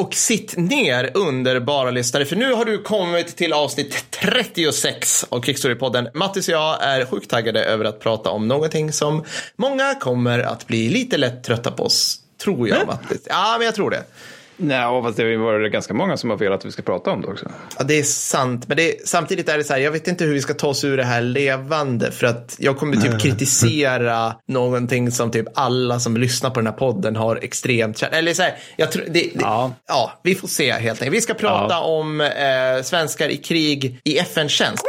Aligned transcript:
Och 0.00 0.14
sitt 0.14 0.56
ner 0.56 1.10
underbara 1.14 1.90
lyssnare, 1.90 2.24
för 2.24 2.36
nu 2.36 2.52
har 2.52 2.64
du 2.64 2.82
kommit 2.82 3.36
till 3.36 3.52
avsnitt 3.52 4.10
36 4.10 5.26
av 5.28 5.40
Krigsstorypodden. 5.40 6.08
Mattis 6.14 6.48
och 6.48 6.54
jag 6.54 6.82
är 6.82 7.04
sjukt 7.04 7.30
taggade 7.30 7.64
över 7.64 7.84
att 7.84 8.00
prata 8.00 8.30
om 8.30 8.48
någonting 8.48 8.92
som 8.92 9.24
många 9.56 9.94
kommer 9.94 10.38
att 10.38 10.66
bli 10.66 10.88
lite 10.88 11.16
lätt 11.16 11.44
trötta 11.44 11.70
på 11.70 11.82
oss. 11.82 12.20
Tror 12.42 12.68
jag, 12.68 12.86
Mattis. 12.86 13.20
Ja, 13.28 13.54
men 13.58 13.64
jag 13.64 13.74
tror 13.74 13.90
det. 13.90 14.04
Nej, 14.62 15.02
fast 15.02 15.16
det 15.16 15.36
varit 15.36 15.72
ganska 15.72 15.94
många 15.94 16.16
som 16.16 16.30
har 16.30 16.36
velat 16.36 16.60
att 16.60 16.64
vi 16.66 16.70
ska 16.72 16.82
prata 16.82 17.10
om 17.10 17.20
det 17.22 17.28
också. 17.28 17.50
Ja, 17.78 17.84
det 17.84 17.98
är 17.98 18.02
sant, 18.02 18.68
men 18.68 18.76
det 18.76 18.90
är, 18.90 18.94
samtidigt 19.04 19.48
är 19.48 19.58
det 19.58 19.64
så 19.64 19.72
här, 19.72 19.80
jag 19.80 19.90
vet 19.90 20.08
inte 20.08 20.24
hur 20.24 20.32
vi 20.34 20.40
ska 20.40 20.54
ta 20.54 20.66
oss 20.68 20.84
ur 20.84 20.96
det 20.96 21.04
här 21.04 21.22
levande, 21.22 22.10
för 22.12 22.26
att 22.26 22.56
jag 22.58 22.78
kommer 22.78 22.96
typ 22.96 23.20
kritisera 23.20 24.34
någonting 24.48 25.10
som 25.10 25.30
typ 25.30 25.46
alla 25.54 26.00
som 26.00 26.16
lyssnar 26.16 26.50
på 26.50 26.60
den 26.60 26.66
här 26.66 26.74
podden 26.74 27.16
har 27.16 27.36
extremt. 27.42 28.02
Eller 28.02 28.34
så 28.34 28.42
här, 28.42 28.54
jag 28.76 28.92
tror, 28.92 29.02
det, 29.06 29.12
det, 29.12 29.30
ja. 29.40 29.72
Ja. 29.88 30.12
vi 30.22 30.34
får 30.34 30.48
se 30.48 30.72
helt 30.72 31.00
enkelt. 31.02 31.16
Vi 31.16 31.20
ska 31.20 31.34
prata 31.34 31.74
Ja. 31.74 31.80
om 31.80 32.20
eh, 32.20 32.82
svenskar 32.82 33.28
i 33.28 33.36
krig 33.36 34.00
i 34.04 34.18
FN-tjänst. 34.18 34.84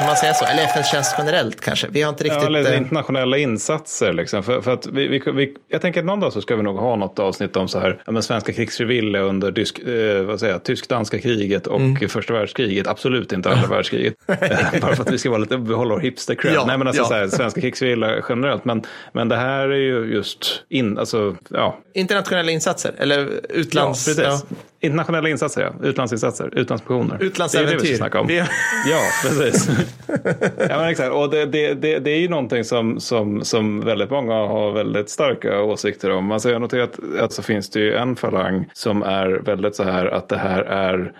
Kan 0.00 0.06
man 0.06 0.16
säga 0.16 0.34
så? 0.34 0.44
Eller 0.44 0.62
FN-tjänst 0.64 1.14
generellt 1.18 1.60
kanske? 1.60 1.86
Vi 1.90 2.02
har 2.02 2.08
inte 2.10 2.24
riktigt... 2.24 2.40
Ja, 2.42 2.46
eller 2.46 2.70
eh, 2.72 2.76
internationella 2.78 3.38
insatser. 3.38 4.12
Liksom. 4.12 4.42
För, 4.42 4.60
för 4.60 4.72
att 4.72 4.86
vi, 4.86 5.08
vi, 5.08 5.22
vi, 5.32 5.54
jag 5.68 5.80
tänker 5.82 6.00
att 6.00 6.06
någon 6.06 6.20
dag 6.20 6.32
så 6.32 6.40
ska 6.40 6.56
vi 6.56 6.62
nog 6.62 6.76
ha 6.78 6.96
något 6.96 7.18
avsnitt 7.18 7.56
om 7.56 7.68
så 7.68 7.78
här, 7.80 8.02
ja, 8.06 8.12
men 8.12 8.22
svenska 8.22 8.52
krigsfrivilliga 8.52 9.22
under 9.22 9.48
eh, 9.48 10.22
vad 10.22 10.40
säger 10.40 10.52
jag, 10.52 10.62
tysk-danska 10.64 11.18
kriget 11.18 11.66
och 11.66 11.80
Mm. 11.80 12.08
första 12.08 12.32
världskriget. 12.32 12.86
Absolut 12.86 13.32
inte 13.32 13.50
andra 13.50 13.66
världskriget. 13.76 14.14
Eh, 14.26 14.36
Bara 14.80 14.96
för 14.96 15.02
att 15.02 15.10
vi 15.12 15.18
ska 15.18 15.30
vara 15.30 15.38
lite, 15.40 15.58
behålla 15.58 15.94
vår 15.94 16.00
hipster 16.00 16.34
cred. 16.34 16.54
Ja, 16.54 16.64
Nej, 16.66 16.78
men 16.78 16.86
alltså 16.86 17.02
ja. 17.02 17.08
så 17.08 17.14
här, 17.14 17.28
svenska 17.28 17.60
krigsfrivilliga 17.60 18.24
generellt. 18.28 18.64
Men, 18.64 18.82
men 19.12 19.28
det 19.28 19.36
här 19.36 19.68
är 19.68 19.76
ju 19.76 20.14
just 20.14 20.62
in, 20.68 20.98
alltså, 20.98 21.36
ja. 21.50 21.78
Internationella 21.94 22.50
insatser? 22.50 22.92
Eller 22.98 23.18
Ja, 23.18 23.26
utlands... 23.48 24.04
precis. 24.06 24.44
Internationella 24.82 25.28
insatser, 25.28 25.62
ja. 25.62 25.86
Utlandsinsatser, 25.88 26.58
utlandsmissioner. 26.58 27.16
Utlandsäventyr. 27.20 27.70
Det 27.70 27.74
är 27.74 27.78
det 27.78 27.82
vi 27.82 27.94
ska 27.94 27.96
snacka 27.96 28.20
om. 28.20 28.26
Vi- 28.26 28.42
Ja, 28.90 29.00
precis. 29.22 29.68
ja, 30.68 30.76
men 30.78 30.88
exakt. 30.88 31.12
Och 31.12 31.30
det, 31.30 31.46
det, 31.46 31.74
det, 31.74 31.98
det 31.98 32.10
är 32.10 32.18
ju 32.18 32.28
någonting 32.28 32.64
som, 32.64 33.00
som, 33.00 33.44
som 33.44 33.80
väldigt 33.80 34.10
många 34.10 34.34
har 34.34 34.72
väldigt 34.72 35.10
starka 35.10 35.62
åsikter 35.62 36.10
om. 36.10 36.32
Alltså 36.32 36.48
jag 36.48 36.54
har 36.54 36.60
noterat 36.60 36.98
att 37.20 37.32
så 37.32 37.42
finns 37.42 37.70
det 37.70 37.80
ju 37.80 37.94
en 37.94 38.16
falang 38.16 38.70
som 38.72 39.02
är 39.02 39.28
väldigt 39.28 39.76
så 39.76 39.82
här 39.82 40.06
att 40.06 40.28
det 40.28 40.38
här 40.38 40.62
är 40.62 41.12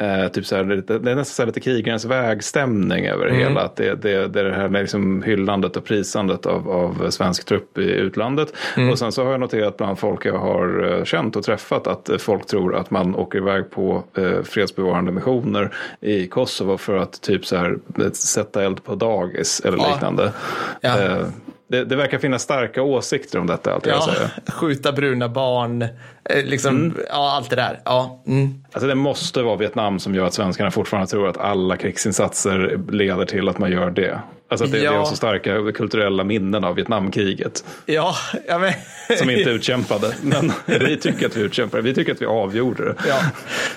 eh, 0.00 0.28
typ 0.28 0.46
så 0.46 0.56
här, 0.56 0.64
lite, 0.64 0.98
det 0.98 1.10
är 1.10 1.14
nästan 1.14 1.44
så 1.44 1.46
lite 1.46 1.60
krigarens 1.60 2.04
vägstämning 2.04 3.06
över 3.06 3.26
det 3.26 3.34
hela. 3.34 3.60
Att 3.60 3.76
det, 3.76 3.94
det, 3.94 4.28
det 4.28 4.40
är 4.40 4.44
det 4.44 4.54
här 4.54 4.68
liksom 4.68 5.22
hyllandet 5.22 5.76
och 5.76 5.84
prisandet 5.84 6.46
av, 6.46 6.70
av 6.70 7.10
svensk 7.10 7.44
trupp 7.44 7.78
i 7.78 7.90
utlandet. 7.90 8.52
Och 8.90 8.98
sen 8.98 9.12
så 9.12 9.24
har 9.24 9.30
jag 9.30 9.40
noterat 9.40 9.76
bland 9.76 9.98
folk 9.98 10.26
jag 10.26 10.38
har 10.38 10.92
eh, 10.98 11.04
känt 11.04 11.36
och 11.36 11.44
träffat 11.44 11.86
att 11.86 12.08
eh, 12.08 12.16
folk 12.18 12.46
tror 12.46 12.76
att 12.76 12.90
man 12.90 13.14
åker 13.14 13.38
iväg 13.38 13.70
på 13.70 14.04
eh, 14.16 14.42
fredsbevarande 14.42 15.12
missioner 15.12 15.74
i 16.00 16.26
Kosovo 16.26 16.76
för 16.76 16.96
att 16.96 17.20
typ 17.20 17.46
så 17.46 17.56
här 17.56 17.78
eh, 17.98 18.10
sätta 18.10 18.64
eld 18.64 18.84
på 18.84 18.94
dagis 18.94 19.60
eller 19.64 19.78
Ja. 19.78 19.88
liknande. 19.92 20.32
Ja. 20.80 21.02
Eh, 21.02 21.26
det, 21.68 21.84
det 21.84 21.96
verkar 21.96 22.18
finnas 22.18 22.42
starka 22.42 22.82
åsikter 22.82 23.38
om 23.38 23.46
detta, 23.46 23.74
allt 23.74 23.86
Ja, 23.86 24.08
skjuta 24.52 24.92
bruna 24.92 25.28
barn, 25.28 25.82
eh, 25.82 26.44
liksom, 26.44 26.94
ja, 27.08 27.32
allt 27.36 27.50
det 27.50 27.56
där. 27.56 27.80
Ja, 27.84 28.22
mm. 28.26 28.64
Alltså 28.72 28.88
det 28.88 28.94
måste 28.94 29.42
vara 29.42 29.56
Vietnam 29.56 29.98
som 29.98 30.14
gör 30.14 30.26
att 30.26 30.34
svenskarna 30.34 30.70
fortfarande 30.70 31.06
tror 31.06 31.28
att 31.28 31.36
alla 31.36 31.76
krigsinsatser 31.76 32.80
leder 32.90 33.24
till 33.24 33.48
att 33.48 33.58
man 33.58 33.70
gör 33.70 33.90
det. 33.90 34.20
Alltså 34.48 34.64
att 34.64 34.72
det, 34.72 34.78
Ja. 34.78 34.92
det 34.92 34.98
är 34.98 35.04
så 35.04 35.16
starka 35.16 35.72
kulturella 35.72 36.24
minnen 36.24 36.64
av 36.64 36.74
Vietnamkriget 36.74 37.64
ja, 37.86 38.16
ja 38.48 38.58
men... 38.58 38.72
som 39.18 39.30
inte 39.30 39.50
utkämpade. 39.50 40.14
Men 40.22 40.52
vi 40.66 40.96
tycker 40.96 41.26
att 41.26 41.36
vi 41.36 41.40
utkämpade, 41.40 41.82
vi 41.82 41.94
tycker 41.94 42.12
att 42.12 42.22
vi 42.22 42.26
avgjorde 42.26 42.84
det. 42.84 42.94
Ja. 43.08 43.18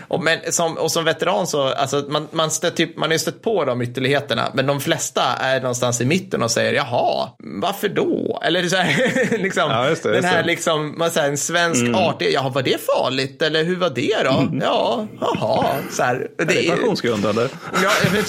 Och, 0.08 0.24
men 0.24 0.40
som, 0.52 0.78
och 0.78 0.92
som 0.92 1.06
veteran 1.06 1.48
så, 1.48 1.62
alltså, 1.68 2.06
man, 2.10 2.28
man, 2.32 2.52
stött, 2.52 2.76
typ, 2.76 2.98
man 2.98 3.10
har 3.10 3.14
ju 3.14 3.20
stött 3.20 3.42
på 3.42 3.66
de 3.66 3.82
ytterligheterna, 3.82 4.52
men 4.54 4.66
de 4.66 4.80
flesta 4.80 5.24
är 5.24 5.62
någonstans 5.62 6.02
i 6.02 6.06
mitten 6.06 6.44
och 6.44 6.52
säger 6.52 6.74
jaha, 6.74 7.30
varför 7.40 7.90
då? 7.90 8.42
Eller 8.46 8.64
så 8.68 8.76
här, 8.76 9.38
liksom, 9.38 9.72
Ja, 9.72 9.90
just 9.90 10.04
det, 10.04 10.10
den 10.10 10.16
just 10.16 10.28
här 10.28 10.34
det. 10.34 10.40
Mm. 10.40 10.48
liksom, 10.48 10.96
man 10.98 11.12
säger 11.12 11.30
en 11.30 11.38
svensk 11.38 11.86
art, 11.96 12.22
jaha, 12.22 12.50
var 12.50 12.62
det 12.62 12.86
farligt? 12.86 13.42
Eller 13.42 13.64
hur 13.64 13.76
var 13.76 13.90
det 13.90 14.16
då? 14.24 14.50
Ja, 14.62 15.08
jaha, 15.20 15.66
så 15.92 16.04
här. 16.04 16.28
Det 16.38 16.68
är 16.68 16.76
pensionsgrundande. 16.76 17.48
Ja, 17.84 17.90
men, 18.14 18.24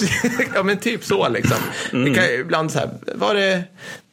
ja, 0.55 0.63
men 0.63 0.77
typ 0.77 1.03
så 1.03 1.29
liksom. 1.29 1.57
Mm. 1.93 2.13
Det 2.13 2.19
kan 2.19 2.30
ibland 2.39 2.71
så 2.71 2.79
här, 2.79 2.89
var 3.15 3.35
det 3.35 3.63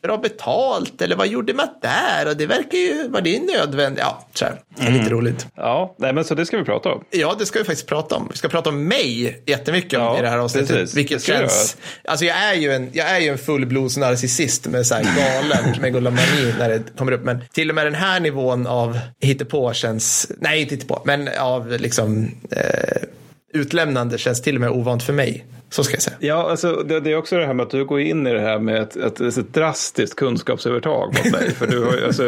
bra 0.02 0.16
betalt 0.18 1.02
eller 1.02 1.16
vad 1.16 1.28
gjorde 1.28 1.54
man 1.54 1.68
där? 1.82 2.28
Och 2.28 2.36
det 2.36 2.46
verkar 2.46 2.78
ju, 2.78 3.08
var 3.08 3.20
det 3.20 3.40
nödvändigt? 3.40 4.00
Ja, 4.04 4.26
så 4.34 4.44
här. 4.44 4.60
Det 4.76 4.82
är 4.82 4.86
Mm. 4.88 4.98
lite 5.00 5.10
roligt. 5.14 5.46
Ja, 5.56 5.94
nej, 5.98 6.12
men 6.12 6.24
så 6.24 6.34
det 6.34 6.46
ska 6.46 6.56
vi 6.58 6.64
prata 6.64 6.88
om. 6.88 7.04
Ja, 7.10 7.36
det 7.38 7.46
ska 7.46 7.58
vi 7.58 7.64
faktiskt 7.64 7.86
prata 7.88 8.14
om. 8.16 8.28
Vi 8.30 8.36
ska 8.38 8.48
prata 8.48 8.70
om 8.70 8.84
mig 8.88 9.42
jättemycket 9.46 9.98
om 9.98 10.04
Ja, 10.04 10.18
i 10.18 10.22
det 10.22 10.28
här 10.28 10.38
avsnittet. 10.38 10.68
precis. 10.68 10.96
Vilket 10.96 11.22
känns... 11.22 11.76
Alltså 12.04 12.24
jag 12.24 12.36
är 12.36 12.54
ju 12.54 12.72
en, 12.72 12.90
jag 12.92 13.08
är 13.10 13.18
ju 13.18 13.28
en 13.28 13.38
fullblodsnarcissist 13.38 14.66
med 14.66 14.86
så 14.86 14.94
här 14.94 15.02
galen 15.02 15.74
megalomanni 15.80 16.54
när 16.58 16.68
det 16.68 16.82
kommer 16.98 17.12
upp. 17.12 17.24
Men 17.24 17.40
till 17.52 17.68
och 17.68 17.74
med 17.74 17.86
den 17.86 17.94
här 17.94 18.20
nivån 18.20 18.66
av 18.66 18.98
hittepå 19.20 19.72
känns... 19.72 20.30
Nej, 20.40 20.60
inte 20.60 20.74
hittepå, 20.74 21.02
men 21.04 21.28
av 21.38 21.68
liksom 21.80 22.30
eh, 22.50 23.02
utlämnande 23.54 24.18
känns 24.18 24.42
till 24.42 24.54
och 24.54 24.60
med 24.60 24.70
ovant 24.70 25.02
för 25.02 25.12
mig. 25.12 25.44
Så 25.70 25.84
ska 25.84 25.94
jag 25.94 26.02
säga. 26.02 26.16
Ja, 26.20 26.50
alltså, 26.50 26.72
det, 26.72 27.00
det 27.00 27.12
är 27.12 27.16
också 27.16 27.36
det 27.36 27.46
här 27.46 27.54
med 27.54 27.64
att 27.64 27.70
du 27.70 27.84
går 27.84 28.00
in 28.00 28.26
i 28.26 28.32
det 28.32 28.40
här 28.40 28.58
med 28.58 28.82
ett, 28.82 28.96
ett, 28.96 29.20
ett 29.20 29.54
drastiskt 29.54 30.16
kunskapsövertag 30.16 31.06
mot 31.24 31.32
mig. 31.32 31.50
för, 31.54 31.66
du 31.66 31.84
har, 31.84 32.06
alltså, 32.06 32.22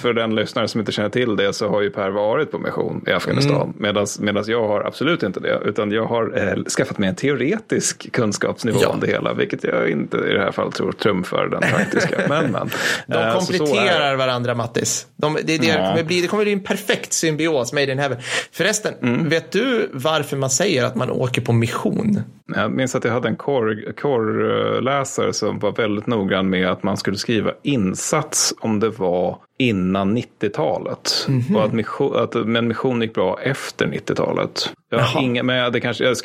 för 0.00 0.12
den 0.12 0.34
lyssnare 0.34 0.68
som 0.68 0.80
inte 0.80 0.92
känner 0.92 1.08
till 1.08 1.36
det 1.36 1.52
så 1.52 1.68
har 1.68 1.80
ju 1.82 1.90
Per 1.90 2.10
varit 2.10 2.50
på 2.50 2.58
mission 2.58 3.04
i 3.06 3.12
Afghanistan. 3.12 3.74
Medan 4.18 4.44
jag 4.46 4.68
har 4.68 4.80
absolut 4.86 5.22
inte 5.22 5.40
det. 5.40 5.60
Utan 5.64 5.90
jag 5.92 6.04
har 6.06 6.48
eh, 6.48 6.64
skaffat 6.64 6.98
mig 6.98 7.08
en 7.08 7.14
teoretisk 7.14 8.12
kunskapsnivå 8.12 8.78
Ja. 8.82 8.88
om 8.88 9.00
det 9.00 9.06
hela. 9.06 9.34
Vilket 9.34 9.64
jag 9.64 9.90
inte 9.90 10.16
i 10.16 10.32
det 10.32 10.40
här 10.40 10.52
fallet 10.52 10.74
tror 10.74 10.92
trumfar 10.92 11.46
den 11.46 11.60
praktiska. 11.60 12.16
men, 12.28 12.52
men. 12.52 12.70
De 13.06 13.14
Eh, 13.14 13.34
kompletterar 13.38 14.16
varandra, 14.16 14.54
Mattis. 14.54 15.06
De, 15.16 15.34
det, 15.44 15.58
det, 15.58 15.66
Ja. 15.66 15.74
kommer 15.90 16.02
bli, 16.04 16.20
det 16.20 16.28
kommer 16.28 16.44
bli 16.44 16.52
en 16.52 16.60
perfekt 16.60 17.12
symbios, 17.12 17.72
made 17.72 17.92
in 17.92 17.98
heaven. 17.98 18.18
Förresten, 18.52 18.94
Mm. 19.02 19.28
vet 19.28 19.52
du 19.52 19.90
varför 19.92 20.36
man 20.36 20.50
säger 20.50 20.84
att 20.84 20.94
man 20.94 21.10
åker 21.10 21.40
på 21.40 21.52
mission? 21.52 22.22
Jag 22.54 22.70
minns 22.78 22.94
att 22.94 23.04
jag 23.04 23.12
hade 23.12 23.28
en 23.28 23.36
korr- 23.36 23.92
korrläsare 23.92 25.26
eh, 25.26 25.32
som 25.32 25.58
var 25.58 25.72
väldigt 25.72 26.06
noggrann 26.06 26.50
med 26.50 26.70
att 26.70 26.82
man 26.82 26.96
skulle 26.96 27.16
skriva 27.16 27.52
insats 27.62 28.54
om 28.60 28.80
det 28.80 28.90
var 28.90 29.38
innan 29.58 30.18
90-talet. 30.18 31.26
Mhm. 31.28 31.56
Och 31.56 31.64
att, 31.64 31.72
mission, 31.72 32.16
att 32.16 32.34
men 32.34 32.68
mission 32.68 33.02
gick 33.02 33.14
bra 33.14 33.38
efter 33.42 33.86
90-talet. 33.86 34.72
Jag 34.90 34.98
har 34.98 35.22
inga, 35.22 35.42
men 35.42 35.72
det 35.72 35.80
kanske, 35.80 36.04
jag 36.04 36.16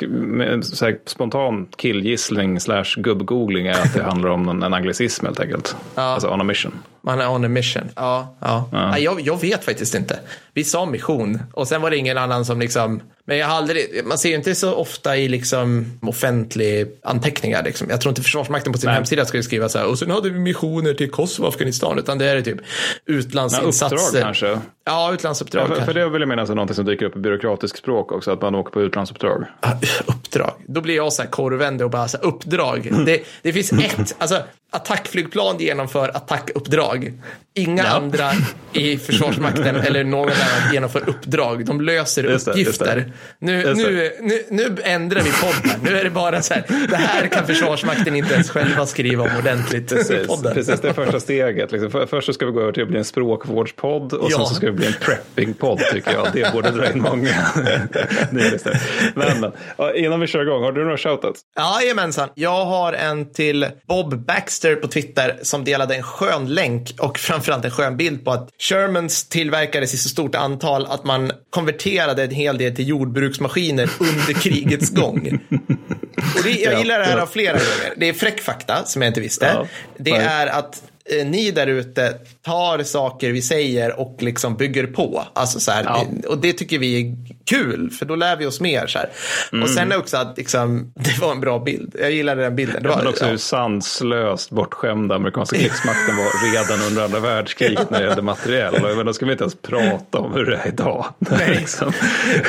så 0.64 0.84
här, 0.84 0.98
spontan 1.06 1.66
killgissling 1.76 2.60
slash 2.60 2.84
gubbgoogling 2.96 3.66
är 3.66 3.72
att 3.72 3.94
det 3.94 4.02
handlar 4.02 4.30
om 4.30 4.48
en, 4.48 4.62
en 4.62 4.74
anglicism 4.74 5.26
helt 5.26 5.40
enkelt. 5.40 5.76
Alltså 5.94 6.28
on 6.28 6.40
a 6.40 6.44
mission. 6.44 6.72
Man 7.00 7.20
är 7.20 7.30
on 7.30 7.44
a 7.44 7.48
mission. 7.48 7.82
Ja, 7.96 8.36
ja. 8.40 8.68
Nej, 8.72 9.02
jag, 9.02 9.20
jag 9.20 9.40
vet 9.40 9.64
faktiskt 9.64 9.94
inte. 9.94 10.18
Vi 10.54 10.64
sa 10.64 10.86
mission 10.86 11.42
och 11.52 11.68
sen 11.68 11.82
var 11.82 11.90
det 11.90 11.96
ingen 11.96 12.18
annan 12.18 12.44
som 12.44 12.60
liksom... 12.60 13.00
Men 13.26 13.38
jag 13.38 13.46
har 13.46 13.56
aldrig, 13.56 14.04
man 14.04 14.18
ser 14.18 14.28
ju 14.28 14.34
inte 14.34 14.54
så 14.54 14.74
ofta 14.74 15.16
i 15.16 15.28
liksom 15.28 15.86
offentlig 16.02 16.86
anteckningar. 17.02 17.62
Liksom. 17.62 17.90
Jag 17.90 18.00
tror 18.00 18.10
inte 18.10 18.22
Försvarsmakten 18.22 18.72
på 18.72 18.78
sin 18.78 18.86
Nej. 18.86 18.94
hemsida 18.94 19.24
skulle 19.24 19.42
skriva 19.42 19.68
så 19.68 19.78
här. 19.78 19.86
Och 19.86 19.98
sen 19.98 20.10
hade 20.10 20.30
vi 20.30 20.38
missioner 20.38 20.94
till 20.94 21.10
Kosovo 21.10 21.46
och 21.46 21.54
Afghanistan. 21.54 21.98
Utan 21.98 22.18
det 22.18 22.26
är 22.26 22.42
typ 22.42 22.58
utlandsinsatser. 23.26 23.96
uppdrag 23.96 24.22
kanske. 24.22 24.60
Ja, 24.86 25.12
utlandsuppdrag 25.14 25.70
Ja, 25.70 25.74
för, 25.74 25.82
för 25.84 25.94
det 25.94 26.08
vill 26.08 26.20
jag 26.22 26.28
minnas 26.28 26.50
är 26.50 26.54
något 26.54 26.74
som 26.74 26.84
dyker 26.84 27.06
upp 27.06 27.16
i 27.16 27.18
byråkratiskt 27.18 27.78
språk 27.78 28.12
också. 28.12 28.30
Att 28.32 28.42
man 28.42 28.54
åker 28.54 28.70
på 28.70 28.82
utlandsuppdrag. 28.82 29.44
Ah, 29.60 29.72
Uppdrag. 30.06 30.52
Då 30.66 30.80
blir 30.80 30.96
jag 30.96 31.12
så 31.12 31.22
här 31.22 31.30
korvvände 31.30 31.84
och 31.84 31.90
bara 31.90 32.08
så 32.08 32.16
här, 32.16 32.24
uppdrag. 32.26 32.90
Det, 33.06 33.22
det 33.42 33.52
finns 33.52 33.72
ett, 33.72 34.14
alltså 34.18 34.42
attackflygplan 34.70 35.56
genomför 35.58 36.08
attackuppdrag. 36.08 37.12
Inga 37.54 37.82
Ja. 37.84 37.88
andra 37.90 38.30
i 38.72 38.96
Försvarsmakten 38.98 39.76
eller 39.76 40.04
någon 40.04 40.28
annan 40.28 40.72
genomför 40.72 41.08
uppdrag. 41.08 41.64
De 41.66 41.80
löser 41.80 42.22
Just 42.24 42.32
just 42.32 42.48
uppgifter. 42.48 42.96
det. 42.96 43.12
Nu, 43.38 43.62
Just 43.62 43.76
nu, 43.76 44.12
nu, 44.20 44.42
nu 44.50 44.76
ändrar 44.84 45.20
vi 45.20 45.30
podden. 45.32 45.80
Nu 45.82 45.98
är 45.98 46.04
det 46.04 46.10
bara 46.10 46.42
så 46.42 46.54
här, 46.54 46.64
det 46.90 46.96
här 46.96 47.26
kan 47.26 47.46
Försvarsmakten 47.46 48.16
inte 48.16 48.34
ens 48.34 48.50
själva 48.50 48.86
skriva 48.86 49.24
om 49.24 49.30
ordentligt 49.38 49.88
Precis, 49.88 50.42
precis, 50.54 50.80
det 50.80 50.88
är 50.88 50.92
första 50.92 51.20
steget. 51.20 51.72
Liksom. 51.72 51.90
För, 51.90 52.06
först 52.06 52.26
så 52.26 52.32
ska 52.32 52.46
vi 52.46 52.52
gå 52.52 52.60
över 52.60 52.72
till 52.72 52.82
att 52.82 52.88
bli 52.88 52.98
en 52.98 53.04
språkvårdspodd 53.04 54.12
och 54.12 54.28
Ja. 54.30 54.36
sen 54.36 54.46
så 54.46 54.54
ska 54.54 54.66
vi 54.66 54.72
bli 54.74 54.86
en 54.86 54.92
preppingpodd 55.00 55.78
tycker 55.92 56.12
jag. 56.12 56.26
Det 56.32 56.52
borde 56.52 56.70
dra 56.70 56.90
in 56.90 57.02
många. 57.02 57.46
Men, 59.14 59.52
innan 59.94 60.20
vi 60.20 60.26
kör 60.26 60.42
igång, 60.42 60.62
har 60.62 60.72
du 60.72 60.84
några 60.84 60.98
shoutouts? 60.98 61.40
Jajamensan. 61.56 62.28
Jag 62.34 62.64
har 62.64 62.92
en 62.92 63.32
till 63.32 63.66
Bob 63.88 64.26
Baxter 64.26 64.76
på 64.76 64.88
Twitter 64.88 65.38
som 65.42 65.64
delade 65.64 65.94
en 65.94 66.02
skön 66.02 66.54
länk 66.54 66.94
och 67.00 67.18
framförallt 67.18 67.64
en 67.64 67.70
skön 67.70 67.96
bild 67.96 68.24
på 68.24 68.30
att 68.30 68.48
Shermans 68.58 69.28
tillverkades 69.28 69.94
i 69.94 69.96
så 69.96 70.08
stort 70.08 70.34
antal 70.34 70.86
att 70.86 71.04
man 71.04 71.32
konverterade 71.50 72.22
en 72.24 72.30
hel 72.30 72.58
del 72.58 72.76
till 72.76 72.88
jordbruksmaskiner 72.88 73.90
under 74.00 74.40
krigets 74.40 74.90
gång. 74.94 75.40
Och 76.36 76.42
det, 76.44 76.50
jag 76.50 76.72
Ja, 76.72 76.78
gillar 76.78 76.98
det 76.98 77.04
här 77.04 77.18
av 77.18 77.26
flera 77.26 77.52
gånger. 77.52 77.94
Det 77.96 78.08
är 78.08 78.12
fräck 78.12 78.40
fakta 78.40 78.84
som 78.84 79.02
jag 79.02 79.10
inte 79.10 79.20
visste. 79.20 79.46
Ja, 79.54 79.66
det 79.98 80.10
är 80.10 80.46
att 80.46 80.82
ni 81.24 81.50
där 81.50 81.66
ute 81.66 82.14
tar 82.42 82.82
saker 82.82 83.30
vi 83.32 83.42
säger 83.42 84.00
och 84.00 84.16
liksom 84.20 84.56
bygger 84.56 84.86
på. 84.86 85.24
Alltså 85.32 85.60
så 85.60 85.70
här, 85.70 85.84
Ja. 85.84 86.04
det, 86.12 86.28
och 86.28 86.38
det 86.38 86.52
tycker 86.52 86.78
vi 86.78 87.00
är 87.00 87.16
kul, 87.46 87.90
för 87.90 88.06
då 88.06 88.16
lär 88.16 88.36
vi 88.36 88.46
oss 88.46 88.60
mer. 88.60 88.86
Så 88.86 88.98
här. 88.98 89.08
Och 89.62 89.70
sen 89.70 89.92
också 89.92 90.16
att 90.16 90.36
liksom, 90.36 90.92
det 90.94 91.18
var 91.20 91.32
en 91.32 91.40
bra 91.40 91.58
bild. 91.58 91.96
Jag 92.00 92.10
gillade 92.10 92.42
den 92.42 92.56
bilden. 92.56 92.82
Det 92.82 92.88
var, 92.88 92.96
Men 92.96 93.06
också 93.06 93.24
ja. 93.24 93.30
hur 93.30 93.36
sanslöst 93.36 94.50
bortskämda 94.50 95.14
amerikanska 95.14 95.56
krigsmakten 95.56 96.16
var 96.16 96.52
redan 96.52 96.86
under 96.88 97.04
andra 97.04 97.20
världskriget 97.20 97.90
när 97.90 98.00
det 98.00 98.06
gällde 98.06 98.22
materiell. 98.22 98.84
Och 98.98 99.04
då 99.04 99.12
ska 99.12 99.26
vi 99.26 99.32
inte 99.32 99.44
ens 99.44 99.56
prata 99.62 100.18
om 100.18 100.32
hur 100.32 100.46
det 100.46 100.56
är 100.56 100.68
idag. 100.68 101.06
Nej. 101.18 101.50
liksom. 101.50 101.92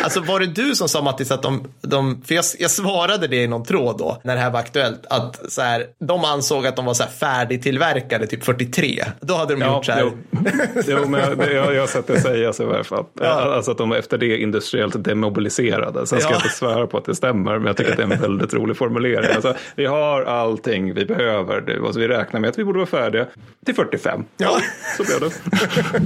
Alltså 0.03 0.19
var 0.21 0.39
det 0.39 0.47
du 0.47 0.75
som 0.75 0.89
sa 0.89 1.01
Mattis 1.01 1.31
att 1.31 1.43
de, 1.43 1.67
de 1.81 2.21
för 2.25 2.35
jag, 2.35 2.45
jag 2.59 2.71
svarade 2.71 3.27
det 3.27 3.43
i 3.43 3.47
någon 3.47 3.65
tråd 3.65 3.97
då 3.97 4.21
när 4.23 4.35
det 4.35 4.41
här 4.41 4.49
var 4.51 4.59
aktuellt, 4.59 5.05
att 5.09 5.51
så 5.51 5.61
här, 5.61 5.85
de 5.99 6.25
ansåg 6.25 6.67
att 6.67 6.75
de 6.75 6.85
var 6.85 6.93
så 6.93 7.03
här 7.03 7.11
färdigtillverkade 7.11 8.27
typ 8.27 8.44
43. 8.45 9.03
Då 9.21 9.33
hade 9.33 9.53
de 9.55 9.61
Ja, 9.61 9.75
gjort 9.75 9.85
så 9.85 9.91
här. 9.91 10.01
jo. 10.03 10.11
jo, 10.87 10.97
men 11.07 11.19
jag, 11.19 11.53
jag, 11.53 11.75
jag 11.75 11.79
har 11.81 11.87
sett 11.87 12.07
det 12.07 12.19
sägas 12.19 12.59
i 12.59 12.63
varje 12.63 12.83
fall. 12.83 13.05
Ja. 13.21 13.25
Alltså 13.27 13.71
att 13.71 13.77
de 13.77 13.91
efter 13.91 14.17
det 14.17 14.37
industriellt 14.37 15.03
demobiliserade. 15.03 16.07
Sen 16.07 16.19
ska 16.19 16.29
Ja. 16.29 16.35
jag 16.35 16.45
inte 16.45 16.55
svära 16.55 16.87
på 16.87 16.97
att 16.97 17.05
det 17.05 17.15
stämmer, 17.15 17.57
men 17.57 17.67
jag 17.67 17.77
tycker 17.77 17.91
att 17.91 17.97
det 17.97 18.03
är 18.03 18.11
en 18.13 18.21
väldigt 18.21 18.53
rolig 18.53 18.77
formulering. 18.77 19.29
Alltså, 19.35 19.55
vi 19.75 19.85
har 19.85 20.21
allting 20.23 20.93
vi 20.93 21.05
behöver 21.05 21.61
nu 21.67 21.79
och 21.79 21.93
så 21.93 21.99
vi 21.99 22.07
räknar 22.07 22.39
med 22.39 22.49
att 22.49 22.59
vi 22.59 22.63
borde 22.63 22.77
vara 22.79 22.87
färdiga 22.89 23.25
till 23.65 23.75
45. 23.75 24.23
Ja. 24.37 24.57
Så 24.97 25.03
blev 25.03 25.19
det. 25.19 25.35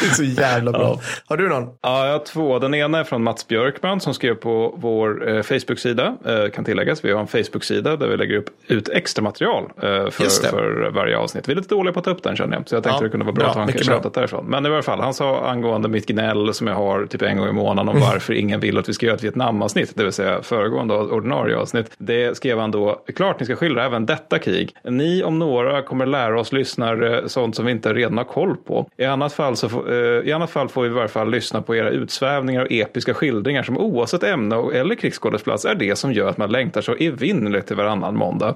Det 0.00 0.06
är 0.06 0.14
så 0.14 0.22
jävla 0.24 0.72
bra. 0.72 1.00
Har 1.26 1.36
du 1.36 1.48
någon? 1.48 1.62
Ja, 1.82 2.06
jag 2.06 2.12
har 2.12 2.24
två. 2.24 2.58
Den 2.58 2.74
ena 2.74 2.98
är 2.98 3.04
från 3.04 3.22
Mats 3.22 3.48
Björkman 3.48 4.00
som 4.00 4.14
skrev 4.14 4.34
på 4.34 4.74
vår 4.78 5.28
eh, 5.28 5.42
Facebook-sida. 5.42 6.16
Eh, 6.26 6.50
kan 6.50 6.64
tilläggas, 6.64 7.04
vi 7.04 7.12
har 7.12 7.20
en 7.20 7.26
Facebook-sida 7.26 7.96
där 7.96 8.08
vi 8.08 8.16
lägger 8.16 8.36
upp 8.36 8.46
ut 8.68 8.88
extra 8.88 9.22
material 9.22 9.64
eh, 9.76 10.10
för, 10.10 10.48
för 10.50 10.90
varje 10.90 11.16
avsnitt. 11.18 11.35
Vi 11.44 11.52
är 11.52 11.56
lite 11.56 11.74
dåliga 11.74 11.92
på 11.92 11.98
att 11.98 12.04
ta 12.04 12.10
upp 12.10 12.22
den 12.22 12.36
känner 12.36 12.56
jag. 12.56 12.68
Så 12.68 12.74
jag 12.74 12.82
tänkte 12.82 12.98
Ja, 13.00 13.04
det 13.04 13.10
kunde 13.10 13.24
vara 13.26 13.32
bra, 13.34 13.42
bra, 13.44 13.50
att 13.50 13.56
ha 13.56 13.62
en 13.62 13.68
shoutout 13.84 14.14
därifrån. 14.14 14.44
Men 14.46 14.66
i 14.66 14.68
alla 14.68 14.82
fall, 14.82 15.00
han 15.00 15.14
sa 15.14 15.46
angående 15.50 15.88
mitt 15.88 16.06
gnäll 16.06 16.54
som 16.54 16.66
jag 16.66 16.74
har 16.74 17.06
typ 17.06 17.22
en 17.22 17.38
gång 17.38 17.48
i 17.48 17.52
månaden 17.52 17.88
Mm. 17.88 18.02
om 18.02 18.08
varför 18.08 18.32
ingen 18.32 18.60
vill 18.60 18.78
att 18.78 18.88
vi 18.88 18.92
ska 18.92 19.06
göra 19.06 19.16
ett 19.16 19.24
Vietnamavsnitt, 19.24 19.92
det 19.94 20.02
vill 20.04 20.12
säga 20.12 20.42
föregående 20.42 20.94
ordinarie 20.94 21.56
avsnitt. 21.56 21.90
Det 21.98 22.36
skrev 22.36 22.58
han 22.58 22.70
då, 22.70 23.02
klart 23.16 23.40
ni 23.40 23.46
ska 23.46 23.56
skildra 23.56 23.84
även 23.84 24.06
detta 24.06 24.38
krig. 24.38 24.72
Ni 24.84 25.22
om 25.22 25.38
några 25.38 25.82
kommer 25.82 26.06
lära 26.06 26.40
oss 26.40 26.52
lyssnare 26.52 27.28
sånt 27.28 27.56
som 27.56 27.64
vi 27.66 27.72
inte 27.72 27.94
redan 27.94 28.16
har 28.18 28.24
koll 28.24 28.56
på. 28.66 28.86
I 28.96 29.04
annat 29.04 29.32
fall, 29.32 29.56
så 29.56 29.68
får, 29.68 29.92
eh, 29.92 29.98
I 30.28 30.32
annat 30.32 30.50
fall 30.50 30.68
får 30.68 30.82
vi 30.82 30.88
i 30.88 30.92
varje 30.92 31.08
fall 31.08 31.30
lyssna 31.30 31.62
på 31.62 31.76
era 31.76 31.90
utsvävningar 31.90 32.60
och 32.62 32.72
episka 32.72 33.14
skildringar 33.14 33.62
som 33.62 33.78
oavsett 33.78 34.22
ämne 34.22 34.56
och- 34.56 34.74
eller 34.74 34.94
krigsskådesplats 34.94 35.64
är 35.64 35.74
det 35.74 35.96
som 35.96 36.12
gör 36.12 36.28
att 36.28 36.38
man 36.38 36.52
längtar 36.52 36.80
så 36.80 36.94
evinnerligt 36.94 37.66
till 37.66 37.76
varannan 37.76 38.16
måndag. 38.16 38.54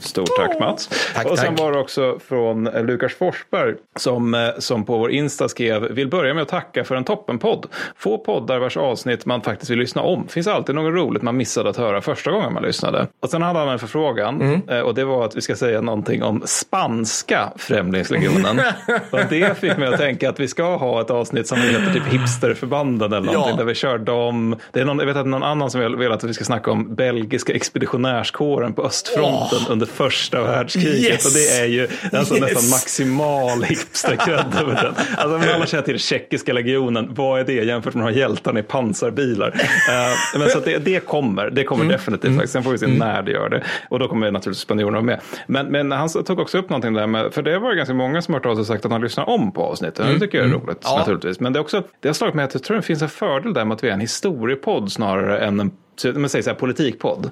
Stort 0.00 0.28
tack 0.38 0.60
Mats. 0.60 1.12
Tack, 1.14 1.26
och 1.26 1.38
sen 1.38 1.46
tack. 1.56 1.58
var 1.64 1.72
också 1.78 2.18
från 2.28 2.66
eh, 2.66 2.84
Lukas 2.84 3.14
Forsberg 3.14 3.74
som, 3.96 4.34
eh, 4.34 4.48
som 4.58 4.84
på 4.84 4.98
vår 4.98 5.10
Insta 5.10 5.48
skrev 5.48 5.82
vill 5.82 6.08
börja 6.08 6.34
med 6.34 6.42
att 6.42 6.48
tacka 6.48 6.84
för 6.84 6.94
en 6.94 7.04
toppenpodd. 7.04 7.66
Få 7.96 8.18
poddar 8.18 8.58
vars 8.58 8.76
avsnitt 8.76 9.26
man 9.26 9.42
faktiskt 9.42 9.70
vill 9.70 9.78
lyssna 9.78 10.02
om. 10.02 10.28
Finns 10.28 10.46
alltid 10.46 10.74
något 10.74 10.94
roligt 10.94 11.22
man 11.22 11.36
missade 11.36 11.70
att 11.70 11.76
höra 11.76 12.00
första 12.00 12.30
gången 12.30 12.52
man 12.52 12.62
lyssnade. 12.62 13.06
Och 13.22 13.30
sen 13.30 13.42
hade 13.42 13.58
han 13.58 13.68
en 13.68 13.78
förfrågan 13.78 14.40
Mm. 14.40 14.60
eh, 14.68 14.80
och 14.80 14.94
det 14.94 15.04
var 15.04 15.24
att 15.24 15.36
vi 15.36 15.40
ska 15.40 15.56
säga 15.56 15.80
någonting 15.80 16.22
om 16.22 16.42
spanska 16.46 17.52
Främlingslegionen. 17.56 18.60
och 19.10 19.20
det 19.30 19.58
fick 19.58 19.76
mig 19.76 19.88
att 19.88 19.96
tänka 20.00 20.28
att 20.28 20.40
vi 20.40 20.48
ska 20.48 20.76
ha 20.76 21.00
ett 21.00 21.10
avsnitt 21.10 21.46
som 21.46 21.58
heter 21.58 21.92
typ 21.94 22.06
Hipsterförbanden 22.06 23.12
eller 23.12 23.26
någonting 23.32 23.50
Ja. 23.50 23.56
där 23.56 23.64
vi 23.64 23.74
kör 23.74 23.98
dem. 23.98 24.56
Det 24.72 24.80
är 24.80 24.84
någon, 24.84 24.98
jag 24.98 25.06
vet 25.06 25.16
att 25.16 25.26
någon 25.26 25.42
annan 25.42 25.70
som 25.70 25.98
vill, 25.98 26.12
att 26.12 26.24
vi 26.24 26.34
ska 26.34 26.44
snacka 26.44 26.70
om 26.70 26.94
belgiska 26.94 27.52
expeditionärskåren 27.54 28.72
på 28.72 28.82
östfronten 28.82 29.58
under 29.68 29.86
första 29.86 30.42
världskriget. 30.42 31.10
Yes! 31.12 31.26
Och 31.26 31.32
det 31.32 31.60
är 31.60 31.66
ju 31.68 31.88
alltså 32.12 32.34
Yes! 32.34 32.40
nästan 32.42 32.70
maximal 32.70 33.62
hipsterkredd 33.62 34.54
över 34.60 34.74
den. 34.74 34.94
Alltså 35.16 35.36
om 35.36 35.54
alla 35.54 35.66
känner 35.66 35.82
till 35.84 35.98
tjeckiska 35.98 36.52
legionen, 36.52 37.08
vad 37.14 37.40
är 37.40 37.44
det 37.44 37.52
jämfört 37.52 37.94
med 37.94 38.04
de 38.06 38.12
här 38.12 38.18
hjältarna 38.20 38.60
i 38.60 38.62
pansarbilar? 38.62 39.48
Eh, 39.48 40.38
men 40.40 40.48
så 40.50 40.60
det, 40.60 40.78
det 40.78 41.00
kommer, 41.06 41.50
det 41.50 41.64
kommer 41.64 41.84
definitivt 41.84 42.32
faktiskt. 42.34 42.52
Sen 42.52 42.62
får 42.62 42.70
vi 42.70 42.78
se 42.78 42.86
när 42.86 43.22
det 43.22 43.30
gör 43.32 43.48
det. 43.48 43.64
Och 43.90 43.98
då 43.98 44.08
kommer 44.08 44.30
naturligtvis 44.30 44.62
spanjorerna 44.62 45.00
med. 45.00 45.20
Men, 45.46 45.66
men 45.66 45.92
han 45.92 46.08
tog 46.08 46.38
också 46.40 46.58
upp 46.58 46.70
någonting 46.70 46.92
där 46.94 47.06
med, 47.06 47.34
för 47.34 47.42
det 47.42 47.58
var 47.58 47.74
ganska 47.74 47.94
många 47.94 48.22
som 48.22 48.34
har 48.34 48.40
hört 48.40 48.46
av 48.46 48.54
sig 48.54 48.60
och 48.60 48.66
sagt 48.66 48.84
att 48.84 48.92
han 48.92 49.00
lyssnar 49.00 49.28
om 49.28 49.52
på 49.52 49.62
avsnitten. 49.64 50.14
Det 50.14 50.20
tycker 50.20 50.38
jag 50.38 50.46
är 50.46 50.52
roligt 50.52 50.78
Ja. 50.82 50.98
naturligtvis. 50.98 51.40
Men 51.40 51.52
det, 51.52 51.58
är 51.58 51.60
också, 51.60 51.82
det 52.00 52.08
har 52.08 52.14
slagit 52.14 52.34
mig 52.34 52.44
att 52.44 52.54
jag 52.54 52.62
tror 52.62 52.76
det 52.76 52.82
finns 52.82 53.02
en 53.02 53.08
fördel 53.08 53.54
där 53.54 53.64
med 53.64 53.74
att 53.74 53.84
vi 53.84 53.88
är 53.88 53.92
en 53.92 54.00
historiepodd 54.00 54.92
snarare 54.92 55.38
än 55.38 55.60
en 55.60 55.70
men 56.14 56.28
säg 56.28 56.42
så 56.42 56.50
här, 56.50 56.56
politikpodd. 56.56 57.30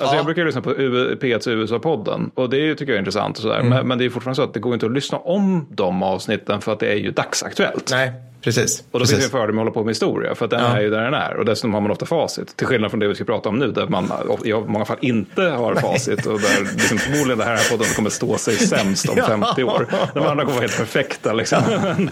Alltså 0.00 0.14
Ja. 0.14 0.18
Jag 0.18 0.24
brukar 0.24 0.44
lyssna 0.44 0.60
på 0.60 0.74
U- 0.76 1.18
P1s 1.20 1.48
USA-podden 1.50 2.30
och 2.34 2.50
det 2.50 2.74
tycker 2.74 2.92
jag 2.92 2.96
är 2.96 2.98
intressant. 2.98 3.36
Och 3.36 3.42
sådär. 3.42 3.62
Men, 3.62 3.88
men 3.88 3.98
det 3.98 4.04
är 4.04 4.10
fortfarande 4.10 4.36
så 4.36 4.42
att 4.42 4.54
det 4.54 4.60
går 4.60 4.74
inte 4.74 4.86
att 4.86 4.92
lyssna 4.92 5.18
om 5.18 5.66
de 5.70 6.02
avsnitten 6.02 6.60
för 6.60 6.72
att 6.72 6.80
det 6.80 6.92
är 6.92 6.96
ju 6.96 7.10
dagsaktuellt. 7.10 7.88
Nej, 7.92 8.12
precis. 8.42 8.80
Och 8.80 8.86
då 8.92 8.98
precis. 8.98 9.16
finns 9.16 9.30
det 9.30 9.36
en 9.36 9.40
fördel 9.40 9.54
med 9.54 9.62
att 9.62 9.64
hålla 9.66 9.74
på 9.74 9.84
med 9.84 9.90
historia 9.90 10.34
för 10.34 10.44
att 10.44 10.50
den 10.50 10.60
Ja. 10.60 10.76
är 10.76 10.80
ju 10.80 10.90
där 10.90 11.04
den 11.04 11.14
är. 11.14 11.36
Och 11.36 11.44
dessutom 11.44 11.74
har 11.74 11.80
man 11.80 11.90
ofta 11.90 12.06
facit. 12.06 12.56
Till 12.56 12.66
skillnad 12.66 12.90
från 12.90 13.00
det 13.00 13.08
vi 13.08 13.14
ska 13.14 13.24
prata 13.24 13.48
om 13.48 13.58
nu 13.58 13.72
där 13.72 13.86
man 13.86 14.04
i 14.44 14.52
många 14.52 14.84
fall 14.84 14.96
inte 15.00 15.42
har 15.42 15.74
facit. 15.74 16.26
Och 16.26 16.40
där 16.40 16.72
liksom, 16.74 16.98
förmodligen 16.98 17.38
det 17.38 17.44
här 17.44 17.70
podden 17.70 17.86
kommer 17.96 18.10
stå 18.10 18.38
sig 18.38 18.54
sämst 18.54 19.08
om 19.08 19.14
Ja. 19.16 19.26
50 19.26 19.64
år. 19.64 19.86
De 20.14 20.20
andra 20.26 20.44
kommer 20.44 20.54
vara 20.54 20.60
helt 20.60 20.76
perfekta. 20.78 21.32
Liksom. 21.32 21.58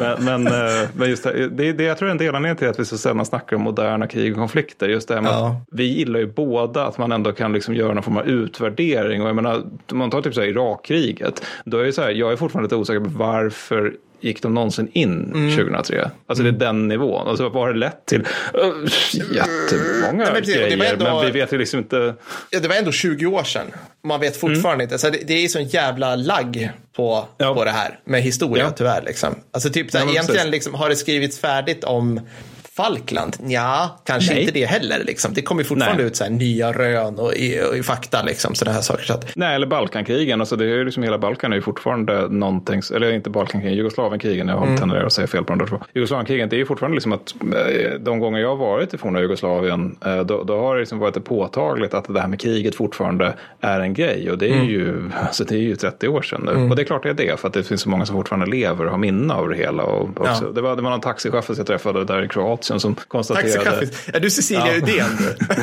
men, 0.00 0.24
men, 0.24 0.46
eh, 0.46 0.88
men 0.94 1.08
just 1.10 1.24
det, 1.24 1.48
det, 1.48 1.72
det, 1.72 1.84
jag 1.84 1.98
tror 1.98 2.08
är 2.08 2.10
en 2.12 2.18
del 2.18 2.34
anledning 2.34 2.58
till 2.58 2.68
att 2.68 2.80
vi 2.80 2.84
så 2.84 2.98
sällan 2.98 3.26
snackar 3.26 3.56
om 3.56 3.62
moderna 3.62 4.06
krig 4.06 4.32
och 4.32 4.38
konflikter. 4.38 4.88
Just 4.88 5.08
det 5.08 5.14
här 5.14 5.20
med 5.22 5.32
Ja. 5.32 5.48
att 5.48 5.68
vi 5.78 5.84
gillar 5.84 6.20
ju 6.20 6.26
båda 6.32 6.86
att 6.86 6.98
man 6.98 7.12
ändå 7.12 7.32
kan 7.32 7.52
liksom 7.52 7.74
göra 7.74 7.94
någon 7.94 8.02
form 8.02 8.16
av 8.16 8.26
utvärdering. 8.28 9.22
Och 9.22 9.28
jag 9.28 9.36
menar, 9.36 9.62
om 9.92 9.98
man 9.98 10.10
tar 10.10 10.22
typ 10.22 10.34
så 10.34 10.40
här 10.40 10.48
Irakkriget. 10.48 11.42
Då 11.64 11.78
är 11.78 11.92
så 11.92 12.02
här, 12.02 12.10
jag 12.10 12.32
är 12.32 12.36
fortfarande 12.36 12.66
lite 12.66 12.76
osäker 12.76 13.00
på 13.00 13.10
varför 13.10 13.92
gick 14.20 14.42
de 14.42 14.54
någonsin 14.54 14.90
in 14.92 15.32
Mm. 15.34 15.56
2003? 15.56 16.10
Alltså 16.26 16.42
det 16.44 16.48
är 16.50 16.52
den 16.52 16.88
nivån. 16.88 17.28
Alltså 17.28 17.48
vad 17.48 17.62
har 17.62 17.72
det 17.72 17.78
lett 17.78 18.06
till? 18.06 18.20
Uh, 18.20 18.88
jättemånga 19.14 20.24
Ja, 20.24 20.30
men 20.32 20.42
det- 20.42 20.52
grejer, 20.52 20.92
ändå- 20.92 21.04
men 21.04 21.26
vi 21.26 21.30
vet 21.40 21.52
ju 21.52 21.58
liksom 21.58 21.78
inte. 21.78 22.14
Ja, 22.50 22.60
det 22.60 22.68
var 22.68 22.74
ändå 22.76 22.92
20 22.92 23.26
år 23.26 23.42
sedan. 23.44 23.66
Man 24.04 24.20
vet 24.20 24.36
fortfarande 24.36 24.84
inte. 24.84 24.98
Så 24.98 25.10
det, 25.10 25.18
det 25.26 25.44
är 25.44 25.48
sån 25.48 25.64
jävla 25.64 26.16
lagg 26.16 26.70
på, 26.96 27.28
Ja. 27.38 27.54
på 27.54 27.64
det 27.64 27.70
här 27.70 27.98
med 28.04 28.22
historia 28.22 28.64
Ja. 28.64 28.70
tyvärr. 28.70 29.02
Liksom. 29.06 29.34
Alltså 29.50 29.70
typ 29.70 29.90
så 29.90 29.98
här, 29.98 30.04
Ja, 30.04 30.10
egentligen 30.10 30.50
liksom, 30.50 30.74
har 30.74 30.88
det 30.88 30.96
skrivits 30.96 31.38
färdigt 31.38 31.84
om 31.84 32.20
Falkland? 32.82 33.36
Ja, 33.46 33.98
kanske 34.04 34.32
Nej. 34.32 34.40
inte 34.40 34.52
det 34.54 34.64
heller. 34.64 35.04
Liksom. 35.04 35.32
Det 35.34 35.42
kommer 35.42 35.62
ju 35.62 35.68
fortfarande 35.68 36.02
Nej. 36.02 36.06
ut 36.06 36.16
så 36.16 36.24
här, 36.24 36.30
nya 36.30 36.72
rön 36.72 37.18
och, 37.18 37.34
i, 37.34 37.60
och 37.70 37.76
i 37.76 37.82
fakta. 37.82 38.22
Liksom, 38.22 38.54
sådana 38.54 38.74
här 38.74 38.82
saker. 38.82 39.04
Så 39.04 39.12
att, 39.14 39.36
Nej, 39.36 39.54
eller 39.54 39.66
Balkankrigen. 39.66 40.40
Alltså 40.40 40.56
det 40.56 40.64
är 40.64 40.68
ju 40.68 40.84
liksom 40.84 41.02
hela 41.02 41.18
Balkan 41.18 41.52
är 41.52 41.56
ju 41.56 41.62
fortfarande 41.62 42.28
någonting, 42.28 42.82
eller 42.94 43.12
inte 43.12 43.30
Balkankrigen, 43.30 43.76
Jugoslavienkrigen. 43.76 44.48
Jag 44.48 44.62
Mm. 44.62 44.76
tenderar 44.78 45.06
att 45.06 45.12
säga 45.12 45.26
fel 45.26 45.44
på 45.44 45.52
de 45.52 45.58
där 45.58 45.66
två. 45.66 45.80
Jugoslavienkrigen, 45.94 46.48
det 46.48 46.56
är 46.56 46.58
ju 46.58 46.66
fortfarande 46.66 46.94
liksom 46.94 47.12
att 47.12 47.34
eh, 47.42 47.90
de 48.00 48.18
gånger 48.18 48.40
jag 48.40 48.48
har 48.48 48.56
varit 48.56 48.94
i 48.94 48.98
forna 48.98 49.20
Jugoslavien, 49.20 49.96
eh, 50.04 50.20
då, 50.20 50.42
då 50.44 50.60
har 50.60 50.74
det 50.74 50.80
liksom 50.80 50.98
varit 50.98 51.24
påtagligt 51.24 51.94
att 51.94 52.04
det 52.14 52.20
här 52.20 52.28
med 52.28 52.40
kriget 52.40 52.74
fortfarande 52.74 53.34
är 53.60 53.80
en 53.80 53.94
grej. 53.94 54.30
Och 54.30 54.38
det 54.38 54.46
är 54.48 54.52
Mm. 54.54 54.66
ju, 54.68 55.10
alltså 55.26 55.44
det 55.44 55.54
är 55.54 55.58
ju 55.58 55.76
30 55.76 56.08
år 56.08 56.22
sedan 56.22 56.42
nu. 56.44 56.70
Och 56.70 56.76
det 56.76 56.82
är 56.82 56.84
klart 56.84 57.02
det 57.02 57.08
är 57.10 57.14
det, 57.14 57.40
för 57.40 57.48
att 57.48 57.54
det 57.54 57.62
finns 57.62 57.80
så 57.80 57.88
många 57.88 58.06
som 58.06 58.16
fortfarande 58.16 58.46
lever 58.46 58.84
och 58.84 58.90
har 58.90 58.98
minne 58.98 59.34
av 59.34 59.48
det 59.48 59.56
hela. 59.56 59.82
Och 59.82 60.08
också, 60.20 60.44
Ja. 60.44 60.50
det, 60.54 60.60
var, 60.60 60.76
det 60.76 60.82
var 60.82 60.90
någon 60.90 61.00
taxichaufför 61.00 61.54
jag 61.58 61.66
träffade 61.66 62.04
där 62.04 62.22
i 62.24 62.28
Kroatien 62.28 62.67
som 62.80 62.94
konstaterade. 62.94 63.88
Är 64.14 64.20
du 64.20 64.30
Cecilia 64.30 64.66
Ja. 64.66 64.76
Uddén? 64.76 65.06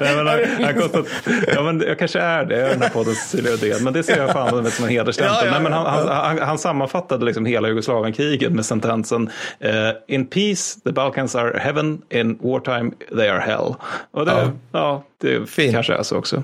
Nej, 0.00 0.16
men 0.16 0.26
han 0.64 0.74
konstat, 0.74 1.06
ja, 1.54 1.62
men 1.62 1.80
jag 1.80 1.98
kanske 1.98 2.20
är 2.20 2.44
det, 2.44 2.58
jag 2.58 2.66
är 2.68 2.72
den 2.72 2.82
här 2.82 2.88
podden 2.88 3.14
Cecilia 3.14 3.52
Uddén, 3.52 3.84
men 3.84 3.92
det 3.92 4.02
ser 4.02 4.16
jag 4.18 4.32
fan 4.32 4.70
som 4.70 4.84
en 4.84 4.90
hederstämpel. 4.90 5.36
Ja, 5.44 5.50
Nej, 5.52 5.60
men 5.62 5.72
han, 5.72 5.86
han, 5.86 6.08
han, 6.08 6.38
han 6.38 6.58
sammanfattade 6.58 7.24
liksom 7.24 7.46
hela 7.46 7.68
Jugoslavienkriget 7.68 8.52
med 8.52 8.66
sentensen 8.66 9.30
eh, 9.60 9.72
In 10.08 10.26
peace 10.26 10.80
the 10.84 10.92
Balkans 10.92 11.34
are 11.34 11.58
heaven, 11.58 12.02
in 12.10 12.38
wartime 12.42 12.90
they 13.16 13.28
are 13.28 13.40
hell. 13.40 13.74
Och 14.10 14.26
det, 14.26 14.50
ja. 14.72 15.04
Det 15.20 15.50
Fint. 15.50 15.74
kanske 15.74 15.94
är 15.94 16.02
så 16.02 16.16
också. 16.16 16.42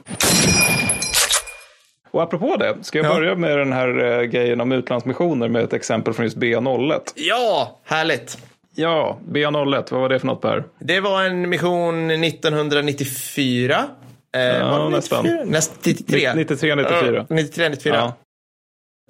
Och 2.10 2.22
apropå 2.22 2.56
det, 2.56 2.76
ska 2.82 2.98
jag 2.98 3.06
Ja. 3.06 3.14
börja 3.14 3.34
med 3.34 3.58
den 3.58 3.72
här 3.72 4.04
eh, 4.04 4.22
grejen 4.22 4.60
om 4.60 4.72
utlandsmissioner 4.72 5.48
med 5.48 5.64
ett 5.64 5.72
exempel 5.72 6.14
från 6.14 6.24
just 6.26 6.36
BA01. 6.36 7.00
ja, 7.14 7.80
härligt. 7.84 8.38
Ja, 8.78 9.18
BA01, 9.30 9.84
vad 9.90 10.00
var 10.00 10.08
det 10.08 10.18
för 10.18 10.26
något 10.26 10.40
Per? 10.42 10.64
Det 10.78 11.00
var 11.00 11.24
en 11.24 11.48
mission 11.48 12.10
1994. 12.10 13.84
Eh, 14.36 14.40
Ja, 14.42 14.70
var 14.70 14.84
det 14.84 14.96
nästan. 14.96 15.24
94? 15.24 15.44
Näst, 15.50 15.72
93. 15.84 16.34
93, 16.34 16.74
94. 16.74 17.26
Ja, 17.28 17.34
93, 17.34 17.68
94. 17.68 17.94
Ja. 17.94 18.14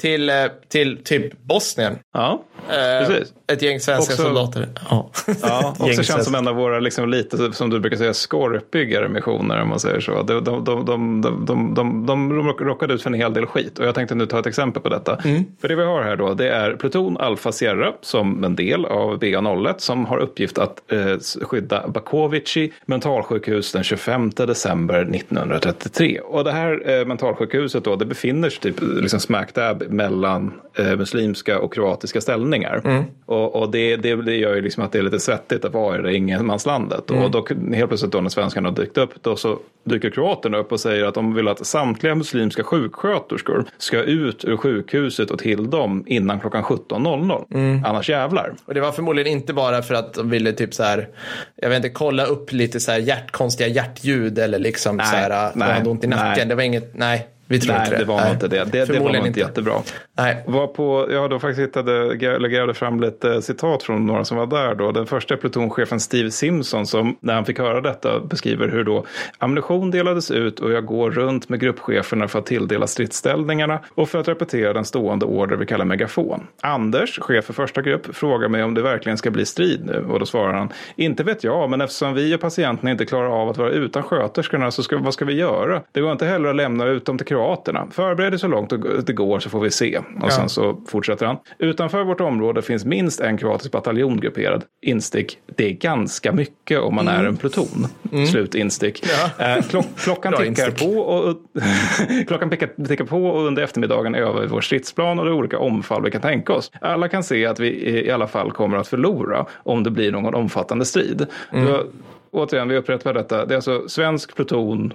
till, 0.00 0.28
eh, 0.30 0.34
till 0.68 1.04
typ 1.04 1.38
Bosnien. 1.42 1.98
Ja, 2.12 2.42
Eh, 2.68 3.06
precis. 3.08 3.32
Ett 3.52 3.62
gäng 3.62 3.80
svenska 3.80 4.12
Också- 4.12 4.22
soldater. 4.22 4.68
Ja, 4.90 5.10
Ja, 5.42 5.74
också 5.80 6.02
känns 6.02 6.24
som 6.24 6.34
en 6.34 6.48
av 6.48 6.54
våra, 6.54 6.80
liksom, 6.80 7.08
lite 7.08 7.52
som 7.52 7.70
du 7.70 7.80
brukar 7.80 7.96
säga, 7.96 8.14
skorpigare 8.14 9.08
missioner 9.08 9.62
om 9.62 9.68
man 9.68 9.80
säger 9.80 10.00
så. 10.00 10.22
De, 10.22 10.44
de, 10.44 10.64
de, 10.64 10.84
de, 10.84 11.20
de, 11.22 11.44
de, 11.44 11.74
de, 11.74 12.06
de 12.06 12.32
råkade 12.64 12.94
ut 12.94 13.02
för 13.02 13.10
en 13.10 13.14
hel 13.14 13.34
del 13.34 13.46
skit 13.46 13.78
och 13.78 13.86
jag 13.86 13.94
tänkte 13.94 14.14
nu 14.14 14.26
ta 14.26 14.38
ett 14.38 14.46
exempel 14.46 14.82
på 14.82 14.88
detta. 14.88 15.16
För 15.60 15.68
det 15.68 15.76
vi 15.76 15.84
har 15.84 16.02
här 16.02 16.16
då, 16.16 16.34
det 16.34 16.48
är 16.48 16.72
pluton 16.76 17.16
Alpha 17.16 17.52
Sierra 17.52 17.92
som 18.00 18.44
en 18.44 18.56
del 18.56 18.84
av 18.84 19.18
BA01 19.20 19.74
som 19.78 20.06
har 20.06 20.18
uppgift 20.18 20.58
att 20.58 20.92
eh, 20.92 21.46
skydda 21.46 21.88
Bakovici 21.88 22.72
mentalsjukhus 22.86 23.72
den 23.72 23.82
25 23.84 24.30
december 24.30 25.00
1933. 25.00 26.20
Och 26.20 26.44
det 26.44 26.52
här 26.52 26.90
eh, 27.00 27.06
mentalsjukhuset 27.06 27.84
då, 27.84 27.96
det 27.96 28.04
befinner 28.06 28.50
sig 28.50 28.60
typ 28.60 28.76
liksom 28.80 29.20
smack 29.20 29.54
dab 29.54 29.82
mellan 29.90 30.52
eh, 30.78 30.96
muslimska 30.96 31.58
och 31.58 31.74
kroatiska 31.74 32.20
ställningar. 32.20 33.04
Och, 33.26 33.35
och 33.44 33.70
det, 33.70 33.96
det, 33.96 34.14
det 34.14 34.36
gör 34.36 34.54
ju 34.54 34.62
liksom 34.62 34.84
att 34.84 34.92
det 34.92 34.98
är 34.98 35.02
lite 35.02 35.20
svettigt 35.20 35.64
att 35.64 35.72
vara 35.72 35.98
i 35.98 36.02
det 36.02 36.14
ingenmanslandet. 36.14 37.10
Och 37.10 37.30
då 37.30 37.46
helt 37.74 37.88
plötsligt 37.88 38.12
då 38.12 38.20
när 38.20 38.28
svenskarna 38.30 38.68
har 38.68 38.76
dykt 38.76 38.98
upp, 38.98 39.10
då 39.22 39.36
så 39.36 39.58
dyker 39.84 40.10
kroaterna 40.10 40.58
upp 40.58 40.72
och 40.72 40.80
säger 40.80 41.04
att 41.04 41.14
de 41.14 41.34
vill 41.34 41.48
att 41.48 41.66
samtliga 41.66 42.14
muslimska 42.14 42.64
sjuksköterskor 42.64 43.64
ska 43.78 44.02
ut 44.02 44.44
ur 44.44 44.56
sjukhuset 44.56 45.30
och 45.30 45.38
till 45.38 45.70
dem 45.70 46.04
innan 46.06 46.40
klockan 46.40 46.62
17.00. 46.62 47.82
Annars 47.86 48.08
jävlar. 48.10 48.52
Och 48.64 48.74
det 48.74 48.80
var 48.80 48.92
förmodligen 48.92 49.32
inte 49.32 49.52
bara 49.52 49.82
för 49.82 49.94
att 49.94 50.14
de 50.14 50.30
ville 50.30 50.52
typ 50.52 50.74
så 50.74 50.82
här, 50.82 51.08
jag 51.56 51.68
vet 51.68 51.76
inte, 51.76 51.88
kolla 51.88 52.24
upp 52.26 52.52
lite 52.52 52.80
så 52.80 52.92
här 52.92 52.98
hjärt, 52.98 53.30
konstiga 53.30 53.68
hjärtljud 53.68 54.38
eller 54.38 54.58
liksom 54.58 54.96
Nej, 54.96 55.06
så 55.06 55.16
här, 55.16 55.30
de 55.52 55.58
nej, 55.58 55.72
hade 55.72 55.90
ont 55.90 56.04
i 56.04 56.06
nacken. 56.06 56.32
nej. 56.36 56.46
Det 56.46 56.54
var 56.54 56.62
inget, 56.62 56.94
nej, 56.94 57.28
vi 57.48 57.60
tror 57.60 57.74
Nej, 57.74 57.82
inte 57.82 57.96
det. 57.96 57.98
det 57.98 58.04
var 58.04 58.24
nog 58.24 58.32
inte 58.32 58.48
det. 58.48 58.64
Det, 58.64 58.84
det 58.84 58.98
var 58.98 59.12
nog 59.12 59.26
inte 59.26 59.40
jättebra. 59.40 59.74
Nej. 60.18 60.44
Var 60.46 60.66
på, 60.66 61.08
jag 61.10 61.30
då 61.30 61.38
faktiskt 61.38 61.60
hittade, 61.60 61.92
eller 62.34 62.48
grävde 62.48 62.74
fram 62.74 63.00
lite 63.00 63.42
citat 63.42 63.82
från 63.82 64.06
några 64.06 64.24
som 64.24 64.36
var 64.36 64.46
där 64.46 64.74
då. 64.74 64.92
Den 64.92 65.06
första 65.06 65.36
plutonchefen 65.36 66.00
Steve 66.00 66.30
Simpson 66.30 66.86
som 66.86 67.16
när 67.20 67.34
han 67.34 67.44
fick 67.44 67.58
höra 67.58 67.80
detta 67.80 68.20
beskriver 68.20 68.68
hur 68.68 68.84
då 68.84 69.04
ammunition 69.38 69.90
delades 69.90 70.30
ut 70.30 70.60
och 70.60 70.72
jag 70.72 70.84
går 70.84 71.10
runt 71.10 71.48
med 71.48 71.60
gruppcheferna 71.60 72.28
för 72.28 72.38
att 72.38 72.46
tilldela 72.46 72.86
stridsställningarna 72.86 73.80
och 73.94 74.08
för 74.08 74.18
att 74.18 74.28
repetera 74.28 74.72
den 74.72 74.84
stående 74.84 75.26
order 75.26 75.56
vi 75.56 75.66
kallar 75.66 75.84
megafon. 75.84 76.46
Anders, 76.60 77.18
chef 77.18 77.44
för 77.44 77.52
första 77.52 77.82
grupp, 77.82 78.16
frågar 78.16 78.48
mig 78.48 78.62
om 78.62 78.74
det 78.74 78.82
verkligen 78.82 79.18
ska 79.18 79.30
bli 79.30 79.46
strid 79.46 79.84
nu 79.84 80.06
och 80.10 80.18
då 80.18 80.26
svarar 80.26 80.52
han 80.52 80.72
inte 80.96 81.24
vet 81.24 81.44
jag 81.44 81.70
men 81.70 81.80
eftersom 81.80 82.14
vi 82.14 82.34
och 82.34 82.40
patienterna 82.40 82.90
inte 82.90 83.06
klarar 83.06 83.42
av 83.42 83.48
att 83.48 83.56
vara 83.56 83.70
utan 83.70 84.02
sköterskorna 84.02 84.70
så 84.70 84.82
ska, 84.82 84.98
vad 84.98 85.14
ska 85.14 85.24
vi 85.24 85.34
göra? 85.34 85.82
Det 85.92 86.00
går 86.00 86.12
inte 86.12 86.26
heller 86.26 86.48
att 86.48 86.56
lämna 86.56 86.86
ut 86.86 87.06
dem 87.06 87.18
till 87.18 87.26
kroaterna. 87.36 87.86
Förbered 87.90 88.32
dig 88.32 88.38
så 88.38 88.48
långt 88.48 88.72
det 89.06 89.12
går 89.12 89.38
så 89.40 89.50
får 89.50 89.60
vi 89.60 89.70
se. 89.70 89.98
Och 90.22 90.32
sen 90.32 90.48
så 90.48 90.80
fortsätter 90.88 91.26
han. 91.26 91.36
Utanför 91.58 92.04
vårt 92.04 92.20
område 92.20 92.62
finns 92.62 92.84
minst 92.84 93.20
en 93.20 93.38
kroatisk 93.38 93.72
bataljon 93.72 94.20
grupperad. 94.20 94.64
Instick, 94.82 95.38
det 95.56 95.66
är 95.66 95.70
ganska 95.72 96.32
mycket 96.32 96.80
om 96.80 96.94
man 96.94 97.08
är 97.08 97.24
en 97.24 97.36
pluton. 97.36 97.86
Slut 98.30 98.54
instick. 98.54 99.06
Eh, 99.38 99.62
klock, 99.62 99.86
klockan 99.96 100.32
tickar 100.32 100.46
instick. 100.46 100.78
på 100.78 100.98
och 101.00 101.36
klockan 102.26 102.50
tickar, 102.50 102.84
tickar 102.88 103.04
på 103.04 103.26
och 103.26 103.46
under 103.46 103.62
eftermiddagen 103.62 104.14
övar 104.14 104.40
vi 104.40 104.46
vår 104.46 104.60
stridsplan 104.60 105.18
och 105.18 105.24
de 105.24 105.32
olika 105.32 105.58
omfall 105.58 106.02
vi 106.04 106.10
kan 106.10 106.20
tänka 106.22 106.52
oss. 106.52 106.70
Alla 106.80 107.08
kan 107.08 107.22
se 107.24 107.46
att 107.46 107.60
vi 107.60 107.68
i- 107.68 108.10
alla 108.10 108.26
fall 108.26 108.52
kommer 108.52 108.76
att 108.76 108.88
förlora 108.88 109.46
om 109.56 109.82
det 109.82 109.90
blir 109.90 110.12
någon 110.12 110.34
omfattande 110.34 110.84
strid. 110.84 111.26
Då, 111.52 111.82
återigen, 112.30 112.68
vi 112.68 112.76
upprepar 112.76 113.14
detta. 113.14 113.46
Det 113.46 113.54
är 113.54 113.56
alltså 113.56 113.88
svensk 113.88 114.36
pluton 114.36 114.92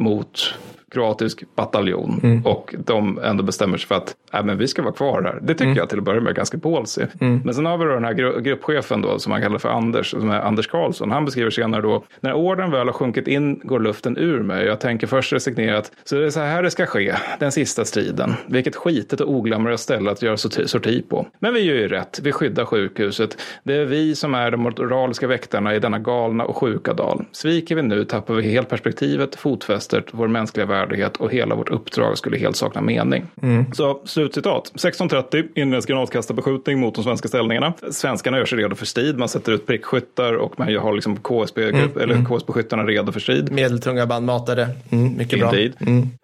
mot 0.00 0.54
kroatisk 0.90 1.42
bataljon 1.56 2.42
och 2.44 2.74
de 2.86 3.18
ändå 3.18 3.42
bestämmer 3.42 3.78
sig 3.78 3.88
för 3.88 3.94
att 3.94 4.14
äh, 4.32 4.44
men 4.44 4.58
vi 4.58 4.68
ska 4.68 4.82
vara 4.82 4.92
kvar 4.94 5.22
här. 5.22 5.38
Det 5.42 5.54
tycker 5.54 5.76
jag 5.76 5.88
till 5.88 5.98
att 5.98 6.04
börja 6.04 6.20
med 6.20 6.30
är 6.30 6.34
ganska 6.34 6.56
ballsy. 6.58 7.02
Men 7.44 7.54
sen 7.54 7.66
har 7.66 7.78
vi 7.78 7.84
då 7.84 7.90
den 7.90 8.04
här 8.04 8.14
gru- 8.14 8.40
gruppchefen 8.40 9.02
då 9.02 9.18
som 9.18 9.32
han 9.32 9.42
kallar 9.42 9.58
för 9.58 9.68
Anders, 9.68 10.10
som 10.10 10.30
är 10.30 10.40
Anders 10.40 10.66
Karlsson. 10.66 11.10
Han 11.10 11.24
beskriver 11.24 11.50
senare 11.50 11.82
då, 11.82 12.04
när 12.20 12.34
orden 12.34 12.70
väl 12.70 12.86
har 12.86 12.92
sjunkit 12.92 13.28
in 13.28 13.60
går 13.64 13.80
luften 13.80 14.16
ur 14.18 14.42
mig. 14.42 14.66
Jag 14.66 14.80
tänker 14.80 15.06
först 15.06 15.32
resignerat, 15.32 15.92
så 16.04 16.14
det 16.16 16.26
är 16.26 16.30
så 16.30 16.40
här 16.40 16.62
det 16.62 16.70
ska 16.70 16.86
ske, 16.86 17.14
den 17.38 17.52
sista 17.52 17.84
striden. 17.84 18.34
Vilket 18.46 18.76
skitet 18.76 19.20
och 19.20 19.30
oglamoröst 19.30 19.84
ställe 19.84 20.10
att 20.10 20.22
göra 20.22 20.36
sorti, 20.36 21.02
på. 21.08 21.26
Men 21.38 21.54
vi 21.54 21.60
gör 21.60 21.74
ju 21.74 21.88
rätt, 21.88 22.20
vi 22.22 22.32
skyddar 22.32 22.64
sjukhuset. 22.64 23.36
Det 23.62 23.74
är 23.74 23.84
vi 23.84 24.14
som 24.14 24.34
är 24.34 24.50
de 24.50 24.60
moraliska 24.60 25.26
väktarna 25.26 25.74
i 25.74 25.78
denna 25.78 25.98
galna 25.98 26.44
och 26.44 26.56
sjuka 26.56 26.94
dal. 26.94 27.24
Sviker 27.32 27.74
vi 27.74 27.82
nu 27.82 28.04
tappar 28.04 28.34
vi 28.34 28.50
helt 28.50 28.68
perspektivet, 28.68 29.36
fotfästet, 29.36 30.04
vår 30.10 30.28
mänskliga 30.28 30.66
värdighet 30.80 31.16
och 31.16 31.32
hela 31.32 31.54
vårt 31.54 31.68
uppdrag 31.68 32.18
skulle 32.18 32.38
helt 32.38 32.56
sakna 32.56 32.80
mening. 32.80 33.26
Så 33.72 34.00
slutcitat. 34.04 34.72
16.30 34.74 35.48
inleds 35.54 35.86
granatkastarbeskjutning 35.86 36.80
mot 36.80 36.94
de 36.94 37.04
svenska 37.04 37.28
ställningarna. 37.28 37.72
Svenskarna 37.90 38.38
gör 38.38 38.44
sig 38.44 38.58
redo 38.58 38.74
för 38.74 38.86
strid. 38.86 39.18
Man 39.18 39.28
sätter 39.28 39.52
ut 39.52 39.66
prickskyttar 39.66 40.32
och 40.32 40.58
man 40.58 40.76
har 40.76 40.92
liksom 40.92 41.16
KSB, 41.16 41.62
eller 41.62 42.24
KSB-skyttarna 42.24 42.84
redo 42.84 43.12
för 43.12 43.20
strid. 43.20 43.52
Medeltunga 43.52 44.06
bandmatade. 44.06 44.68
Mm, 44.90 45.16
mycket 45.16 45.38
bra. 45.38 45.48
Indeed. 45.48 45.74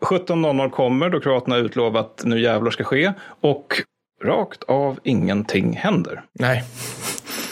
17.00 0.05 0.71
kommer 0.71 1.11
då 1.11 1.21
Kroaterna 1.21 1.57
utlovat 1.57 2.21
att 2.21 2.25
nu 2.25 2.41
jävlar 2.41 2.71
ska 2.71 2.85
ske 2.85 3.13
och 3.41 3.83
rakt 4.25 4.63
av 4.63 4.99
ingenting 5.03 5.77
händer. 5.77 6.23
Nej. 6.33 6.65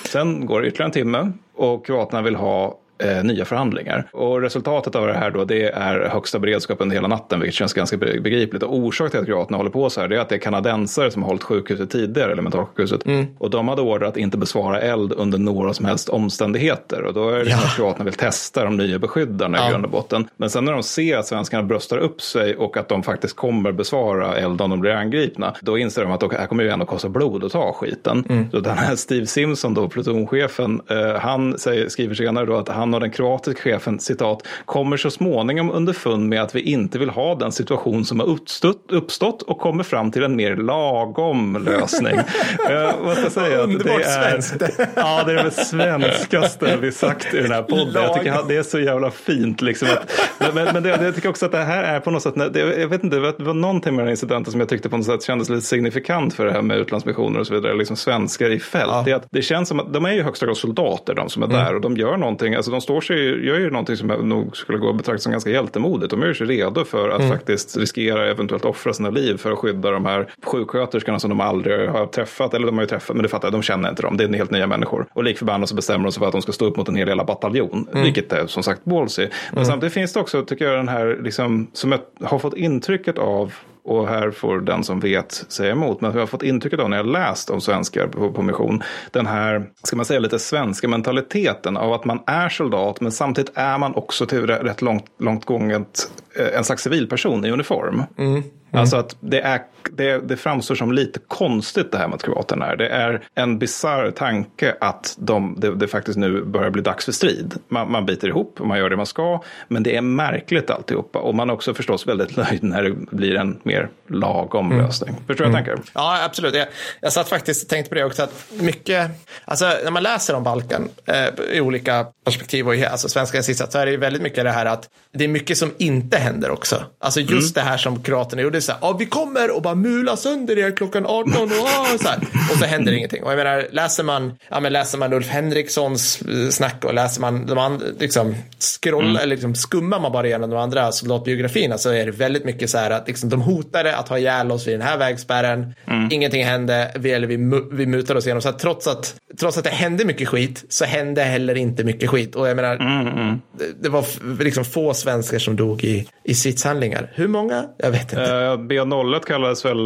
Sen 0.08 0.46
går 0.46 0.62
det 0.62 0.68
ytterligare 0.68 0.88
en 0.88 0.92
timme 0.92 1.32
och 1.54 1.86
Kroaterna 1.86 2.22
vill 2.22 2.36
ha 2.36 2.78
eh, 3.04 3.24
nya 3.24 3.44
förhandlingar. 3.44 4.08
Och 4.12 4.40
resultatet 4.40 4.94
av 4.94 5.06
det 5.06 5.12
här 5.14 5.30
då, 5.30 5.44
det 5.44 5.62
är 5.70 6.08
högsta 6.08 6.38
beredskap 6.38 6.80
under 6.80 6.96
hela 6.96 7.08
natten, 7.08 7.40
vilket 7.40 7.54
känns 7.54 7.72
ganska 7.72 7.96
be- 7.96 8.20
begripligt. 8.20 8.62
Och 8.62 8.74
orsaken 8.76 9.10
till 9.10 9.20
att 9.20 9.26
Kroaterna 9.26 9.56
håller 9.56 9.70
på 9.70 9.90
så 9.90 10.00
här, 10.00 10.08
det 10.08 10.16
är 10.16 10.20
att 10.20 10.28
det 10.28 10.34
är 10.34 10.38
kanadensare 10.38 11.10
som 11.10 11.22
har 11.22 11.28
hållit 11.28 11.42
sjukhuset 11.42 11.90
tidigare, 11.90 12.32
eller 12.32 12.42
mentalsjukhuset. 12.42 13.00
Och 13.38 13.50
de 13.50 13.68
hade 13.68 13.82
order 13.82 14.06
att 14.06 14.16
inte 14.16 14.38
besvara 14.38 14.80
eld 14.80 15.12
under 15.12 15.38
några 15.38 15.74
som 15.74 15.84
helst 15.86 16.08
omständigheter. 16.08 17.02
Och 17.02 17.14
då 17.14 17.28
är 17.30 17.44
det 17.44 17.50
Ja. 17.50 17.56
att 17.56 17.76
Kroaterna 17.76 18.04
vill 18.04 18.14
testa 18.14 18.64
de 18.64 18.76
nya 18.76 18.98
beskyddarna 18.98 19.58
Ja. 19.58 19.68
i 19.68 19.70
grund 19.70 19.84
och 19.84 19.90
botten. 19.90 20.28
Men 20.36 20.50
sen 20.50 20.64
när 20.64 20.72
de 20.72 20.82
ser 20.82 21.16
att 21.18 21.26
svenskarna 21.26 21.62
bröstar 21.62 21.98
upp 21.98 22.20
sig 22.22 22.56
och 22.56 22.76
att 22.76 22.88
de 22.88 23.02
faktiskt 23.02 23.36
kommer 23.36 23.72
besvara 23.72 24.36
eld 24.36 24.60
om 24.60 24.70
de 24.70 24.80
blir 24.80 24.90
angripna, 24.92 25.54
då 25.60 25.78
inser 25.78 26.02
de 26.02 26.12
att 26.12 26.20
det 26.20 26.36
här 26.38 26.46
kommer 26.46 26.64
ju 26.64 26.70
ändå 26.70 26.86
kosta 26.86 27.08
blod 27.08 27.44
att 27.44 27.52
ta 27.52 27.72
skiten. 27.72 28.48
Så 28.52 28.60
den 28.60 28.78
här 28.78 28.96
Steve 28.96 29.26
Simpson, 29.26 29.74
då, 29.74 29.88
plutonchefen, 29.88 30.80
eh, 30.90 31.20
han 31.20 31.58
säger, 31.58 31.88
skriver 31.88 32.14
senare 32.14 32.46
då 32.46 32.56
att 32.56 32.68
han 32.68 32.93
och 32.94 33.00
den 33.00 33.10
kroatiska 33.10 33.62
chefen, 33.62 34.00
citat, 34.00 34.46
kommer 34.64 34.96
så 34.96 35.10
småningom 35.10 35.70
underfund 35.70 36.28
med 36.28 36.42
att 36.42 36.54
vi 36.54 36.60
inte 36.60 36.98
vill 36.98 37.10
ha 37.10 37.34
den 37.34 37.52
situation 37.52 38.04
som 38.04 38.20
har 38.20 38.26
uppstått, 38.26 38.86
uppstått 38.88 39.42
och 39.42 39.58
kommer 39.58 39.84
fram 39.84 40.10
till 40.10 40.22
en 40.22 40.36
mer 40.36 40.56
lagom 40.56 41.64
lösning. 41.66 42.16
Jag 42.68 42.94
måste 43.04 43.30
säga 43.30 43.58
att 43.58 43.64
Underbart 43.64 43.98
det 43.98 44.04
är, 44.04 44.30
svenskt. 44.30 44.62
ja, 44.96 45.22
det 45.26 45.32
är 45.32 45.44
det 45.44 45.50
svenskaste 45.50 46.76
vi 46.76 46.92
sagt 46.92 47.34
i 47.34 47.40
den 47.40 47.52
här 47.52 47.62
podden. 47.62 48.02
Jag 48.02 48.14
tycker 48.14 48.48
det 48.48 48.56
är 48.56 48.62
så 48.62 48.80
jävla 48.80 49.10
fint. 49.10 49.62
Liksom 49.62 49.88
att, 49.88 50.54
men 50.54 50.68
men 50.72 50.82
det, 50.82 50.88
jag 50.88 51.14
tycker 51.14 51.28
också 51.28 51.46
att 51.46 51.52
det 51.52 51.58
här 51.58 51.82
är 51.82 52.00
på 52.00 52.10
något 52.10 52.22
sätt, 52.22 52.34
jag 52.54 52.88
vet 52.88 53.04
inte, 53.04 53.16
det 53.16 53.44
var, 53.44 53.54
någonting 53.54 53.94
med 53.94 54.02
den 54.02 54.06
här 54.06 54.10
incidenten 54.10 54.50
som 54.50 54.60
jag 54.60 54.68
tyckte 54.68 54.88
på 54.88 54.96
något 54.96 55.06
sätt 55.06 55.22
kändes 55.22 55.48
lite 55.48 55.62
signifikant 55.62 56.34
för 56.34 56.46
det 56.46 56.52
här 56.52 56.62
med 56.62 56.78
utlandsmissioner 56.78 57.40
och 57.40 57.46
så 57.46 57.54
vidare, 57.54 57.74
liksom 57.74 57.96
svenskar 57.96 58.50
i 58.50 58.60
fält. 58.60 58.92
Ja. 58.92 59.02
Det, 59.06 59.22
det 59.30 59.42
känns 59.42 59.68
som 59.68 59.80
att 59.80 59.92
de 59.92 60.04
är 60.04 60.12
ju 60.12 60.22
högsta 60.22 60.46
grad 60.46 60.56
soldater, 60.56 61.14
de 61.14 61.28
som 61.28 61.42
är 61.42 61.46
Mm. 61.46 61.64
där, 61.64 61.74
och 61.74 61.80
de 61.80 61.96
gör 61.96 62.16
någonting, 62.16 62.54
alltså 62.54 62.70
de 62.74 62.80
står 62.80 63.00
sig, 63.00 63.46
gör 63.46 63.58
ju 63.58 63.70
någonting 63.70 63.96
som 63.96 64.06
nog 64.08 64.56
skulle 64.56 64.78
gå 64.78 64.90
att 64.90 64.96
betrakta 64.96 65.18
som 65.18 65.32
ganska 65.32 65.50
hjältemodigt. 65.50 66.10
De 66.10 66.22
gör 66.22 66.34
sig 66.34 66.46
redo 66.46 66.84
för 66.84 67.08
att 67.08 67.20
Mm. 67.20 67.30
faktiskt 67.32 67.76
riskera, 67.76 68.26
eventuellt 68.30 68.64
offra 68.64 68.92
sina 68.92 69.10
liv 69.10 69.36
för 69.36 69.52
att 69.52 69.58
skydda 69.58 69.90
de 69.90 70.04
här 70.06 70.26
sjuksköterskorna 70.44 71.18
som 71.18 71.30
de 71.30 71.40
aldrig 71.40 71.88
har 71.88 72.06
träffat, 72.06 72.54
eller 72.54 72.66
de 72.66 72.74
har 72.76 72.82
ju 72.82 72.88
träffat, 72.88 73.16
men 73.16 73.22
det 73.22 73.28
fattar 73.28 73.50
de 73.50 73.62
känner 73.62 73.88
inte 73.88 74.02
dem, 74.02 74.16
det 74.16 74.24
är 74.24 74.28
helt 74.34 74.50
nya 74.50 74.66
människor. 74.66 75.06
Och 75.12 75.24
lik 75.24 75.38
förbannat 75.38 75.68
så 75.68 75.74
bestämmer 75.74 76.04
de 76.04 76.12
sig 76.12 76.20
för 76.20 76.26
att 76.26 76.32
de 76.32 76.42
ska 76.42 76.52
stå 76.52 76.64
upp 76.66 76.76
mot 76.76 76.88
en 76.88 76.96
hel 76.96 77.08
jävla 77.08 77.24
bataljon, 77.24 77.88
Mm. 77.92 78.04
vilket 78.04 78.32
är 78.32 78.46
som 78.46 78.62
sagt 78.62 78.84
ballsy. 78.84 79.26
Men 79.52 79.66
samtidigt 79.66 79.92
finns 79.94 80.12
det 80.12 80.20
också, 80.20 80.42
tycker 80.44 80.64
jag, 80.64 80.76
den 80.78 80.88
här, 80.88 81.18
liksom, 81.22 81.66
som 81.72 81.92
jag 81.92 82.00
har 82.28 82.38
fått 82.38 82.54
intrycket 82.56 83.18
av 83.18 83.54
och 83.84 84.08
här 84.08 84.30
får 84.30 84.60
den 84.60 84.84
som 84.84 85.00
vet 85.00 85.32
säga 85.48 85.72
emot. 85.72 86.00
Men 86.00 86.12
jag 86.12 86.20
har 86.20 86.26
fått 86.26 86.42
intrycket 86.42 86.80
av 86.80 86.90
när 86.90 86.96
jag 86.96 87.06
läst 87.06 87.50
om 87.50 87.60
svenskar 87.60 88.06
på, 88.06 88.32
på 88.32 88.42
mission. 88.42 88.82
Den 89.10 89.26
här, 89.26 89.66
ska 89.82 89.96
man 89.96 90.04
säga 90.04 90.20
lite 90.20 90.38
svenska 90.38 90.88
mentaliteten 90.88 91.76
av 91.76 91.92
att 91.92 92.04
man 92.04 92.22
är 92.26 92.48
soldat. 92.48 93.00
Men 93.00 93.12
samtidigt 93.12 93.52
är 93.54 93.78
man 93.78 93.94
också 93.94 94.26
till 94.26 94.46
rätt 94.46 94.82
långt, 94.82 95.04
långt 95.18 95.44
gånget 95.44 96.10
eh, 96.38 96.58
en 96.58 96.64
slags 96.64 96.82
civilperson 96.82 97.44
i 97.44 97.50
uniform. 97.50 98.02
Mm. 98.18 98.42
Alltså 98.78 98.96
att 98.96 99.16
det, 99.20 99.40
är, 99.40 99.60
det, 99.92 100.28
det 100.28 100.36
framstår 100.36 100.74
som 100.74 100.92
lite 100.92 101.20
konstigt 101.28 101.92
det 101.92 101.98
här 101.98 102.08
med 102.08 102.14
att 102.14 102.22
kroaterna 102.22 102.66
är. 102.66 102.76
Det 102.76 102.88
är 102.88 103.22
en 103.34 103.58
bizarr 103.58 104.10
tanke 104.10 104.74
att 104.80 105.16
de, 105.18 105.56
det, 105.58 105.74
det 105.74 105.88
faktiskt 105.88 106.18
nu 106.18 106.44
börjar 106.44 106.70
bli 106.70 106.82
dags 106.82 107.04
för 107.04 107.12
strid. 107.12 107.54
Man, 107.68 107.92
man 107.92 108.06
biter 108.06 108.28
ihop 108.28 108.60
och 108.60 108.66
man 108.66 108.78
gör 108.78 108.90
det 108.90 108.96
man 108.96 109.06
ska. 109.06 109.42
Men 109.68 109.82
det 109.82 109.96
är 109.96 110.00
märkligt 110.00 110.70
alltihopa. 110.70 111.18
Och 111.18 111.34
man 111.34 111.50
är 111.50 111.54
också 111.54 111.74
förstås 111.74 112.06
väldigt 112.06 112.36
nöjd 112.36 112.62
när 112.62 112.82
det 112.82 112.90
blir 112.90 113.34
en 113.34 113.60
mer 113.62 113.88
lagom 114.08 114.78
lösning. 114.78 115.16
Förstår 115.26 115.44
du 115.44 115.50
vad 115.50 115.60
jag 115.60 115.66
tänker? 115.66 115.90
Ja, 115.94 116.24
absolut. 116.24 116.54
Jag, 116.54 116.66
jag 117.00 117.12
satt 117.12 117.28
faktiskt 117.28 117.62
och 117.62 117.68
tänkte 117.68 117.88
på 117.88 117.94
det 117.94 118.04
också. 118.04 118.22
Att 118.22 118.44
mycket, 118.60 119.10
alltså, 119.44 119.64
när 119.84 119.90
man 119.90 120.02
läser 120.02 120.34
om 120.34 120.42
Balkan 120.42 120.88
eh, 121.06 121.56
i 121.56 121.60
olika 121.60 122.06
perspektiv 122.24 122.68
och 122.68 122.74
alltså 122.74 123.08
svenskans 123.08 123.48
insats 123.48 123.72
så 123.72 123.78
är 123.78 123.86
det 123.86 123.92
ju 123.92 123.98
väldigt 123.98 124.22
mycket 124.22 124.44
det 124.44 124.50
här 124.50 124.66
att 124.66 124.88
det 125.14 125.24
är 125.24 125.28
mycket 125.28 125.58
som 125.58 125.70
inte 125.78 126.18
händer 126.18 126.50
också. 126.50 126.84
Alltså 127.00 127.20
just 127.20 127.56
mm. 127.56 127.64
det 127.64 127.70
här 127.70 127.76
som 127.76 128.02
kroaterna 128.02 128.42
gjorde, 128.42 128.60
så 128.60 128.72
här, 128.72 128.78
ja 128.82 128.92
vi 128.92 129.06
kommer 129.06 129.56
och 129.56 129.62
bara 129.62 129.74
mula 129.74 130.16
sönder 130.16 130.58
er 130.58 130.76
klockan 130.76 131.06
18 131.06 131.42
och, 131.42 132.00
så 132.00 132.08
här, 132.08 132.18
och 132.52 132.58
så 132.58 132.64
händer 132.64 132.92
ingenting. 132.92 133.22
Och 133.22 133.30
jag 133.30 133.36
menar, 133.36 133.66
läser 133.72 134.04
man, 134.04 134.32
ja, 134.50 134.60
men 134.60 134.72
läser 134.72 134.98
man 134.98 135.12
Ulf 135.12 135.28
Henrikssons 135.28 136.22
eh, 136.22 136.48
snack 136.50 136.84
och 136.84 136.94
läser 136.94 137.20
man 137.20 137.46
de 137.46 137.58
andra, 137.58 137.86
liksom, 137.98 138.34
scroll, 138.58 139.04
mm. 139.04 139.16
eller 139.16 139.36
liksom, 139.36 139.54
skummar 139.54 140.00
man 140.00 140.12
bara 140.12 140.26
igenom 140.26 140.50
de 140.50 140.56
andra 140.56 140.92
soldatbiografierna 140.92 141.78
så 141.78 141.90
är 141.90 142.06
det 142.06 142.12
väldigt 142.12 142.44
mycket 142.44 142.70
så 142.70 142.78
här 142.78 142.90
att 142.90 143.08
liksom, 143.08 143.28
de 143.28 143.40
hotade 143.40 143.96
att 143.96 144.08
ha 144.08 144.18
ihjäl 144.18 144.52
oss 144.52 144.66
vid 144.66 144.74
den 144.74 144.86
här 144.86 144.98
vägspärren, 144.98 145.74
mm. 145.86 146.08
ingenting 146.12 146.44
hände, 146.44 146.90
vi, 146.94 147.10
eller 147.10 147.26
vi, 147.26 147.36
vi 147.72 147.86
mutade 147.86 148.18
oss 148.18 148.26
igenom. 148.26 148.42
Så 148.42 148.48
att 148.48 148.58
trots, 148.58 148.86
att, 148.86 149.14
trots 149.40 149.58
att 149.58 149.64
det 149.64 149.70
hände 149.70 150.04
mycket 150.04 150.28
skit 150.28 150.64
så 150.68 150.84
hände 150.84 151.22
heller 151.22 151.54
inte 151.54 151.84
mycket 151.84 152.10
skit. 152.10 152.13
Och 152.36 152.48
jag 152.48 152.56
menar, 152.56 152.76
mm, 152.76 153.06
mm. 153.06 153.40
Det, 153.52 153.82
det, 153.82 153.88
var 153.88 154.04
liksom 154.44 154.64
få 154.64 154.94
svenskar 154.94 155.38
som 155.38 155.56
dog 155.56 155.84
i, 155.84 156.08
i 156.24 156.34
stridshandlingar. 156.34 157.10
Hur 157.14 157.28
många? 157.28 157.64
Jag 157.76 157.90
vet 157.90 158.02
inte. 158.02 158.16
Uh, 158.16 158.58
B01 158.58 159.20
kallades 159.26 159.64
väl 159.64 159.78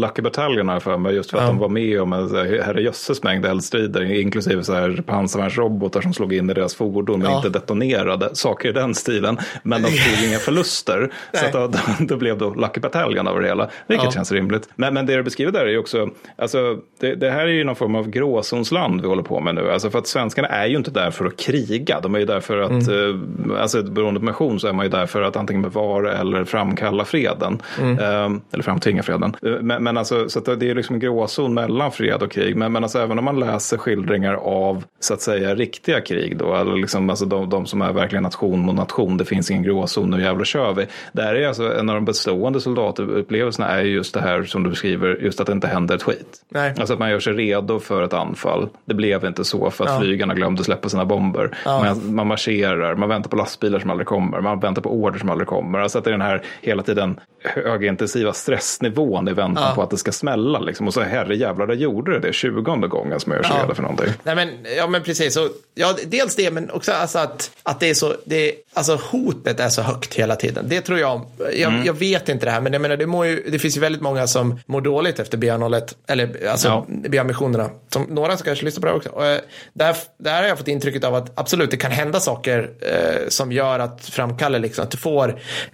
Lucky 0.00 0.22
Battalion 0.22 0.80
för 0.80 0.96
mig, 0.96 1.14
just 1.14 1.30
för 1.30 1.38
att 1.38 1.44
ja. 1.44 1.48
de 1.48 1.58
var 1.58 1.68
med 1.68 2.00
om 2.00 2.12
en 2.12 2.36
herrejösses 2.62 3.22
mängd 3.22 3.46
eldstrider, 3.46 4.12
inklusive 4.12 4.64
så 4.64 4.74
här 4.74 5.02
pansarvärnsrobotar 5.06 6.00
som 6.00 6.14
slog 6.14 6.32
in 6.32 6.50
i 6.50 6.54
deras 6.54 6.74
fordon 6.74 7.22
och 7.22 7.32
ja. 7.32 7.36
inte 7.36 7.48
detonerade, 7.48 8.34
saker 8.34 8.68
i 8.68 8.72
den 8.72 8.94
stilen. 8.94 9.38
Men 9.62 9.82
de 9.82 9.88
tog 9.88 10.24
inga 10.28 10.38
förluster, 10.38 11.12
så 11.32 11.46
att 11.46 11.52
då, 11.52 11.66
då, 11.66 11.78
då, 11.98 12.16
blev 12.16 12.38
då 12.38 12.54
Lucky 12.54 12.80
Battalion 12.80 13.26
över 13.26 13.40
det 13.40 13.48
hela, 13.48 13.70
vilket 13.86 14.12
känns 14.14 14.32
rimligt. 14.32 14.68
Men, 14.74 14.94
men 14.94 15.06
det 15.06 15.16
du 15.16 15.22
beskriver 15.22 15.52
där 15.52 15.66
är 15.66 15.70
ju 15.70 15.78
också, 15.78 16.08
alltså, 16.36 16.78
det, 17.00 17.14
det 17.14 17.30
här 17.30 17.40
är 17.40 17.52
ju 17.52 17.64
någon 17.64 17.76
form 17.76 17.94
av 17.94 18.10
gråzonsland 18.10 19.00
vi 19.00 19.06
håller 19.06 19.22
på 19.22 19.40
med 19.40 19.54
nu, 19.54 19.70
alltså 19.70 19.90
för 19.90 19.98
att 19.98 20.06
svenskarna 20.06 20.48
är 20.48 20.66
ju 20.66 20.76
inte 20.76 20.90
där 20.90 21.10
för 21.10 21.24
att 21.24 21.36
kriga, 21.36 21.75
de 21.78 22.14
är 22.14 22.18
ju 22.18 22.24
där 22.24 22.40
för 22.40 22.58
att, 22.58 22.88
mm. 22.88 23.50
eh, 23.50 23.62
alltså 23.62 23.82
beroende 23.82 24.20
på 24.20 24.26
mission 24.26 24.60
så 24.60 24.68
är 24.68 24.72
man 24.72 24.86
ju 24.86 24.90
där 24.90 25.06
för 25.06 25.22
att 25.22 25.36
antingen 25.36 25.62
bevara 25.62 26.12
eller 26.12 26.44
framkalla 26.44 27.04
freden, 27.04 27.62
mm. 27.80 27.98
eh, 27.98 28.40
eller 28.52 28.62
framtvinga 28.62 29.02
freden. 29.02 29.36
Eh, 29.42 29.52
men, 29.60 29.84
men 29.84 29.96
alltså, 29.96 30.28
så 30.28 30.40
det 30.40 30.70
är 30.70 30.74
liksom 30.74 30.94
en 30.94 31.00
gråzon 31.00 31.54
mellan 31.54 31.92
fred 31.92 32.22
och 32.22 32.30
krig, 32.30 32.56
men, 32.56 32.72
men 32.72 32.82
alltså, 32.82 32.98
även 32.98 33.18
om 33.18 33.24
man 33.24 33.40
läser 33.40 33.78
skildringar 33.78 34.34
av 34.34 34.84
så 35.00 35.14
att 35.14 35.20
säga 35.20 35.54
riktiga 35.54 36.00
krig 36.00 36.38
då, 36.38 36.54
eller 36.54 36.76
liksom, 36.76 37.10
alltså 37.10 37.24
de, 37.24 37.50
de 37.50 37.66
som 37.66 37.82
är 37.82 37.92
verkligen 37.92 38.22
nation 38.22 38.60
mot 38.60 38.76
nation, 38.76 39.16
det 39.16 39.24
finns 39.24 39.50
ingen 39.50 39.62
gråzon, 39.62 40.10
nu 40.10 40.22
jävlar 40.22 40.44
kör 40.44 40.72
vi. 40.72 40.86
Där 41.12 41.34
är 41.34 41.48
alltså 41.48 41.78
en 41.78 41.88
av 41.88 41.94
de 41.94 42.04
bestående 42.04 42.60
soldatupplevelserna 42.60 43.68
är 43.68 43.82
just 43.82 44.14
det 44.14 44.20
här 44.20 44.44
som 44.44 44.62
du 44.62 44.70
beskriver, 44.70 45.18
just 45.22 45.40
att 45.40 45.46
det 45.46 45.52
inte 45.52 45.66
händer 45.66 45.94
ett 45.94 46.02
skit. 46.02 46.42
Nej. 46.48 46.74
Alltså 46.78 46.92
att 46.92 46.98
man 46.98 47.10
gör 47.10 47.20
sig 47.20 47.32
redo 47.32 47.78
för 47.78 48.02
ett 48.02 48.12
anfall. 48.12 48.68
Det 48.84 48.94
blev 48.94 49.24
inte 49.24 49.44
så 49.44 49.70
för 49.70 49.84
att 49.84 49.90
ja. 49.90 50.00
flygarna 50.00 50.34
glömde 50.34 50.64
släppa 50.64 50.88
sina 50.88 51.04
bomber. 51.04 51.56
Ja. 51.66 51.84
Man, 51.84 52.14
man 52.14 52.26
marscherar, 52.26 52.94
man 52.94 53.08
väntar 53.08 53.30
på 53.30 53.36
lastbilar 53.36 53.78
som 53.78 53.90
aldrig 53.90 54.06
kommer, 54.06 54.40
man 54.40 54.60
väntar 54.60 54.82
på 54.82 54.90
order 54.90 55.18
som 55.18 55.30
aldrig 55.30 55.48
kommer. 55.48 55.78
Alltså 55.78 55.98
att 55.98 56.04
det 56.04 56.10
är 56.10 56.12
den 56.12 56.20
här 56.20 56.42
hela 56.62 56.82
tiden 56.82 57.20
högintensiva 57.44 58.32
stressnivån 58.32 59.28
i 59.28 59.32
väntan 59.32 59.64
ja. 59.68 59.74
på 59.74 59.82
att 59.82 59.90
det 59.90 59.96
ska 59.96 60.12
smälla. 60.12 60.58
Liksom. 60.58 60.86
Och 60.86 60.94
så 60.94 61.00
herre 61.00 61.36
jävlar, 61.36 61.66
det 61.66 61.74
gjorde 61.74 62.12
det. 62.12 62.18
Det 62.18 62.32
tjugonde 62.32 62.88
gången 62.88 63.20
som 63.20 63.32
jag 63.32 63.44
gör 63.44 63.60
redo 63.60 63.74
för 63.74 63.82
någonting. 63.82 64.08
Nej, 64.22 64.34
men, 64.34 64.48
ja 64.76 64.86
men 64.86 65.02
precis. 65.02 65.36
Och, 65.36 65.48
ja, 65.74 65.94
dels 66.06 66.36
det, 66.36 66.50
men 66.50 66.70
också 66.70 66.92
alltså 66.92 67.18
att, 67.18 67.50
att 67.62 67.80
det 67.80 67.90
är 67.90 67.94
så, 67.94 68.14
det, 68.24 68.52
alltså 68.74 68.98
hotet 69.10 69.60
är 69.60 69.68
så 69.68 69.82
högt 69.82 70.14
hela 70.14 70.36
tiden. 70.36 70.64
Det 70.68 70.80
tror 70.80 70.98
jag, 70.98 71.26
jag, 71.38 71.72
mm. 71.72 71.84
jag 71.84 71.94
vet 71.94 72.28
inte 72.28 72.46
det 72.46 72.50
här, 72.50 72.60
men 72.60 72.72
jag 72.72 72.82
menar, 72.82 72.96
det, 72.96 73.28
ju, 73.28 73.50
det 73.50 73.58
finns 73.58 73.76
ju 73.76 73.80
väldigt 73.80 74.02
många 74.02 74.26
som 74.26 74.60
mår 74.66 74.80
dåligt 74.80 75.18
efter 75.18 75.38
BA01, 75.38 75.94
eller 76.06 76.48
alltså 76.48 76.68
ja. 76.68 76.86
BA-missionerna. 76.88 77.70
Några 78.08 78.36
som 78.36 78.44
kanske 78.44 78.64
lyssnar 78.64 78.80
på 78.80 78.86
det 78.86 78.92
också. 78.92 79.08
Och, 79.08 79.26
eh, 79.26 79.40
där, 79.72 79.96
där 80.18 80.42
har 80.42 80.48
jag 80.48 80.58
fått 80.58 80.68
intrycket 80.68 81.04
av 81.04 81.14
att 81.14 81.38
absolut, 81.38 81.55
det 81.64 81.76
kan 81.76 81.90
hända 81.90 82.20
saker 82.20 82.70
eh, 82.80 83.28
som 83.28 83.52
gör 83.52 83.78
att 83.78 84.04
framkalla 84.04 84.58
liksom, 84.58 84.84
att 84.84 84.90
du 84.90 84.98
får 84.98 85.28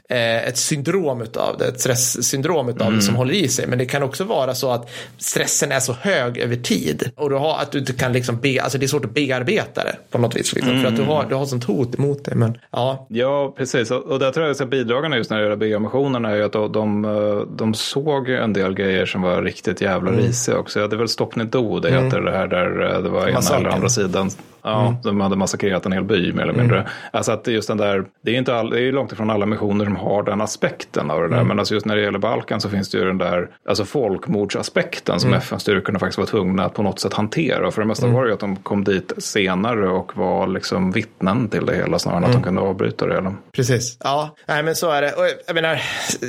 eh, 0.08 0.48
ett 0.48 0.56
syndrom 0.56 1.22
utav 1.22 1.58
det, 1.58 1.66
ett 1.66 1.80
stresssyndrom 1.80 2.68
utav 2.68 2.86
mm. 2.86 2.98
det 2.98 3.02
som 3.04 3.16
håller 3.16 3.34
i 3.34 3.48
sig. 3.48 3.66
Men 3.66 3.78
det 3.78 3.86
kan 3.86 4.02
också 4.02 4.24
vara 4.24 4.54
så 4.54 4.70
att 4.70 4.90
stressen 5.18 5.72
är 5.72 5.80
så 5.80 5.92
hög 5.92 6.38
över 6.38 6.56
tid 6.56 7.10
och 7.16 7.30
du 7.30 7.36
har, 7.36 7.58
att 7.58 7.72
du 7.72 7.78
inte 7.78 7.92
kan 7.92 8.12
liksom 8.12 8.36
be, 8.36 8.62
alltså 8.62 8.78
det 8.78 8.86
är 8.86 8.88
svårt 8.88 9.04
att 9.04 9.14
bearbeta 9.14 9.84
det 9.84 9.96
på 10.10 10.18
något 10.18 10.36
vis. 10.36 10.54
Liksom, 10.54 10.72
mm. 10.72 10.82
För 10.82 10.90
att 10.90 10.96
du 10.96 11.02
har, 11.02 11.26
du 11.28 11.34
har 11.34 11.46
sånt 11.46 11.64
hot 11.64 11.94
emot 11.94 12.24
dig. 12.24 12.34
Men, 12.34 12.58
ja. 12.70 13.06
ja, 13.08 13.54
precis. 13.56 13.90
Och 13.90 14.18
där 14.18 14.30
tror 14.30 14.46
jag 14.46 14.62
att 14.62 14.68
bidragarna 14.68 15.16
just 15.16 15.30
när 15.30 15.36
det 15.36 15.42
gäller 15.42 15.78
BA-missionerna 15.78 16.30
är 16.30 16.42
att 16.42 16.52
de, 16.52 16.72
de, 16.72 17.46
de, 17.56 17.74
såg 17.74 18.28
en 18.28 18.52
del 18.52 18.74
grejer 18.74 19.06
som 19.06 19.23
var 19.23 19.42
riktigt 19.42 19.80
jävla 19.80 20.10
mm. 20.10 20.21
risiga 20.21 20.58
också. 20.58 20.80
Ja, 20.80 20.86
det 20.86 20.97
är 20.97 20.99
väl 20.99 21.08
Stopp 21.08 21.34
Do, 21.34 21.80
det 21.80 21.90
heter 21.90 22.18
mm. 22.18 22.25
det 22.25 22.30
här 22.30 22.47
där 22.47 22.95
eh, 22.95 23.02
det 23.02 23.08
var 23.08 23.28
ena 23.28 23.56
eller 23.56 23.71
andra 23.71 23.88
sidan 23.88 24.30
Ja, 24.62 24.86
mm. 24.86 25.02
de 25.02 25.20
hade 25.20 25.36
massakrerat 25.36 25.86
en 25.86 25.92
hel 25.92 26.04
by 26.04 26.32
mer 26.32 26.42
eller 26.42 26.52
mindre. 26.52 26.78
Mm. 26.78 26.90
Alltså 27.10 27.32
att 27.32 27.46
just 27.46 27.68
den 27.68 27.76
där, 27.76 28.04
det 28.22 28.30
är 28.30 28.32
ju 28.32 28.38
inte 28.38 28.54
all, 28.54 28.70
det 28.70 28.80
är 28.80 28.92
långt 28.92 29.12
ifrån 29.12 29.30
alla 29.30 29.46
missioner 29.46 29.84
som 29.84 29.96
har 29.96 30.22
den 30.22 30.40
aspekten 30.40 31.10
av 31.10 31.22
det 31.22 31.28
där. 31.28 31.34
Mm. 31.34 31.48
Men 31.48 31.58
alltså 31.58 31.75
just 31.75 31.86
när 31.86 31.96
det 31.96 32.02
gäller 32.02 32.18
Balkan 32.18 32.60
så 32.60 32.68
finns 32.68 32.90
det 32.90 32.98
ju 32.98 33.04
den 33.04 33.18
där 33.18 33.48
alltså 33.68 33.84
folkmordsaspekten 33.84 35.20
som 35.20 35.30
mm. 35.30 35.38
FN-styrkorna 35.38 35.98
faktiskt 35.98 36.18
var 36.18 36.26
tvungna 36.26 36.64
att 36.64 36.75
på 36.75 36.82
något 36.82 37.00
sätt 37.00 37.12
hantera. 37.12 37.70
För 37.70 37.82
det 37.82 37.88
mesta 37.88 38.06
mm. 38.06 38.16
var 38.16 38.22
det 38.22 38.28
ju 38.28 38.34
att 38.34 38.40
de 38.40 38.56
kom 38.56 38.84
dit 38.84 39.12
senare 39.18 39.88
och 39.88 40.16
var 40.16 40.46
liksom 40.46 40.92
vittnen 40.92 41.48
till 41.48 41.66
det 41.66 41.76
hela 41.76 41.98
snarare 41.98 42.18
än 42.18 42.25
att 42.25 42.30
de 42.30 42.36
mm. 42.36 42.44
kunde 42.44 42.60
avbryta 42.60 43.06
det 43.06 43.14
hela. 43.14 43.34
Precis, 43.52 43.96
ja, 44.00 44.36
nej 44.46 44.62
men 44.62 44.75
så 44.75 44.90
är 44.90 45.02
det. 45.02 45.12
Och 45.12 45.25
jag 45.46 45.54
menar, 45.54 45.82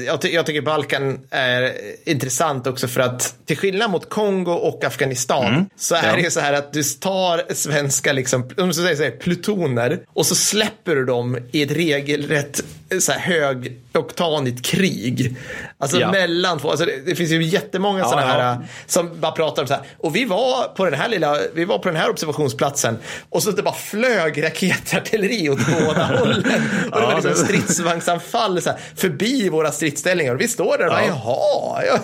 jag, 0.08 0.22
ty 0.22 0.30
jag 0.30 0.46
tycker 0.46 0.62
Balkan 0.62 1.20
är 1.30 1.72
intressant 2.06 2.68
också 2.68 2.88
för 2.88 3.02
att 3.02 3.36
till 3.46 3.58
skillnad 3.58 3.92
mot 3.92 4.10
Kongo 4.10 4.52
och 4.52 4.84
Afghanistan 4.84 5.70
så 5.76 5.96
är 5.96 6.18
ja. 6.18 6.24
det 6.24 6.32
så 6.32 6.40
här 6.40 6.54
att 6.54 6.74
du 6.74 6.84
tar 6.84 7.54
svenska 7.54 8.14
liksom, 8.24 8.50
om 8.58 8.74
säger 8.74 8.96
så 8.96 9.04
här, 9.04 9.12
plutoner 9.12 10.00
och 10.08 10.26
så 10.26 10.36
släpper 10.36 10.96
du 10.96 11.06
dem 11.06 11.38
i 11.52 11.62
ett 11.62 11.72
regelrätt 11.72 12.64
så 13.02 13.12
här, 13.12 13.20
högoktanigt 13.20 14.66
krig. 14.66 15.36
Alltså 15.78 16.00
ja. 16.00 16.12
mellan 16.12 16.60
två, 16.60 16.70
alltså 16.70 16.86
det, 16.86 17.06
det, 17.06 17.16
finns 17.16 17.32
ju 17.32 17.44
jättemånga 17.44 18.00
ja, 18.00 18.06
sådana 18.06 18.28
här 18.28 18.58
som 18.86 19.20
bara 19.20 19.32
pratar 19.32 19.62
om 19.62 19.68
så 19.68 19.74
här, 19.74 19.84
och 19.98 20.16
vi 20.16 20.26
var 20.26 20.76
på 20.76 20.86
den 20.86 20.94
här 20.94 21.10
lilla, 21.10 21.38
vi 21.54 21.66
var 21.66 21.78
på 21.78 21.90
den 21.90 21.98
här 21.98 22.10
observationsplatsen 22.10 22.98
och 23.30 23.44
så 23.44 23.52
det 23.52 23.64
bara 23.64 23.74
flög 23.74 24.44
raketartilleri 24.44 25.50
åt 25.50 25.60
båda 25.80 26.04
hållen. 26.20 26.62
Och 26.92 27.00
det 27.00 27.06
var 27.06 27.16
liksom 27.16 27.46
stridsvagnsanfall 27.46 28.62
så 28.62 28.70
här, 28.70 28.80
förbi 28.96 29.50
våra 29.50 29.72
stridsställningar 29.72 30.36
och 30.36 30.42
vi 30.42 30.48
står 30.48 30.78
där 30.78 30.86
och 30.86 30.92
bara, 30.92 31.06
jaha. 31.06 31.84
Ja, 31.88 32.00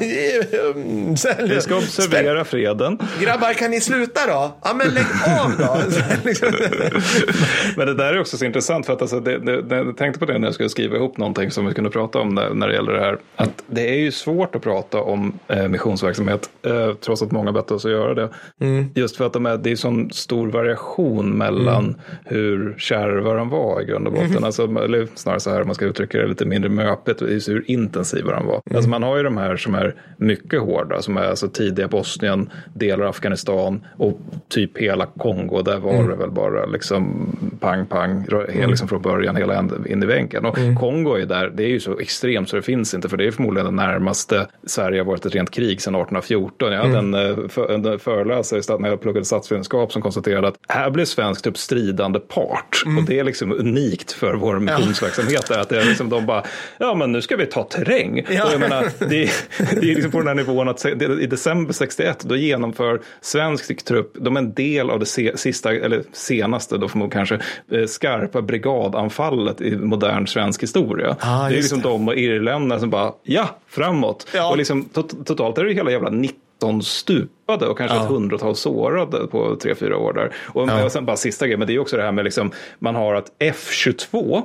vi 1.40 1.62
ska 1.62 1.76
observera 1.76 2.46
freden. 2.46 3.00
Grabbar, 3.22 3.54
kan 3.54 3.72
ni 3.72 3.82
sluta 3.82 4.28
då? 4.28 4.58
Ja, 4.64 4.74
men 4.74 4.88
lägg 4.88 5.06
av 5.40 5.58
då. 5.58 5.78
Men 7.78 7.88
det 7.88 7.94
där 7.94 8.14
är 8.14 8.20
också 8.20 8.38
så 8.38 8.46
intressant 8.46 8.86
för 8.86 8.94
att 8.94 9.02
alltså, 9.02 9.20
det, 9.20 9.40
det, 9.40 9.62
det, 9.62 9.76
jag 9.76 9.98
tänkte 9.98 10.20
på 10.20 10.26
det 10.26 10.40
när 10.40 10.48
jag 10.48 10.54
skulle 10.54 10.70
skriva 10.80 10.98
ihop 10.98 11.18
någonting 11.18 11.52
som 11.52 11.66
vi 11.66 11.74
kunde 11.74 11.90
prata 11.90 12.20
om 12.20 12.30
när, 12.30 12.54
när 12.54 12.68
det 12.68 12.74
gäller 12.74 12.94
det 12.94 13.00
här. 13.00 13.18
Att 13.36 13.64
det 13.68 13.90
är 13.90 14.00
ju 14.00 14.12
svårt 14.12 14.56
att 14.56 14.62
prata 14.62 15.02
om 15.02 15.40
eh, 15.48 15.68
missionsverksamhet 15.68 16.50
eh, 16.64 16.94
trots 16.94 17.22
att 17.22 17.32
många 17.32 17.52
bett 17.52 17.72
oss 17.72 17.86
att 17.86 17.92
göra 17.92 18.14
det. 18.14 18.30
Mm. 18.60 18.86
Just 18.96 19.16
för 19.16 19.26
att 19.26 19.34
de 19.34 19.46
är, 19.46 19.58
det 19.58 19.72
är 19.72 19.76
sån 19.76 20.12
stor 20.12 20.48
variation 20.48 21.38
mellan 21.38 21.84
mm. 21.84 21.96
hur 22.26 22.76
kärva 22.78 23.34
de 23.34 23.50
var 23.50 23.82
i 23.82 23.86
grund 23.86 24.08
och 24.08 24.14
botten. 24.14 24.32
Mm. 24.32 24.44
Alltså, 24.44 24.64
eller 24.64 25.08
snarare 25.16 25.40
så 25.40 25.50
här 25.50 25.62
om 25.62 25.68
man 25.68 25.76
ska 25.76 25.86
uttrycka 25.86 26.18
det 26.18 26.28
lite 26.28 26.46
mindre 26.46 26.70
möpet, 26.70 27.22
hur 27.22 27.72
intensiva 27.72 28.32
de 28.32 28.46
var. 28.46 28.62
Mm. 28.66 28.76
Alltså 28.76 28.90
man 28.90 29.04
har 29.04 29.18
ju 29.18 29.24
de 29.24 29.38
här 29.38 29.58
som 29.58 29.76
är 29.76 29.96
mycket 30.18 30.62
hårda, 30.62 31.02
som 31.02 31.18
är 31.18 31.24
alltså 31.24 31.48
tidiga 31.48 31.88
Bosnien, 31.88 32.50
delar 32.74 33.04
av 33.04 33.10
Afghanistan 33.10 33.86
och 33.98 34.20
typ 34.50 34.78
hela 34.78 35.06
Kongo. 35.06 35.62
Där 35.62 35.80
var 35.80 35.94
mm. 35.94 36.10
det 36.10 36.16
väl 36.16 36.32
bara 36.32 36.66
liksom 36.66 37.36
pang, 37.60 37.86
pang, 37.86 38.26
mm. 38.32 38.70
liksom 38.70 38.88
från 38.88 39.02
början 39.02 39.36
hela 39.36 39.60
in 39.86 40.04
i 40.04 40.06
bänken. 40.06 40.46
Och 40.46 40.58
mm. 40.70 40.80
Kongo 40.80 41.14
är 41.14 41.26
där, 41.26 41.50
det 41.50 41.64
är 41.64 41.68
ju 41.68 41.80
så 41.80 42.00
extremt 42.00 42.50
så 42.50 42.56
det 42.56 42.62
finns 42.62 42.94
inte, 42.94 43.10
för 43.10 43.18
det 43.18 43.28
är 43.28 43.32
förmodligen 43.32 43.66
det 43.66 43.84
närmaste 43.84 44.48
Sverige 44.68 45.00
har 45.00 45.06
varit 45.06 45.26
ett 45.26 45.36
rent 45.36 45.52
krig 45.52 45.82
sedan 45.82 45.96
1814. 45.96 46.72
Jag 46.72 46.82
hade 46.82 46.98
mm. 46.98 47.14
en, 47.14 47.40
eh, 47.40 47.48
för, 47.50 47.72
en 47.72 48.00
föreläsare 48.00 48.80
när 48.80 48.90
jag 48.90 49.02
pluggade 49.02 49.26
statsvetenskap 49.26 49.92
som 49.92 50.02
konstaterade 50.02 50.48
att 50.48 50.56
här 50.68 50.90
blir 50.90 51.06
svenskt 51.06 51.44
typ 51.44 51.58
stridande 51.58 52.20
part. 52.20 52.84
Mm. 52.86 52.98
Och 52.98 53.04
det 53.04 53.20
är 53.20 53.24
liksom 53.24 53.52
unikt 53.52 54.12
för 54.12 54.34
vår 54.34 54.60
missionsverksamhet. 54.60 55.46
Ja. 55.50 55.60
Att 55.60 55.70
det 55.70 55.82
är 55.82 55.86
liksom 55.86 56.10
de 56.10 56.26
bara, 56.26 56.44
ja 56.78 56.96
men 56.96 57.12
nu 57.12 57.22
ska 57.22 57.36
vi 57.36 57.46
ta 57.46 57.64
terräng. 57.64 58.26
Ja. 58.30 58.46
Och 58.46 58.54
jag 58.54 58.60
menar, 58.60 58.88
det, 59.00 59.32
det 59.82 59.92
är 59.92 59.96
liksom 59.96 60.12
på 60.12 60.18
den 60.18 60.28
här 60.28 60.36
nivån 60.36 60.70
att 60.70 60.86
i 60.86 61.28
december 61.28 61.74
61 61.74 62.24
då 62.24 62.36
genomför 62.36 63.02
svensk 63.22 63.86
trupp, 63.86 64.14
de 64.20 64.36
är 64.36 64.42
en 64.42 64.54
del 64.54 64.90
av 64.90 65.00
det 65.00 65.06
sista, 65.36 65.74
eller 65.74 66.04
senaste, 66.14 66.78
då 66.78 66.88
får 66.88 67.00
man 67.00 67.10
kanske, 67.10 67.40
eh, 67.72 67.86
skarpa 67.86 68.42
brigadanfallet 68.42 69.62
i 69.62 69.78
modern 69.78 70.28
svensk 70.28 70.49
historia. 70.58 71.16
Ah, 71.20 71.48
det 71.48 71.54
är 71.54 71.58
liksom 71.58 71.82
det. 71.82 71.90
de 71.90 72.08
och 72.08 72.16
irländarna 72.16 72.80
som 72.80 72.90
bara, 72.90 73.14
ja, 73.24 73.50
framåt. 73.68 74.28
Ja. 74.34 74.50
Och 74.50 74.58
liksom, 74.58 74.86
to 74.86 75.04
totalt 75.04 75.58
är 75.58 75.64
det 75.64 75.74
hela 75.74 75.92
jävla 75.92 76.10
19 76.10 76.84
stup 76.84 77.30
skadade 77.50 77.72
och 77.72 77.78
kanske 77.78 77.98
ja. 77.98 78.04
ett 78.04 78.10
hundratal 78.10 78.56
sårade 78.56 79.28
på 79.28 79.56
tre, 79.56 79.76
fyra 79.76 79.98
år 79.98 80.14
där. 80.14 80.34
Och, 80.46 80.70
ja. 80.70 80.84
och 80.84 80.92
sen 80.92 81.06
bara 81.06 81.18
sista 81.18 81.46
grejen, 81.46 81.60
men 81.60 81.68
det 81.68 81.76
är 81.76 81.80
också 81.80 81.98
det 81.98 82.04
här 82.04 82.12
med 82.12 82.24
liksom, 82.24 82.52
man 82.80 82.96
har 82.96 83.16
att 83.16 83.32
F22, 83.40 84.44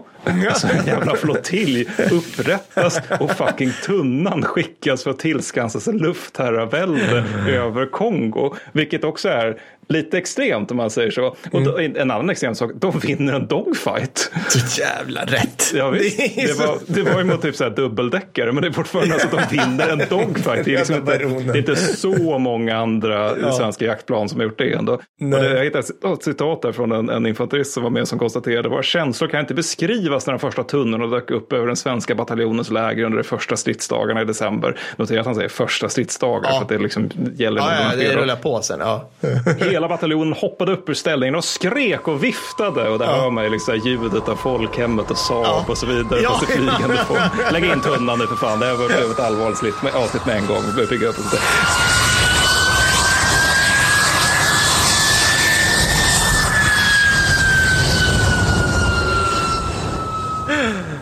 alltså 0.48 0.66
en 0.66 0.86
jävla 0.86 1.16
flottilj, 1.16 1.86
upprättas 2.12 3.00
och 3.20 3.30
fucking 3.30 3.70
tunnan 3.84 4.42
skickas 4.42 5.02
för 5.02 5.10
att 5.10 5.18
tillskansa 5.18 5.80
sig 5.80 5.94
luftherravälde 5.94 7.24
över 7.48 7.86
Kongo. 7.86 8.54
Vilket 8.72 9.04
också 9.04 9.28
är, 9.28 9.60
lite 9.88 10.18
extremt 10.18 10.70
om 10.70 10.76
man 10.76 10.90
säger 10.90 11.10
så. 11.10 11.36
Och 11.52 11.62
då, 11.64 11.78
en 11.78 11.96
annan 12.10 12.30
extrem 12.30 12.54
sak, 12.54 12.70
de 12.74 12.98
vinner 12.98 13.32
en 13.32 13.46
dogfight. 13.46 14.30
Så 14.48 14.80
jävla 14.80 15.24
rätt. 15.24 15.60
Ja. 15.74 15.90
Det 15.90 15.98
Det, 16.36 16.54
så- 16.54 16.66
var, 16.66 16.78
det 16.86 17.02
var 17.02 17.18
ju 17.18 17.24
mot 17.24 17.42
typ 17.42 17.56
så 17.56 17.64
här 17.64 17.70
dubbeldäckare, 17.70 18.52
men 18.52 18.62
det 18.62 18.68
är 18.68 18.72
fortfarande 18.72 19.14
alltså 19.14 19.36
att 19.36 19.50
de 19.50 19.56
vinner 19.56 19.88
en 19.88 19.98
dogfight. 20.10 20.64
Det 20.64 20.74
är, 20.74 20.78
liksom 20.78 20.96
inte, 20.96 21.18
det 21.18 21.24
är 21.52 21.56
inte 21.56 21.76
så 21.76 22.38
många 22.38 22.76
andra 22.76 23.52
svenska 23.52 23.84
jaktplan 23.84 24.28
som 24.28 24.40
har 24.40 24.44
gjort 24.44 24.58
det 24.58 24.72
ändå. 24.72 24.92
Och 24.92 25.00
det, 25.18 25.50
jag 25.56 25.64
hittade 25.64 25.84
ett 26.14 26.22
citat 26.24 26.62
där 26.62 26.72
från 26.72 26.92
en, 26.92 27.08
en 27.10 27.26
infanterist 27.26 27.72
som 27.72 27.82
var 27.82 27.90
med 27.90 28.08
som 28.08 28.18
konstaterade 28.18 28.68
våra 28.68 28.82
känslor 28.82 29.28
kan 29.28 29.40
inte 29.40 29.54
beskrivas 29.54 30.26
när 30.26 30.32
de 30.34 30.38
första 30.38 30.62
tunnorna 30.64 31.06
dök 31.06 31.30
upp 31.30 31.52
över 31.52 31.66
den 31.66 31.76
svenska 31.76 32.14
bataljonens 32.14 32.70
läger 32.70 33.04
under 33.04 33.18
de 33.18 33.24
första 33.24 33.56
stridsdagarna 33.56 34.22
i 34.22 34.24
december. 34.24 34.78
Notera 34.96 35.20
att 35.20 35.26
han 35.26 35.34
säger 35.34 35.48
första 35.48 35.88
stridsdagar 35.88 36.48
Ja. 36.50 36.56
för 36.56 36.62
att 36.62 36.68
det 36.68 36.78
liksom 36.78 37.10
gäller 37.36 37.60
Ja, 37.60 37.70
ja, 37.90 37.96
det 37.96 38.16
rullar 38.16 38.36
på 38.36 38.62
sen. 38.62 38.80
Ja. 38.80 39.08
Hela 39.74 39.88
bataljonen 39.88 40.32
hoppade 40.32 40.72
upp 40.72 40.88
ur 40.88 40.94
ställningen 40.94 41.34
och 41.34 41.44
skrek 41.44 42.08
och 42.08 42.24
viftade. 42.24 42.88
Och 42.88 42.98
där 42.98 43.06
hör 43.06 43.30
man 43.30 43.44
ju 43.44 43.50
liksom 43.50 43.76
ljudet 43.76 44.28
av 44.28 44.36
folkhemmet 44.36 45.10
och 45.10 45.18
Saab 45.18 45.44
Ja. 45.46 45.64
och 45.68 45.78
så 45.78 45.86
vidare. 45.86 46.20
Ja. 46.20 46.30
Fast 46.30 46.52
flygande 46.52 46.96
folk. 47.08 47.52
Lägg 47.52 47.64
in 47.64 47.80
tunnan 47.80 48.18
nu 48.18 48.26
för 48.26 48.36
fan. 48.36 48.60
Det 48.60 48.66
har 48.66 48.76
varit 48.76 49.10
ett 49.10 49.20
allvarligt 49.20 49.94
avsnitt 49.94 50.26
med 50.26 50.36
en 50.36 50.46
gång. 50.46 50.62
Vi 50.66 50.72
börjar 50.72 50.88
bygga 50.88 51.08
upp 51.08 51.16
det. 51.16 51.38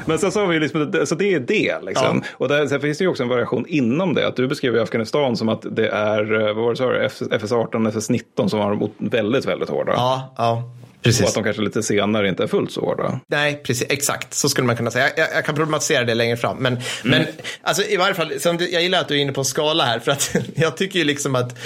Men 0.07 0.19
sen 0.19 0.33
så 0.33 0.41
har 0.41 0.47
vi 0.47 0.61
liksom, 0.61 0.93
så 1.07 1.15
det 1.15 1.35
är 1.35 1.41
det 1.41 1.79
liksom. 1.83 2.23
Och 2.33 2.49
där, 2.49 2.67
sen 2.67 2.81
finns 2.81 2.99
det 2.99 3.05
ju 3.05 3.09
också 3.09 3.23
en 3.23 3.29
variation 3.29 3.65
inom 3.69 4.15
det. 4.15 4.27
Att 4.27 4.37
du 4.37 4.49
beskriver 4.49 4.81
Afghanistan 4.81 5.37
som 5.37 5.49
att 5.49 5.77
det 5.77 5.89
är, 5.89 6.41
eh, 6.41 6.47
vad 6.55 6.65
var 6.65 6.71
det 6.71 6.77
sa 6.77 6.89
du, 6.89 7.09
FS-18, 7.37 7.89
FS-19 7.89 8.49
som 8.49 8.59
var 8.59 8.75
mot- 8.75 8.95
väldigt, 8.99 9.45
väldigt 9.45 9.69
hårda. 9.69 9.93
ja, 9.93 10.35
ja. 10.39 10.63
Och 11.03 11.05
Precis. 11.05 11.27
att 11.29 11.35
de 11.35 11.45
kanske 11.45 11.63
lite 11.63 11.83
senare 11.83 12.29
inte 12.29 12.43
är 12.43 12.47
fullt 12.47 12.73
så 12.73 12.81
hårda. 12.81 13.21
Nej, 13.27 13.61
precis. 13.65 13.87
Exakt. 13.91 14.35
Så 14.35 14.49
skulle 14.49 14.67
man 14.67 14.77
kunna 14.77 14.91
säga. 14.91 15.09
Jag, 15.17 15.29
jag, 15.35 15.45
kan 15.45 15.55
problematisera 15.55 16.05
det 16.05 16.15
längre 16.15 16.37
fram. 16.37 16.57
Men, 16.57 16.79
men 17.05 17.27
alltså, 17.63 17.83
i 17.83 17.97
varje 17.97 18.15
fall, 18.15 18.33
jag 18.45 18.83
gillar 18.83 19.01
att 19.01 19.09
du 19.09 19.15
är 19.15 19.19
inne 19.19 19.33
på 19.33 19.41
en 19.41 19.45
skala 19.45 19.85
här. 19.85 19.99
För 19.99 20.13
att 20.13 20.37
jag 20.55 20.77
tycker 20.77 20.99
ju 20.99 21.05
liksom 21.05 21.35
att, 21.35 21.59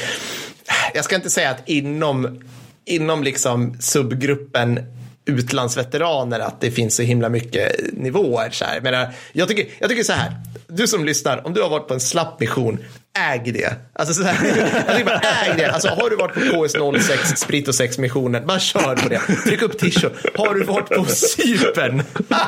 jag 0.95 1.05
ska 1.05 1.15
inte 1.17 1.31
säga 1.31 1.51
att 1.51 1.69
inom, 1.69 2.43
inom 2.85 3.23
liksom 3.23 3.77
subgruppen 3.81 4.81
utlandsveteraner 5.27 6.41
att 6.41 6.61
det 6.61 6.71
finns 6.71 6.97
så 6.97 7.03
himla 7.03 7.29
mycket 7.29 7.93
nivåer. 7.93 8.51
Så 8.51 8.65
här. 8.65 8.81
Men 8.81 9.07
jag, 9.33 9.49
tycker, 9.49 9.67
jag 9.79 9.91
tycker 9.91 10.03
så 10.03 10.13
här, 10.13 10.33
du 10.69 10.87
som 10.87 11.05
lyssnar, 11.05 11.47
om 11.47 11.55
du 11.55 11.63
har 11.63 11.69
varit 11.69 11.89
på 11.89 11.95
en 11.95 12.01
slapp 12.01 12.41
mission, 12.41 12.79
äg 13.19 13.53
det. 13.53 13.75
Alltså, 13.93 14.15
så 14.15 14.23
här, 14.23 15.05
bara 15.05 15.21
äg 15.21 15.55
det. 15.57 15.67
Alltså, 15.67 15.89
har 15.89 16.11
du 16.11 16.17
varit 16.17 16.35
på 16.35 16.41
KS06, 16.41 17.35
sprit 17.37 17.69
och 17.69 17.75
sex 17.75 17.99
missionen, 17.99 18.47
bara 18.47 18.59
kör 18.59 18.97
på 18.97 19.09
det. 19.09 19.21
Tryck 19.45 19.63
upp 19.63 19.79
t-shirt. 19.79 20.13
Har 20.35 20.55
du 20.55 20.65
varit 20.65 20.89
på 20.89 21.05
Cypern? 21.05 22.03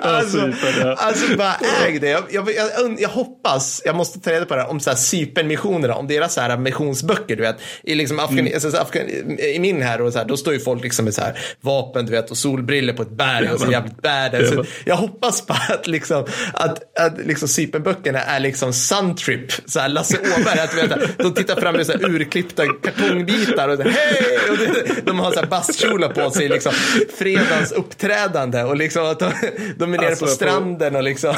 alltså, 0.00 0.52
alltså 0.96 1.36
bara 1.36 1.56
äg 1.86 1.98
det. 1.98 2.08
Jag, 2.08 2.24
jag, 2.30 2.50
jag, 2.98 3.08
hoppas, 3.08 3.82
jag 3.84 3.96
måste 3.96 4.20
ta 4.20 4.30
reda 4.30 4.46
på 4.46 4.54
det 4.54 4.60
här, 4.60 4.70
om 4.70 4.80
så 4.80 4.90
här 4.90 4.96
Cypernmissionerna, 4.96 5.94
om 5.94 6.06
deras 6.06 6.34
så 6.34 6.40
här 6.40 6.56
missionsböcker, 6.56 7.36
du 7.36 7.42
vet. 7.42 7.56
I, 7.82 7.94
liksom 7.94 8.18
Afgan, 8.18 8.48
alltså, 8.54 8.70
så 8.70 8.76
Afgan, 8.76 9.08
I 9.38 9.58
min 9.58 9.82
här, 9.82 10.00
och 10.00 10.12
så 10.12 10.18
här, 10.18 10.26
då 10.26 10.36
står 10.36 10.52
ju 10.52 10.60
folk 10.60 10.82
liksom 10.82 11.04
med 11.04 11.14
så 11.14 11.20
här 11.20 11.38
vapen, 11.60 12.06
du 12.06 12.12
vet, 12.12 12.30
och 12.30 12.36
solbriller 12.36 12.92
på 12.92 13.02
ett 13.02 13.10
berg 13.10 13.50
och 13.52 13.60
så 13.60 13.70
jävligt 13.70 14.02
badass. 14.02 14.66
Jag 14.84 14.96
hoppas 14.96 15.46
bara 15.46 15.74
att 15.74 15.86
liksom, 15.86 16.26
att, 16.52 16.98
att 17.00 17.18
liksom 17.18 17.48
Cypernböckerna 17.48 18.22
är 18.22 18.40
liksom 18.40 18.65
Suntrip, 18.72 19.52
så 19.66 19.80
här 19.80 19.88
Lasse 19.88 20.18
Åberg, 20.18 20.58
att 20.58 20.74
vet, 20.76 21.18
de 21.18 21.34
tittar 21.34 21.60
fram 21.60 21.74
med 21.76 21.86
så 21.86 21.92
här 21.92 22.10
urklippta 22.10 22.66
kartongbitar 22.66 23.68
och 23.68 23.76
så 23.76 23.82
hej! 23.82 24.38
Och 24.50 24.56
det, 24.58 25.06
de 25.06 25.18
har 25.18 25.32
så 25.32 25.40
här 25.40 25.46
bastkjolar 25.46 26.08
på 26.08 26.30
sig, 26.30 26.48
liksom 26.48 26.72
fredagens 27.18 27.72
uppträdande 27.72 28.62
och 28.62 28.76
liksom 28.76 29.04
att 29.06 29.18
de, 29.18 29.30
de 29.76 29.94
är 29.94 29.98
nere 29.98 30.08
Alltså, 30.08 30.24
på 30.24 30.30
på- 30.30 30.34
stranden 30.34 30.96
och 30.96 31.02
liksom. 31.02 31.34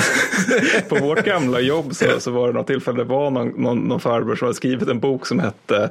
På 0.88 0.94
vårt 0.94 1.24
gamla 1.24 1.60
jobb 1.60 1.94
så, 1.94 2.04
så 2.20 2.30
var 2.30 2.46
det 2.48 2.54
något 2.54 2.66
tillfälle, 2.66 2.98
det 2.98 3.04
var 3.04 3.30
någon, 3.30 3.48
någon, 3.48 3.78
någon 3.78 4.00
farbror 4.00 4.36
som 4.36 4.46
hade 4.46 4.54
skrivit 4.56 4.88
en 4.88 5.00
bok 5.00 5.26
som 5.26 5.38
hette 5.38 5.90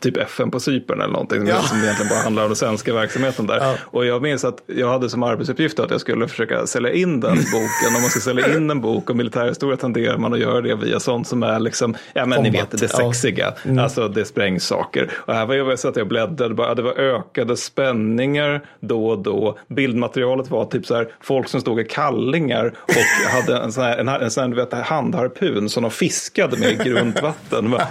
typ 0.00 0.16
FN 0.16 0.50
på 0.50 0.60
Cypern 0.60 1.00
eller 1.00 1.12
någonting. 1.12 1.46
Ja. 1.46 1.62
Som 1.62 1.82
egentligen 1.82 2.08
bara 2.08 2.18
handlar 2.20 2.42
om 2.42 2.48
den 2.48 2.56
svenska 2.56 2.94
verksamheten 2.94 3.46
där. 3.46 3.56
Ja. 3.56 3.74
Och 3.80 4.06
jag 4.06 4.22
minns 4.22 4.44
att 4.44 4.58
jag 4.66 4.88
hade 4.88 5.10
som 5.10 5.22
arbetsuppgift 5.22 5.78
att 5.78 5.90
jag 5.90 6.00
skulle 6.00 6.28
försöka 6.28 6.66
sälja 6.66 6.92
in 6.92 7.20
den 7.20 7.36
boken. 7.36 7.96
Om 7.96 8.02
man 8.02 8.10
ska 8.10 8.20
sälja 8.20 8.56
in 8.56 8.70
en 8.70 8.80
bok 8.80 9.10
om 9.10 9.16
militärhistoria 9.16 9.76
tenderar 9.76 10.18
man 10.18 10.32
att 10.32 10.40
göra 10.40 10.60
det 10.60 10.65
via 10.74 11.00
sånt 11.00 11.28
som 11.28 11.42
är 11.42 11.60
liksom, 11.60 11.96
ja 12.12 12.26
men 12.26 12.42
ni 12.42 12.50
Combat, 12.50 12.74
vet 12.74 12.80
det 12.80 12.92
ja. 12.92 13.12
sexiga. 13.12 13.54
Alltså 13.80 14.08
det 14.08 14.24
sprängs 14.24 14.64
saker. 14.66 15.10
Och 15.16 15.34
här 15.34 15.46
var 15.46 15.54
jag 15.54 15.78
så 15.78 15.88
att 15.88 15.96
jag 15.96 16.08
bläddrade, 16.08 16.54
bara, 16.54 16.74
det 16.74 16.82
var 16.82 16.98
ökade 16.98 17.56
spänningar 17.56 18.64
då 18.80 19.06
och 19.06 19.18
då. 19.18 19.58
Bildmaterialet 19.68 20.50
var 20.50 20.64
typ 20.64 20.86
så 20.86 20.94
här, 20.94 21.08
folk 21.20 21.48
som 21.48 21.60
stod 21.60 21.80
i 21.80 21.84
kallingar 21.84 22.74
och 22.82 23.30
hade 23.30 23.62
en 23.64 23.72
sån 23.72 23.84
här, 23.84 23.98
en, 23.98 24.08
en 24.08 24.30
sån 24.30 24.42
här 24.42 24.50
du 24.50 24.56
vet, 24.56 24.72
handharpun 24.72 25.68
som 25.68 25.82
de 25.82 25.90
fiskade 25.90 26.56
med 26.56 26.72
i 26.72 26.74
grunt 26.84 27.22
vatten. 27.22 27.70
Va? 27.70 27.82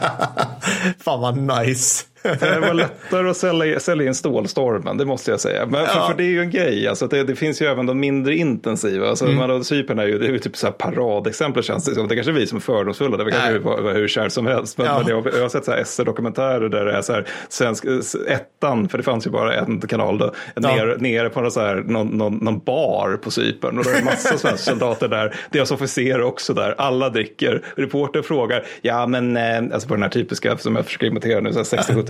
Fan 0.99 1.21
vad 1.21 1.37
nice. 1.37 2.05
Det 2.39 2.59
var 2.59 2.73
lättare 2.73 3.29
att 3.29 3.37
sälja, 3.37 3.79
sälja 3.79 4.07
in 4.07 4.15
stålstormen, 4.15 4.97
det 4.97 5.05
måste 5.05 5.31
jag 5.31 5.39
säga. 5.39 5.65
Men 5.65 5.85
för, 5.85 5.95
Ja. 5.99 6.07
för 6.07 6.17
det 6.17 6.23
är 6.23 6.29
ju 6.29 6.39
en 6.41 6.49
grej, 6.49 6.87
alltså, 6.87 7.07
det, 7.07 7.23
det 7.23 7.35
finns 7.35 7.61
ju 7.61 7.65
även 7.65 7.85
de 7.85 7.99
mindre 7.99 8.35
intensiva. 8.35 9.09
Alltså, 9.09 9.25
Mm. 9.25 9.37
man, 9.37 9.63
Cypern 9.63 9.99
är 9.99 10.05
ju, 10.07 10.19
det 10.19 10.25
är 10.27 10.31
ju 10.31 10.39
typ 10.39 10.57
så 10.57 10.67
här 10.67 10.71
paradexempel 10.73 11.63
känns 11.63 11.85
det 11.85 11.95
som. 11.95 12.07
Det 12.07 12.15
kanske 12.15 12.31
är 12.31 12.33
vi 12.33 12.47
som 12.47 12.55
är 12.57 12.61
fördomsfulla, 12.61 13.17
det 13.17 13.31
kanske 13.31 13.59
var, 13.59 13.81
var 13.81 13.93
hur 13.93 14.07
kärt 14.07 14.31
som 14.31 14.45
helst. 14.47 14.77
Men, 14.77 14.87
Ja. 14.87 14.99
men 14.99 15.07
jag, 15.07 15.27
jag 15.35 15.41
har 15.41 15.49
sett 15.49 15.65
så 15.65 15.71
här 15.71 15.83
SR-dokumentärer 15.83 16.69
där 16.69 16.85
det 16.85 16.91
är 16.93 17.01
så 17.01 17.13
här, 17.13 17.25
svensk, 17.49 17.85
ettan, 18.27 18.89
för 18.89 18.97
det 18.97 19.03
fanns 19.03 19.27
ju 19.27 19.31
bara 19.31 19.55
en 19.55 19.81
kanal 19.81 20.17
då, 20.17 20.33
nere, 20.55 20.97
nere 20.97 21.29
på 21.29 21.41
någon, 21.41 21.51
så 21.51 21.59
här, 21.59 21.75
någon, 21.75 22.07
någon, 22.07 22.33
någon 22.41 22.59
bar 22.59 23.17
på 23.23 23.31
Cypern. 23.31 23.77
Och 23.77 23.83
det 23.83 23.91
är 23.91 23.97
en 23.99 24.05
massa 24.05 24.37
svenska 24.37 24.57
soldater 24.71 25.07
där, 25.07 25.35
deras 25.51 25.71
officer 25.71 26.21
också 26.21 26.53
där, 26.53 26.75
alla 26.77 27.09
dricker. 27.09 27.61
Reporter 27.75 28.21
frågar, 28.21 28.63
ja 28.81 29.07
men, 29.07 29.37
eh, 29.37 29.57
alltså 29.73 29.87
på 29.87 29.93
den 29.93 30.03
här 30.03 30.09
typiska, 30.09 30.57
som 30.57 30.75
jag 30.75 30.85
försöker 30.85 31.07
imitera 31.07 31.39
nu, 31.41 31.53
så 31.53 31.59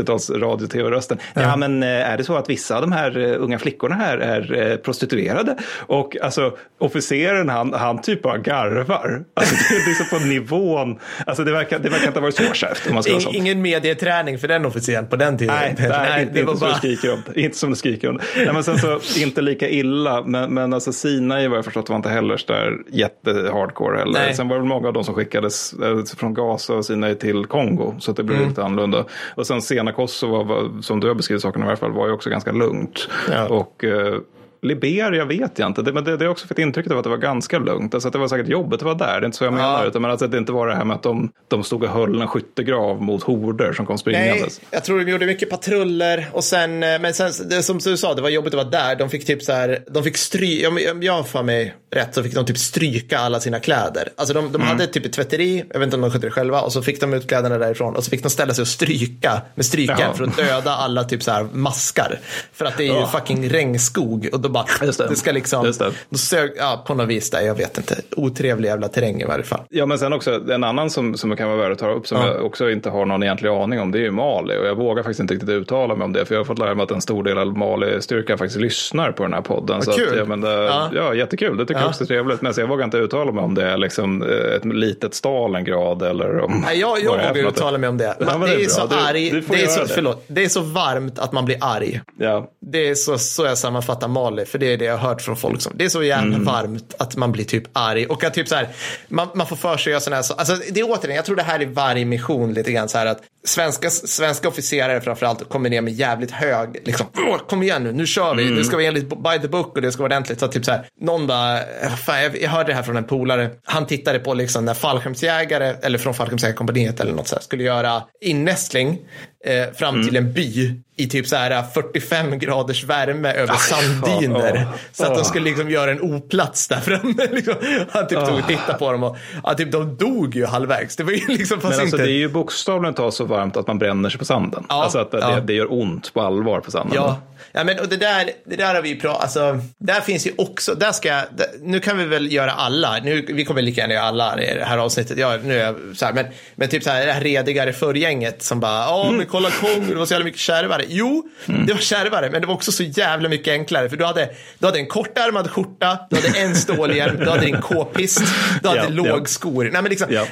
här 0.10 0.18
60-70-tals 0.18 0.30
radio-tv-rösten. 0.30 1.18
Ja. 1.34 1.56
men 1.56 1.84
eh, 1.84 1.90
är 1.90 2.18
det 2.18 2.24
så 2.24 2.36
att 2.36 2.50
vissa 2.50 2.76
av 2.76 2.82
de 2.82 2.92
här 2.92 3.18
eh, 3.18 3.42
unga 3.44 3.60
flickorna 3.60 3.96
här 3.96 4.18
är 4.18 4.72
eh, 4.72 4.78
prostituerade? 4.78 5.58
Och 5.80 6.18
alltså 6.22 6.58
officeren 6.80 7.50
han, 7.50 7.74
han 7.74 8.02
typ 8.02 8.22
bara 8.22 8.38
garvar. 8.38 9.24
Alltså 9.34 9.56
det 9.70 9.76
är 9.76 9.88
liksom 9.88 10.20
på 10.20 10.26
nivån, 10.26 11.00
alltså 11.26 11.44
det 11.44 11.52
verkar, 11.52 11.80
det 11.80 11.90
verkar 11.90 12.08
inte 12.08 12.20
ha 12.20 12.24
varit 12.24 12.36
så 12.36 12.54
kärvt 12.54 12.88
om 12.88 12.94
man 12.94 13.04
ska 13.04 13.12
vara 13.12 13.20
In, 13.20 13.24
sånt. 13.24 13.36
ingen 13.36 13.62
medieträning 13.62 14.40
för 14.40 14.48
den 14.48 14.66
officeren 14.66 15.08
på 15.08 15.16
den 15.16 15.38
tiden. 15.38 15.56
Nej, 15.56 15.76
nej, 15.90 16.22
inte, 16.22 16.34
det 16.34 16.44
var 16.44 16.52
inte 16.54 16.60
som 16.60 16.68
bara... 16.70 16.78
skriker 16.78 17.14
om. 17.14 17.20
Inte 17.36 17.58
som 17.58 17.70
det 17.70 17.76
skriker 17.76 18.10
om. 18.10 18.20
Nej, 18.38 18.54
men 18.54 18.64
sen 18.64 18.78
så, 18.80 19.00
inte 19.20 19.42
lika 19.42 19.70
illa. 19.70 20.22
Men, 20.26 20.54
men 20.54 20.74
alltså 20.74 20.94
Sinai 20.94 21.48
vad 21.48 21.58
jag 21.58 21.66
förstått 21.66 21.90
var 21.90 21.96
inte 21.96 22.10
heller 22.10 22.38
så 22.38 22.54
där 22.54 22.74
jättehardcore 22.92 23.98
heller. 23.98 24.20
Nej. 24.20 24.34
Sen 24.34 24.48
var 24.48 24.58
det 24.58 24.64
många 24.64 24.88
av 24.88 24.94
dem 24.94 25.04
som 25.04 25.14
skickades 25.16 25.74
från 26.18 26.34
Gaza 26.34 26.74
och 26.74 26.86
Sinai 26.86 27.16
till 27.16 27.46
Kongo. 27.46 27.96
Så 28.00 28.12
att 28.12 28.18
det 28.18 28.24
blev 28.24 28.36
Mm. 28.38 28.50
lite 28.50 28.64
annorlunda. 28.64 29.06
Och 29.36 29.48
sen 29.48 29.62
sena 29.62 29.92
Kosovo, 29.96 30.82
som 30.82 31.00
du 31.00 31.08
har 31.08 31.16
beskrivit 31.16 31.42
sakerna 31.42 31.66
i 31.66 31.68
alla 31.68 31.78
fall, 31.78 31.92
var 31.92 32.08
ju 32.08 32.14
också 32.14 32.30
ganska 32.30 32.52
lugnt. 32.52 33.10
Ja. 33.32 33.48
Och 33.48 33.84
eh, 33.84 34.20
Liberia 34.66 35.26
vet 35.26 35.60
jag 35.60 35.68
inte, 35.70 35.82
det, 35.82 35.94
men 35.94 36.04
det, 36.04 36.18
det 36.18 36.26
har 36.26 36.32
också 36.32 36.48
fått 36.48 36.60
intrycket 36.60 36.92
av 36.92 36.98
att 36.98 37.04
det 37.04 37.10
var 37.10 37.18
ganska 37.18 37.60
lugnt. 37.60 37.94
Alltså 37.94 38.08
att 38.08 38.14
det 38.14 38.20
var 38.20 38.28
säkert 38.28 38.48
jobbigt 38.48 38.80
att 38.80 38.82
vara 38.86 38.96
där, 38.96 39.06
det 39.20 39.24
är 39.24 39.26
inte 39.26 39.38
så 39.38 39.44
jag 39.44 39.54
menar. 39.54 39.86
Utan 39.88 40.02
men 40.02 40.12
alltså 40.12 40.26
att 40.26 40.32
det 40.32 40.38
inte 40.38 40.52
var 40.52 40.68
det 40.68 40.76
här 40.76 40.86
med 40.86 40.96
att 40.96 41.04
de, 41.04 41.32
de 41.48 41.64
stod 41.64 41.84
och 41.84 41.90
höll 41.90 42.22
en 42.22 42.28
skyttegrav 42.28 43.02
mot 43.02 43.24
horder 43.24 43.74
som 43.74 43.86
kom 43.86 43.94
Nej, 43.94 44.00
springandes. 44.00 44.62
jag 44.72 44.84
tror 44.84 45.00
de 45.06 45.12
gjorde 45.12 45.26
mycket 45.26 45.50
patruller 45.50 46.30
och 46.32 46.44
sen, 46.44 46.84
eh, 46.84 47.00
men 47.02 47.14
sen, 47.14 47.32
det, 47.50 47.64
som 47.64 47.78
du 47.78 47.98
sa, 47.98 48.14
det 48.14 48.22
var 48.22 48.30
jobbigt 48.30 48.54
att 48.54 48.58
vara 48.58 48.70
där. 48.70 48.96
De 48.96 49.10
fick 49.10 49.26
typ 49.26 49.44
så 49.44 49.52
här, 49.52 49.80
de 49.92 50.04
fick 50.04 50.18
stry, 50.18 50.66
om 50.66 50.80
jag 51.02 51.14
har 51.14 51.24
för 51.24 51.44
mig 51.44 51.76
rätt 51.96 52.16
så 52.16 52.24
fick 52.24 52.34
de 52.36 52.46
typ 52.46 52.58
stryka 52.58 53.18
alla 53.20 53.40
sina 53.40 53.60
kläder. 53.60 54.10
Alltså 54.16 54.34
de, 54.34 54.52
de 54.52 54.62
hade 54.62 54.88
typ 54.88 55.06
ett 55.06 55.14
tvätteri, 55.14 55.64
jag 55.74 55.80
vet 55.80 55.88
inte 55.88 55.96
om 55.96 56.02
de 56.02 56.12
skötte 56.12 56.28
det 56.28 56.32
själva, 56.32 56.62
och 56.62 56.74
så 56.74 56.82
fick 56.82 57.02
de 57.02 57.14
ut 57.14 57.28
kläderna 57.28 57.58
därifrån 57.58 57.96
och 57.96 58.04
så 58.04 58.10
fick 58.10 58.24
de 58.24 58.30
ställa 58.30 58.54
sig 58.54 58.62
och 58.62 58.68
stryka 58.68 59.42
med 59.56 59.66
strykjärn 59.66 59.98
Jaha. 60.00 60.14
för 60.14 60.24
att 60.24 60.38
döda 60.38 60.72
alla 60.72 61.04
typ 61.04 61.24
så 61.24 61.32
här 61.32 61.48
maskar. 61.54 62.20
För 62.54 62.66
att 62.66 62.78
det 62.78 62.84
är 62.84 62.88
ju 62.88 62.94
Ja. 63.00 63.08
fucking 63.08 63.50
regnskog 63.50 64.30
och 64.34 64.40
då 64.40 64.50
bara, 64.56 64.92
det. 64.98 65.08
det 65.10 65.16
ska 65.16 65.32
liksom, 65.32 65.66
Just 65.66 65.82
det. 66.10 66.18
sög, 66.18 66.52
ja 66.58 66.84
på 66.88 66.94
något 66.94 67.08
vis 67.08 67.30
där, 67.30 67.42
jag 67.42 67.56
vet 67.56 67.78
inte, 67.78 67.96
otrevlig 68.16 68.70
jävla 68.70 68.88
terräng 68.88 69.22
i 69.22 69.26
varje 69.26 69.44
fall. 69.44 69.62
Ja, 69.70 69.86
men 69.86 70.00
sen 70.00 70.14
också 70.14 70.42
en 70.52 70.64
annan 70.64 70.90
som, 70.90 71.18
som 71.18 71.36
kan 71.36 71.48
vara 71.48 71.58
värd 71.58 71.72
att 71.72 71.80
ta 71.80 71.92
upp 71.92 72.08
som 72.08 72.18
Ja. 72.18 72.28
jag 72.28 72.46
också 72.46 72.70
inte 72.70 72.90
har 72.90 73.06
någon 73.06 73.24
egentlig 73.24 73.50
aning 73.50 73.80
om, 73.80 73.92
det 73.92 73.98
är 74.00 74.02
ju 74.02 74.12
Mali. 74.12 74.58
Och 74.58 74.66
jag 74.66 74.76
vågar 74.76 75.04
faktiskt 75.04 75.20
inte 75.20 75.34
riktigt 75.34 75.50
uttala 75.50 75.96
mig 75.96 76.06
om 76.06 76.14
det, 76.14 76.26
för 76.26 76.36
jag 76.36 76.40
har 76.40 76.46
fått 76.46 76.60
lära 76.60 76.76
mig 76.76 76.84
att 76.84 76.92
en 76.92 77.02
stor 77.02 77.24
del 77.24 77.38
av 77.38 77.58
Mali-styrkan 77.58 78.38
faktiskt 78.38 78.60
lyssnar 78.60 79.12
på 79.12 79.24
den 79.24 79.34
här 79.34 79.42
podden. 79.42 79.82
så 79.82 79.92
kul. 79.92 80.10
Att, 80.10 80.18
ja, 80.18 80.26
men 80.26 80.42
det, 80.42 80.52
Ja. 80.64 80.90
ja. 80.96 81.14
jättekul, 81.14 81.58
det 81.58 81.64
tycker 81.66 81.74
Ja. 81.80 81.84
jag 81.84 81.90
också 81.90 82.04
är 82.04 82.08
trevligt. 82.08 82.42
Men 82.42 82.54
så 82.54 82.62
jag 82.62 82.68
vågar 82.68 82.86
inte 82.86 82.98
uttala 82.98 83.32
mig 83.32 83.44
om 83.44 83.56
det 83.56 83.64
är 83.70 83.78
liksom 83.78 84.22
eh, 84.24 84.56
ett 84.56 84.66
litet 84.66 85.14
Stalingrad 85.14 86.02
eller 86.02 86.40
om... 86.40 86.62
Nej, 86.66 86.80
jag, 86.80 87.00
jag 87.04 87.12
vågar 87.12 87.48
uttala 87.48 87.78
mig 87.78 87.90
om 87.90 87.98
det. 87.98 88.16
Ja, 88.20 88.26
det, 88.38 88.54
är 88.54 88.60
är 88.60 88.68
så. 88.68 88.86
Du- 88.88 88.96
arg, 88.96 89.30
du 89.30 89.42
det, 89.42 89.64
är 89.64 89.68
så. 89.68 89.86
Förlåt, 89.88 90.24
det 90.28 90.44
är 90.46 90.50
så 90.50 90.62
varmt 90.62 91.20
att 91.20 91.32
man 91.32 91.46
blir 91.46 91.58
arg. 91.62 92.02
Ja. 92.20 92.50
Det 92.62 92.90
är 92.90 92.96
så, 92.96 93.18
så 93.18 93.46
jag 93.46 93.58
sammanfattar 93.58 94.08
Mali. 94.08 94.45
För 94.48 94.60
det 94.60 94.74
är 94.74 94.78
det 94.78 94.86
jag 94.86 94.98
har 94.98 95.10
hört 95.10 95.22
från 95.22 95.38
folk 95.38 95.62
som, 95.62 95.74
det 95.76 95.86
är 95.86 95.90
så 95.90 96.04
jävla 96.04 96.38
varmt 96.38 96.96
att 97.00 97.16
man 97.16 97.32
blir 97.32 97.44
typ 97.46 97.64
arg. 97.74 98.06
Och 98.06 98.24
att 98.24 98.34
typ 98.34 98.48
så 98.48 98.56
här, 98.56 98.68
man, 99.08 99.28
man 99.36 99.48
får 99.48 99.56
för 99.56 99.78
sig 99.78 99.82
att 99.82 99.88
göra 99.92 100.00
sådana 100.00 100.16
här, 100.16 100.24
så- 100.24 100.34
alltså 100.34 100.56
det 100.72 100.80
är 100.80 100.84
återigen, 100.90 101.16
jag 101.16 101.26
tror 101.26 101.36
det 101.36 101.44
här 101.44 101.60
är 101.60 101.66
varje 101.66 102.06
mission 102.06 102.54
lite 102.54 102.72
grann 102.72 102.90
så 102.90 102.98
här 102.98 103.06
att 103.06 103.22
svenska, 103.46 103.90
svenska 103.90 104.48
officerare 104.48 105.02
framförallt 105.02 105.50
kommer 105.50 105.70
ner 105.70 105.82
med 105.82 105.94
jävligt 105.94 106.32
hög, 106.32 106.82
liksom, 106.86 107.06
"Åh, 107.18 107.38
kom 107.50 107.64
igen 107.64 107.84
nu, 107.84 107.92
nu 107.92 108.06
kör 108.08 108.36
vi, 108.36 108.44
det 108.52 108.64
ska 108.64 108.76
vara 108.76 108.86
enligt 108.86 109.10
by 109.10 109.40
the 109.42 109.48
book 109.48 109.76
och 109.76 109.82
det 109.82 109.92
ska 109.92 110.02
vara 110.04 110.08
ordentligt. 110.08 110.40
Så 110.40 110.46
att 110.46 110.52
typ 110.52 110.66
så 110.66 110.72
här, 110.72 110.86
någon 111.02 111.28
bara, 111.28 111.58
eh, 111.60 111.96
fan, 112.06 112.24
jag, 112.24 112.42
jag 112.42 112.50
hörde 112.50 112.68
det 112.70 112.74
här 112.76 112.84
från 112.84 112.98
en 112.98 113.04
polare, 113.04 113.50
han 113.66 113.86
tittade 113.88 114.20
på 114.20 114.34
liksom 114.34 114.66
när 114.66 114.74
fallskärmsjägare, 114.74 115.76
eller 115.82 115.98
från 115.98 116.14
fallskärmsjägarkompaniet 116.14 117.00
eller 117.00 117.14
något 117.14 117.28
så 117.28 117.36
här, 117.36 117.42
skulle 117.44 117.64
göra 117.64 118.04
innästling 118.22 119.00
eh, 119.46 119.74
fram 119.74 120.04
till 120.04 120.16
en 120.16 120.34
by 120.34 120.82
i 120.98 121.08
typ 121.08 121.28
så 121.28 121.36
här 121.36 121.64
45 121.74 122.40
graders 122.40 122.84
värme 122.84 123.32
över 123.32 123.54
sanddyner. 123.54 124.68
Så 124.92 125.06
att 125.06 125.16
de 125.16 125.26
skulle 125.26 125.46
liksom 125.46 125.70
göra 125.70 125.92
en 125.92 126.02
oplats 126.02 126.68
där 126.68 126.80
framme. 126.80 127.28
Liksom. 127.32 127.56
Han 127.92 128.08
typ 128.08 128.26
tog 128.26 128.40
och 128.40 128.48
tittade 128.48 128.80
på 128.80 128.92
dem 128.92 129.04
och 129.04 129.18
ja, 129.44 129.54
typ, 129.54 129.72
de 129.72 129.96
dog 129.96 130.36
ju 130.36 130.46
halvvägs. 130.46 130.96
Det 130.96 131.04
var 131.04 131.12
ju 131.12 131.28
liksom 131.28 131.58
Men 131.58 131.68
alltså, 131.68 131.84
inte... 131.84 131.98
det 131.98 132.12
är 132.12 132.18
ju 132.18 132.30
bokstavligen 132.30 132.94
talat 132.94 133.14
så 133.14 133.26
varmt 133.26 133.58
att 133.58 133.68
man 133.68 133.80
bränner 133.80 134.10
sig 134.10 134.20
på 134.20 134.26
sanden. 134.26 134.66
Ja, 134.70 134.84
alltså 134.84 135.00
att 135.00 135.12
det, 135.12 135.20
ja. 135.20 135.40
det 135.40 135.54
gör 135.54 135.74
ont 135.74 136.14
på 136.14 136.22
allvar 136.22 136.60
på 136.60 136.72
sanden. 136.72 136.96
Ja, 136.96 137.22
ja 137.52 137.64
men 137.64 137.80
och 137.80 137.88
det 137.88 137.98
där, 137.98 138.30
det 138.46 138.56
där 138.56 138.76
har 138.76 138.82
vi 138.82 138.96
pratat, 138.96 139.22
alltså, 139.22 139.60
där 139.78 140.02
finns 140.02 140.28
ju 140.28 140.32
också, 140.38 140.76
där 140.76 140.92
ska 140.92 141.08
jag, 141.08 141.24
där, 141.38 141.48
nu 141.62 141.80
kan 141.80 141.98
vi 141.98 142.06
väl 142.06 142.34
göra 142.34 142.52
alla, 142.52 143.00
nu, 143.04 143.26
vi 143.30 143.46
kommer 143.46 143.62
lika 143.62 143.82
gärna 143.82 143.94
göra 143.94 144.06
alla 144.06 144.42
i 144.42 144.54
det 144.54 144.66
här 144.66 144.78
avsnittet, 144.78 145.18
ja, 145.18 145.38
nu 145.44 145.60
är 145.60 145.66
jag 145.66 145.76
så 145.96 146.06
här, 146.06 146.14
men, 146.14 146.26
men 146.56 146.70
typ 146.70 146.84
så 146.84 146.90
här, 146.90 147.06
det 147.06 147.12
här 147.12 147.22
redigare 147.22 147.74
förgänget 147.74 148.44
som 148.44 148.60
bara, 148.60 148.80
ja 148.80 149.12
men 149.12 149.26
kolla 149.36 149.50
Kongo, 149.52 149.94
det 149.94 149.96
var 150.00 150.06
så 150.06 150.14
jävla 150.14 150.26
mycket 150.26 150.40
kärvare. 150.40 150.84
Jo, 150.88 151.24
det 151.46 151.74
var 151.74 151.80
kärvare, 151.80 152.30
men 152.30 152.42
det 152.42 152.48
var 152.48 152.54
också 152.54 152.72
så 152.72 152.84
jävla 152.84 153.30
mycket 153.30 153.52
enklare, 153.52 153.90
för 153.90 153.98
du 153.98 154.06
hade, 154.06 154.30
du 154.60 154.66
hade 154.66 154.80
en 154.80 154.88
kortärmad 154.88 155.52
skjorta, 155.52 156.00
du 156.10 156.16
hade 156.16 156.40
en 156.40 156.56
stålhjälm, 156.56 157.18
du 157.20 157.30
hade 157.30 157.46
din 157.46 157.62
k-pist, 157.62 158.22
du 158.62 158.68
hade 158.68 158.82
Ja, 158.82 158.90
lågskor. 158.90 159.64
Nej, 159.74 159.82
men 159.82 159.90
liksom, 159.90 160.08
Ja. 160.12 160.26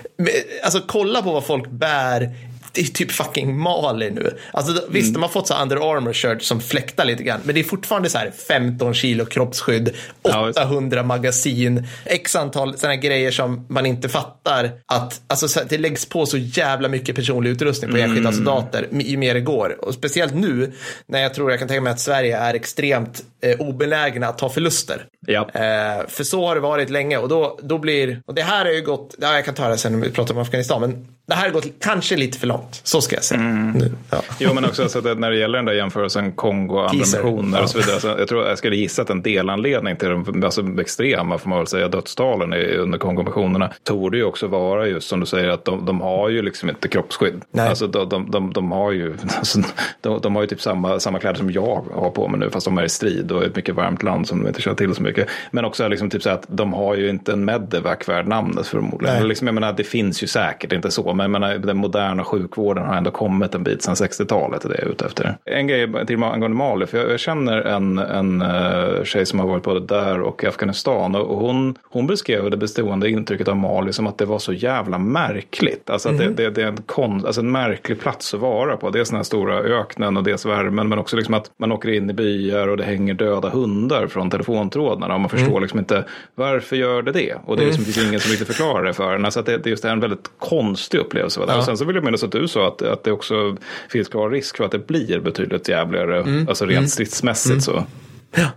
alltså 0.63 0.81
kolla 0.87 1.21
på 1.21 1.31
vad 1.31 1.45
folk 1.45 1.69
bär 1.69 2.29
det 2.75 2.81
är 2.81 2.85
typ 2.85 3.11
fucking 3.11 3.57
Mali 3.57 4.11
nu. 4.11 4.37
Alltså, 4.51 4.73
visst, 4.89 5.07
Mm. 5.09 5.13
de 5.13 5.21
har 5.21 5.29
fått 5.29 5.47
så 5.47 5.61
Under 5.61 5.75
Armour 5.95 6.13
shirt 6.13 6.41
som 6.41 6.61
fläktar 6.61 7.05
lite 7.05 7.23
grann, 7.23 7.39
men 7.43 7.55
det 7.55 7.61
är 7.61 7.63
fortfarande 7.63 8.09
så 8.09 8.17
här 8.17 8.31
15 8.47 8.93
kilo 8.93 9.25
kroppsskydd, 9.25 9.89
Ja, 10.23 10.43
visst. 10.43 10.59
800 10.59 11.03
magasin, 11.03 11.87
x 12.05 12.35
antal 12.35 12.77
sådana 12.77 12.95
grejer 12.95 13.31
som 13.31 13.65
man 13.69 13.85
inte 13.85 14.09
fattar 14.09 14.71
att 14.85 15.21
alltså, 15.27 15.59
det 15.69 15.77
läggs 15.77 16.05
på 16.05 16.25
så 16.25 16.37
jävla 16.37 16.89
mycket 16.89 17.15
personlig 17.15 17.49
utrustning 17.49 17.91
på 17.91 17.97
enskilda 17.97 18.29
Mm. 18.29 18.33
soldater 18.45 18.87
ju 18.91 19.17
mer 19.17 19.33
det 19.33 19.41
går. 19.41 19.85
Och 19.85 19.93
speciellt 19.93 20.33
nu 20.35 20.71
när 21.07 21.21
jag 21.21 21.33
tror 21.33 21.49
jag 21.51 21.59
kan 21.59 21.67
tänka 21.67 21.81
mig 21.81 21.91
att 21.93 21.99
Sverige 21.99 22.37
är 22.37 22.53
extremt 22.53 23.23
eh, 23.41 23.59
obenägna 23.59 24.27
att 24.27 24.37
ta 24.37 24.49
förluster. 24.49 25.05
Ja. 25.27 25.41
Eh, 25.53 26.07
för 26.07 26.23
så 26.23 26.47
har 26.47 26.55
det 26.55 26.61
varit 26.61 26.89
länge 26.89 27.17
och 27.17 27.29
då, 27.29 27.59
då 27.63 27.77
blir, 27.77 28.21
och 28.25 28.33
det 28.33 28.41
här 28.41 28.65
har 28.65 28.71
ju 28.71 28.81
gått, 28.81 29.15
ja, 29.21 29.35
jag 29.35 29.45
kan 29.45 29.53
ta 29.55 29.67
det 29.67 29.77
sen 29.77 29.91
när 29.99 30.05
vi 30.07 30.11
pratar 30.11 30.33
om 30.35 30.41
Afghanistan, 30.41 30.81
men 30.81 31.07
det 31.25 31.33
här 31.33 31.43
har 31.45 31.49
gått 31.53 31.67
kanske 31.79 32.15
lite 32.17 32.39
för 32.39 32.47
långt, 32.47 32.81
så 32.83 33.01
ska 33.01 33.15
jag 33.15 33.23
säga. 33.23 33.41
Mm. 33.41 33.81
Ja. 34.09 34.21
Jo, 34.39 34.53
men 34.53 34.65
också 34.65 34.89
så 34.89 34.97
att 34.99 35.19
när 35.19 35.31
det 35.31 35.37
gäller 35.37 35.57
den 35.57 35.65
där 35.65 35.73
jämförelsen 35.73 36.31
Kongo 36.31 36.73
och 36.75 36.81
andra 36.89 36.97
missioner 36.99 37.57
Ja. 37.57 37.63
och 37.63 37.69
så 37.69 37.77
vidare. 37.77 37.99
Så 37.99 38.07
jag 38.07 38.27
tror 38.27 38.47
jag 38.47 38.57
skulle 38.57 38.75
gissa 38.75 39.01
att 39.01 39.09
en 39.09 39.21
delanledning 39.21 39.95
till 39.95 40.09
de 40.09 40.43
alltså, 40.43 40.63
extrema, 40.81 41.37
får 41.37 41.49
man 41.49 41.57
väl 41.57 41.67
säga, 41.67 41.87
dödstalen 41.87 42.53
i- 42.53 42.75
under 42.77 42.97
Kongo-missionerna 42.99 43.71
torde 43.83 44.17
ju 44.17 44.23
också 44.23 44.47
vara 44.47 44.87
just 44.87 45.07
som 45.09 45.19
du 45.19 45.25
säger 45.25 45.49
att 45.49 45.65
de, 45.65 45.85
de 45.85 46.01
har 46.01 46.29
ju 46.29 46.41
liksom 46.41 46.69
inte 46.69 46.87
kroppsskydd. 46.87 47.41
Nej. 47.51 47.67
Alltså 47.69 47.87
de, 47.87 48.09
de, 48.09 48.31
de, 48.31 48.53
de 48.53 48.71
har 48.71 48.91
ju, 48.91 49.17
alltså, 49.37 49.59
de, 50.01 50.19
de 50.21 50.35
har 50.35 50.41
ju 50.43 50.47
typ 50.47 50.61
samma, 50.61 50.99
samma 50.99 51.19
kläder 51.19 51.37
som 51.37 51.51
jag 51.51 51.85
har 51.95 52.09
på 52.09 52.27
mig 52.27 52.39
nu, 52.39 52.49
fast 52.49 52.65
de 52.65 52.77
är 52.77 52.83
i 52.83 52.89
strid 52.89 53.31
och 53.31 53.43
i 53.43 53.45
ett 53.45 53.55
mycket 53.55 53.75
varmt 53.75 54.03
land 54.03 54.27
som 54.27 54.41
de 54.41 54.47
inte 54.47 54.61
känner 54.61 54.77
till 54.77 54.95
så 54.95 55.01
mycket. 55.03 55.27
Men 55.51 55.65
också 55.65 55.87
liksom 55.87 56.09
typ 56.09 56.23
så 56.23 56.29
att 56.29 56.45
de 56.47 56.73
har 56.73 56.95
ju 56.95 57.09
inte 57.09 57.33
en 57.33 57.45
medevac 57.45 58.09
värd 58.09 58.27
namnet 58.27 58.67
förmodligen. 58.67 59.27
Liksom, 59.27 59.47
jag 59.47 59.53
menar, 59.53 59.73
det 59.73 59.83
finns 59.83 60.23
ju 60.23 60.27
säkert, 60.27 60.71
inte 60.73 60.91
så, 60.91 61.12
men 61.13 61.23
jag 61.23 61.31
menar, 61.31 61.55
den 61.55 61.77
moderna 61.77 62.23
sjukvården 62.23 62.85
har 62.85 62.95
ändå 62.95 63.11
kommit 63.11 63.55
en 63.55 63.63
bit 63.63 63.83
sedan 63.83 63.95
60-talet, 63.95 64.61
det 64.61 64.75
är 64.75 64.81
jag 64.81 64.91
ute 64.91 65.05
efter. 65.05 65.37
En 65.45 65.67
grej 65.67 66.05
till 66.07 66.23
angående 66.23 66.57
Mali, 66.57 66.85
för 66.85 66.97
jag, 66.97 67.11
jag 67.11 67.19
känner 67.19 67.61
en, 67.61 67.97
en 67.97 68.41
uh, 68.41 69.03
tjej 69.03 69.25
som 69.25 69.39
har 69.39 69.47
varit 69.47 69.63
både 69.63 69.79
där 69.79 70.21
och 70.21 70.43
i 70.43 70.47
Afghanistan 70.47 71.15
och 71.15 71.39
hon, 71.39 71.75
hon 71.83 72.07
beskrev 72.07 72.49
det 72.49 72.57
bestående 72.57 73.09
intrycket 73.09 73.47
av 73.47 73.57
Mali 73.57 73.93
som 73.93 74.07
att 74.07 74.17
det 74.17 74.25
var 74.25 74.39
så 74.39 74.53
jävla 74.53 74.97
märkligt. 74.97 75.89
Alltså 75.89 76.09
att 76.09 76.17
det, 76.17 76.29
det, 76.29 76.49
det 76.49 76.61
är 76.63 76.67
en, 76.67 76.77
kon, 76.85 77.25
alltså 77.25 77.41
en 77.41 77.51
märklig 77.51 77.99
plats 77.99 78.33
att 78.33 78.39
vara 78.39 78.77
på. 78.77 78.89
Dels 78.89 79.09
den 79.09 79.15
här 79.15 79.23
stora 79.23 79.57
öknen 79.57 80.17
och 80.17 80.23
dels 80.23 80.45
värmen, 80.45 80.89
men 80.89 80.99
också 80.99 81.15
liksom 81.15 81.33
att 81.33 81.51
man 81.57 81.71
åker 81.71 81.89
in 81.89 82.09
i 82.09 82.13
byar 82.13 82.67
och 82.67 82.77
det 82.77 82.83
hänger 82.83 83.13
döda 83.13 83.49
hundar 83.49 84.07
från 84.07 84.29
telefontrådarna 84.29 85.13
och 85.13 85.21
man 85.21 85.29
förstår 85.29 85.61
liksom 85.61 85.79
inte 85.79 86.05
varför 86.35 86.75
gör 86.75 87.01
det 87.01 87.11
det? 87.11 87.35
Och 87.45 87.57
det 87.57 87.63
är 87.63 87.65
liksom, 87.65 87.85
finns 87.85 88.07
ingen 88.07 88.19
som 88.19 88.31
riktigt 88.31 88.47
förklarar 88.47 88.83
det 88.83 88.93
för 88.93 89.15
en. 89.15 89.25
Alltså 89.25 89.39
att 89.39 89.45
det, 89.45 89.57
det 89.57 89.69
just 89.69 89.85
är 89.85 89.89
en 89.89 89.99
väldigt 89.99 90.31
konstig 90.39 90.99
upplevelse. 91.03 91.39
va? 91.39 91.45
Och 91.57 91.63
sen 91.63 91.77
så 91.77 91.85
vill 91.85 91.95
jag 91.95 92.05
minnas 92.05 92.23
att 92.23 92.31
du 92.31 92.47
sa 92.47 92.67
att, 92.67 92.81
att 92.81 93.03
det 93.03 93.11
också 93.11 93.55
finns 93.89 94.07
klar 94.07 94.29
risk 94.29 94.57
för 94.57 94.63
att 94.63 94.71
det 94.71 94.87
blir 94.87 95.19
betydligt 95.19 95.69
jävligare, 95.69 96.45
alltså 96.49 96.65
rent 96.65 96.89
stridsmässigt 96.89 97.63
så. 97.63 97.83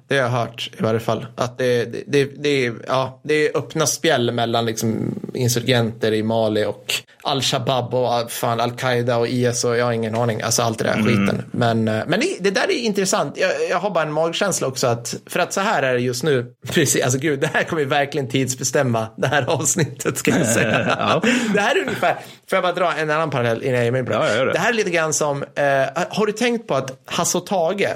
Det 0.08 0.16
har 0.16 0.22
jag 0.22 0.28
hört 0.28 0.70
i 0.78 0.82
varje 0.82 1.00
fall. 1.00 1.26
Att 1.34 1.58
det, 1.58 1.84
det, 1.84 2.02
det, 2.06 2.24
det, 2.24 2.66
är, 2.66 2.74
ja, 2.86 3.20
det 3.24 3.34
är 3.34 3.56
öppna 3.56 3.86
spjäll 3.86 4.32
mellan 4.32 4.66
liksom 4.66 5.14
insurgenter 5.34 6.12
i 6.12 6.22
Mali 6.22 6.64
och 6.64 6.94
Al-Shabaab 7.22 7.94
och 7.94 8.06
ah, 8.06 8.28
fan, 8.28 8.60
Al-Qaida 8.60 9.16
och 9.16 9.28
IS 9.28 9.64
och 9.64 9.76
jag 9.76 9.84
har 9.84 9.92
ingen 9.92 10.14
aning. 10.14 10.42
Alltså 10.42 10.62
allt 10.62 10.78
det 10.78 10.84
där 10.84 11.02
skiten. 11.02 11.42
Men, 11.50 11.88
eh, 11.88 12.02
men 12.06 12.20
det, 12.20 12.36
det 12.40 12.50
där 12.50 12.70
är 12.70 12.78
intressant. 12.78 13.36
Jag, 13.36 13.50
jag 13.70 13.78
har 13.78 13.90
bara 13.90 14.04
en 14.04 14.12
magkänsla 14.12 14.66
också 14.66 14.86
att, 14.86 15.14
för 15.26 15.40
att 15.40 15.52
så 15.52 15.60
här 15.60 15.82
är 15.82 15.94
det 15.94 16.00
just 16.00 16.22
nu. 16.22 16.46
Precis, 16.68 17.02
alltså 17.02 17.18
gud, 17.18 17.40
det 17.40 17.50
här 17.54 17.62
kommer 17.62 17.82
ju 17.82 17.88
verkligen 17.88 18.28
tidsbestämma 18.28 19.06
det 19.16 19.26
här 19.26 19.44
avsnittet 19.50 20.18
ska 20.18 20.30
jag 20.30 20.46
säga. 20.46 20.96
Ja. 20.98 21.22
Det 21.54 21.60
här 21.60 21.76
är 21.76 21.80
ungefär, 21.80 22.14
får 22.50 22.56
jag 22.56 22.62
bara 22.62 22.72
dra 22.72 22.92
en 22.92 23.10
annan 23.10 23.30
parallell 23.30 23.62
innan 23.62 23.84
jag 23.84 23.92
mig 23.92 23.98
in 23.98 24.06
på 24.06 24.12
Ja, 24.12 24.44
det. 24.44 24.52
Det 24.52 24.58
här 24.58 24.68
är 24.68 24.74
lite 24.74 24.90
grann 24.90 25.12
som, 25.12 25.42
eh, 25.42 26.04
har 26.08 26.26
du 26.26 26.32
tänkt 26.32 26.66
på 26.66 26.74
att 26.74 27.02
Hasse 27.06 27.38
och 27.38 27.46
Tage, 27.46 27.86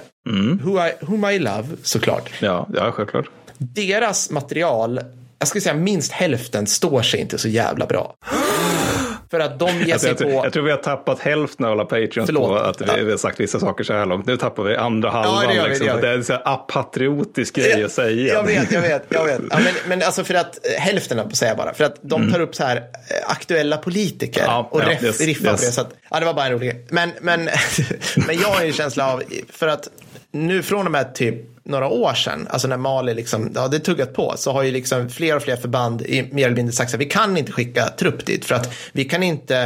who, 0.63 0.87
I, 0.87 0.93
whom 1.01 1.25
I 1.25 1.39
love 1.39 1.65
såklart, 1.83 2.31
Ja, 2.41 2.69
ja, 2.75 2.93
självklart. 2.93 3.27
deras 3.59 4.31
material, 4.31 5.01
jag 5.39 5.49
skulle 5.49 5.63
säga 5.63 5.75
minst 5.75 6.13
hälften 6.13 6.67
står 6.67 7.03
sig 7.03 7.21
inte 7.21 7.39
så 7.39 7.49
jävla 7.49 7.87
bra. 7.87 8.15
För 9.31 9.41
att 9.41 9.59
de 9.59 9.67
ger 9.67 9.93
Alltså, 9.93 9.99
sig 9.99 10.09
jag, 10.09 10.19
tror, 10.19 10.31
på... 10.31 10.47
jag 10.47 10.53
tror 10.53 10.63
vi 10.63 10.71
har 10.71 10.79
tappat 10.79 11.21
hälften 11.21 11.67
av 11.67 11.73
alla 11.73 11.85
Patreons 11.85 12.27
Förlåt. 12.27 12.49
på 12.49 12.57
att 12.57 12.81
vi, 12.81 13.05
vi 13.05 13.11
har 13.11 13.19
sagt 13.19 13.41
vissa 13.41 13.61
saker 13.61 13.85
så 13.85 13.93
här 13.93 14.07
långt. 14.07 14.27
Nu 14.27 14.37
tappar 14.37 14.63
vi 14.63 14.77
andra 14.77 15.11
halvan. 15.11 15.49
det 15.49 15.55
gör 15.55 15.63
vi, 15.65 15.69
liksom, 15.69 15.87
det 15.87 16.01
det 16.01 16.09
är 16.09 16.15
en 16.15 16.25
så 16.25 16.33
apatriotisk 16.45 17.55
grej 17.55 17.85
att 17.85 17.93
säga. 17.93 18.35
Jag 18.35 18.45
vet, 18.45 18.73
jag 18.73 18.81
vet, 18.83 19.03
jag 19.09 19.25
vet. 19.25 19.41
Ja, 19.51 19.59
men, 19.59 19.75
men 19.87 20.03
alltså 20.03 20.25
för 20.25 20.35
att, 20.35 20.67
eh, 20.67 20.81
hälften 20.81 21.19
av 21.19 21.29
säga 21.29 21.55
bara, 21.55 21.75
för 21.75 21.85
att 21.85 21.97
de 22.03 22.33
tar 22.33 22.41
upp 22.41 22.55
så 22.55 22.65
här 22.65 22.77
eh, 22.77 22.83
aktuella 23.31 23.77
politiker 23.77 24.41
Mm. 24.41 24.53
Ja, 24.53 24.69
och 24.71 24.81
ja, 24.83 24.89
ref, 24.89 25.03
yes, 25.03 25.21
riffar 25.21 25.51
yes. 25.51 25.61
på 25.61 25.67
det. 25.67 25.73
Så 25.73 25.81
att, 25.81 25.95
ja, 26.11 26.21
det 26.21 26.27
var 26.27 26.35
bara 26.35 26.47
en 26.47 26.53
rolig 26.53 26.71
grej. 26.71 26.87
Men, 26.91 27.11
men, 27.21 27.45
men 28.27 28.39
jag 28.41 28.49
har 28.49 28.61
ju 28.61 28.67
en 28.67 28.73
känsla 28.73 29.13
av, 29.13 29.23
för 29.53 29.69
att 29.69 29.89
nu 30.33 30.63
från 30.63 30.87
och 30.87 30.93
med 30.93 31.15
typ 31.15 31.51
några 31.65 31.89
år 31.89 32.15
sedan, 32.15 32.47
alltså 32.51 32.69
när 32.69 32.77
Mali 32.77 33.15
liksom, 33.15 33.53
ja, 33.55 33.69
det 33.69 33.79
tuggat 33.79 34.15
på, 34.15 34.35
så 34.37 34.53
har 34.53 34.63
ju 34.63 34.71
liksom 34.71 35.11
fler 35.11 35.37
och 35.37 35.43
fler 35.43 35.57
förband 35.57 36.03
i, 36.03 36.23
mer 36.33 36.47
eller 36.47 36.57
mindre 36.57 36.73
sagt 36.73 36.95
att 36.95 37.01
vi 37.01 37.05
kan 37.05 37.37
inte 37.37 37.53
skicka 37.53 37.89
trupp 37.89 38.27
dit 38.27 38.45
för 38.45 38.55
att 38.55 38.75
vi 38.93 39.05
kan 39.05 39.23
inte, 39.23 39.57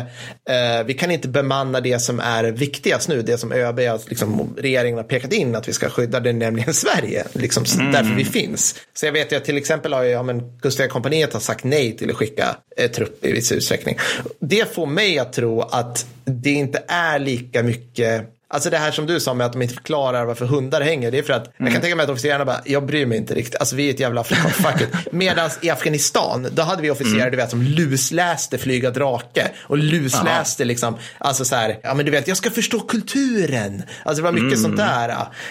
eh, 0.51 0.87
vi 0.87 0.95
kan 0.95 1.11
inte 1.11 1.29
bemanna 1.29 1.81
det 1.81 1.99
som 1.99 2.21
är 2.21 2.45
viktigast 2.45 3.09
nu, 3.09 3.23
det 3.23 3.39
som 3.39 3.53
ÖB, 3.53 3.81
liksom, 4.07 4.55
regeringen 4.59 4.97
har 4.97 5.05
pekat 5.05 5.33
in 5.33 5.55
att 5.55 5.69
vi 5.69 5.73
ska 5.73 5.89
skydda, 5.89 6.21
det 6.21 6.29
är 6.29 6.33
nämligen 6.33 6.75
Sverige, 6.85 7.25
liksom, 7.33 7.65
så 7.65 7.79
därför 7.79 8.15
vi 8.15 8.25
finns. 8.25 8.75
Så 8.95 9.07
jag 9.07 9.13
vet 9.13 9.33
ju 9.33 9.37
att 9.37 9.45
till 9.45 9.57
exempel 9.57 9.93
har 9.93 10.03
ju, 10.03 10.11
ja, 10.11 10.23
men 10.23 10.59
Kustjägarkompaniet 10.61 11.33
har 11.33 11.41
sagt 11.41 11.65
nej 11.65 11.97
till 11.97 12.11
att 12.11 12.17
skicka 12.17 12.57
eh, 12.77 12.91
trupp 12.91 13.25
i 13.25 13.33
viss 13.33 13.53
utsträckning. 13.53 13.99
Det 14.39 14.75
får 14.75 14.87
mig 14.87 15.19
att 15.19 15.33
tro 15.33 15.61
att 15.61 16.07
det 16.25 16.51
inte 16.51 16.83
är 16.89 17.19
lika 17.19 17.63
mycket 17.63 18.34
Alltså 18.55 18.71
det 18.71 18.79
här 18.79 18.91
som 18.91 19.07
du 19.07 19.21
sa 19.21 19.35
med 19.35 19.47
att 19.47 19.53
de 19.53 19.63
inte 19.63 19.75
förklarar 19.75 20.25
varför 20.25 20.47
hundar 20.47 20.81
hänger. 20.81 21.11
Det 21.11 21.19
är 21.19 21.23
för 21.23 21.33
att 21.33 21.55
jag 21.57 21.73
kan 21.73 21.81
tänka 21.81 21.97
mig 21.97 22.05
att 22.05 22.11
officerarna 22.11 22.45
bara, 22.45 22.61
jag 22.65 22.87
bryr 22.87 23.07
mig 23.07 23.19
inte 23.19 23.35
riktigt. 23.35 23.57
Alltså 23.61 23.77
vi 23.77 23.89
är 23.89 23.95
ett 23.95 24.01
jävla 24.01 24.25
fuck 24.25 24.81
it. 24.81 25.13
Medan 25.13 25.51
i 25.61 25.71
Afghanistan, 25.71 26.49
då 26.53 26.63
hade 26.63 26.83
vi 26.83 26.91
officerare 26.91 27.31
du 27.31 27.37
vet, 27.37 27.51
som 27.51 27.63
lusläste 27.63 28.59
flyga 28.59 28.91
drake. 28.91 29.51
Och 29.63 29.79
lusläste 29.79 30.65
liksom, 30.65 30.97
alltså 31.19 31.45
så 31.45 31.57
här, 31.57 31.79
ja 31.83 31.95
men 31.95 32.05
du 32.05 32.11
vet, 32.11 32.29
jag 32.29 32.37
ska 32.37 32.51
förstå 32.51 32.81
kulturen. 32.81 33.83
Alltså 34.03 34.23
det 34.23 34.33
var 34.33 34.41
mycket 34.41 34.61
sånt 34.61 34.77
där 34.77 35.09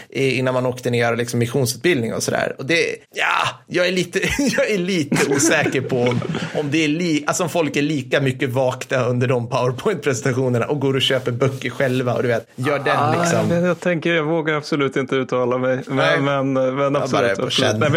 eh, 0.10 0.40
innan 0.40 0.54
man 0.54 0.66
åkte 0.66 0.90
ner 0.90 1.16
liksom 1.16 1.40
missionsutbildning 1.40 2.14
och 2.14 2.24
sådär. 2.24 2.56
Och 2.58 2.66
det, 2.66 2.96
ja, 3.16 3.62
jag 3.68 3.88
är 3.88 3.92
lite, 3.92 4.20
jag 4.40 4.70
är 4.72 4.78
lite 4.78 5.34
osäker 5.34 5.82
på 5.82 6.02
om, 6.02 6.22
om 6.56 6.72
det 6.72 6.84
är 6.84 6.88
li, 6.88 7.24
alltså 7.28 7.44
om 7.44 7.50
folk 7.50 7.76
är 7.76 7.82
lika 7.82 8.22
mycket 8.22 8.50
vakna 8.50 9.06
under 9.06 9.28
de 9.28 9.50
powerpoint-presentationerna 9.50 10.66
och 10.66 10.80
går 10.80 10.96
och 10.96 11.02
köper 11.02 11.32
böcker 11.32 11.70
själva 11.70 12.14
och 12.14 12.22
du 12.22 12.28
vet, 12.28 12.48
gör 12.56 12.93
den 12.96 13.10
egen 13.10 13.22
liksom. 13.22 13.52
Jag, 13.52 13.64
jag, 13.64 13.80
tänker, 13.80 14.14
jag 14.14 14.24
vågar 14.24 14.54
absolut 14.54 14.98
inte 14.98 15.16
uttala 15.16 15.58
mig. 15.58 15.80
Men, 15.88 16.24
men, 16.24 16.54
men 16.54 16.96
absolut. 16.96 17.40
absolut. 17.40 17.76
Nej, 17.80 17.90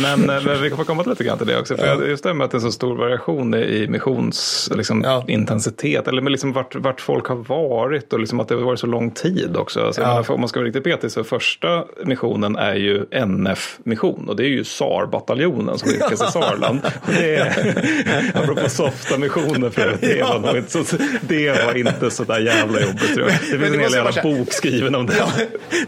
men, 0.00 0.26
men, 0.26 0.44
men, 0.44 0.62
vi 0.62 0.70
får 0.70 0.84
komma 0.84 1.02
lite 1.02 1.24
grann 1.24 1.38
till 1.38 1.46
det 1.46 1.58
också. 1.58 1.76
För 1.76 1.86
ja. 1.86 2.04
just 2.04 2.24
det 2.24 2.34
med 2.34 2.44
att 2.44 2.50
det 2.50 2.58
är 2.58 2.60
så 2.60 2.72
stor 2.72 2.96
variation 2.96 3.54
i 3.54 3.86
missionsintensitet. 3.88 4.76
Liksom, 4.76 5.02
ja. 5.04 5.24
intensitet, 5.28 6.08
eller 6.08 6.30
liksom 6.30 6.52
vart, 6.52 6.74
vart 6.74 7.00
folk 7.00 7.26
har 7.26 7.36
varit 7.36 8.12
och 8.12 8.20
liksom 8.20 8.40
att 8.40 8.48
det 8.48 8.54
har 8.54 8.62
varit 8.62 8.80
så 8.80 8.86
lång 8.86 9.10
tid 9.10 9.56
också. 9.56 9.80
Alltså, 9.80 10.00
ja. 10.00 10.24
Om 10.28 10.40
man 10.40 10.48
ska 10.48 10.60
vara 10.60 10.66
riktigt 10.66 10.84
petig 10.84 11.10
så 11.10 11.24
första 11.24 11.84
missionen 12.04 12.56
är 12.56 12.74
ju 12.74 13.06
NF-mission 13.10 14.28
och 14.28 14.36
det 14.36 14.44
är 14.44 14.48
ju 14.48 14.64
SAR-bataljonen 14.64 15.78
som 15.78 15.88
skickas 15.88 16.12
i 16.12 16.32
Sarland. 16.32 16.80
Det 17.06 17.36
är, 17.36 18.32
apropå 18.42 18.68
softa 18.68 19.18
missioner 19.18 19.70
för 19.70 19.96
det, 20.00 20.16
ja. 20.16 20.38
var 20.38 20.56
inte 20.56 20.70
så, 20.70 20.96
det 21.20 21.66
var 21.66 21.76
inte 21.76 22.10
så 22.10 22.24
där 22.24 22.38
jävla 22.38 22.80
jobbigt 22.80 23.14
tror 23.14 23.28
jag. 23.28 23.38
Det 23.40 23.58
finns 23.58 23.74
en 23.74 23.80
hel 23.80 23.92
jävla 23.92 24.11
bok 24.22 24.52
skriven 24.52 24.94
om 24.94 25.06
det. 25.06 25.14
Ja, 25.18 25.32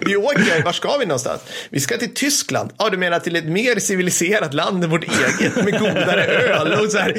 vi 0.01 0.17
åker, 0.17 0.65
var 0.65 0.73
ska 0.73 0.97
vi 0.97 1.07
någonstans? 1.07 1.41
Vi 1.71 1.81
ska 1.81 1.97
till 1.97 2.15
Tyskland. 2.15 2.71
Ja, 2.79 2.89
du 2.91 2.97
menar 2.97 3.19
till 3.19 3.37
ett 3.37 3.45
mer 3.45 3.79
civiliserat 3.79 4.55
land 4.55 4.85
än 4.85 4.91
vårt 4.91 5.05
eget 5.05 5.57
med 5.57 5.81
godare 5.81 6.25
öl 6.25 6.73
och 6.73 6.91
så 6.91 6.99
här, 6.99 7.13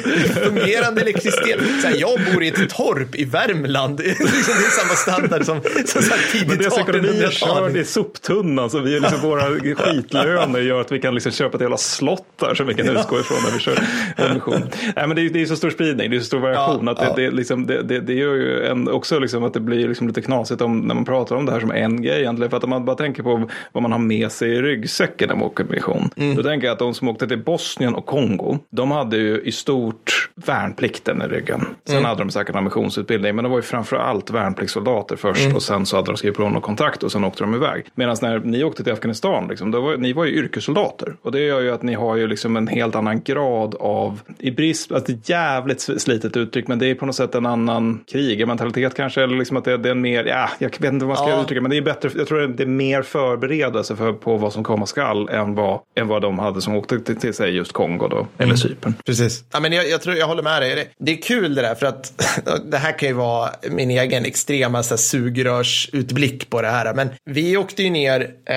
fungerande 0.44 1.00
elektricitet. 1.00 1.60
Så 1.82 1.88
här, 1.88 1.96
jag 1.96 2.20
bor 2.32 2.42
i 2.42 2.48
ett 2.48 2.70
torp 2.70 3.14
i 3.14 3.24
Värmland. 3.24 3.96
det 4.04 4.10
är 4.10 4.80
samma 4.80 4.94
standard 4.94 5.44
som, 5.44 5.60
som 5.86 6.02
så 6.02 6.10
här 6.10 6.32
tidigt 6.32 6.68
1800-tal. 6.68 7.70
Vi 7.70 7.78
är 7.78 7.82
i 7.82 7.86
soptunnan 7.86 8.70
så 8.70 8.78
vi 8.78 8.96
är 8.96 9.00
liksom, 9.00 9.20
våra 9.20 9.74
skitlöner 9.74 10.60
gör 10.60 10.80
att 10.80 10.92
vi 10.92 11.00
kan 11.00 11.14
liksom 11.14 11.32
köpa 11.32 11.56
ett 11.56 11.62
hela 11.62 11.76
slott 11.76 12.26
där 12.40 12.54
som 12.54 12.66
vi 12.66 12.74
kan 12.74 12.88
utgå 12.88 13.20
ifrån 13.20 13.38
när 13.44 13.50
vi 13.52 13.58
kör 13.58 13.78
emission. 14.16 14.62
Nej, 14.96 15.06
men 15.06 15.16
det, 15.16 15.22
är, 15.22 15.30
det 15.30 15.42
är 15.42 15.46
så 15.46 15.56
stor 15.56 15.70
spridning, 15.70 16.10
det 16.10 16.16
är 16.16 16.20
så 16.20 16.26
stor 16.26 16.38
variation. 16.38 16.86
Ja, 16.86 16.92
att 16.92 16.98
det, 16.98 17.22
ja. 17.22 17.30
det, 17.30 17.30
liksom, 17.30 17.66
det, 17.66 17.82
det, 17.82 18.00
det 18.00 18.14
gör 18.14 18.34
ju 18.34 18.66
en, 18.66 18.88
också 18.88 19.18
liksom 19.18 19.44
att 19.44 19.54
det 19.54 19.60
blir 19.60 19.88
liksom 19.88 20.08
lite 20.08 20.22
knasigt 20.22 20.60
om, 20.60 20.85
när 20.86 20.94
man 20.94 21.04
pratar 21.04 21.36
om 21.36 21.46
det 21.46 21.52
här 21.52 21.60
som 21.60 21.70
en 21.70 22.02
grej 22.02 22.20
egentligen. 22.20 22.50
För 22.50 22.56
att 22.56 22.64
om 22.64 22.70
man 22.70 22.84
bara 22.84 22.96
tänker 22.96 23.22
på 23.22 23.48
vad 23.72 23.82
man 23.82 23.92
har 23.92 23.98
med 23.98 24.32
sig 24.32 24.50
i 24.50 24.62
ryggsäcken 24.62 25.28
när 25.28 25.36
man 25.36 25.44
åker 25.44 25.64
mission. 25.64 26.10
Mm. 26.16 26.36
Då 26.36 26.42
tänker 26.42 26.66
jag 26.66 26.72
att 26.72 26.78
de 26.78 26.94
som 26.94 27.08
åkte 27.08 27.28
till 27.28 27.38
Bosnien 27.38 27.94
och 27.94 28.06
Kongo, 28.06 28.58
de 28.70 28.90
hade 28.90 29.16
ju 29.16 29.40
i 29.40 29.52
stort 29.52 30.30
värnplikten 30.34 31.22
i 31.22 31.24
ryggen. 31.24 31.66
Sen 31.84 31.96
mm. 31.96 32.04
hade 32.04 32.20
de 32.20 32.30
säkert 32.30 32.56
en 32.56 32.64
missionsutbildning, 32.64 33.34
men 33.34 33.42
det 33.42 33.48
var 33.48 33.56
ju 33.56 33.62
framför 33.62 33.96
allt 33.96 34.30
värnpliktssoldater 34.30 35.16
först 35.16 35.44
mm. 35.44 35.56
och 35.56 35.62
sen 35.62 35.86
så 35.86 35.96
hade 35.96 36.06
de 36.06 36.16
skrivit 36.16 36.36
på 36.36 36.48
något 36.48 36.62
kontrakt 36.62 37.02
och 37.02 37.12
sen 37.12 37.24
åkte 37.24 37.42
de 37.42 37.54
iväg. 37.54 37.84
Medan 37.94 38.16
när 38.22 38.38
ni 38.38 38.64
åkte 38.64 38.84
till 38.84 38.92
Afghanistan, 38.92 39.48
liksom, 39.48 39.70
var, 39.70 39.96
ni 39.96 40.12
var 40.12 40.24
ju 40.24 40.32
yrkessoldater. 40.32 41.16
Och 41.22 41.32
det 41.32 41.40
gör 41.40 41.60
ju 41.60 41.70
att 41.70 41.82
ni 41.82 41.94
har 41.94 42.16
ju 42.16 42.26
liksom 42.26 42.56
en 42.56 42.68
helt 42.68 42.94
annan 42.94 43.22
grad 43.22 43.74
av, 43.74 44.20
i 44.38 44.50
brist, 44.50 44.92
alltså 44.92 45.12
ett 45.12 45.28
jävligt 45.28 45.80
slitet 45.80 46.36
uttryck, 46.36 46.68
men 46.68 46.78
det 46.78 46.86
är 46.86 46.94
på 46.94 47.06
något 47.06 47.14
sätt 47.14 47.34
en 47.34 47.46
annan 47.46 48.00
krigarmentalitet 48.12 48.94
kanske, 48.94 49.22
eller 49.22 49.36
liksom 49.36 49.56
att 49.56 49.64
det, 49.64 49.76
det 49.76 49.88
är 49.88 49.90
en 49.90 50.00
mer, 50.00 50.24
ja, 50.24 50.48
jag 50.58 50.72
vet 50.80 50.92
inte 50.92 51.04
vad 51.04 51.16
man 51.16 51.26
ska 51.26 51.36
ja. 51.36 51.42
uttrycka, 51.42 51.60
men 51.60 51.70
det 51.70 51.76
är 51.76 51.82
bättre, 51.82 52.10
jag 52.16 52.28
tror 52.28 52.48
det 52.48 52.62
är 52.62 52.66
mer 52.66 53.02
förberedelse 53.02 53.96
för, 53.96 54.12
på 54.12 54.36
vad 54.36 54.52
som 54.52 54.64
komma 54.64 54.86
skall 54.86 55.28
än 55.28 55.54
vad, 55.54 55.80
än 55.96 56.08
vad 56.08 56.22
de 56.22 56.38
hade 56.38 56.62
som 56.62 56.76
åkte 56.76 57.00
till, 57.00 57.16
till 57.16 57.34
sig 57.34 57.50
just 57.50 57.72
Kongo 57.72 58.08
då, 58.08 58.26
eller 58.36 58.44
mm. 58.44 58.56
Cypern. 58.56 58.94
Precis. 59.06 59.44
Ja, 59.52 59.60
men 59.60 59.72
jag, 59.72 59.88
jag, 59.88 60.02
tror, 60.02 60.16
jag 60.16 60.26
håller 60.26 60.42
med 60.42 60.62
dig. 60.62 60.74
Det, 60.74 60.88
det 60.98 61.12
är 61.12 61.22
kul 61.22 61.54
det 61.54 61.62
där, 61.62 61.74
för 61.74 61.86
att 61.86 62.24
det 62.70 62.78
här 62.78 62.98
kan 62.98 63.08
ju 63.08 63.14
vara 63.14 63.50
min 63.70 63.90
egen 63.90 64.24
extrema 64.24 64.82
så 64.82 64.94
här, 64.94 64.96
sugrörsutblick 64.96 66.50
på 66.50 66.62
det 66.62 66.68
här. 66.68 66.94
Men 66.94 67.08
vi 67.24 67.56
åkte 67.56 67.82
ju 67.82 67.90
ner, 67.90 68.30
eh, 68.44 68.56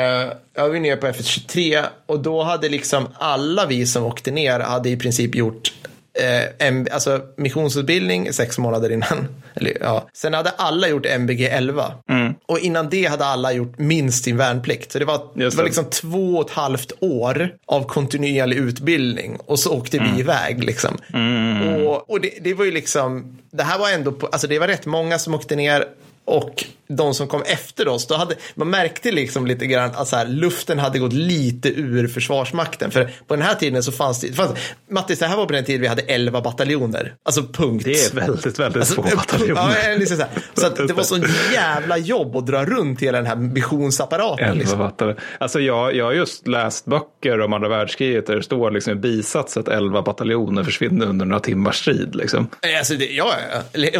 jag 0.54 0.70
var 0.70 0.80
ner 0.80 0.96
på 0.96 1.08
FS23 1.08 1.84
och 2.06 2.20
då 2.20 2.44
hade 2.44 2.70
liksom 2.70 3.08
alla 3.14 3.66
vi 3.66 3.86
som 3.86 4.04
åkte 4.04 4.32
ner 4.32 4.60
hade 4.60 4.90
i 4.90 4.98
princip 4.98 5.36
gjort 5.36 5.72
eh, 6.20 6.84
alltså 6.92 7.22
missionsutbildning 7.36 8.34
sex 8.34 8.58
månader 8.58 8.90
innan. 8.92 9.28
Eller, 9.54 9.78
ja. 9.82 10.10
Sen 10.14 10.34
hade 10.34 10.50
alla 10.50 10.88
gjort 10.88 11.06
MBG 11.06 11.42
11. 11.42 11.94
Mm. 12.10 12.34
Och 12.46 12.60
innan 12.60 12.90
det 12.90 13.06
hade 13.06 13.26
alla 13.26 13.52
gjort 13.52 13.78
minst 13.78 14.24
sin 14.24 14.38
värnplikt. 14.38 14.92
Så 14.92 15.00
det 15.00 15.06
var, 15.06 15.22
det. 15.34 15.56
var 15.56 15.64
liksom 15.64 15.86
två 15.86 16.36
och 16.36 16.50
ett 16.50 16.56
halvt 16.56 16.92
år 17.00 17.56
av 17.66 17.84
kontinuerlig 17.84 18.58
utbildning. 18.58 19.38
Och 19.46 19.60
så 19.60 19.78
åkte 19.78 19.98
mm. 19.98 20.14
vi 20.14 20.20
iväg 20.20 20.64
liksom. 20.64 20.98
Mm. 21.14 21.88
Och, 21.88 22.10
och 22.10 22.22
det, 22.22 22.32
det, 22.42 22.54
var 22.54 22.66
ju 22.66 22.72
liksom, 22.72 23.38
det 23.52 23.64
här 23.64 23.80
var 23.80 23.90
ändå, 23.90 24.12
på, 24.12 24.28
alltså 24.28 24.48
det 24.48 24.60
var 24.60 24.68
rätt 24.68 24.86
många 24.86 25.20
som 25.20 25.34
åkte 25.34 25.56
ner 25.56 25.86
och 26.26 26.66
de 26.94 27.14
som 27.14 27.28
kom 27.28 27.42
efter 27.46 27.88
oss, 27.88 28.08
då 28.08 28.16
hade, 28.16 28.36
man 28.56 28.70
märkte 28.70 29.12
liksom 29.12 29.48
lite 29.48 29.68
grann 29.68 29.92
att 29.96 30.08
så 30.08 30.16
här, 30.16 30.28
luften 30.28 30.80
hade 30.80 31.00
gått 31.00 31.14
lite 31.14 31.70
ur 31.70 32.08
Försvarsmakten. 32.08 32.92
För 32.92 33.10
på 33.28 33.36
den 33.36 33.46
här 33.46 33.56
tiden 33.56 33.84
så 33.84 33.92
fanns 33.92 34.22
det, 34.22 34.34
fanns, 34.34 34.52
Mattis, 34.90 35.20
det 35.20 35.26
här 35.26 35.38
var 35.38 35.46
på 35.46 35.54
den 35.54 35.66
tiden 35.66 35.82
vi 35.82 35.88
hade 35.88 36.02
11 36.02 36.42
bataljoner. 36.42 37.14
Alltså 37.24 37.44
punkt. 37.44 37.86
Det 37.86 37.92
är 37.92 38.16
väldigt, 38.16 38.60
väldigt 38.60 38.78
alltså, 38.78 38.96
få 38.96 39.02
bataljoner. 39.02 39.90
Ja, 39.90 39.98
liksom 39.98 40.18
så, 40.54 40.62
så 40.62 40.70
det 40.84 40.94
var 40.94 41.04
så 41.04 41.18
jävla 41.54 41.98
jobb 41.98 42.36
att 42.36 42.48
dra 42.48 42.66
runt 42.66 43.02
hela 43.02 43.18
den 43.18 43.28
här 43.28 43.36
missionsapparaten. 43.36 44.46
11 44.46 44.60
liksom. 44.60 44.80
bataljoner. 44.80 45.22
Alltså 45.38 45.60
jag, 45.60 45.96
jag 45.96 46.06
har 46.06 46.14
just 46.14 46.48
läst 46.48 46.86
böcker 46.86 47.42
om 47.42 47.54
andra 47.54 47.70
världskriget 47.70 48.28
där 48.28 48.36
det 48.36 48.44
står 48.44 48.72
liksom 48.72 48.94
i 48.94 48.96
bisats 48.96 49.58
att 49.58 49.68
11 49.68 50.02
bataljoner 50.02 50.64
försvinner 50.64 51.06
under 51.06 51.26
några 51.26 51.40
timmars 51.40 51.80
strid. 51.80 52.16
Liksom. 52.16 52.50
Alltså 52.78 52.94
det, 52.94 53.06
ja, 53.06 53.34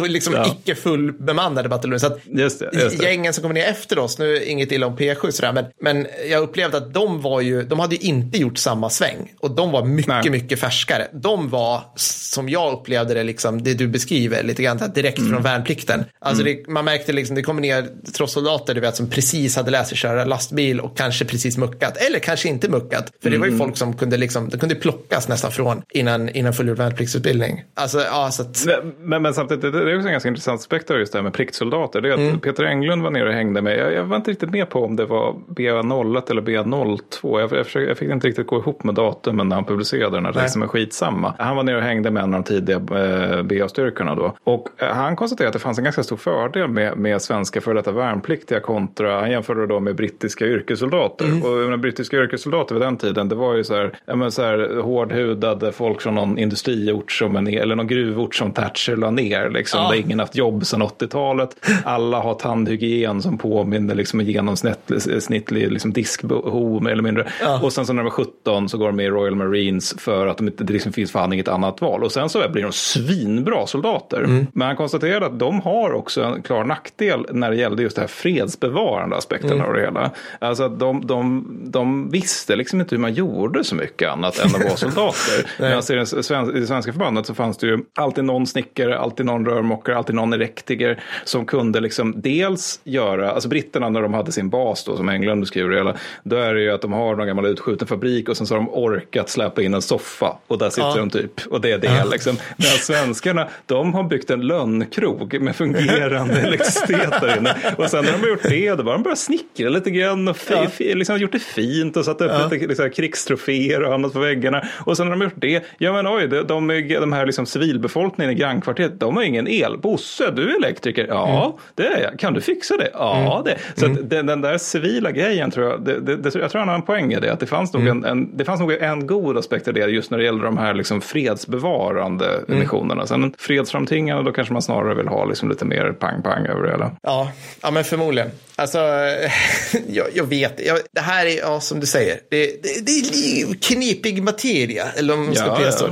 liksom 0.08 0.34
ja. 0.34 0.46
icke 0.46 0.74
fullbemannade 0.74 1.68
bataljoner. 1.68 1.98
Så 1.98 2.06
att 2.06 2.20
just 2.26 2.58
det. 2.58 2.79
Gängen 2.88 3.34
som 3.34 3.42
kommer 3.42 3.54
ner 3.54 3.66
efter 3.66 3.98
oss, 3.98 4.18
nu 4.18 4.44
inget 4.44 4.72
illa 4.72 4.86
om 4.86 4.96
P7 4.96 5.30
sådär, 5.30 5.52
men, 5.52 5.64
men 5.80 6.06
jag 6.30 6.42
upplevde 6.42 6.76
att 6.76 6.94
de 6.94 7.22
var 7.22 7.40
ju, 7.40 7.62
de 7.62 7.78
hade 7.78 7.94
ju 7.94 8.08
inte 8.08 8.38
gjort 8.38 8.58
samma 8.58 8.90
sväng 8.90 9.32
och 9.40 9.50
de 9.50 9.70
var 9.70 9.84
mycket, 9.84 10.08
Nej. 10.08 10.30
mycket 10.30 10.60
färskare. 10.60 11.06
De 11.12 11.48
var, 11.48 11.82
som 11.96 12.48
jag 12.48 12.72
upplevde 12.72 13.14
det, 13.14 13.22
liksom, 13.22 13.62
det 13.62 13.74
du 13.74 13.88
beskriver 13.88 14.42
lite 14.42 14.62
grann 14.62 14.80
direkt 14.94 15.18
mm. 15.18 15.30
från 15.30 15.42
värnplikten. 15.42 16.04
Alltså 16.20 16.42
mm. 16.42 16.56
det, 16.56 16.72
man 16.72 16.84
märkte 16.84 17.12
liksom, 17.12 17.36
det 17.36 17.42
kommer 17.42 17.60
ner 17.60 17.88
trotssoldater, 18.12 18.74
du 18.74 18.80
vet, 18.80 18.96
som 18.96 19.10
precis 19.10 19.56
hade 19.56 19.70
lärt 19.70 19.86
sig 19.86 19.96
köra 19.96 20.24
lastbil 20.24 20.80
och 20.80 20.96
kanske 20.96 21.24
precis 21.24 21.58
muckat, 21.58 21.96
eller 21.96 22.18
kanske 22.18 22.48
inte 22.48 22.68
muckat, 22.68 23.12
för 23.22 23.30
det 23.30 23.38
var 23.38 23.46
ju 23.46 23.52
mm. 23.52 23.58
folk 23.58 23.76
som 23.76 23.96
kunde 23.96 24.16
liksom, 24.16 24.48
det 24.48 24.58
kunde 24.58 24.74
plockas 24.74 25.28
nästan 25.28 25.52
från 25.52 25.82
innan, 25.90 26.28
innan 26.28 26.52
fullgjord 26.52 26.78
värnpliktsutbildning. 26.78 27.64
Alltså, 27.74 28.00
ja, 28.00 28.30
så 28.30 28.42
att... 28.42 28.66
men, 28.98 29.22
men, 29.22 29.34
samtidigt, 29.34 29.62
det 29.62 29.68
är 29.68 29.96
också 29.96 30.06
en 30.06 30.12
ganska 30.12 30.28
intressant 30.28 30.60
aspekt 30.60 30.90
av 30.90 30.98
just 30.98 31.12
det 31.12 31.18
här 31.18 31.22
med 31.22 31.32
pliktsoldater. 31.32 32.00
Det 32.00 32.08
är 32.08 32.12
att 32.12 32.18
mm. 32.18 32.40
Peter 32.40 32.64
Englund 32.70 33.02
var 33.02 33.10
nere 33.10 33.28
och 33.28 33.34
hängde 33.34 33.62
med. 33.62 33.78
Jag, 33.78 33.92
jag, 33.92 34.04
var 34.04 34.16
inte 34.16 34.30
riktigt 34.30 34.50
med 34.50 34.70
på 34.70 34.84
om 34.84 34.96
det 34.96 35.06
var 35.06 35.34
BA01 35.48 36.30
eller 36.30 36.42
BA02. 36.42 37.40
Jag, 37.40 37.52
jag, 37.52 37.66
försökte, 37.66 37.88
jag 37.88 37.98
fick 37.98 38.10
inte 38.10 38.26
riktigt 38.26 38.46
gå 38.46 38.58
ihop 38.58 38.84
med 38.84 38.94
datumen 38.94 39.48
när 39.48 39.56
han 39.56 39.64
publicerade 39.64 40.16
den 40.16 40.26
här 40.26 40.32
texten, 40.32 40.60
men 40.60 40.68
skitsamma. 40.68 41.34
Han 41.38 41.56
var 41.56 41.62
nere 41.62 41.76
och 41.76 41.82
hängde 41.82 42.10
med 42.10 42.22
en 42.22 42.34
av 42.34 42.42
de 42.42 42.44
tidiga 42.44 42.76
eh, 42.76 43.42
BA-styrkorna 43.42 44.14
då. 44.14 44.36
Och 44.44 44.68
eh, 44.76 44.88
han 44.88 45.16
konstaterade 45.16 45.48
att 45.48 45.52
det 45.52 45.58
fanns 45.58 45.78
en 45.78 45.84
ganska 45.84 46.02
stor 46.02 46.16
fördel 46.16 46.68
med, 46.68 46.98
med 46.98 47.22
svenska 47.22 47.60
för 47.60 47.74
detta 47.74 47.92
värnpliktiga 47.92 48.60
kontra, 48.60 49.20
han 49.20 49.30
jämförde 49.30 49.66
då 49.66 49.80
med 49.80 49.96
brittiska 49.96 50.46
yrkessoldater. 50.46 51.24
Mm. 51.24 51.42
Och 51.42 51.50
menar, 51.50 51.76
brittiska 51.76 52.16
yrkessoldater 52.16 52.74
vid 52.74 52.82
den 52.82 52.96
tiden, 52.96 53.28
det 53.28 53.34
var 53.34 53.54
ju 53.54 53.64
så 53.64 53.74
här, 53.74 53.92
ja, 54.06 54.16
men 54.16 54.32
så 54.32 54.42
här 54.42 54.80
hårdhudade 54.82 55.72
folk 55.72 56.00
från 56.00 56.14
någon 56.14 56.38
industriort 56.38 57.12
som 57.12 57.36
en, 57.36 57.46
eller 57.46 57.76
någon 57.76 57.86
gruvort 57.86 58.34
som 58.34 58.52
Thatcher 58.52 58.96
la 58.96 59.10
ner. 59.10 59.50
Liksom, 59.50 59.80
ja. 59.80 59.90
Där 59.90 59.96
ingen 59.96 60.20
haft 60.20 60.36
jobb 60.36 60.66
sedan 60.66 60.82
80-talet. 60.82 61.66
Alla 61.84 62.20
har 62.20 62.34
tandhygien 62.60 63.22
som 63.22 63.38
påminner 63.38 63.94
liksom 63.94 64.20
en 64.20 64.26
genomsnittlig 64.26 65.72
liksom 65.72 65.92
diskbehov 65.92 66.82
mer 66.82 66.90
eller 66.90 67.02
mindre. 67.02 67.26
Ja. 67.42 67.60
Och 67.62 67.72
sen 67.72 67.86
så 67.86 67.92
när 67.92 68.02
de 68.02 68.06
är 68.06 68.10
17 68.10 68.68
så 68.68 68.78
går 68.78 68.86
de 68.86 68.96
med 68.96 69.06
i 69.06 69.08
Royal 69.08 69.34
Marines 69.34 69.94
för 69.98 70.26
att 70.26 70.36
de 70.36 70.48
inte, 70.48 70.64
det 70.64 70.72
liksom 70.72 70.92
finns 70.92 71.12
fan 71.12 71.32
inget 71.32 71.48
annat 71.48 71.80
val. 71.80 72.04
Och 72.04 72.12
sen 72.12 72.28
så 72.28 72.48
blir 72.48 72.62
de 72.62 72.72
svinbra 72.72 73.66
soldater. 73.66 74.24
Mm. 74.24 74.46
Men 74.52 74.66
han 74.66 74.76
konstaterade 74.76 75.26
att 75.26 75.38
de 75.38 75.60
har 75.60 75.92
också 75.92 76.22
en 76.22 76.42
klar 76.42 76.64
nackdel 76.64 77.26
när 77.30 77.50
det 77.50 77.56
gällde 77.56 77.82
just 77.82 77.96
det 77.96 78.02
här 78.02 78.08
fredsbevarande 78.08 79.16
aspekten 79.16 79.52
mm. 79.52 79.66
av 79.66 79.74
det 79.74 79.80
hela. 79.80 80.10
Alltså 80.38 80.62
att 80.62 80.78
de, 80.78 81.06
de, 81.06 81.46
de 81.64 82.10
visste 82.10 82.56
liksom 82.56 82.80
inte 82.80 82.94
hur 82.94 83.00
man 83.00 83.14
gjorde 83.14 83.64
så 83.64 83.74
mycket 83.74 84.10
annat 84.10 84.38
än 84.38 84.46
att 84.46 84.64
vara 84.64 84.76
soldater. 84.76 85.46
Medan 85.58 86.56
i 86.56 86.60
det 86.60 86.66
svenska 86.66 86.92
förbandet 86.92 87.26
så 87.26 87.34
fanns 87.34 87.58
det 87.58 87.66
ju 87.66 87.78
alltid 87.94 88.24
någon 88.24 88.46
snickare, 88.46 88.98
alltid 88.98 89.26
någon 89.26 89.46
rörmokare, 89.46 89.96
alltid 89.96 90.14
någon 90.14 90.32
elektriker 90.32 91.02
som 91.24 91.46
kunde 91.46 91.80
liksom 91.80 92.14
dels 92.16 92.49
göra, 92.84 93.30
alltså 93.30 93.48
britterna 93.48 93.88
när 93.88 94.02
de 94.02 94.14
hade 94.14 94.32
sin 94.32 94.50
bas 94.50 94.84
då 94.84 94.96
som 94.96 95.08
England 95.08 95.40
beskriver 95.40 95.70
det 95.70 95.76
hela, 95.76 95.94
då 96.22 96.36
är 96.36 96.54
det 96.54 96.62
ju 96.62 96.70
att 96.70 96.82
de 96.82 96.92
har 96.92 97.16
någon 97.16 97.26
gammal 97.26 97.46
utskjuten 97.46 97.88
fabrik 97.88 98.28
och 98.28 98.36
sen 98.36 98.46
så 98.46 98.54
har 98.54 98.60
de 98.60 98.70
orkat 98.70 99.28
släppa 99.28 99.62
in 99.62 99.74
en 99.74 99.82
soffa 99.82 100.36
och 100.46 100.58
där 100.58 100.70
sitter 100.70 100.88
ja. 100.88 100.96
de 100.96 101.10
typ 101.10 101.46
och 101.46 101.60
det 101.60 101.72
är 101.72 101.78
det 101.78 101.86
ja. 101.86 102.04
liksom. 102.04 102.36
Medan 102.56 102.76
svenskarna, 102.78 103.48
de 103.66 103.94
har 103.94 104.02
byggt 104.02 104.30
en 104.30 104.40
lönnkrog 104.40 105.40
med 105.40 105.56
fungerande 105.56 106.40
elektricitet 106.40 107.20
där 107.20 107.38
inne 107.38 107.56
och 107.76 107.90
sen 107.90 108.04
när 108.04 108.12
de 108.12 108.18
har 108.18 108.28
gjort 108.28 108.42
det, 108.42 108.74
då 108.74 108.82
har 108.82 108.92
de 108.92 109.02
börjat 109.02 109.18
snickra 109.18 109.68
lite 109.68 109.90
grann 109.90 110.28
och 110.28 110.36
ja. 110.50 110.66
liksom 110.78 111.18
gjort 111.18 111.32
det 111.32 111.42
fint 111.42 111.96
och 111.96 112.04
satt 112.04 112.20
upp 112.20 112.30
ja. 112.34 112.48
lite 112.50 112.66
liksom, 112.66 112.90
krigstroféer 112.90 113.82
och 113.82 113.94
annat 113.94 114.12
på 114.12 114.18
väggarna 114.18 114.62
och 114.86 114.96
sen 114.96 115.06
när 115.06 115.10
de 115.10 115.20
har 115.20 115.24
gjort 115.24 115.40
det, 115.40 115.64
ja 115.78 115.92
men 115.92 116.06
oj, 116.06 116.28
de, 116.28 116.42
de, 116.42 116.66
de 117.00 117.12
här 117.12 117.26
liksom 117.26 117.46
civilbefolkningen 117.46 118.32
i 118.32 118.34
grannkvarteret, 118.34 119.00
de 119.00 119.16
har 119.16 119.22
ingen 119.22 119.48
el. 119.48 119.78
Bosse, 119.78 120.30
du 120.30 120.50
är 120.50 120.56
elektriker. 120.56 121.06
Ja, 121.08 121.44
mm. 121.44 121.58
det 121.74 121.86
är 121.86 122.02
jag. 122.02 122.18
Kan 122.30 122.34
du 122.34 122.40
fixa 122.40 122.76
det? 122.76 122.90
Ja, 122.92 123.32
mm. 123.32 123.44
det. 123.44 123.80
Så 123.80 123.86
mm. 123.86 124.08
den, 124.08 124.26
den, 124.26 124.40
där 124.40 124.58
civila 124.58 125.10
grejen 125.10 125.50
tror 125.50 125.70
jag, 125.70 125.84
det, 125.84 126.16
det, 126.16 126.34
jag 126.34 126.50
tror 126.50 126.58
han 126.58 126.68
har 126.68 126.74
en 126.74 126.82
poäng 126.82 127.12
i 127.12 127.20
det. 127.20 127.32
Att 127.32 127.40
det 127.40 127.46
fanns 127.46 127.72
nog, 127.72 127.82
mm. 127.82 128.04
en, 128.04 128.10
en, 128.10 128.36
det 128.36 128.44
fanns 128.44 128.60
nog 128.60 128.72
en 128.72 129.06
god 129.06 129.38
aspekt 129.38 129.68
i 129.68 129.72
det 129.72 129.80
just 129.80 130.10
när 130.10 130.18
det 130.18 130.24
gäller 130.24 130.44
de 130.44 130.58
här 130.58 130.74
liksom 130.74 131.00
fredsbevarande 131.00 132.26
mm. 132.48 132.60
missionerna. 132.60 133.06
Sen 133.06 133.34
fredsframtingande, 133.38 134.22
då 134.22 134.32
kanske 134.32 134.52
man 134.52 134.62
snarare 134.62 134.94
vill 134.94 135.08
ha 135.08 135.24
liksom 135.24 135.48
lite 135.48 135.64
mer 135.64 135.92
pang-pang 135.92 136.46
över 136.46 136.62
det 136.62 136.70
hela. 136.70 136.90
Ja, 137.02 137.32
ja 137.62 137.70
men 137.70 137.84
förmodligen. 137.84 138.30
Alltså, 138.56 138.78
jag, 139.88 140.06
jag 140.14 140.24
vet, 140.24 140.66
jag, 140.66 140.78
det 140.92 141.00
här 141.00 141.26
är, 141.26 141.38
ja, 141.38 141.60
som 141.60 141.80
du 141.80 141.86
säger, 141.86 142.20
det, 142.30 142.46
det, 142.62 142.86
det 142.86 142.92
är 142.92 143.54
knepig 143.54 144.22
materia, 144.22 144.84
eller 144.96 145.14
om 145.14 145.24
man 145.24 145.34
ska 145.34 145.46
ja, 145.46 145.72
ja. 145.80 145.88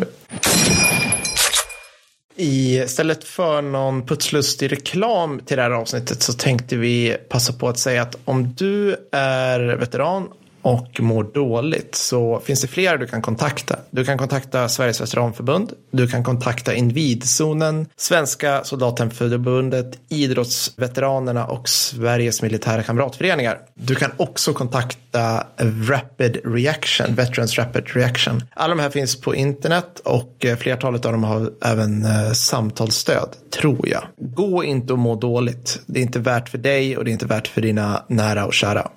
I 2.41 2.78
Istället 2.78 3.24
för 3.24 3.62
någon 3.62 4.07
putslustig 4.07 4.72
reklam 4.72 5.41
till 5.47 5.57
det 5.57 5.62
här 5.62 5.70
avsnittet 5.70 6.22
så 6.22 6.32
tänkte 6.32 6.76
vi 6.76 7.16
passa 7.28 7.53
på 7.53 7.68
att 7.68 7.78
säga 7.78 8.03
att 8.03 8.16
om 8.24 8.55
du 8.55 8.97
är 9.12 9.61
veteran 9.61 10.28
och 10.62 11.00
mår 11.00 11.24
dåligt 11.24 11.94
så 11.94 12.40
finns 12.40 12.61
det 12.61 12.68
flera 12.68 12.96
du 12.96 13.06
kan 13.06 13.22
kontakta. 13.22 13.76
Du 13.90 14.04
kan 14.04 14.18
kontakta 14.18 14.68
Sveriges 14.68 15.00
veteranförbund, 15.00 15.72
du 15.90 16.09
kan 16.09 16.24
kontakta 16.24 16.74
Invidzonen, 16.74 17.86
Svenska 17.96 18.64
soldatenförbundet, 18.64 19.98
Idrottsveteranerna 20.09 21.46
och 21.46 21.68
Sveriges 21.68 22.42
militära 22.42 22.82
kamratföreningar. 22.82 23.59
Du 23.74 23.94
kan 23.94 24.11
också 24.16 24.52
kontakta 24.52 25.46
Rapid 25.88 26.40
Reaction, 26.44 27.14
Veterans 27.14 27.59
Rapid 27.59 27.84
Reaction. 27.86 28.42
Alla 28.54 28.74
de 28.74 28.82
här 28.82 28.90
finns 28.90 29.20
på 29.20 29.34
internet 29.34 30.00
och 30.04 30.44
eh, 30.44 30.56
flertalet 30.56 31.04
av 31.04 31.12
dem 31.12 31.24
har 31.24 31.50
även 31.64 32.04
eh, 32.04 32.32
samtalsstöd, 32.32 33.28
tror 33.61 33.88
jag. 33.88 34.02
Gå 34.16 34.64
inte 34.64 34.92
och 34.92 34.98
må 34.98 35.14
dåligt. 35.14 35.80
Det 35.86 36.00
är 36.00 36.02
inte 36.02 36.18
värt 36.18 36.48
för 36.48 36.59
dig 36.59 36.96
och 36.96 37.04
det 37.04 37.11
är 37.11 37.12
inte 37.12 37.26
värt 37.26 37.48
för 37.48 37.61
dina 37.61 38.04
nära 38.09 38.46
och 38.46 38.54
kära. 38.54 38.88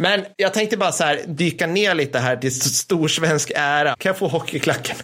Men 0.00 0.24
jag 0.36 0.54
tänkte 0.54 0.76
bara 0.76 0.92
så 0.92 1.04
här 1.04 1.20
dyka 1.26 1.66
ner 1.66 1.94
lite 1.94 2.18
här 2.18 2.36
till 2.36 2.60
storsvensk 2.60 3.52
ära. 3.54 3.96
Kan 3.98 4.10
jag 4.10 4.18
få 4.18 4.28
hockeyklacken? 4.28 4.96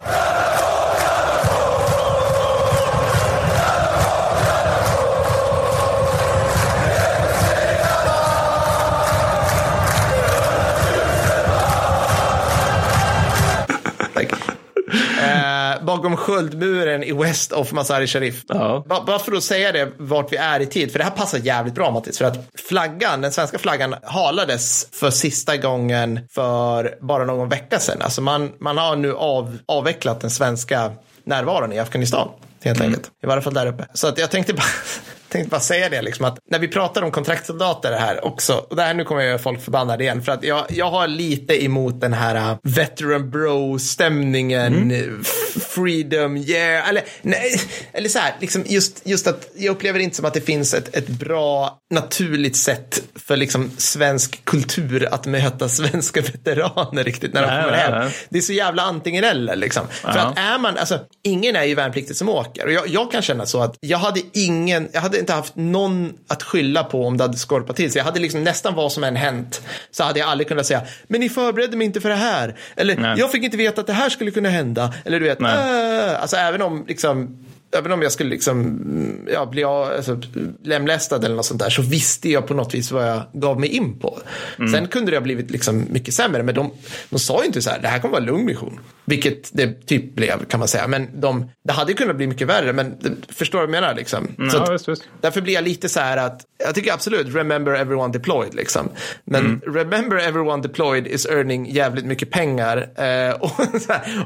Bakom 15.97 16.17
sköldmuren 16.17 17.03
i 17.03 17.13
West 17.13 17.53
of 17.53 17.73
Masari 17.73 18.07
Sharif. 18.07 18.43
Ja. 18.49 18.85
Bara 19.07 19.19
för 19.19 19.33
att 19.33 19.43
säga 19.43 19.73
det, 19.73 19.93
vart 19.97 20.33
vi 20.33 20.37
är 20.37 20.61
i 20.61 20.67
tid, 20.67 20.93
för 20.93 20.99
det 20.99 21.05
här 21.05 21.11
passar 21.11 21.39
jävligt 21.39 21.75
bra 21.75 21.91
Mattis, 21.91 22.19
för 22.19 22.25
att 22.25 22.49
flaggan, 22.69 23.21
den 23.21 23.33
svenska 23.33 23.59
flaggan 23.59 23.95
halades 24.03 24.89
för 24.93 25.11
sista 25.11 25.57
gången 25.57 26.21
för 26.31 26.99
bara 27.01 27.25
någon 27.25 27.49
vecka 27.49 27.79
sedan. 27.79 28.03
Alltså 28.03 28.21
man, 28.21 28.53
man 28.59 28.79
har 28.79 28.97
nu 28.97 29.15
av, 29.15 29.59
avvecklat 29.67 30.21
den 30.21 30.31
svenska 30.31 30.93
närvaron 31.25 31.73
i 31.73 31.79
Afghanistan. 31.79 32.29
Helt 32.65 32.79
mm. 32.81 32.93
enkelt. 32.93 33.11
I 33.23 33.27
varje 33.27 33.43
fall 33.43 33.55
där 33.55 33.67
uppe. 33.67 33.87
Så 33.95 34.09
att 34.09 34.19
jag 34.19 34.31
tänkte 34.31 34.55
bara 34.55 34.67
tänkte 35.37 35.51
bara 35.51 35.61
säga 35.61 35.89
det, 35.89 36.03
liksom, 36.03 36.25
att 36.25 36.39
när 36.51 36.59
vi 36.59 36.69
pratar 36.69 37.03
om 37.03 37.11
kontraktsoldater 37.11 37.93
här 37.93 38.25
också, 38.25 38.67
och 38.71 38.77
det 38.77 38.83
här 38.83 38.95
nu 38.95 39.05
kommer 39.05 39.21
jag 39.21 39.29
göra 39.29 39.39
folk 39.39 39.63
förbannade 39.63 40.05
igen, 40.05 40.23
för 40.23 40.33
att 40.33 40.45
jag, 40.45 40.65
jag 40.69 40.91
har 40.91 41.09
lite 41.09 41.65
emot 41.65 42.01
den 42.01 42.13
här 42.13 42.51
uh, 42.51 42.59
veteran 42.63 43.31
bro-stämningen, 43.31 44.75
mm. 44.75 45.25
freedom, 45.61 46.37
yeah, 46.37 46.89
eller, 46.89 47.03
nej, 47.23 47.61
eller 47.93 48.09
så 48.09 48.19
här, 48.19 48.35
liksom 48.41 48.65
just, 48.67 49.03
just 49.05 49.27
att 49.27 49.49
jag 49.57 49.73
upplever 49.73 50.01
inte 50.01 50.17
som 50.17 50.25
att 50.25 50.35
det 50.35 50.41
finns 50.41 50.75
ett, 50.75 50.97
ett 50.97 51.09
bra 51.09 51.79
naturligt 51.91 52.57
sätt 52.57 53.03
för 53.15 53.37
liksom 53.37 53.71
svensk 53.79 54.45
kultur 54.45 55.09
att 55.11 55.27
möta 55.27 55.69
svenska 55.69 56.21
veteraner 56.21 57.05
riktigt 57.05 57.33
när 57.35 57.43
de 57.43 57.49
nej, 57.49 57.65
kommer 57.65 57.77
hem. 57.77 58.11
Det 58.29 58.39
är 58.39 58.43
så 58.43 58.53
jävla 58.53 58.83
antingen 58.83 59.25
eller 59.25 59.57
liksom. 59.57 59.87
Ja. 60.05 60.13
För 60.13 60.19
att 60.19 60.39
är 60.39 60.59
man, 60.59 60.79
alltså, 60.79 61.01
ingen 61.23 61.57
är 61.57 61.65
ju 61.65 61.75
värnpliktig 61.75 62.17
som 62.17 62.29
åker. 62.29 62.67
Och 62.67 62.73
jag, 62.73 62.89
jag 62.89 63.13
kan 63.13 63.23
känna 63.23 63.47
så 63.47 63.63
att 63.63 63.77
jag 63.81 63.99
hade 63.99 64.21
ingen, 64.33 64.89
jag 64.93 65.01
hade 65.01 65.19
inte 65.27 65.33
haft 65.33 65.57
någon 65.57 66.13
att 66.29 66.43
skylla 66.43 66.85
på 66.85 67.07
om 67.07 67.17
det 67.17 67.25
hade 67.25 67.37
skorpat 67.37 67.77
till 67.77 67.93
sig. 67.93 67.99
Jag 67.99 68.05
hade 68.05 68.21
liksom 68.21 68.45
nästan 68.45 68.75
vad 68.75 68.93
som 68.93 69.05
än 69.05 69.17
hänt 69.17 69.63
så 69.91 70.05
hade 70.05 70.19
jag 70.19 70.29
aldrig 70.29 70.49
kunnat 70.49 70.67
säga, 70.67 70.83
men 71.09 71.21
ni 71.21 71.29
förberedde 71.29 71.77
mig 71.77 71.85
inte 71.85 72.01
för 72.01 72.09
det 72.09 72.15
här. 72.15 72.57
Eller 72.77 72.97
Nej. 72.97 73.19
jag 73.19 73.33
fick 73.33 73.45
inte 73.45 73.57
veta 73.57 73.81
att 73.81 73.87
det 73.87 73.93
här 73.93 74.09
skulle 74.09 74.31
kunna 74.31 74.49
hända. 74.49 74.95
Eller 75.05 75.21
du 75.21 75.27
vet, 75.27 75.41
äh, 75.41 76.23
alltså 76.23 76.37
även 76.37 76.63
om 76.63 76.85
liksom 76.89 77.46
även 77.79 77.93
om 77.93 78.03
jag 78.03 78.13
skulle 78.13 78.31
liksom, 78.31 79.27
ja, 79.33 79.47
bli 79.47 79.65
alltså, 79.65 80.21
lemlästad 80.65 81.25
eller 81.25 81.37
något 81.37 81.47
sånt 81.47 81.61
där 81.61 81.71
så 81.71 81.83
visste 81.83 82.31
jag 82.31 82.47
på 82.47 82.55
något 82.55 82.75
vis 82.75 82.93
vad 82.93 83.09
jag 83.09 83.23
gav 83.33 83.61
mig 83.61 83.69
in 83.69 83.99
på. 83.99 84.19
Mm. 84.59 84.73
Sen 84.73 84.89
kunde 84.89 85.11
det 85.11 85.17
ha 85.17 85.23
blivit 85.23 85.51
liksom 85.51 85.87
mycket 85.91 86.15
sämre 86.15 86.43
men 86.43 86.55
de, 86.55 86.71
de 87.11 87.19
sa 87.19 87.41
ju 87.41 87.47
inte 87.47 87.63
så 87.63 87.71
här, 87.71 87.79
det 87.83 87.89
här 87.89 87.99
kommer 87.99 88.13
vara 88.13 88.23
en 88.23 88.27
lugn 88.27 88.45
mission. 88.45 88.81
Vilket 89.05 89.51
det 89.53 89.87
typ 89.87 90.15
blev 90.15 90.45
kan 90.45 90.61
man 90.61 90.69
säga. 90.69 90.87
Men 90.87 91.21
de, 91.21 91.51
det 91.65 91.73
hade 91.73 91.93
kunnat 91.93 92.17
bli 92.17 92.27
mycket 92.27 92.49
värre 92.49 92.73
men 92.73 92.97
förstår 93.29 93.59
du 93.59 93.67
vad 93.67 93.75
jag 93.75 93.83
menar 93.83 93.95
liksom. 93.95 94.29
Mm, 94.39 94.51
så 94.51 94.57
ja, 94.57 94.73
visst, 94.73 94.89
visst. 94.89 95.03
Därför 95.21 95.41
blir 95.41 95.55
jag 95.55 95.65
lite 95.65 95.89
så 95.89 96.01
här 96.01 96.17
att, 96.17 96.45
jag 96.59 96.75
tycker 96.75 96.93
absolut 96.93 97.35
remember 97.35 97.73
everyone 97.73 98.13
deployed 98.13 98.55
liksom. 98.55 98.89
Men 99.25 99.47
mm. 99.47 99.61
remember 99.75 100.17
everyone 100.17 100.63
deployed 100.63 101.07
is 101.07 101.27
earning 101.27 101.71
jävligt 101.71 102.05
mycket 102.05 102.31
pengar. 102.31 102.89
Eh, 102.97 103.35
och, 103.41 103.53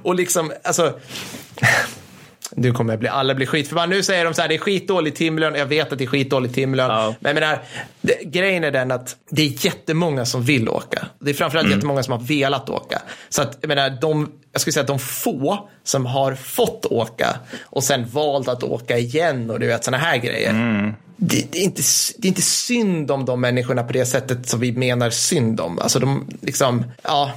och 0.02 0.14
liksom, 0.14 0.52
alltså 0.62 0.98
nu 2.60 2.72
kommer 2.72 2.92
jag 2.92 3.00
bli, 3.00 3.08
alla 3.08 3.34
bli 3.34 3.46
skitförbannade. 3.46 3.96
Nu 3.96 4.02
säger 4.02 4.24
de 4.24 4.34
så 4.34 4.42
här, 4.42 4.48
det 4.48 4.54
är 4.54 4.58
skitdålig 4.58 5.14
timlön. 5.14 5.54
Jag 5.54 5.66
vet 5.66 5.92
att 5.92 5.98
det 5.98 6.04
är 6.04 6.06
skitdålig 6.06 6.54
timlön. 6.54 6.90
Ja. 6.90 7.14
Men 7.20 7.36
jag 7.36 7.40
menar, 7.40 7.62
det, 8.00 8.24
grejen 8.24 8.64
är 8.64 8.70
den 8.70 8.90
att 8.90 9.16
det 9.30 9.42
är 9.42 9.64
jättemånga 9.66 10.24
som 10.24 10.42
vill 10.42 10.68
åka. 10.68 11.06
Det 11.18 11.30
är 11.30 11.34
framförallt 11.34 11.66
mm. 11.66 11.78
jättemånga 11.78 12.02
som 12.02 12.12
har 12.12 12.20
velat 12.20 12.68
åka. 12.68 13.02
Så 13.28 13.42
att, 13.42 13.58
jag 13.60 13.68
menar, 13.68 13.90
de, 14.00 14.32
jag 14.52 14.60
skulle 14.60 14.72
säga 14.72 14.80
att 14.80 14.86
de 14.86 14.98
få 14.98 15.68
som 15.84 16.06
har 16.06 16.34
fått 16.34 16.86
åka 16.86 17.36
och 17.62 17.84
sen 17.84 18.08
valt 18.08 18.48
att 18.48 18.62
åka 18.62 18.98
igen 18.98 19.50
och 19.50 19.60
du 19.60 19.66
vet 19.66 19.84
sådana 19.84 20.04
här 20.04 20.16
grejer. 20.16 20.50
Mm. 20.50 20.94
Det, 21.16 21.52
det, 21.52 21.58
är 21.58 21.64
inte, 21.64 21.82
det 22.18 22.26
är 22.26 22.28
inte 22.28 22.42
synd 22.42 23.10
om 23.10 23.24
de 23.24 23.40
människorna 23.40 23.82
på 23.82 23.92
det 23.92 24.06
sättet 24.06 24.48
som 24.48 24.60
vi 24.60 24.72
menar 24.72 25.10
synd 25.10 25.60
om. 25.60 25.78
Alltså 25.78 25.98
de, 25.98 26.28
liksom, 26.40 26.84
ja, 27.02 27.32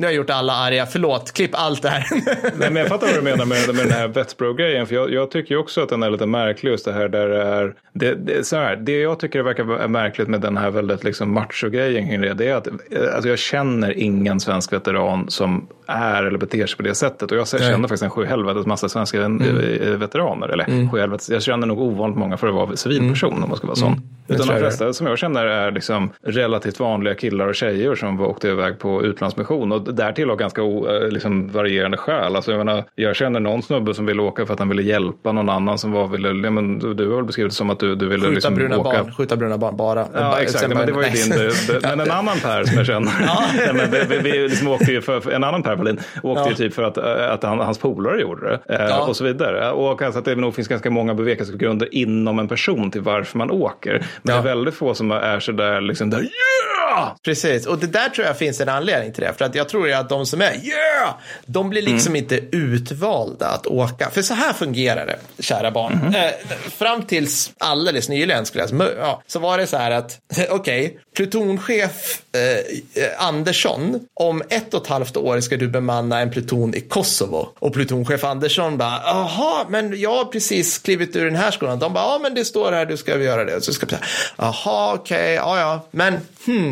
nu 0.00 0.06
har 0.06 0.12
jag 0.12 0.16
gjort 0.16 0.30
alla 0.30 0.52
arga, 0.52 0.86
förlåt, 0.86 1.32
klipp 1.32 1.50
allt 1.54 1.82
det 1.82 1.88
här. 1.88 2.06
Nej, 2.58 2.70
men 2.70 2.76
jag 2.76 2.88
fattar 2.88 3.06
vad 3.06 3.16
du 3.16 3.22
menar 3.22 3.46
med, 3.46 3.74
med 3.74 3.84
den 3.84 3.90
här 3.92 4.08
Vetsbro-grejen. 4.08 4.86
För 4.86 4.94
jag, 4.94 5.12
jag, 5.12 5.30
tycker 5.30 5.54
ju 5.54 5.58
också 5.58 5.80
att 5.82 5.88
den 5.88 6.02
är 6.02 6.10
lite 6.10 6.26
märklig 6.26 6.70
just 6.70 6.84
det 6.84 6.92
här 6.92 7.08
där 7.08 7.28
det 7.28 7.42
är. 7.42 7.74
Det, 7.92 8.14
det, 8.14 8.46
så 8.46 8.56
här, 8.56 8.76
det 8.76 9.00
jag 9.00 9.20
tycker 9.20 9.42
verkar 9.42 9.88
märkligt 9.88 10.28
med 10.28 10.40
den 10.40 10.56
här 10.56 10.70
väldigt 10.70 11.04
liksom 11.04 11.34
macho-grejen 11.34 12.08
kring 12.08 12.20
det. 12.20 12.34
Det 12.34 12.48
är 12.48 12.54
att 12.54 12.66
eh, 12.66 12.72
alltså 13.14 13.28
jag 13.28 13.38
känner 13.38 13.98
ingen 13.98 14.40
svensk 14.40 14.72
veteran 14.72 15.30
som 15.30 15.66
är 15.90 16.22
eller 16.22 16.38
beter 16.38 16.66
sig 16.66 16.76
på 16.76 16.82
det 16.82 16.94
sättet. 16.94 17.32
Och 17.32 17.38
jag 17.38 17.48
känner 17.48 17.70
Nej. 17.70 17.80
faktiskt 17.80 18.02
en 18.02 18.10
sjuhelvetes 18.10 18.66
massa 18.66 18.88
svenska 18.88 19.24
mm. 19.24 19.98
veteraner. 19.98 20.48
Eller 20.48 20.64
mm. 20.68 20.90
sjuhelvetes, 20.90 21.30
jag 21.30 21.42
känner 21.42 21.66
nog 21.66 21.80
ovanligt 21.80 22.18
många 22.18 22.36
för 22.36 22.48
att 22.48 22.54
vara 22.54 22.76
civilperson 22.76 23.30
mm. 23.30 23.42
om 23.42 23.48
man 23.48 23.58
ska 23.58 23.66
vara 23.66 23.76
sån. 23.76 23.92
Mm. 23.92 24.02
Utan 24.30 24.46
de 24.46 24.58
flesta 24.58 24.92
som 24.92 25.06
jag 25.06 25.18
känner 25.18 25.46
är 25.46 25.70
liksom 25.70 26.10
relativt 26.22 26.80
vanliga 26.80 27.14
killar 27.14 27.48
och 27.48 27.54
tjejer 27.54 27.94
som 27.94 28.20
åkte 28.20 28.48
iväg 28.48 28.78
på 28.78 29.04
utlandsmission. 29.04 29.72
Och 29.72 29.94
därtill 29.94 30.30
av 30.30 30.36
ganska 30.36 30.62
eh, 30.62 31.08
liksom, 31.08 31.48
varierande 31.48 31.96
skäl. 31.96 32.36
Alltså, 32.36 32.50
jag, 32.50 32.58
menar, 32.58 32.84
jag 32.94 33.16
känner 33.16 33.40
någon 33.40 33.62
snubbe 33.62 33.94
som 33.94 34.06
ville 34.06 34.22
åka 34.22 34.46
för 34.46 34.52
att 34.52 34.58
han 34.58 34.68
ville 34.68 34.82
hjälpa 34.82 35.32
någon 35.32 35.48
annan 35.48 35.78
som 35.78 35.92
var, 35.92 36.08
ville, 36.08 36.28
ja, 36.28 36.50
men, 36.50 36.78
du, 36.78 36.94
du 36.94 37.08
har 37.08 37.16
väl 37.16 37.24
beskrivit 37.24 37.52
det 37.52 37.56
som 37.56 37.70
att 37.70 37.80
du, 37.80 37.94
du 37.94 38.08
ville 38.08 38.20
skjuta, 38.20 38.34
liksom, 38.34 38.54
bruna 38.54 38.78
åka. 38.78 39.02
Barn, 39.02 39.12
skjuta 39.12 39.36
bruna 39.36 39.58
barn 39.58 39.76
bara. 39.76 40.06
Ja, 40.14 40.40
exakt. 40.40 40.68
Men 40.68 40.86
det 40.86 40.92
var 40.92 41.02
ju 41.02 41.10
din. 41.10 41.52
Men 41.82 42.00
en 42.00 42.10
annan 42.10 42.36
Per 42.42 42.64
som 42.64 42.76
jag 42.76 42.86
känner. 42.86 43.12
ja. 43.26 43.72
men 43.72 43.90
vi, 43.90 44.04
vi, 44.08 44.30
vi 44.30 44.48
liksom 44.48 44.68
åkte 44.68 44.92
ju 44.92 45.00
för, 45.00 45.30
en 45.30 45.44
annan 45.44 45.62
Per 45.62 45.76
Wallin 45.80 46.00
åkte 46.22 46.50
ja. 46.50 46.56
typ 46.56 46.74
för 46.74 46.82
att, 46.82 46.96
eh, 46.96 47.32
att 47.32 47.42
han, 47.42 47.58
hans 47.58 47.78
polare 47.78 48.20
gjorde 48.20 48.48
det. 48.48 48.74
Eh, 48.74 48.86
ja. 48.88 49.06
Och 49.06 49.16
så 49.16 49.24
vidare. 49.24 49.70
Och 49.70 50.02
alltså 50.02 50.18
att 50.18 50.24
det 50.24 50.34
nog 50.34 50.54
finns 50.54 50.68
ganska 50.68 50.90
många 50.90 51.14
bevekelsegrunder 51.14 51.94
inom 51.94 52.38
en 52.38 52.48
person 52.48 52.90
till 52.90 53.00
varför 53.00 53.38
man 53.38 53.50
åker. 53.50 53.92
Men 53.92 54.02
det 54.22 54.32
är 54.32 54.42
väldigt 54.42 54.74
få 54.74 54.94
som 54.94 55.10
är 55.10 55.40
så 55.40 55.52
där 55.52 55.80
liksom 55.80 56.10
där 56.10 56.18
yeah! 56.80 57.12
Precis, 57.24 57.66
och 57.66 57.78
det 57.78 57.86
där 57.86 58.08
tror 58.08 58.26
jag 58.26 58.38
finns 58.38 58.60
en 58.60 58.68
anledning 58.68 59.12
till 59.12 59.22
det. 59.22 59.32
För 59.38 59.44
att 59.44 59.54
jag 59.54 59.68
tror 59.68 59.92
att 59.92 60.08
de 60.08 60.26
som 60.26 60.40
är 60.40 60.52
yeah! 60.52 61.14
De 61.46 61.70
blir 61.70 61.82
liksom 61.82 62.12
mm. 62.12 62.22
inte 62.22 62.56
utvalda 62.56 63.46
att 63.46 63.66
åka. 63.66 64.10
För 64.10 64.22
så 64.22 64.34
här 64.34 64.52
fungerar 64.52 65.06
det, 65.06 65.42
kära 65.42 65.70
barn. 65.70 65.92
Mm. 65.92 66.14
Eh, 66.14 66.30
fram 66.70 67.02
tills 67.02 67.52
alldeles 67.58 68.08
nyligen 68.08 68.46
skulle 68.46 68.62
jag 68.62 68.70
säga, 68.70 68.90
ja, 68.98 69.22
så 69.26 69.38
var 69.38 69.58
det 69.58 69.66
så 69.66 69.76
här 69.76 69.90
att, 69.90 70.18
okej, 70.50 70.50
okay, 70.50 70.90
plutonchef 71.16 72.22
eh, 72.32 73.26
Andersson, 73.26 74.00
om 74.14 74.42
ett 74.48 74.74
och 74.74 74.82
ett 74.82 74.88
halvt 74.88 75.16
år 75.16 75.40
ska 75.40 75.56
du 75.56 75.68
bemanna 75.68 76.20
en 76.20 76.30
pluton 76.30 76.74
i 76.74 76.80
Kosovo. 76.80 77.48
Och 77.58 77.72
plutonchef 77.72 78.24
Andersson 78.24 78.78
bara, 78.78 79.00
jaha, 79.04 79.66
men 79.68 80.00
jag 80.00 80.14
har 80.14 80.24
precis 80.24 80.78
klivit 80.78 81.16
ur 81.16 81.24
den 81.24 81.36
här 81.36 81.50
skolan. 81.50 81.78
De 81.78 81.92
bara, 81.92 82.04
ja 82.04 82.18
men 82.22 82.34
det 82.34 82.44
står 82.44 82.72
här, 82.72 82.86
du 82.86 82.96
ska 82.96 83.18
göra 83.18 83.44
det. 83.44 83.60
Så 83.60 83.72
ska 83.72 83.84
jag 83.84 83.90
säga, 83.90 84.02
jaha, 84.36 84.94
okej, 84.94 85.16
okay, 85.16 85.34
ja 85.34 85.60
ja, 85.60 85.86
men 85.90 86.18
hmm, 86.46 86.69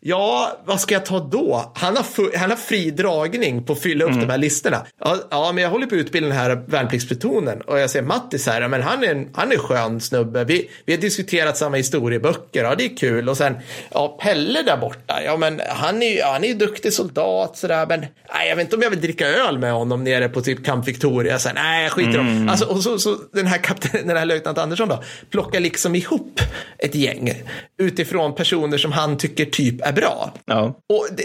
ja, 0.00 0.58
vad 0.64 0.80
ska 0.80 0.94
jag 0.94 1.06
ta 1.06 1.18
då? 1.18 1.72
Han 1.74 1.96
har, 1.96 2.36
han 2.38 2.50
har 2.50 2.56
fri 2.56 2.90
dragning 2.90 3.64
på 3.64 3.72
att 3.72 3.80
fylla 3.80 4.04
upp 4.04 4.14
de 4.14 4.30
här 4.30 4.38
listorna. 4.38 4.86
Ja, 5.04 5.16
ja, 5.30 5.52
men 5.52 5.64
jag 5.64 5.70
håller 5.70 5.86
på 5.86 5.94
att 5.94 6.00
utbilda 6.00 6.28
den 6.28 6.38
här 6.38 6.64
värnpliktsplutonen 6.66 7.60
och 7.60 7.78
jag 7.78 7.90
ser 7.90 8.02
Mattis 8.02 8.46
här, 8.46 8.60
ja, 8.60 8.68
men 8.68 8.82
han 8.82 9.04
är 9.04 9.08
en, 9.08 9.28
han 9.34 9.52
är 9.52 9.56
skön 9.56 10.00
snubbe. 10.00 10.44
Vi, 10.44 10.70
vi 10.84 10.92
har 10.92 11.00
diskuterat 11.00 11.56
samma 11.56 11.76
historieböcker, 11.76 12.64
ja 12.64 12.74
det 12.74 12.84
är 12.84 12.96
kul. 12.96 13.28
Och 13.28 13.36
sen, 13.36 13.56
ja, 13.90 14.18
Pelle 14.22 14.62
där 14.62 14.76
borta, 14.76 15.22
ja 15.24 15.36
men 15.36 15.60
han 15.68 16.02
är 16.02 16.16
ju 16.16 16.22
han 16.22 16.44
är 16.44 16.54
duktig 16.54 16.92
soldat 16.92 17.56
sådär, 17.56 17.86
men 17.86 18.00
nej, 18.00 18.48
jag 18.48 18.56
vet 18.56 18.64
inte 18.64 18.76
om 18.76 18.82
jag 18.82 18.90
vill 18.90 19.00
dricka 19.00 19.28
öl 19.28 19.58
med 19.58 19.72
honom 19.72 20.04
nere 20.04 20.28
på 20.28 20.40
typ 20.40 20.64
Camp 20.64 20.88
Victoria. 20.88 21.38
Sen, 21.38 21.52
nej, 21.54 21.82
jag 21.82 21.92
skiter 21.92 22.18
mm. 22.18 22.42
om. 22.42 22.48
Alltså, 22.48 22.66
och 22.66 22.82
så, 22.82 22.98
så 22.98 23.16
den 23.32 23.46
här 23.46 23.58
kapten, 23.58 24.06
den 24.06 24.16
här 24.16 24.24
löjtnant 24.24 24.58
Andersson 24.58 24.88
då, 24.88 25.02
plockar 25.30 25.60
liksom 25.60 25.94
ihop 25.94 26.40
ett 26.78 26.94
gäng 26.94 27.32
utifrån 27.78 28.34
personer 28.34 28.78
som 28.78 28.92
han 28.92 29.17
tycker 29.18 29.44
typ 29.44 29.86
är 29.86 29.92
bra. 29.92 30.32
Ja. 30.44 30.64
Och, 30.88 31.06
det, 31.16 31.24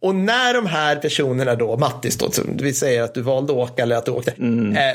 och 0.00 0.14
när 0.14 0.54
de 0.54 0.66
här 0.66 0.96
personerna 0.96 1.54
då, 1.54 1.76
Mattis 1.76 2.16
då, 2.16 2.30
som 2.30 2.56
vi 2.56 2.72
säger 2.72 3.02
att 3.02 3.14
du 3.14 3.22
valde 3.22 3.52
att 3.52 3.58
åka 3.70 3.82
eller 3.82 3.96
att 3.96 4.04
du 4.04 4.10
åkte, 4.10 4.30
eh, 4.30 4.36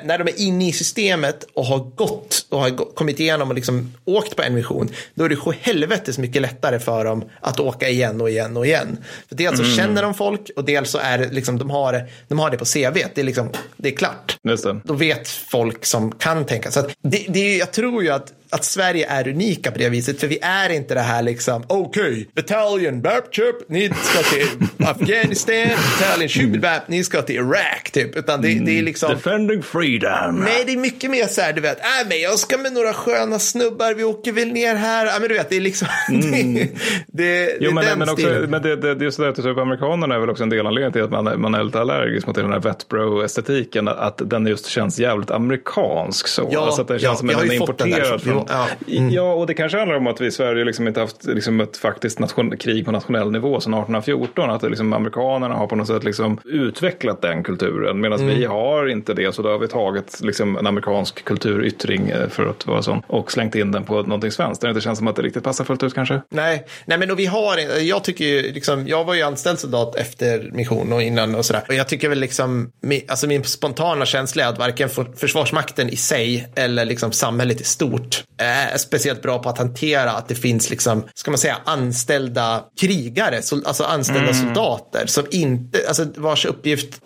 när 0.06 0.18
de 0.18 0.28
är 0.28 0.40
inne 0.42 0.68
i 0.70 0.72
systemet 0.72 1.48
och 1.54 1.66
har 1.66 1.78
gått 1.78 2.46
och 2.50 2.60
har 2.60 2.96
kommit 2.96 3.20
igenom 3.20 3.50
och 3.50 3.56
liksom 3.56 3.94
åkt 4.06 4.36
på 4.36 4.44
en 4.44 4.54
mission, 4.56 4.90
då 5.16 5.24
är 5.26 5.30
det 5.30 5.36
sju 5.36 5.52
helvetes 5.62 6.18
mycket 6.18 6.42
lättare 6.42 6.80
för 6.80 7.06
dem 7.06 7.24
att 7.42 7.60
åka 7.60 7.90
igen 7.90 8.22
och 8.22 8.30
igen 8.30 8.58
och 8.58 8.66
igen. 8.66 8.98
För 9.30 9.36
dels 9.36 9.58
så 9.58 9.64
känner 9.66 10.02
de 10.04 10.14
folk 10.14 10.50
och 10.56 10.64
dels 10.66 10.90
så 10.90 10.98
är 10.98 11.18
det 11.18 11.30
liksom, 11.32 11.58
de 11.60 11.70
har, 11.70 12.10
de 12.28 12.40
har 12.40 12.50
det 12.52 12.58
på 12.58 12.66
CV, 12.66 12.94
det 13.16 13.18
är 13.22 13.24
liksom, 13.24 13.50
det 13.78 13.90
är 13.90 13.96
klart. 13.96 14.38
Just 14.44 14.64
det. 14.64 14.80
Då 14.84 14.94
vet 14.94 15.28
folk 15.28 15.86
som 15.86 16.12
kan 16.12 16.46
tänka. 16.46 16.72
Så 16.72 16.80
att 16.80 16.90
det, 17.04 17.26
det, 17.30 17.40
är- 17.40 17.60
jag 17.60 17.72
tror 17.72 18.04
ju 18.04 18.10
att, 18.10 18.34
att 18.54 18.66
Sverige 18.66 19.06
är 19.10 19.28
unika 19.28 19.72
på 19.72 19.78
det 19.78 19.90
viset, 19.90 20.20
för 20.20 20.28
vi 20.28 20.40
är 20.42 20.70
inte 20.70 20.94
det 20.94 21.00
här 21.02 21.22
liksom, 21.24 21.64
okej, 21.68 22.30
bataljon, 22.36 23.02
bap, 23.02 23.34
köp, 23.36 23.70
ni 23.70 23.90
ska 24.04 24.24
till 24.24 24.48
Afghanistan, 24.88 25.68
bataljon, 26.00 26.30
tjup, 26.30 26.62
bap, 26.62 26.88
ni 26.88 27.04
ska 27.04 27.22
till 27.22 27.36
Irak, 27.36 27.90
typ. 27.92 28.16
Utan 28.16 28.42
det, 28.42 28.60
det 28.60 28.80
är 28.80 28.84
liksom, 28.84 29.10
Defending 29.14 29.64
freedom. 29.64 30.36
nej, 30.36 30.64
det 30.66 30.74
är 30.74 30.78
mycket 30.78 31.12
mer 31.12 31.28
så 31.28 31.42
här, 31.42 31.54
du 31.54 31.62
vet, 31.62 31.80
äh, 31.80 32.08
men 32.10 32.22
jag 32.22 32.40
ska 32.40 32.58
med 32.58 32.74
några 32.74 32.94
sköna 32.94 33.40
snubbar, 33.40 33.94
vi 33.94 34.04
åker 34.04 34.32
väl 34.32 34.48
ner 34.48 34.76
här, 34.76 35.06
ja, 35.06 35.14
men 35.20 35.30
du 35.30 35.34
vet, 35.36 35.50
det 35.50 35.56
är 35.56 35.62
liksom, 35.62 35.88
det, 36.10 36.68
det, 37.08 37.58
Jo, 37.60 37.70
det 37.70 37.76
men, 37.76 37.84
är 37.84 37.90
den 37.90 38.00
men, 38.00 38.10
också, 38.10 38.26
stilen. 38.26 38.50
men 38.50 38.62
det, 38.62 38.76
det, 38.76 38.96
det 38.96 39.06
är 39.20 39.30
att 39.30 39.36
typ, 39.36 39.58
amerikanerna 39.58 40.16
är 40.16 40.20
väl 40.20 40.30
också 40.30 40.44
en 40.44 40.50
delanledning 40.50 40.94
till 40.94 41.04
att 41.04 41.12
man, 41.12 41.42
man 41.42 41.56
är 41.56 41.64
lite 41.64 41.80
allergisk 41.80 42.28
mot 42.28 42.36
den 42.36 42.52
här 42.52 42.60
vetbro-estetiken. 42.60 43.88
Att 43.88 44.22
den 44.30 44.48
just 44.48 44.66
känns 44.66 45.00
jävligt 45.00 45.32
amerikansk. 45.32 46.28
Så. 46.28 46.50
Ja, 46.52 46.66
alltså 46.66 46.82
att 46.82 46.88
det 46.88 47.00
känns 47.00 47.04
ja, 47.04 47.16
som 47.16 47.30
har 47.30 47.36
den 47.36 47.44
är 47.44 47.48
den 47.48 47.62
importerad 47.62 48.22
från- 48.22 48.43
ja, 48.50 48.68
mm. 48.88 49.10
Ja, 49.10 49.34
och 49.34 49.48
det 49.48 49.54
kanske 49.54 49.78
handlar 49.78 49.98
om 49.98 50.08
att 50.08 50.22
vi 50.22 50.26
i 50.26 50.32
Sverige 50.32 50.66
liksom 50.66 50.88
inte 50.88 51.00
haft 51.00 51.26
liksom 51.26 51.62
ett 51.62 51.78
faktiskt 51.78 52.20
nation, 52.20 52.58
krig 52.58 52.86
på 52.86 52.92
nationell 52.92 53.32
nivå 53.32 53.60
sedan 53.60 53.74
1814. 53.74 54.50
Att 54.50 54.64
liksom, 54.64 54.94
amerikanerna 54.94 55.56
har 55.56 55.68
på 55.68 55.76
något 55.76 55.88
sätt 55.88 56.04
liksom 56.04 56.40
utvecklat 56.46 57.22
den 57.22 57.44
kulturen. 57.44 58.02
Medan 58.02 58.20
Mm. 58.24 58.36
vi 58.40 58.46
har 58.46 58.88
inte 58.88 59.14
det. 59.14 59.36
Så 59.36 59.42
då 59.42 59.50
har 59.50 59.60
vi 59.60 59.68
tagit 59.68 60.20
liksom 60.22 60.58
en 60.58 60.68
amerikansk 60.68 61.24
kulturyttring 61.26 62.10
eh, 62.10 62.30
för 62.30 62.46
att 62.46 62.68
vara 62.68 62.82
sån. 62.82 63.02
Och 63.08 63.32
slängt 63.32 63.56
in 63.56 63.72
den 63.72 63.84
på 63.84 64.02
någonting 64.02 64.32
svenskt. 64.32 64.62
Det 64.62 64.70
inte 64.70 64.82
känns 64.82 64.98
som 64.98 65.08
att 65.08 65.16
det 65.16 65.22
riktigt 65.22 65.44
passar 65.44 65.66
fullt 65.66 65.84
ut 65.84 65.94
kanske. 65.94 66.22
Nej, 66.30 66.66
nej 66.86 66.98
men 66.98 67.12
och 67.12 67.20
vi 67.20 67.26
har, 67.26 67.80
jag 67.80 68.04
tycker 68.04 68.26
ju 68.26 68.52
liksom, 68.54 68.88
jag 68.88 69.04
var 69.04 69.14
ju 69.14 69.22
anställd 69.22 69.60
soldat 69.60 69.96
efter 69.96 70.50
mission 70.54 70.94
och 70.94 71.02
innan 71.02 71.36
och 71.36 71.46
sådär. 71.46 71.64
Och 71.68 71.74
jag 71.74 71.88
tycker 71.88 72.10
väl 72.10 72.20
liksom, 72.20 72.72
alltså 73.08 73.28
min 73.28 73.44
spontana 73.44 74.06
känsla 74.06 74.44
är 74.44 74.48
att 74.48 74.60
varken 74.60 74.90
för, 74.90 75.04
Försvarsmakten 75.16 75.90
i 75.90 75.96
sig 75.96 76.48
eller 76.56 76.86
liksom 76.86 77.12
samhället 77.12 77.62
i 77.62 77.64
stort 77.64 78.24
är 78.38 78.78
speciellt 78.78 79.22
bra 79.22 79.40
på 79.40 79.50
att 79.50 79.58
hantera 79.58 80.12
att 80.12 80.28
det 80.28 80.36
finns 80.36 80.70
liksom, 80.70 81.04
ska 81.14 81.32
man 81.32 81.38
säga, 81.38 81.58
anställda 81.66 82.64
krigare, 82.80 83.36
alltså 83.66 83.84
anställda 83.84 84.34
soldater 84.34 85.06
som 85.06 85.26
inte, 85.32 85.88
alltså 85.88 86.06
vars 86.16 86.46
uppgift 86.46 87.02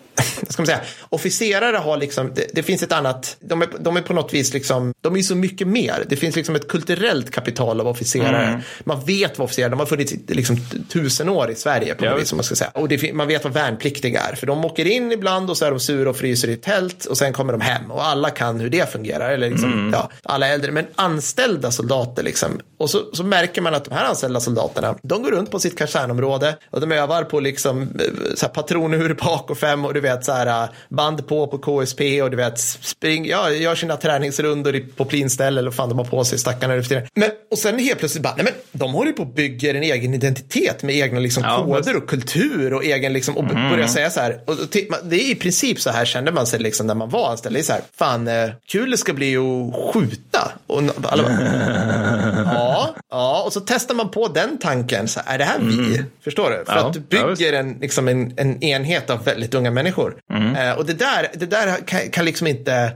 ska 0.48 0.62
man 0.62 0.66
säga, 0.66 0.80
officerare 1.08 1.76
har 1.76 1.96
liksom, 1.96 2.32
det, 2.34 2.46
det 2.52 2.62
finns 2.62 2.82
ett 2.82 2.92
annat, 2.92 3.36
de 3.40 3.62
är, 3.62 3.68
de 3.80 3.96
är 3.96 4.00
på 4.00 4.12
något 4.12 4.34
vis 4.34 4.52
liksom, 4.54 4.94
de 5.00 5.16
är 5.16 5.22
så 5.22 5.34
mycket 5.34 5.66
mer. 5.68 6.04
Det 6.08 6.16
finns 6.16 6.36
liksom 6.36 6.54
ett 6.56 6.68
kulturellt 6.68 7.30
kapital 7.30 7.80
av 7.80 7.88
officerare. 7.88 8.62
Man 8.84 9.04
vet 9.04 9.38
vad 9.38 9.44
officerare, 9.44 9.70
de 9.70 9.78
har 9.78 9.86
funnits 9.86 10.14
liksom 10.28 10.56
tusen 10.92 11.28
år 11.28 11.50
i 11.50 11.54
Sverige 11.54 11.94
på 11.94 12.04
något 12.04 12.12
Ja. 12.12 12.18
vis, 12.18 12.28
som 12.28 12.36
man 12.36 12.44
ska 12.44 12.54
säga. 12.54 12.70
Och 12.74 12.88
det, 12.88 13.12
man 13.12 13.28
vet 13.28 13.44
vad 13.44 13.52
värnpliktiga 13.52 14.20
är, 14.20 14.34
för 14.34 14.46
de 14.46 14.64
åker 14.64 14.84
in 14.84 15.12
ibland 15.12 15.50
och 15.50 15.56
så 15.56 15.64
är 15.64 15.70
de 15.70 15.80
sura 15.80 16.10
och 16.10 16.16
fryser 16.16 16.48
i 16.48 16.56
tält 16.56 17.04
och 17.04 17.18
sen 17.18 17.32
kommer 17.32 17.52
de 17.52 17.60
hem 17.60 17.90
och 17.90 18.04
alla 18.06 18.30
kan 18.30 18.60
hur 18.60 18.70
det 18.70 18.92
fungerar, 18.92 19.30
eller 19.30 19.50
liksom, 19.50 19.90
ja, 19.94 20.10
alla 20.22 20.48
äldre, 20.48 20.72
men 20.72 20.86
anställda 20.94 21.70
soldater 21.70 22.22
liksom. 22.22 22.60
Och 22.78 22.90
så, 22.90 23.02
så 23.12 23.24
märker 23.24 23.62
man 23.62 23.74
att 23.74 23.84
de 23.84 23.94
här 23.94 24.04
anställda 24.04 24.40
soldaterna, 24.40 24.94
de 25.02 25.22
går 25.22 25.30
runt 25.30 25.50
på 25.50 25.58
sitt 25.60 25.78
kasernområde 25.78 26.56
och 26.70 26.80
de 26.80 26.92
övar 26.92 27.24
på 27.24 27.40
liksom 27.40 27.82
eh, 27.82 27.88
så 28.34 28.46
här 28.46 28.52
patronur 28.52 29.14
bak 29.14 29.50
och 29.50 29.58
fem 29.58 29.84
och 29.84 29.94
du 29.94 30.00
vet 30.00 30.07
så 30.24 30.32
här 30.32 30.46
eh, 30.64 30.68
band 30.88 31.26
på 31.28 31.46
på 31.46 31.58
KSP 31.58 32.22
och 32.22 32.30
du 32.30 32.36
vet 32.36 32.58
spring, 32.60 33.26
ja, 33.26 33.50
gör 33.50 33.74
sina 33.74 33.96
träningsrundor 33.96 34.80
på 34.96 35.04
plinställ 35.04 35.58
eller 35.58 35.70
fan 35.70 35.88
de 35.88 35.98
har 35.98 36.04
på 36.04 36.24
sig 36.24 36.38
stackarna 36.38 36.74
nu 36.74 36.82
för 36.82 36.88
tiden. 36.88 37.06
Men 37.14 37.30
och 37.50 37.58
sen 37.58 37.78
helt 37.78 37.98
plötsligt 37.98 38.22
bara, 38.22 38.34
nej 38.36 38.44
men 38.44 38.52
de 38.72 38.92
håller 38.94 39.10
ju 39.10 39.16
på 39.16 39.22
och 39.22 39.28
bygger 39.34 39.74
en 39.74 39.82
egen 39.82 40.14
identitet 40.14 40.82
med 40.82 40.94
egna 40.96 41.20
liksom 41.20 41.42
Ja, 41.46 41.64
koder 41.64 41.96
och 41.96 42.08
kultur 42.08 42.74
och 42.74 42.84
egen 42.84 43.12
liksom 43.12 43.36
och 43.36 43.44
Mm. 43.50 43.70
börjar 43.70 43.86
säga 43.86 44.10
så 44.10 44.20
här. 44.20 44.40
Och 44.46 44.54
det 45.04 45.16
är 45.16 45.30
i 45.30 45.34
princip 45.34 45.80
så 45.80 45.90
här 45.90 46.04
kände 46.04 46.32
man 46.32 46.46
sig 46.46 46.60
liksom 46.60 46.86
när 46.86 46.94
man 46.94 47.08
var 47.10 47.30
anställd. 47.30 47.56
Det 47.56 47.60
är 47.60 47.62
så 47.62 47.72
här, 47.72 47.82
fan 47.98 48.28
eh, 48.28 48.50
kul 48.68 48.90
det 48.90 48.96
ska 48.98 49.12
bli 49.12 49.36
att 49.36 49.94
skjuta. 49.94 50.52
Och 50.66 50.82
alla 51.04 51.22
bara, 51.22 51.32
ja, 52.54 52.94
ja, 53.10 53.42
och 53.46 53.52
så 53.52 53.60
testar 53.60 53.94
man 53.94 54.10
på 54.10 54.28
den 54.28 54.58
tanken. 54.58 55.08
Så 55.08 55.20
här, 55.24 55.34
är 55.34 55.38
det 55.38 55.44
här 55.44 55.58
vi? 55.60 56.02
Förstår 56.24 56.50
du? 56.50 56.64
För 56.64 56.72
Mm. 56.72 56.82
Ja, 56.82 56.88
att 56.88 57.10
du 57.10 57.16
ja, 57.16 57.26
bygger 57.26 57.52
en, 57.52 57.76
liksom 57.80 58.08
en, 58.08 58.32
en 58.36 58.62
enhet 58.62 59.10
av 59.10 59.24
väldigt 59.24 59.54
unga 59.54 59.70
människor. 59.70 59.97
Mm. 60.32 60.56
Eh, 60.56 60.78
och 60.78 60.86
det 60.86 60.94
där, 60.94 61.26
det 61.34 61.46
där 61.46 61.86
kan, 61.86 62.10
kan 62.10 62.24
liksom 62.24 62.46
inte... 62.46 62.92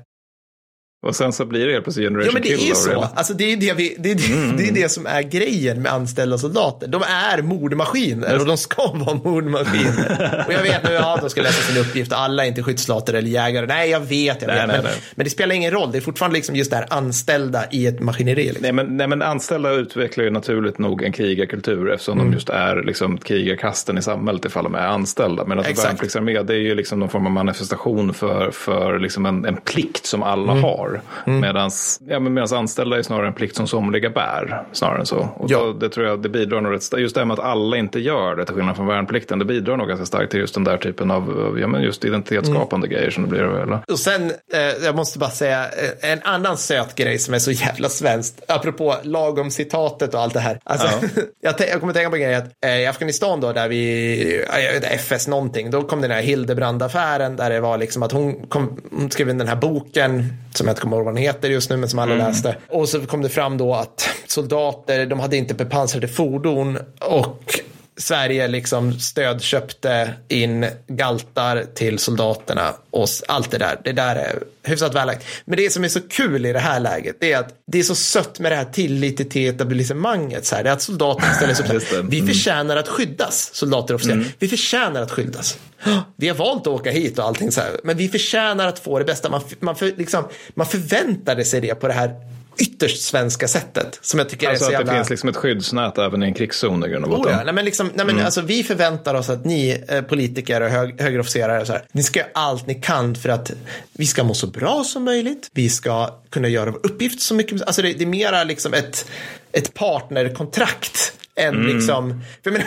Och 1.03 1.17
sen 1.17 1.33
så 1.33 1.45
blir 1.45 1.67
det 1.67 1.73
helt 1.73 1.85
plötsligt 1.85 2.07
generation 2.07 2.27
Ja, 2.27 2.33
men 2.33 2.43
det 2.43 2.57
kill 2.59 2.71
är 2.71 2.75
så. 2.75 3.09
Alltså, 3.15 3.35
det, 3.35 3.53
är 3.53 3.57
det, 3.57 3.73
vi, 3.73 3.97
det, 3.99 4.11
är 4.11 4.15
det, 4.15 4.57
det 4.57 4.69
är 4.69 4.73
det 4.83 4.89
som 4.89 5.07
är 5.07 5.23
grejen 5.23 5.83
med 5.83 5.93
anställda 5.93 6.39
soldater. 6.39 6.89
De 6.89 7.03
är 7.03 7.43
mordmaskiner 7.43 8.41
och 8.41 8.47
de 8.47 8.57
ska 8.57 8.93
vara 8.93 9.15
mordmaskiner. 9.25 10.45
och 10.47 10.53
jag 10.53 10.63
vet 10.63 10.83
nu, 10.85 10.93
ja, 10.93 11.19
de 11.21 11.31
ska 11.31 11.43
läsa 11.43 11.73
sin 11.73 11.81
uppgift 11.83 12.13
och 12.13 12.19
alla 12.19 12.45
är 12.45 12.49
inte 12.49 12.63
skyddssoldater 12.63 13.15
eller 13.15 13.29
jägare. 13.29 13.67
Nej, 13.67 13.91
jag 13.91 14.01
vet, 14.01 14.43
jag 14.43 14.49
Nej, 14.49 14.57
vet. 14.57 14.67
nej, 14.67 14.77
men, 14.77 14.85
nej. 14.85 14.93
men 15.15 15.25
det 15.25 15.31
spelar 15.31 15.55
ingen 15.55 15.71
roll. 15.71 15.93
Det 15.93 15.99
är 15.99 16.03
fortfarande 16.03 16.37
liksom 16.37 16.57
just 16.57 16.71
det 16.71 16.77
här 16.77 16.87
anställda 16.91 17.65
i 17.73 17.87
ett 17.87 18.01
maskineri. 18.01 18.45
Liksom. 18.45 18.63
Nej 18.63 18.73
men, 18.73 18.97
nej 18.97 19.07
men 19.09 19.23
anställda 19.23 19.71
utvecklar 19.73 20.25
ju 20.25 20.31
naturligt 20.31 20.79
nog 20.79 21.03
en 21.03 21.13
krigarkultur 21.13 21.91
eftersom 21.91 22.13
Mm. 22.19 22.31
de 22.31 22.35
just 22.37 22.49
är 22.49 22.83
liksom 22.83 23.19
krigarkasten 23.19 23.99
i 23.99 24.03
samhället 24.03 24.45
ifall 24.45 24.65
de 24.65 24.75
är 24.75 24.87
anställda. 24.87 25.45
Medan 25.45 25.65
Exakt. 25.65 25.89
värnpliktsarmé 25.89 26.43
det 26.43 26.55
är 26.55 26.59
ju 26.59 26.75
liksom 26.75 27.01
någon 27.01 27.09
form 27.09 27.27
av 27.27 27.33
manifestation 27.33 28.15
för, 28.15 28.51
för 28.51 28.99
liksom 28.99 29.27
en, 29.27 29.45
en 29.45 29.57
plikt 29.57 30.07
som 30.07 30.23
alla 30.23 30.53
Mm. 30.53 30.65
har. 30.65 30.92
Medans, 31.25 32.01
ja, 32.09 32.19
men 32.21 32.35
medans 32.35 32.53
anställda 32.53 32.99
är 32.99 33.03
snarare 33.03 33.27
en 33.27 33.33
plikt 33.33 33.57
som 33.57 33.67
somliga 33.67 34.11
bär. 34.11 34.63
Snarare 34.73 34.99
än 35.01 35.07
så. 35.07 35.29
Och 35.37 35.51
Ja. 35.51 35.59
då, 35.59 35.73
det 35.73 35.89
tror 35.89 36.07
jag 36.07 36.23
det 36.23 36.29
bidrar 36.29 36.61
nog 36.61 36.73
rätt. 36.73 36.99
Just 36.99 37.15
det 37.15 37.21
här 37.21 37.27
med 37.27 37.39
att 37.39 37.45
alla 37.45 37.77
inte 37.77 38.01
gör 38.01 38.37
det 38.37 38.45
till 38.45 38.55
skillnad 38.55 38.77
från 38.77 38.87
värnplikten. 38.87 39.39
Det 39.39 39.45
bidrar 39.45 39.77
nog 39.77 39.89
ganska 39.89 40.07
starkt 40.07 40.31
till 40.31 40.41
just 40.41 40.55
den 40.55 40.65
där 40.65 40.77
typen 40.77 41.11
av 41.11 41.57
ja, 41.61 41.67
men 41.67 41.83
just 41.83 42.05
identitetsskapande 42.05 42.87
Mm. 42.87 42.97
grejer 42.99 43.11
som 43.11 43.23
det 43.23 43.29
blir. 43.29 43.43
Eller? 43.43 43.79
Och 43.93 43.99
sen, 43.99 44.31
eh, 44.55 44.61
jag 44.85 44.97
måste 44.97 45.19
bara 45.19 45.31
säga, 45.31 45.65
eh, 45.65 46.11
en 46.13 46.21
annan 46.23 46.57
söt 46.59 46.95
grej 46.95 47.19
som 47.19 47.35
är 47.35 47.39
så 47.39 47.51
jävla 47.51 47.89
svenskt, 47.89 48.43
apropå 48.49 48.95
lagom 49.03 49.51
citatet 49.51 50.15
och 50.15 50.21
allt 50.21 50.35
det 50.35 50.41
här. 50.41 50.59
Alltså, 50.65 50.89
jag, 51.41 51.55
tän- 51.55 51.69
jag 51.71 51.81
kommer 51.81 51.93
tänka 51.93 52.11
på 52.11 52.17
en 52.17 52.23
grej 52.23 52.35
att 52.35 52.51
eh, 52.65 52.77
i 52.81 52.87
Afghanistan 52.87 53.41
då, 53.41 53.53
där 53.53 53.69
vi, 53.69 54.45
ja, 54.53 54.59
jag 54.61 54.85
FS 54.95 55.29
någonting, 55.29 55.71
då 55.71 55.83
kom 55.83 56.01
den 56.01 56.11
här 56.11 56.23
Hildebrand-affären 56.23 57.37
där 57.37 57.51
det 57.51 57.61
var 57.61 57.79
liksom 57.79 58.03
att 58.03 58.13
hon, 58.13 58.47
kom, 58.49 58.81
hon 58.91 59.11
skrev 59.11 59.29
in 59.29 59.39
den 59.39 59.49
här 59.49 59.57
boken, 59.57 60.33
som 60.55 60.67
jag 60.69 60.77
kommer 60.83 60.97
ihåg 60.97 61.05
vad 61.05 61.15
den 61.15 61.23
heter 61.23 61.49
just 61.49 61.71
nu, 61.71 61.77
men 61.77 61.89
som 61.89 61.99
alla 61.99 62.15
läste. 62.15 62.57
Och 62.69 62.89
så 62.89 63.07
kom 63.07 63.23
det 63.23 63.29
fram 63.29 63.59
då 63.59 63.75
att 63.75 64.09
soldater, 64.27 65.07
de 65.07 65.21
hade 65.21 65.37
inte 65.37 65.55
bepansrade 65.55 66.09
fordon 66.09 66.79
och 67.01 67.61
Sverige 68.03 68.49
liksom 68.49 69.01
stödköpte 69.01 70.15
in 70.29 70.67
galtar 70.87 71.65
till 71.75 71.99
soldaterna 71.99 72.75
och 72.91 73.09
allt 73.29 73.51
det 73.51 73.59
där. 73.59 73.81
Det 73.85 73.93
där 73.93 74.17
är 74.17 74.43
hyfsat 74.63 74.95
vällagt. 74.95 75.27
Men 75.45 75.57
det 75.57 75.73
som 75.73 75.85
är 75.85 75.89
så 75.89 76.01
kul 76.01 76.47
i 76.47 76.53
det 76.53 76.59
här 76.59 76.81
läget 76.81 77.17
det 77.21 77.33
är 77.33 77.39
att 77.39 77.55
det 77.67 77.79
är 77.79 77.83
så 77.83 77.95
sött 77.95 78.39
med 78.39 78.53
det 78.53 78.57
här 78.57 78.65
tillit 78.65 79.31
till 79.31 79.55
etablissemanget. 79.55 80.47
Så 80.47 80.57
här. 80.57 80.65
Det 80.65 80.71
är 80.71 80.73
att 80.73 80.83
soldaterna 80.83 81.35
ställer 81.35 81.55
sig 81.55 81.77
upp 81.77 81.83
här. 81.93 82.03
Vi 82.03 82.23
förtjänar 82.27 82.77
att 82.77 82.89
skyddas, 82.89 83.51
soldater 83.55 83.95
och 83.95 84.01
officerare. 84.01 84.25
Vi 84.39 84.49
förtjänar 84.49 85.03
att 85.03 85.11
skyddas. 85.11 85.59
Vi 86.17 86.29
har 86.29 86.37
valt 86.37 86.61
att 86.61 86.67
åka 86.67 86.91
hit 86.91 87.19
och 87.19 87.25
allting 87.25 87.53
så 87.53 87.61
här. 87.61 87.71
Men 87.85 87.97
vi 87.97 88.09
förtjänar 88.09 88.67
att 88.67 88.79
få 88.79 88.99
det 88.99 89.05
bästa. 89.05 89.31
Man, 89.31 89.41
man, 89.61 89.77
för, 89.77 89.93
liksom, 89.97 90.25
man 90.55 90.67
förväntade 90.67 91.45
sig 91.45 91.61
det 91.61 91.75
på 91.75 91.89
det 91.89 91.95
här 91.95 92.11
ytterst 92.59 93.03
svenska 93.03 93.49
sättet. 93.49 93.99
Som 94.03 94.19
jag 94.19 94.29
tycker 94.29 94.49
Alltså 94.49 94.65
är 94.65 94.67
så 94.67 94.73
att 94.73 94.73
jävla... 94.73 94.93
det 94.93 94.99
finns 94.99 95.11
liksom 95.11 95.29
ett 95.29 95.37
skyddsnät 95.37 95.99
även 95.99 96.23
i 96.23 96.27
en 96.27 96.35
krigszon 96.35 96.85
i 96.85 96.89
grund 96.89 97.05
och 97.05 97.11
Oh, 97.11 97.17
botten. 97.17 97.33
ja. 97.33 97.45
nej, 97.45 97.55
men 97.55 97.65
liksom, 97.65 97.91
nej, 97.95 98.07
men 98.07 98.21
alltså, 98.21 98.41
vi 98.41 98.65
förväntar 98.65 99.15
oss 99.15 99.31
att 99.31 99.45
ni 99.45 99.85
eh, 99.89 100.03
politiker 100.03 100.61
och 100.61 100.69
hög, 100.69 101.01
högerofficerare 101.01 101.67
så 101.67 101.73
här, 101.73 101.85
ni 101.93 102.03
ska 102.03 102.19
göra 102.19 102.31
allt 102.35 102.67
ni 102.67 102.75
kan 102.75 103.15
för 103.15 103.29
att 103.29 103.53
vi 103.93 104.07
ska 104.07 104.25
må 104.25 104.35
så 104.35 104.47
bra 104.47 104.85
som 104.85 105.05
möjligt. 105.05 105.51
Vi 105.53 105.69
ska 105.69 106.21
kunna 106.31 106.49
göra 106.49 106.71
vår 106.71 106.87
uppgift 106.87 107.21
så 107.21 107.35
mycket. 107.35 107.63
Alltså 107.63 107.83
det, 107.83 107.93
det 107.93 108.05
är 108.05 108.07
mera 108.07 108.45
liksom 108.45 108.75
ett, 108.75 109.11
ett 109.53 109.75
partnerkontrakt 109.75 111.13
än 111.35 111.55
mm. 111.55 111.77
liksom, 111.77 112.23
för 112.45 112.51
menar, 112.51 112.67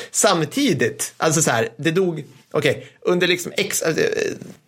samtidigt, 0.10 1.14
alltså 1.16 1.42
så 1.42 1.50
här, 1.50 1.68
det 1.76 1.90
dog 1.90 2.24
Okej, 2.56 2.70
okay. 2.70 2.84
Under 3.04 3.26
liksom 3.26 3.52
X, 3.56 3.82
alltså, 3.82 4.02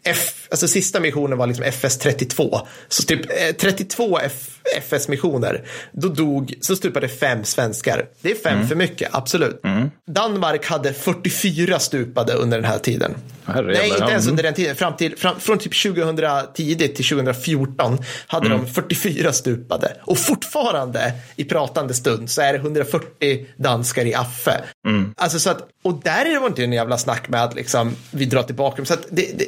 F, 0.05 0.47
alltså 0.51 0.69
sista 0.69 1.01
missionen 1.01 1.39
var 1.39 1.47
liksom 1.47 1.65
FS 1.65 1.99
32. 1.99 2.61
Så 2.89 3.03
typ 3.03 3.21
32 3.59 4.19
eh, 4.19 4.27
F, 4.27 4.57
FS-missioner, 4.77 5.65
då 5.93 6.09
dog, 6.09 6.55
så 6.61 6.77
stupade 6.77 7.09
fem 7.09 7.45
svenskar. 7.45 8.07
Det 8.21 8.31
är 8.31 8.35
fem 8.35 8.57
mm. 8.57 8.69
för 8.69 8.75
mycket, 8.75 9.09
absolut. 9.13 9.65
Mm. 9.65 9.91
Danmark 10.07 10.67
hade 10.67 10.93
44 10.93 11.79
stupade 11.79 12.33
under 12.33 12.59
den 12.59 12.71
här 12.71 12.79
tiden. 12.79 13.15
Herre, 13.45 13.73
Nej, 13.73 13.89
inte 13.89 14.13
ens 14.13 14.27
under 14.27 14.43
den 14.43 14.55
tiden. 14.55 14.77
Fram 14.77 14.97
till, 14.97 15.17
fram, 15.17 15.41
från 15.41 15.59
typ 15.59 15.83
2010 15.83 16.77
till 16.77 17.09
2014 17.09 17.99
hade 18.27 18.47
mm. 18.47 18.59
de 18.59 18.67
44 18.67 19.33
stupade. 19.33 19.97
Och 20.01 20.19
fortfarande 20.19 21.13
i 21.37 21.45
pratande 21.45 21.95
stund 21.95 22.31
så 22.31 22.43
är 22.43 22.53
det 22.53 22.59
140 22.59 23.47
danskar 23.57 24.05
i 24.05 24.15
Affe. 24.15 24.61
Mm. 24.89 25.15
Alltså 25.17 25.39
så 25.39 25.51
att, 25.51 25.69
och 25.83 26.01
där 26.05 26.25
är 26.25 26.41
det 26.41 26.47
inte 26.47 26.65
en 26.65 26.73
jävla 26.73 26.99
snack 26.99 27.29
med 27.29 27.45
att 27.45 27.55
liksom, 27.55 27.97
vi 28.11 28.26
drar 28.27 28.43
tillbaka 28.43 28.85
Så 28.85 28.95
att 28.95 29.07
det, 29.11 29.39
det, 29.39 29.47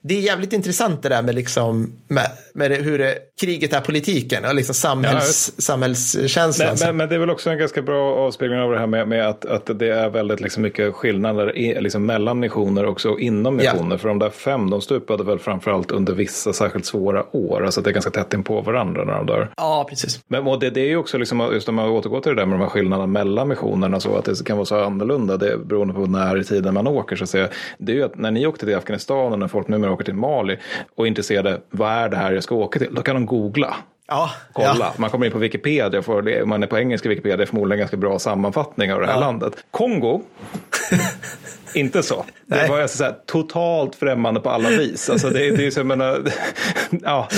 det 0.00 0.14
är 0.14 0.20
jävligt 0.20 0.52
intressant 0.52 1.02
det 1.02 1.08
där 1.08 1.22
med, 1.22 1.34
liksom, 1.34 1.92
med, 2.08 2.26
med 2.54 2.70
hur 2.72 2.98
det, 2.98 3.18
kriget 3.40 3.72
är 3.72 3.80
politiken 3.80 4.44
och 4.44 4.54
liksom 4.54 4.74
samhälls, 4.74 5.52
ja, 5.56 5.62
samhällskänslan. 5.62 6.68
Men, 6.68 6.86
men, 6.86 6.96
men, 6.96 7.08
det 7.08 7.14
är 7.14 7.18
väl 7.18 7.30
också 7.30 7.50
en 7.50 7.58
ganska 7.58 7.82
bra 7.82 8.14
avspegling 8.14 8.60
av 8.60 8.70
det 8.70 8.78
här 8.78 8.86
med, 8.86 9.08
med 9.08 9.28
att, 9.28 9.44
att 9.44 9.78
det 9.78 9.88
är 9.88 10.10
väldigt 10.10 10.40
liksom 10.40 10.62
mycket 10.62 10.94
skillnader 10.94 11.56
i, 11.56 11.80
liksom 11.80 12.06
mellan 12.06 12.40
missioner 12.40 12.84
och 12.84 12.92
också 12.92 13.18
inom 13.18 13.56
missioner. 13.56 13.94
Ja. 13.94 13.98
För 13.98 14.08
de 14.08 14.18
där 14.18 14.30
fem, 14.30 14.70
de 14.70 14.80
stupade 14.80 15.24
väl 15.24 15.38
framförallt 15.38 15.90
under 15.90 16.12
vissa 16.12 16.52
särskilt 16.52 16.86
svåra 16.86 17.36
år. 17.36 17.64
Alltså 17.64 17.80
det 17.80 17.90
är 17.90 17.94
ganska 17.94 18.10
tätt 18.10 18.34
in 18.34 18.44
på 18.44 18.60
varandra 18.60 19.04
när 19.04 19.14
de 19.14 19.26
dör. 19.26 19.50
Ja, 19.56 19.86
precis. 19.88 20.20
Men 20.28 20.46
och 20.46 20.60
det, 20.60 20.70
det 20.70 20.80
är 20.80 20.88
ju 20.88 20.96
också, 20.96 21.18
liksom, 21.18 21.50
just 21.52 21.68
om 21.68 21.74
man 21.74 21.88
återgår 21.88 22.20
till 22.20 22.34
det 22.34 22.40
där 22.40 22.46
med 22.46 22.58
de 22.58 22.62
här 22.62 22.70
skillnaderna 22.70 23.06
mellan 23.06 23.48
missionerna, 23.48 24.00
så 24.00 24.16
att 24.16 24.24
det 24.24 24.44
kan 24.44 24.56
vara 24.56 24.66
så 24.66 24.84
annorlunda, 24.84 25.36
det 25.36 25.58
beroende 25.58 25.94
på 25.94 26.00
när 26.00 26.40
i 26.40 26.44
tiden 26.44 26.74
man 26.74 26.86
åker. 26.86 27.16
Så 27.16 27.24
att 27.24 27.30
säga. 27.30 27.47
Det 27.78 27.92
är 27.92 27.96
ju 27.96 28.02
att 28.02 28.16
när 28.16 28.30
ni 28.30 28.46
åkte 28.46 28.66
till 28.66 28.76
Afghanistan 28.76 29.32
och 29.32 29.38
när 29.38 29.48
folk 29.48 29.68
numera 29.68 29.92
åker 29.92 30.04
till 30.04 30.14
Mali 30.14 30.58
och 30.94 31.04
är 31.04 31.08
intresserade, 31.08 31.60
vad 31.70 31.92
är 31.92 32.08
det 32.08 32.16
här 32.16 32.32
jag 32.32 32.42
ska 32.42 32.54
åka 32.54 32.78
till? 32.78 32.94
Då 32.94 33.02
kan 33.02 33.14
de 33.14 33.26
googla. 33.26 33.76
Ja, 34.08 34.30
Kolla. 34.52 34.76
Ja. 34.78 34.92
Man 34.96 35.10
kommer 35.10 35.26
in 35.26 35.32
på 35.32 35.38
Wikipedia, 35.38 36.02
får, 36.02 36.44
man 36.44 36.62
är 36.62 36.66
på 36.66 36.78
engelska 36.78 37.08
Wikipedia, 37.08 37.46
förmodligen 37.46 37.78
ganska 37.78 37.96
bra 37.96 38.18
sammanfattning 38.18 38.92
av 38.92 39.00
det 39.00 39.06
här 39.06 39.14
ja. 39.14 39.20
landet. 39.20 39.52
Kongo 39.70 40.22
inte 41.74 42.02
så. 42.02 42.24
Nej. 42.46 42.62
Det 42.62 42.68
var 42.68 42.80
alltså 42.80 42.98
så 42.98 43.04
här, 43.04 43.14
totalt 43.26 43.94
främmande 43.94 44.40
på 44.40 44.50
alla 44.50 44.68
vis. 44.68 45.10
Alltså 45.10 45.30
det, 45.30 45.50
det 45.50 45.66
är 45.66 45.70
så, 45.70 45.80
jag 45.80 45.86
menar, 45.86 46.22
ja, 47.02 47.28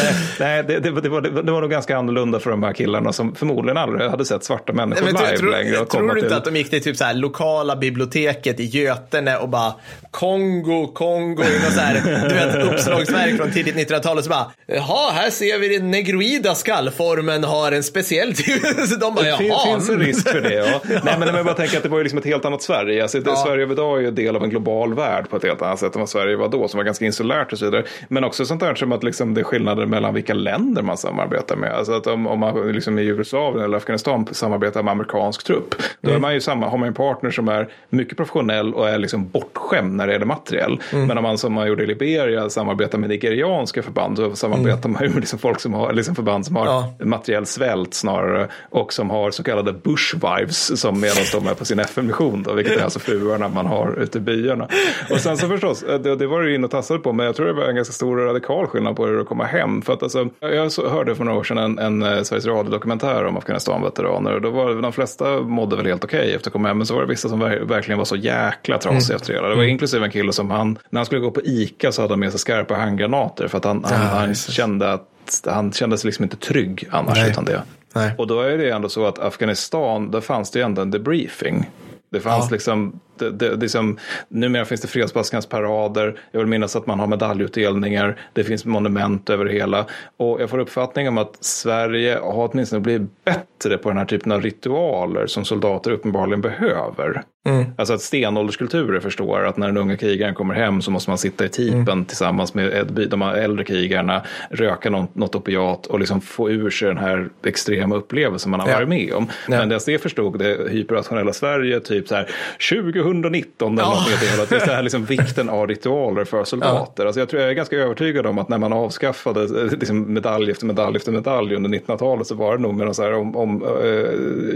nej, 0.41 0.65
det, 0.65 0.81
det, 0.81 1.01
det, 1.01 1.09
var, 1.09 1.21
det 1.21 1.53
var 1.53 1.61
nog 1.61 1.71
ganska 1.71 1.99
annorlunda 1.99 2.41
för 2.41 2.51
de 2.51 2.63
här 2.63 2.73
killarna 2.73 3.13
som 3.13 3.35
förmodligen 3.35 3.77
aldrig 3.77 4.11
hade 4.11 4.25
sett 4.25 4.45
svarta 4.45 4.73
människor 4.73 5.05
nej, 5.05 5.13
live 5.13 5.37
tror, 5.37 5.51
längre. 5.51 5.79
Och 5.79 5.91
tror 5.91 6.15
du 6.15 6.21
inte 6.21 6.37
att 6.37 6.45
de 6.45 6.57
gick 6.57 6.71
till 6.71 6.83
typ 6.83 6.97
så 6.97 7.05
här, 7.05 7.15
lokala 7.15 7.77
biblioteket 7.77 8.61
i 8.61 8.65
Götene 8.65 9.37
och 9.37 9.49
bara 9.49 9.75
Kongo, 10.11 10.87
Kongo, 10.87 11.43
och 11.67 11.73
så 11.73 11.81
här, 11.81 12.27
du 12.29 12.35
vet, 12.35 12.73
uppslagsverk 12.73 13.37
från 13.37 13.51
tidigt 13.51 13.75
1900-tal 13.75 14.19
och 14.19 14.25
så 14.25 14.31
bara, 14.31 14.53
jaha, 14.67 15.11
här 15.11 15.31
ser 15.31 15.59
vi 15.59 15.79
den 15.79 15.91
negroida 15.91 16.55
skallformen 16.61 17.45
har 17.45 17.73
en 17.73 17.83
speciell 17.83 18.35
typ. 18.35 18.63
de 19.01 19.15
bara. 19.15 19.25
Det 19.25 19.37
finns 19.65 19.89
en 19.89 19.99
risk 19.99 20.29
för 20.29 20.41
det, 20.41 20.55
ja. 20.55 20.81
Nej, 21.05 21.15
men 21.19 21.35
jag 21.35 21.45
bara 21.45 21.55
tänker 21.55 21.77
att 21.77 21.83
det 21.83 21.89
var 21.89 21.99
ju 21.99 22.05
liksom 22.05 22.19
ett 22.19 22.25
helt 22.25 22.45
annat 22.45 22.63
Sverige. 22.63 23.03
Alltså, 23.03 23.19
ja. 23.19 23.37
Sverige 23.37 23.73
idag 23.73 23.99
är 23.99 24.03
ju 24.03 24.11
del 24.11 24.37
av 24.37 24.45
en 24.45 24.51
global 24.51 24.95
värld 24.95 25.29
på 25.31 25.37
ett 25.37 25.45
helt 25.45 25.63
annat 25.63 25.79
sätt 25.79 25.95
än 25.95 26.01
vad 26.01 26.09
Sverige 26.09 26.37
var 26.37 26.49
då, 26.49 26.69
som 26.69 26.79
var 26.79 26.85
ganska 26.85 27.05
insulärt 27.05 27.53
och 27.53 27.59
så 27.59 27.65
vidare. 27.65 27.85
Men 28.09 28.25
också 28.25 28.45
sånt 28.45 28.61
där 28.61 28.75
som 28.75 28.93
att 28.93 29.03
liksom 29.03 29.35
det 29.35 29.41
är 29.41 29.45
skillnader 29.45 29.87
mellan 29.87 30.15
vilka 30.15 30.35
länder 30.35 30.83
man 30.83 30.97
samarbetar 30.97 31.57
med. 31.57 31.73
Alltså 31.73 31.93
att 31.93 32.07
om, 32.07 32.27
om 32.27 32.39
man 32.39 32.73
liksom 32.73 32.99
i 32.99 33.03
Jugoslavien 33.03 33.65
eller 33.65 33.77
Afghanistan 33.77 34.27
samarbetar 34.33 34.83
med 34.83 34.93
amerikansk 34.93 35.45
trupp, 35.45 35.75
då 36.01 36.09
mm. 36.09 36.17
är 36.17 36.21
man 36.21 36.35
ju 36.35 36.41
samma, 36.41 36.69
har 36.69 36.79
man 36.79 36.89
en 36.89 36.95
partner 36.95 37.31
som 37.31 37.49
är 37.49 37.69
mycket 37.89 38.17
professionell 38.17 38.75
och 38.75 38.89
är 38.89 38.99
liksom 38.99 39.29
bortskämd 39.29 39.97
när 39.97 40.07
det 40.07 40.13
gäller 40.13 40.27
materiell. 40.27 40.81
Mm. 40.93 41.07
Men 41.07 41.19
om 41.19 41.23
man 41.23 41.39
som 41.39 41.53
man 41.53 41.69
gjorde 41.69 41.83
i 41.83 41.87
Liberia 41.87 42.51
samarbetar 42.51 42.99
med 42.99 43.11
nigerianska 43.11 43.83
förband, 43.83 44.17
så 44.17 44.37
samarbetar 44.37 44.89
mm. 44.89 44.93
man 44.93 45.03
ju 45.03 45.09
med 45.09 45.21
liksom 45.21 45.39
folk 45.39 45.61
som 45.61 45.75
har, 45.75 45.93
liksom 45.93 46.15
förband 46.15 46.47
som 46.51 46.57
har 46.57 46.67
ja. 46.67 47.05
materiell 47.05 47.47
svält 47.47 47.95
snarare 47.95 48.49
och 48.71 48.93
som 48.93 49.11
har 49.11 49.31
så 49.31 49.43
kallade 49.43 49.73
bushwives 49.73 50.81
som 50.81 51.01
medan 51.01 51.17
de 51.33 51.47
är 51.47 51.55
på 51.55 51.65
sin 51.65 51.79
FN-mission, 51.79 52.47
vilket 52.57 52.79
är 52.79 52.85
alltså 52.85 52.99
fruarna 52.99 53.49
man 53.49 53.67
har 53.67 53.99
ute 53.99 54.19
i 54.19 54.21
byarna. 54.21 54.69
Och 55.11 55.21
sen 55.21 55.37
så 55.37 55.49
förstås, 55.49 55.83
eh, 55.83 56.01
det, 56.01 56.17
det 56.17 56.27
var 56.27 56.41
du 56.41 56.55
inne 56.55 56.65
och 56.65 56.71
tassade 56.71 57.01
på, 57.01 57.13
men 57.13 57.27
jag 57.27 57.37
tror 57.37 57.47
det 57.47 57.53
var 57.53 57.65
en 57.65 57.77
ganska 57.77 57.93
stor 57.93 58.19
och 58.19 58.27
radikal 58.27 58.67
skillnad 58.67 58.97
på 58.97 59.07
hur 59.07 59.21
att 59.21 59.27
komma 59.27 59.45
hem. 59.45 59.83
För 59.83 59.93
att 59.93 60.03
alltså, 60.03 60.29
jag 60.41 60.71
hörde 60.91 61.15
för 61.15 61.25
några 61.25 61.39
år 61.39 61.45
sedan 61.45 61.59
en, 61.59 61.79
en 61.79 62.03
eh, 62.03 62.23
Sveriges 62.23 62.47
Radio-dokumentär 62.47 63.25
om 63.27 63.37
Afghanistan-veteraner 63.37 64.35
och 64.35 64.41
då 64.41 64.51
var 64.51 64.83
de 64.83 64.93
flesta 64.93 65.41
mådde 65.41 65.77
väl 65.77 65.87
helt 65.87 66.05
okej 66.05 66.21
okay 66.21 66.35
efter 66.35 66.49
att 66.49 66.53
komma 66.53 66.69
hem, 66.69 66.79
men 66.79 66.87
så 66.87 66.95
var 66.95 67.01
det 67.01 67.09
vissa 67.09 67.29
som 67.29 67.41
verkligen 67.41 67.99
var 67.99 68.05
så 68.05 68.17
jäkla 68.17 68.79
trasiga 68.79 69.17
efter 69.17 69.33
det. 69.33 69.41
Det 69.41 69.49
var 69.49 69.53
mm. 69.53 69.69
inklusive 69.69 70.05
en 70.05 70.11
kille 70.11 70.33
som 70.33 70.51
han, 70.51 70.79
när 70.91 70.99
han 70.99 71.07
skulle 71.07 71.21
gå 71.21 71.31
på 71.31 71.41
ICA 71.45 71.93
så 71.93 72.03
hade 72.03 72.13
han 72.13 72.21
med 72.21 72.31
sig 72.31 72.41
skarpa 72.41 72.75
handgranater 72.75 73.49
för 73.49 73.59
att 73.59 73.65
han, 73.65 73.85
han, 73.85 74.07
han 74.07 74.35
kände 74.35 74.93
att 74.93 75.07
han 75.47 75.73
kände 75.73 75.99
sig 75.99 76.09
liksom 76.09 76.23
inte 76.23 76.37
trygg 76.37 76.89
annars 76.91 77.19
Nej. 77.19 77.31
utan 77.31 77.45
det. 77.45 77.63
Nej. 77.95 78.13
Och 78.19 78.27
då 78.27 78.41
är 78.41 78.59
det 78.59 78.71
ändå 78.71 78.89
så 78.89 79.07
att 79.07 79.19
Afghanistan, 79.19 80.11
där 80.11 80.21
fanns 80.21 80.51
det 80.51 80.59
ju 80.59 80.65
ändå 80.65 80.83
en 80.83 80.91
debriefing. 80.91 81.71
Det 82.11 82.21
fanns 82.21 82.45
ja. 82.45 82.55
liksom 82.55 83.01
det, 83.21 83.31
det, 83.31 83.57
liksom, 83.57 83.99
numera 84.29 84.65
finns 84.65 84.81
det 84.81 84.89
fredsbaskans-parader. 84.89 86.21
Jag 86.33 86.41
vill 86.41 86.49
minnas 86.49 86.77
att 86.77 86.87
man 86.87 87.01
har 87.01 87.07
medaljutdelningar. 87.07 88.17
Det 88.33 88.45
finns 88.45 88.65
monument 88.65 89.31
över 89.31 89.45
det 89.45 89.53
hela. 89.53 89.87
Och 90.17 90.41
jag 90.41 90.51
får 90.51 90.59
uppfattning 90.59 91.09
om 91.09 91.19
att 91.19 91.45
Sverige 91.45 92.19
har 92.23 92.51
åtminstone 92.53 92.81
blivit 92.81 93.25
bättre 93.25 93.79
på 93.79 93.89
den 93.89 93.99
här 93.99 94.05
typen 94.05 94.33
av 94.33 94.43
ritualer 94.43 95.27
som 95.27 95.45
soldater 95.45 95.91
uppenbarligen 95.91 96.41
behöver. 96.41 97.23
Mm. 97.49 97.65
Alltså 97.77 97.95
att 97.95 98.01
stenålderskulturer 98.01 99.01
förstår 99.01 99.47
att 99.47 99.57
när 99.57 99.67
den 99.67 99.77
unga 99.77 99.97
krigaren 99.97 100.35
kommer 100.35 100.55
hem 100.55 100.83
så 100.83 100.91
måste 100.91 101.11
man 101.11 101.19
sitta 101.19 101.45
i 101.45 101.49
tipen 101.49 101.89
mm. 101.89 102.05
tillsammans 102.05 102.55
med 102.55 102.87
de 103.11 103.23
äldre 103.23 103.65
krigarna, 103.65 104.23
röka 104.51 104.91
något, 104.91 105.15
något 105.15 105.35
opiat 105.35 105.87
och 105.87 106.01
liksom 106.01 106.21
få 106.21 106.51
ur 106.51 106.71
sig 106.71 106.89
den 106.89 106.99
här 106.99 107.29
extrema 107.45 107.97
upplevelsen 107.97 108.51
man 108.51 108.61
har 108.61 108.69
ja. 108.69 108.75
varit 108.75 108.89
med 108.89 109.13
om. 109.13 109.27
Ja. 109.49 109.59
Men 109.59 109.69
det 109.69 109.89
jag 109.89 110.01
förstod 110.01 110.39
det 110.39 110.71
hyperrationella 110.71 111.33
Sverige, 111.33 111.81
typ 111.81 112.09
så 112.09 112.15
här 112.15 112.31
20 112.59 113.03
119 113.11 113.79
eller 113.79 113.89
något 113.89 114.49
det 114.49 114.57
Det 114.57 114.63
är 114.63 114.67
så 114.67 114.73
här 114.73 114.83
liksom 114.83 115.05
vikten 115.05 115.49
av 115.49 115.67
ritualer 115.67 116.25
för 116.25 116.45
soldater. 116.45 117.03
Ja. 117.03 117.07
Alltså 117.07 117.21
jag, 117.21 117.29
tror, 117.29 117.43
jag 117.43 117.51
är 117.51 117.55
ganska 117.55 117.77
övertygad 117.77 118.27
om 118.27 118.39
att 118.39 118.49
när 118.49 118.59
man 118.59 118.73
avskaffade 118.73 119.43
eh, 119.43 119.79
liksom 119.79 120.15
medalj 120.15 120.51
efter 120.51 120.67
medalj 120.67 120.97
efter 120.97 121.13
medalj 121.13 121.55
under 121.55 121.71
1900-talet 121.71 122.27
så 122.27 122.35
var 122.35 122.57
det 122.57 122.63
nog 122.63 122.75
med 122.75 122.87
någon 122.87 122.95
så 122.95 123.03
här 123.03 123.15
om, 123.15 123.37
om 123.37 123.63
uh, 123.63 123.69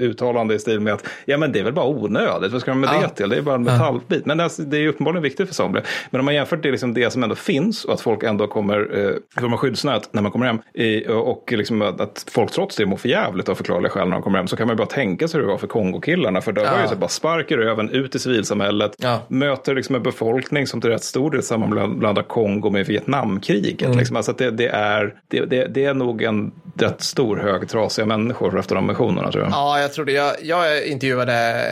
uttalande 0.01 0.55
i 0.55 0.59
stil 0.59 0.81
med 0.81 0.93
att 0.93 1.05
ja 1.25 1.39
men 1.39 1.53
det 1.53 1.59
är 1.59 1.65
väl 1.65 1.73
bara 1.73 1.87
onödigt, 1.87 2.53
vad 2.53 2.61
ska 2.61 2.71
de 2.71 2.81
med 2.81 2.91
ja. 2.93 3.01
det 3.01 3.09
till? 3.09 3.29
Det 3.29 3.37
är 3.37 3.43
bara 3.43 3.55
en 3.55 3.63
metallbit. 3.63 4.27
Men 4.27 4.39
det 4.39 4.45
är, 4.45 4.65
det 4.65 4.77
är 4.77 4.89
uppenbarligen 4.89 5.23
viktigt 5.23 5.49
för 5.49 5.55
somliga. 5.55 5.85
Men 6.11 6.19
om 6.19 6.25
man 6.25 6.35
jämför 6.35 6.57
det, 6.57 6.71
liksom 6.71 6.95
det 6.95 7.11
som 7.11 7.23
ändå 7.23 7.35
finns 7.35 7.85
och 7.85 7.95
att 7.95 8.01
folk 8.01 8.23
ändå 8.23 8.47
kommer, 8.47 8.97
uh, 9.41 9.49
man 9.49 9.59
skyddsnät 9.59 10.09
när 10.13 10.23
man 10.23 10.33
kommer 10.33 10.47
hem 10.47 10.59
i, 10.75 11.09
och 11.09 11.53
liksom 11.53 11.83
att 11.83 12.25
folk 12.31 12.51
trots 12.51 12.77
det 12.77 12.87
mår 12.87 12.97
för 12.97 13.09
jävligt 13.09 13.49
av 13.49 13.55
förklarliga 13.55 13.91
skäl 13.91 14.09
när 14.09 14.17
de 14.17 14.23
kommer 14.23 14.39
hem 14.39 14.49
så 14.49 14.57
kan 14.57 14.67
man 14.67 14.77
bara 14.77 14.87
tänka 14.87 15.29
sig 15.29 15.41
hur 15.41 15.47
det 15.47 15.53
var 15.53 15.59
för 15.59 15.67
Kongokillarna. 15.67 16.41
För 16.41 16.53
det 16.53 16.63
ja. 16.63 16.73
var 16.73 16.83
ju 16.83 16.89
så 16.89 16.97
bara 16.97 17.09
spark 17.09 17.51
i 17.51 17.57
röven, 17.57 17.91
ut 17.91 18.15
i 18.15 18.19
civil 18.19 18.34
civilsamhället. 18.35 18.93
Ja. 18.99 19.21
Möter 19.29 19.75
liksom 19.75 19.95
en 19.95 20.03
befolkning 20.03 20.67
som 20.67 20.81
till 20.81 20.91
rätt 20.91 21.05
stor 21.05 21.31
del 21.31 21.43
sammanblandar 21.43 22.23
Kongo 22.23 22.71
med 22.71 22.87
Vietnamkriget. 22.87 23.83
Mm. 23.83 23.99
Liksom. 23.99 24.17
Alltså 24.17 24.33
det, 24.33 24.51
det, 24.51 24.69
är, 24.69 25.15
det, 25.29 25.41
det, 25.45 25.67
det, 25.67 25.85
är 25.85 25.95
nog 25.95 26.23
en 26.23 26.53
rätt 26.79 27.03
stor 27.03 27.37
hög 27.37 27.69
trasiga 27.69 28.07
människor 28.07 28.59
efter 28.59 28.75
de 28.75 28.87
missionerna 28.87 29.33
tror 29.33 29.45
jag. 29.45 29.53
Ja, 29.53 29.81
jag 29.81 29.93
tror 29.93 30.05
det. 30.05 30.13
Jag, 30.13 30.35
jag 30.43 30.87
intervjuade, 30.87 31.65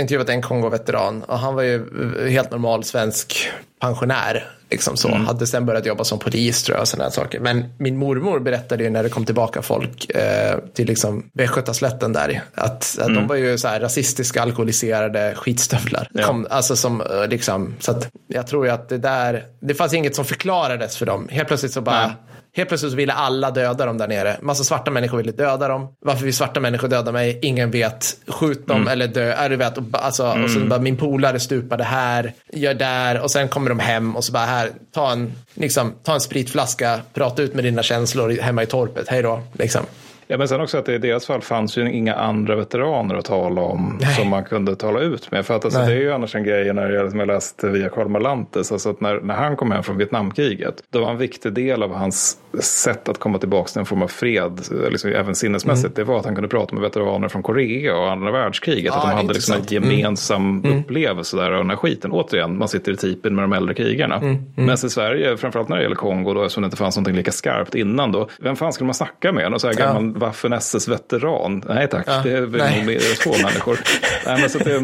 intervjuade 0.00 0.32
en 0.32 0.42
Kongo-veteran 0.42 1.22
och 1.22 1.38
han 1.38 1.54
var 1.54 1.62
ju 1.62 1.84
helt 2.28 2.50
normal 2.50 2.84
svensk 2.84 3.50
pensionär. 3.82 4.44
Liksom 4.70 4.96
så. 4.96 5.08
Mm. 5.08 5.26
Hade 5.26 5.46
sen 5.46 5.66
börjat 5.66 5.86
jobba 5.86 6.04
som 6.04 6.18
polis 6.18 6.62
tror 6.62 6.78
jag. 6.78 6.88
Sådana 6.88 7.10
saker. 7.10 7.40
Men 7.40 7.64
min 7.78 7.96
mormor 7.96 8.40
berättade 8.40 8.84
ju 8.84 8.90
när 8.90 9.02
det 9.02 9.08
kom 9.08 9.24
tillbaka 9.24 9.62
folk 9.62 10.10
eh, 10.10 10.58
till 10.74 10.86
liksom 10.86 11.30
Västgötaslätten 11.34 12.12
där. 12.12 12.42
Att, 12.54 12.98
att 12.98 12.98
mm. 12.98 13.14
de 13.14 13.26
var 13.26 13.36
ju 13.36 13.58
så 13.58 13.68
här 13.68 13.80
rasistiska, 13.80 14.42
alkoholiserade 14.42 15.34
skitstövlar. 15.36 16.08
Ja. 16.12 16.26
Kom, 16.26 16.46
alltså 16.50 16.76
som 16.76 17.00
eh, 17.00 17.28
liksom, 17.28 17.74
så 17.80 17.90
att 17.90 18.08
jag 18.28 18.46
tror 18.46 18.66
ju 18.66 18.72
att 18.72 18.88
det 18.88 18.98
där, 18.98 19.44
det 19.60 19.74
fanns 19.74 19.94
inget 19.94 20.16
som 20.16 20.24
förklarades 20.24 20.96
för 20.96 21.06
dem. 21.06 21.28
Helt 21.30 21.48
plötsligt 21.48 21.72
så 21.72 21.80
bara 21.80 22.06
Nej 22.06 22.16
Helt 22.56 22.68
plötsligt 22.68 22.92
så 22.92 22.96
ville 22.96 23.12
alla 23.12 23.50
döda 23.50 23.86
dem 23.86 23.98
där 23.98 24.08
nere. 24.08 24.36
Massa 24.42 24.64
svarta 24.64 24.90
människor 24.90 25.18
ville 25.18 25.32
döda 25.32 25.68
dem. 25.68 25.88
Varför 26.04 26.24
vill 26.24 26.34
svarta 26.34 26.60
människor 26.60 26.88
döda 26.88 27.12
mig? 27.12 27.38
Ingen 27.42 27.70
vet. 27.70 28.16
Skjut 28.26 28.66
dem 28.66 28.76
mm. 28.76 28.88
eller 28.88 29.06
dö. 29.06 29.32
Är 29.32 29.48
du 29.48 29.56
vet, 29.56 29.78
och, 29.78 29.84
alltså, 29.92 30.24
mm. 30.24 30.44
och 30.44 30.50
så 30.50 30.60
bara 30.60 30.80
min 30.80 30.96
polare 30.96 31.40
stupade 31.40 31.84
här, 31.84 32.32
gör 32.52 32.74
där 32.74 33.20
och 33.20 33.30
sen 33.30 33.48
kommer 33.48 33.68
de 33.68 33.78
hem 33.78 34.16
och 34.16 34.24
så 34.24 34.32
bara 34.32 34.44
här, 34.44 34.70
ta 34.94 35.12
en, 35.12 35.32
liksom, 35.54 35.94
ta 36.02 36.14
en 36.14 36.20
spritflaska, 36.20 37.00
prata 37.14 37.42
ut 37.42 37.54
med 37.54 37.64
dina 37.64 37.82
känslor 37.82 38.38
hemma 38.40 38.62
i 38.62 38.66
torpet. 38.66 39.08
Hej 39.08 39.22
då. 39.22 39.42
Liksom. 39.52 39.82
Ja, 40.26 40.38
men 40.38 40.48
sen 40.48 40.60
också 40.60 40.78
att 40.78 40.86
det 40.86 40.94
i 40.94 40.98
deras 40.98 41.26
fall 41.26 41.40
fanns 41.40 41.78
ju 41.78 41.92
inga 41.92 42.14
andra 42.14 42.56
veteraner 42.56 43.14
att 43.14 43.24
tala 43.24 43.60
om 43.60 43.98
Nej. 44.00 44.14
som 44.14 44.28
man 44.28 44.44
kunde 44.44 44.76
tala 44.76 45.00
ut 45.00 45.30
med. 45.30 45.46
För 45.46 45.54
att 45.56 45.64
alltså, 45.64 45.80
Nej. 45.80 45.88
det 45.88 45.94
är 45.94 46.00
ju 46.00 46.12
annars 46.12 46.34
en 46.34 46.44
grej 46.44 46.72
när 46.74 46.90
jag, 46.90 47.10
som 47.10 47.18
jag 47.18 47.26
läst 47.28 47.64
via 47.64 47.88
Karl 47.88 48.08
Malantes, 48.08 48.72
alltså 48.72 48.90
att 48.90 49.00
när, 49.00 49.20
när 49.20 49.34
han 49.34 49.56
kom 49.56 49.70
hem 49.70 49.82
från 49.82 49.96
Vietnamkriget, 49.96 50.74
då 50.90 51.00
var 51.00 51.10
en 51.10 51.18
viktig 51.18 51.52
del 51.52 51.82
av 51.82 51.94
hans 51.94 52.38
sätt 52.60 53.08
att 53.08 53.18
komma 53.18 53.38
tillbaka 53.38 53.68
till 53.68 53.78
en 53.78 53.86
form 53.86 54.02
av 54.02 54.08
fred, 54.08 54.60
liksom, 54.90 55.10
även 55.10 55.34
sinnesmässigt, 55.34 55.98
Mm. 55.98 56.06
det 56.06 56.12
var 56.12 56.18
att 56.18 56.24
han 56.24 56.34
kunde 56.34 56.48
prata 56.48 56.74
med 56.74 56.82
veteraner 56.82 57.28
från 57.28 57.42
Korea 57.42 57.96
och 57.96 58.10
andra 58.10 58.30
världskriget. 58.30 58.84
Ja, 58.84 58.96
att 58.96 59.02
de 59.10 59.16
hade 59.16 59.32
liksom 59.34 59.54
en. 59.54 59.76
Mm. 59.76 59.90
gemensam 59.90 60.64
upplevelse 60.64 61.36
där 61.36 61.50
av 61.52 61.58
den 61.58 61.70
här 61.70 61.76
skiten. 61.76 62.12
Återigen, 62.12 62.58
man 62.58 62.68
sitter 62.68 62.92
i 62.92 62.96
typen 62.96 63.34
med 63.34 63.44
de 63.44 63.52
äldre 63.52 63.74
krigarna. 63.74 64.16
Mm. 64.16 64.36
Men 64.56 64.74
i 64.74 64.76
Sverige, 64.76 65.36
framförallt 65.36 65.68
när 65.68 65.76
det 65.76 65.82
gäller 65.82 65.96
Kongo, 65.96 66.34
då, 66.34 66.42
eftersom 66.42 66.62
det 66.62 66.64
inte 66.64 66.76
fanns 66.76 66.96
någonting 66.96 67.16
lika 67.16 67.32
skarpt 67.32 67.74
innan 67.74 68.12
då, 68.12 68.28
vem 68.40 68.56
fan 68.56 68.72
skulle 68.72 68.86
man 68.86 68.94
snacka 68.94 69.32
med? 69.32 69.50
Någon 69.50 69.60
så 69.60 69.66
här 69.66 69.74
Ja. 69.78 69.86
gammal 69.86 70.11
Waffen 70.14 70.52
SS-veteran? 70.52 71.64
Nej 71.68 71.88
tack, 71.88 72.04
Ja, 72.08 72.20
det 72.24 72.32
är 72.32 72.40
nej. 72.46 72.76
nog 72.76 72.86
mer 72.86 72.98
få 73.22 73.30
människor. 73.46 73.78
nej, 74.26 74.40
men, 74.40 74.50
så 74.50 74.58
att 74.58 74.64
det, 74.64 74.80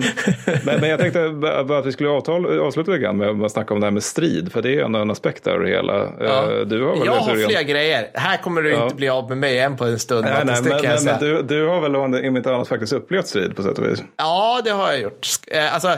men, 0.81 0.91
jag 0.91 1.01
tänkte 1.01 1.29
bara 1.29 1.79
att 1.79 1.87
vi 1.87 1.93
skulle 1.93 2.09
avtal, 2.09 2.61
avsluta 2.61 2.91
lite 2.91 3.03
grann 3.03 3.17
med 3.17 3.45
att 3.45 3.53
snacka 3.53 3.75
om 3.75 3.81
det 3.81 3.87
här 3.87 3.91
med 3.91 4.03
strid, 4.03 4.53
för 4.53 4.63
det 4.63 4.75
är 4.81 4.85
ändå 4.85 4.99
en 4.99 5.11
aspekt 5.11 5.45
där 5.45 5.59
det 5.59 5.69
hela. 5.69 5.93
Ja. 6.21 6.53
Eh, 6.53 6.61
Du 6.67 6.83
har 6.85 6.91
väl 6.97 7.07
jag 7.07 7.15
en 7.17 7.23
har 7.23 7.27
teori 7.27 7.45
om- 7.45 7.51
fler 7.51 7.63
grejer. 7.63 8.11
Här 8.15 8.37
kommer 8.37 8.63
du 8.63 8.71
Ja. 8.71 8.83
inte 8.85 8.95
bli 8.97 9.09
av 9.09 9.29
med 9.29 9.39
mig 9.39 9.59
än 9.59 9.77
på 9.77 9.85
en 9.85 9.99
stund. 9.99 10.25
Nej, 10.25 10.33
nej, 10.45 10.63
men, 10.63 10.83
jag 10.85 11.05
men, 11.05 11.19
du, 11.21 11.43
du 11.43 11.67
har 11.67 11.81
väl 11.81 11.97
om 11.97 12.15
inte 12.15 12.55
annat 12.55 12.69
faktiskt 12.69 12.93
upplevt 12.93 13.27
strid 13.27 13.57
på 13.57 13.63
sätt 13.63 13.79
och 13.79 13.87
vis? 13.87 14.03
Ja, 14.17 14.61
det 14.65 14.71
har 14.71 14.89
jag 14.93 15.01
gjort. 15.01 15.27
Eh, 15.47 15.75
Alltså, 15.75 15.89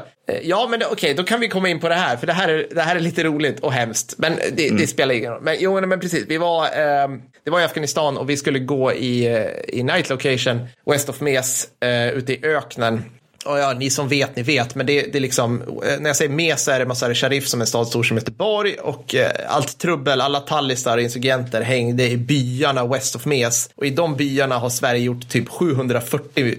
ja, 0.42 0.66
men 0.70 0.82
okej, 0.90 1.14
då 1.14 1.22
kan 1.22 1.40
vi 1.40 1.48
komma 1.48 1.68
in 1.68 1.80
på 1.80 1.88
det 1.88 1.94
här, 1.94 2.16
för 2.16 2.26
det 2.26 2.32
här 2.32 2.48
är, 2.48 2.66
det 2.74 2.80
här 2.82 2.96
är 2.96 3.00
lite 3.00 3.24
roligt 3.24 3.60
och 3.60 3.72
hemskt. 3.72 4.14
Men 4.18 4.36
det, 4.52 4.66
Mm. 4.68 4.80
det 4.80 4.86
spelar 4.86 5.14
ingen 5.14 5.32
roll. 5.32 5.42
Men, 5.42 5.56
jo, 5.58 5.80
men 5.86 6.00
precis, 6.00 6.24
vi 6.28 6.38
var, 6.38 6.64
eh, 6.64 7.08
det 7.44 7.50
var 7.50 7.60
i 7.60 7.64
Afghanistan 7.64 8.16
och 8.16 8.30
vi 8.30 8.36
skulle 8.36 8.58
gå 8.58 8.92
i, 8.92 9.26
eh, 9.26 9.78
i 9.78 9.82
night 9.82 10.08
location, 10.10 10.60
West 10.86 11.08
of 11.08 11.20
Mes, 11.20 11.68
eh, 11.80 12.08
ute 12.08 12.32
i 12.32 12.44
öknen. 12.44 13.04
Och 13.44 13.58
ja, 13.58 13.72
ni 13.72 13.90
som 13.90 14.08
vet, 14.08 14.36
ni 14.36 14.42
vet, 14.42 14.74
men 14.74 14.86
det, 14.86 15.12
det 15.12 15.18
är 15.18 15.20
liksom, 15.20 15.62
eh, 15.62 16.00
när 16.00 16.08
jag 16.08 16.16
säger 16.16 16.30
Mes 16.30 16.64
så 16.64 16.70
är 16.70 16.78
det 16.78 16.86
Masar 16.86 17.14
Sharif 17.14 17.48
som 17.48 17.60
är 17.60 17.62
en 17.62 17.66
stad 17.66 17.86
stor 17.88 18.02
som 18.02 18.16
Göteborg 18.16 18.74
och 18.74 19.14
eh, 19.14 19.30
allt 19.48 19.78
trubbel, 19.78 20.20
alla 20.20 20.40
tallisar 20.40 20.96
och 20.96 21.02
insurgenter 21.02 21.62
hängde 21.62 22.08
i 22.08 22.16
byarna 22.16 22.86
West 22.86 23.16
of 23.16 23.26
Mes. 23.26 23.70
Och 23.74 23.86
i 23.86 23.90
de 23.90 24.16
byarna 24.16 24.58
har 24.58 24.70
Sverige 24.70 25.02
gjort 25.02 25.28
typ 25.28 25.48
740 25.48 26.54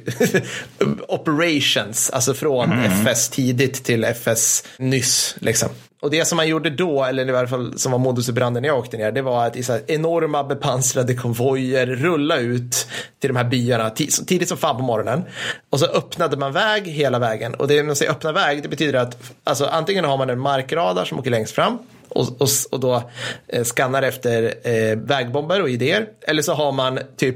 operations, 1.07 2.09
alltså 2.09 2.34
från 2.34 2.71
FS 2.71 3.29
tidigt 3.29 3.84
till 3.84 4.03
FS 4.03 4.63
nyss. 4.77 5.36
Liksom. 5.39 5.69
Och 6.01 6.11
det 6.11 6.25
som 6.25 6.35
man 6.35 6.47
gjorde 6.47 6.69
då, 6.69 7.03
eller 7.03 7.25
i 7.25 7.37
alla 7.37 7.47
fall 7.47 7.79
som 7.79 7.91
var 7.91 7.99
modus 7.99 8.29
operandi 8.29 8.39
branden 8.39 8.61
när 8.61 8.69
jag 8.69 8.77
åkte 8.77 8.97
ner, 8.97 9.11
det 9.11 9.21
var 9.21 9.45
att 9.45 9.55
i 9.55 9.63
så 9.63 9.71
här 9.71 9.81
enorma 9.87 10.43
bepansrade 10.43 11.15
konvojer 11.15 11.85
rulla 11.87 12.37
ut 12.37 12.87
till 13.19 13.27
de 13.27 13.35
här 13.35 13.43
byarna 13.43 13.89
tidigt 13.89 14.47
som 14.47 14.57
fan 14.57 14.77
på 14.77 14.83
morgonen. 14.83 15.23
Och 15.69 15.79
så 15.79 15.85
öppnade 15.85 16.37
man 16.37 16.53
väg 16.53 16.87
hela 16.87 17.19
vägen. 17.19 17.53
Och 17.55 17.67
det 17.67 17.83
man 17.83 17.95
säger 17.95 18.11
öppna 18.11 18.31
väg, 18.31 18.63
det 18.63 18.69
betyder 18.69 18.99
att 18.99 19.31
alltså, 19.43 19.65
antingen 19.65 20.05
har 20.05 20.17
man 20.17 20.29
en 20.29 20.39
markradar 20.39 21.05
som 21.05 21.19
åker 21.19 21.31
längst 21.31 21.55
fram 21.55 21.77
och, 22.09 22.41
och, 22.41 22.47
och 22.71 22.79
då 22.79 23.09
eh, 23.47 23.63
skannar 23.63 24.03
efter 24.03 24.53
eh, 24.63 24.97
vägbomber 24.97 25.61
och 25.61 25.69
idéer. 25.69 26.07
Eller 26.21 26.41
så 26.41 26.53
har 26.53 26.71
man 26.71 26.99
typ 27.17 27.35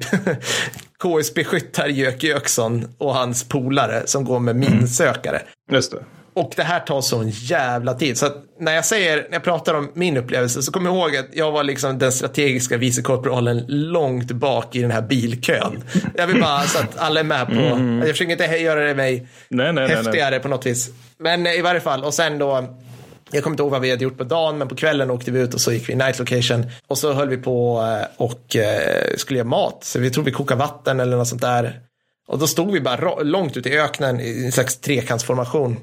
KSB-skyttar 1.00 1.88
Jöke 1.88 2.28
Jöksson 2.28 2.88
och 2.98 3.14
hans 3.14 3.44
polare 3.50 4.04
som 4.06 4.26
går 4.26 4.40
med 4.40 4.56
minsökare. 4.56 5.42
Just 5.72 5.92
det. 5.92 5.98
Och 6.36 6.54
det 6.56 6.64
här 6.64 6.80
tar 6.80 7.02
sån 7.02 7.30
jävla 7.30 7.94
tid. 7.94 8.18
Så 8.18 8.30
när 8.60 8.76
jag 8.76 8.86
säger, 8.86 9.16
när 9.16 9.34
jag 9.34 9.44
pratar 9.44 9.74
om 9.74 9.92
min 9.94 10.18
upplevelse 10.18 10.62
så 10.62 10.72
kom 10.72 10.86
jag 10.86 10.96
ihåg 10.96 11.16
att 11.16 11.26
jag 11.34 11.52
var 11.52 11.64
liksom 11.64 12.00
den 12.00 12.12
strategiska 12.12 12.78
vicekorpralen 12.78 13.66
långt 13.68 14.32
bak 14.32 14.76
i 14.76 14.82
den 14.82 14.92
här 14.92 15.02
bilkön. 15.02 15.84
Jag 16.16 16.28
vill 16.28 16.42
bara 16.42 16.62
så 16.62 16.80
att 16.80 16.98
alla 16.98 17.20
är 17.20 17.24
med 17.24 17.48
på, 17.48 17.54
jag 17.54 18.08
försöker 18.08 18.32
inte 18.32 18.46
göra 18.46 18.86
det 18.86 18.96
mig 18.96 19.18
Nej, 19.18 19.28
nej, 19.50 19.74
nej, 19.74 19.88
nej. 19.88 19.96
häftigare 19.96 20.40
på 20.40 20.48
något 20.48 20.66
vis. 20.66 20.90
Men 21.18 21.48
i 21.48 21.62
varje 21.62 21.82
fall, 21.82 22.04
och 22.04 22.14
sen 22.14 22.38
då, 22.38 22.76
jag 23.32 23.44
kommer 23.44 23.54
inte 23.54 23.64
ihåg 23.64 23.72
vad 23.72 23.82
vi 23.82 23.90
hade 23.90 24.04
gjort 24.04 24.18
på 24.18 24.24
dagen, 24.24 24.58
men 24.58 24.68
på 24.68 24.76
kvällen 24.76 25.12
åkte 25.12 25.32
vi 25.32 25.40
ut 25.40 25.54
och 25.54 25.62
så 25.62 25.72
gick 25.72 25.90
vi 25.90 25.94
i 25.94 25.96
night 25.96 26.20
location. 26.20 26.66
Och 26.88 26.98
så 26.98 27.14
höll 27.14 27.30
vi 27.30 27.38
på 27.38 27.82
eh, 27.82 28.08
och 28.18 28.56
eh, 28.56 29.16
skulle 29.18 29.40
göra 29.40 29.48
mat. 29.50 29.78
Så 29.82 30.00
vi 30.00 30.10
tror 30.12 30.24
vi 30.24 30.32
kokade 30.32 30.60
vatten 30.60 31.00
eller 31.00 31.18
något 31.18 31.28
sånt 31.28 31.42
där. 31.42 31.80
Och 32.28 32.40
då 32.40 32.48
stod 32.48 32.72
vi 32.72 32.82
bara 32.82 32.98
ra- 32.98 33.24
långt 33.24 33.58
ute 33.58 33.70
i 33.70 33.80
öknen 33.80 34.20
i 34.20 34.46
en 34.46 34.52
slags 34.52 34.78
trekantsformation. 34.78 35.78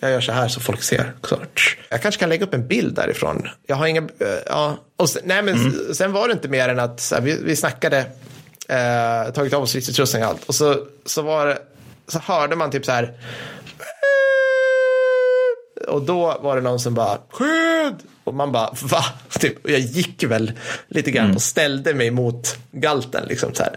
Jag 0.00 0.10
gör 0.10 0.20
så 0.20 0.32
här 0.32 0.48
så 0.48 0.60
folk 0.60 0.82
ser. 0.82 1.12
också. 1.20 1.40
Jag 1.88 2.02
kanske 2.02 2.18
kan 2.20 2.28
lägga 2.28 2.46
upp 2.46 2.54
en 2.54 2.66
bild 2.68 2.94
därifrån. 2.94 3.48
Jag 3.66 3.76
har 3.76 3.86
inga, 3.86 4.00
eh, 4.00 4.28
ja. 4.46 4.76
Och 4.96 5.10
sen, 5.10 5.22
nej 5.24 5.42
men 5.42 5.54
s- 5.54 5.96
sen 5.98 6.12
var 6.12 6.28
det 6.28 6.32
inte 6.32 6.48
mer 6.48 6.68
än 6.68 6.78
att 6.78 7.00
så 7.00 7.14
här, 7.14 7.22
vi, 7.22 7.38
vi 7.44 7.56
snackade, 7.56 7.98
eh, 8.68 9.32
tagit 9.34 9.52
av 9.52 9.62
oss 9.62 9.68
stridsutrustning 9.70 10.22
och 10.22 10.28
allt. 10.28 10.44
Och 10.44 10.54
så, 10.54 10.86
så 11.04 11.22
var 11.22 11.46
det, 11.46 11.58
så 12.08 12.18
hörde 12.18 12.56
man 12.56 12.70
typ 12.70 12.84
så 12.84 12.92
här. 12.92 13.14
Och 15.88 16.02
då 16.02 16.38
var 16.42 16.56
det 16.56 16.62
någon 16.62 16.80
som 16.80 16.94
bara 16.94 17.18
skydd! 17.30 17.94
Och 18.28 18.34
man 18.34 18.52
bara 18.52 18.70
va? 18.82 19.04
Typ, 19.40 19.64
och 19.64 19.70
jag 19.70 19.80
gick 19.80 20.24
väl 20.24 20.52
lite 20.88 21.10
grann 21.10 21.34
och 21.34 21.42
ställde 21.42 21.94
mig 21.94 22.10
mot 22.10 22.58
galten. 22.72 23.24
Liksom, 23.28 23.54
så 23.54 23.62
här. 23.62 23.76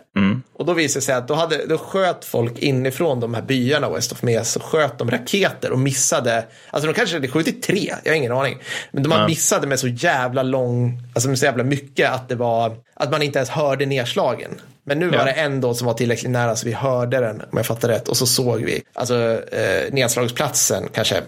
Och 0.54 0.66
då 0.66 0.74
visade 0.74 1.00
det 1.00 1.06
sig 1.06 1.16
att 1.16 1.28
då, 1.28 1.34
hade, 1.34 1.66
då 1.66 1.78
sköt 1.78 2.26
folk 2.26 2.60
inifrån 2.60 3.20
de 3.20 3.34
här 3.34 3.42
byarna 3.42 3.90
West 3.90 4.12
of 4.12 4.22
Mes. 4.24 4.52
Så 4.52 4.60
sköt 4.60 4.98
de 4.98 5.12
raketer 5.12 5.72
och 5.72 5.80
missade. 5.80 6.46
Alltså 6.70 6.88
de 6.88 6.94
kanske 6.94 7.16
hade 7.16 7.28
skjutit 7.28 7.64
tre, 7.64 7.94
jag 8.04 8.12
har 8.12 8.18
ingen 8.18 8.32
aning. 8.32 8.58
Men 8.92 9.04
de 9.04 9.26
missade 9.28 9.68
med 9.68 9.80
så 9.80 9.88
jävla 9.88 10.44
lång, 10.44 11.04
alltså 11.14 11.30
med 11.30 11.40
så 11.40 11.46
jävla 11.46 11.64
mycket 11.64 12.12
att 12.12 12.30
det 12.30 12.36
var, 12.36 12.76
att 12.94 13.12
man 13.12 13.22
inte 13.22 13.40
ens 13.40 13.50
hörde 13.50 13.86
nedslagen. 13.86 14.52
Men 14.84 15.00
nu 15.00 15.10
Ja. 15.14 15.18
var 15.18 15.26
det 15.26 15.32
en 15.32 15.62
då 15.62 15.74
som 15.74 15.88
var 15.88 15.94
tillräckligt 15.94 16.32
nära 16.32 16.56
så 16.56 16.66
vi 16.66 16.74
hörde 16.74 17.20
den, 17.20 17.42
om 17.42 17.58
jag 17.58 17.66
fattar 17.66 17.88
rätt. 17.88 18.08
Och 18.08 18.18
så 18.18 18.26
såg 18.26 18.62
vi, 18.62 18.84
alltså 18.94 19.42
eh, 19.52 19.94
nedslagsplatsen 19.94 20.90
kanske 20.94 21.22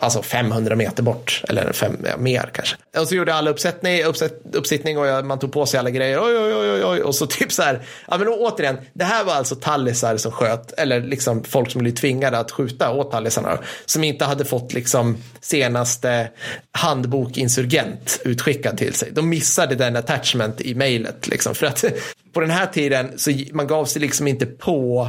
alltså 0.00 0.22
500 0.22 0.76
meter 0.76 1.02
bort. 1.02 1.42
Eller 1.48 1.72
fem, 1.72 1.96
ja, 2.04 2.16
mer 2.16 2.50
kanske. 2.52 2.76
Och 2.98 3.08
så 3.08 3.14
gjorde 3.14 3.34
alla 3.34 3.50
uppsättning, 3.50 4.04
uppsätt, 4.04 4.42
uppsittning 4.52 4.98
och 4.98 5.06
jag, 5.06 5.24
man 5.24 5.38
tog 5.38 5.52
på 5.52 5.66
sig 5.66 5.80
alla 5.80 5.90
grejer. 5.90 6.18
Oj, 6.22 6.38
oj, 6.38 6.54
oj, 6.54 6.70
oj, 6.70 6.84
oj. 6.84 7.02
Och 7.02 7.14
så 7.14 7.26
typ 7.40 7.52
så 7.52 7.62
här, 7.62 7.82
ja 8.08 8.18
men 8.18 8.28
återigen, 8.28 8.78
det 8.92 9.04
här 9.04 9.24
var 9.24 9.34
alltså 9.34 9.54
tallisar 9.54 10.16
som 10.16 10.32
sköt, 10.32 10.72
eller 10.72 11.00
liksom 11.00 11.44
folk 11.44 11.70
som 11.70 11.80
blev 11.82 11.92
tvingade 11.92 12.38
att 12.38 12.50
skjuta 12.50 12.90
åt 12.90 13.10
tallisarna. 13.10 13.58
Som 13.86 14.04
inte 14.04 14.24
hade 14.24 14.44
fått 14.44 14.72
liksom 14.72 15.18
senaste 15.40 16.30
handbok 16.72 17.36
insurgent 17.36 18.20
utskickad 18.24 18.78
till 18.78 18.94
sig. 18.94 19.10
De 19.12 19.28
missade 19.28 19.74
den 19.74 19.96
attachment 19.96 20.60
i 20.60 20.74
mejlet 20.74 21.26
liksom. 21.26 21.54
För 21.54 21.66
att 21.66 21.84
på 22.32 22.40
den 22.40 22.50
här 22.50 22.66
tiden 22.66 23.18
så 23.18 23.30
man 23.52 23.66
gav 23.66 23.84
sig 23.84 24.02
liksom 24.02 24.26
inte 24.28 24.46
på 24.46 25.08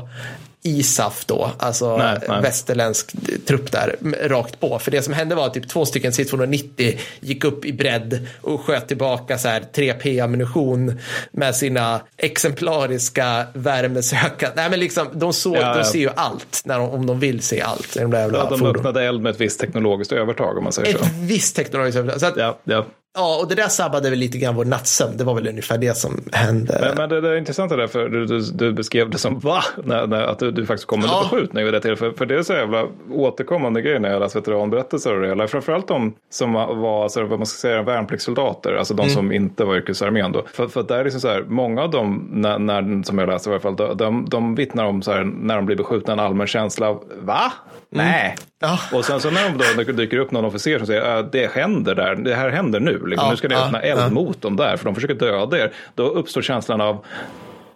ISAF 0.63 1.25
då, 1.25 1.51
alltså 1.57 1.97
Nej, 1.97 2.19
nej. 2.27 2.41
västerländsk 2.41 3.11
trupp 3.45 3.71
där, 3.71 3.95
rakt 4.23 4.59
på. 4.59 4.79
För 4.79 4.91
det 4.91 5.01
som 5.01 5.13
hände 5.13 5.35
var 5.35 5.47
att 5.47 5.53
typ 5.53 5.69
två 5.69 5.85
stycken 5.85 6.13
SIT 6.13 6.29
290 6.29 6.99
gick 7.19 7.43
upp 7.43 7.65
i 7.65 7.73
bredd 7.73 8.27
och 8.41 8.61
sköt 8.61 8.87
tillbaka 8.87 9.37
så 9.37 9.47
här 9.47 9.63
3P-ammunition 9.73 10.99
med 11.31 11.55
sina 11.55 12.01
exemplariska 12.17 13.45
värmesökare. 13.53 14.51
Nej 14.55 14.69
men 14.69 14.79
liksom, 14.79 15.07
de, 15.13 15.33
såg, 15.33 15.55
Ja, 15.55 15.61
ja. 15.61 15.77
de 15.77 15.83
ser 15.83 15.99
ju 15.99 16.09
allt, 16.15 16.61
när 16.65 16.79
de, 16.79 16.89
om 16.89 17.05
de 17.05 17.19
vill 17.19 17.41
se 17.41 17.61
allt. 17.61 17.93
De 17.93 18.11
där 18.11 18.19
jävla 18.19 18.37
Ja, 18.37 18.57
de 18.57 18.65
öppnade 18.65 19.03
eld 19.03 19.21
med 19.21 19.29
ett 19.29 19.41
visst 19.41 19.59
teknologiskt 19.59 20.11
övertag 20.11 20.57
om 20.57 20.63
man 20.63 20.73
säger 20.73 20.97
så. 20.97 21.03
Ett 21.03 21.11
visst 21.19 21.55
teknologiskt 21.55 21.97
övertag. 21.97 22.19
Så 22.19 22.25
att, 22.25 22.57
ja. 22.63 22.85
Ja, 23.13 23.39
och 23.41 23.47
det 23.47 23.55
där 23.55 23.67
sabbade 23.67 24.09
väl 24.09 24.19
lite 24.19 24.37
grann 24.37 24.55
vår 24.55 24.65
nattsömn. 24.65 25.17
Det 25.17 25.23
var 25.23 25.33
väl 25.35 25.47
ungefär 25.47 25.77
det 25.77 25.97
som 25.97 26.23
hände. 26.31 26.77
Men, 26.81 26.97
men 26.97 27.09
det, 27.09 27.21
det 27.21 27.29
är 27.29 27.35
intressant 27.35 27.69
det 27.69 27.75
där, 27.77 27.87
för 27.87 28.09
du, 28.09 28.25
du, 28.25 28.39
du 28.41 28.73
beskrev 28.73 29.09
det 29.09 29.17
som 29.17 29.39
va? 29.39 29.63
När, 29.83 30.07
när, 30.07 30.21
att 30.21 30.39
du, 30.39 30.51
du 30.51 30.65
faktiskt 30.65 30.87
kom 30.87 31.01
Ja. 31.01 31.27
beskjutning 31.31 31.65
vid 31.65 31.73
det 31.73 31.81
tillfället. 31.81 32.13
För, 32.13 32.17
för 32.17 32.25
det 32.25 32.35
är 32.35 32.43
så 32.43 32.53
jävla 32.53 32.85
återkommande 33.11 33.81
grej 33.81 33.99
när 33.99 34.09
jag 34.09 34.19
läser 34.19 34.39
veteranberättelser 34.39 35.15
och 35.15 35.21
det 35.21 35.27
hela. 35.27 35.47
Framförallt 35.47 35.87
de 35.87 36.13
som 36.29 36.53
var, 36.53 37.03
alltså, 37.03 37.23
vad 37.23 37.39
man 37.39 37.45
ska 37.45 37.57
säga, 37.57 37.81
värnpliktssoldater, 37.81 38.75
alltså 38.75 38.93
de 38.93 39.09
som 39.09 39.31
inte 39.31 39.63
var 39.63 39.75
yrkesarmén 39.75 40.31
då. 40.31 40.43
För, 40.53 40.67
för 40.67 40.83
där 40.83 40.99
är 40.99 41.03
liksom 41.03 41.21
så 41.21 41.27
här, 41.27 41.45
många 41.47 41.81
av 41.81 41.91
dem, 41.91 42.27
när, 42.31 42.59
när, 42.59 43.03
som 43.03 43.17
jag 43.17 43.29
läste 43.29 43.49
i 43.49 43.53
alla 43.53 43.61
fall, 43.61 43.75
de, 43.75 43.97
de, 43.97 44.25
de 44.29 44.55
vittnar 44.55 44.85
om 44.85 45.01
så 45.01 45.11
här, 45.11 45.23
när 45.23 45.55
de 45.55 45.65
blir 45.65 45.75
beskjutna, 45.75 46.13
en 46.13 46.19
allmän 46.19 46.47
känsla 46.47 46.89
av 46.89 47.03
va? 47.21 47.51
Nej. 47.91 48.35
Ja. 48.59 48.79
Och 48.93 49.05
sen 49.05 49.19
så 49.19 49.31
när 49.31 49.49
de 49.49 49.83
då 49.85 49.91
dyker 49.91 50.17
upp 50.17 50.31
någon 50.31 50.45
officer 50.45 50.77
som 50.77 50.87
säger 50.87 51.01
att 51.01 51.31
det 51.31 51.51
händer 51.51 51.95
där, 51.95 52.15
det 52.15 52.35
här 52.35 52.49
händer 52.49 52.79
nu, 52.79 53.05
liksom. 53.05 53.29
Nu 53.29 53.37
ska 53.37 53.47
ni 53.47 53.55
öppna 53.55 53.81
eld 53.81 54.13
mot 54.13 54.41
dem 54.41 54.55
där 54.55 54.77
för 54.77 54.85
de 54.85 54.95
försöker 54.95 55.15
döda 55.15 55.59
er. 55.59 55.71
Då 55.95 56.03
uppstår 56.03 56.41
känslan 56.41 56.81
av 56.81 57.05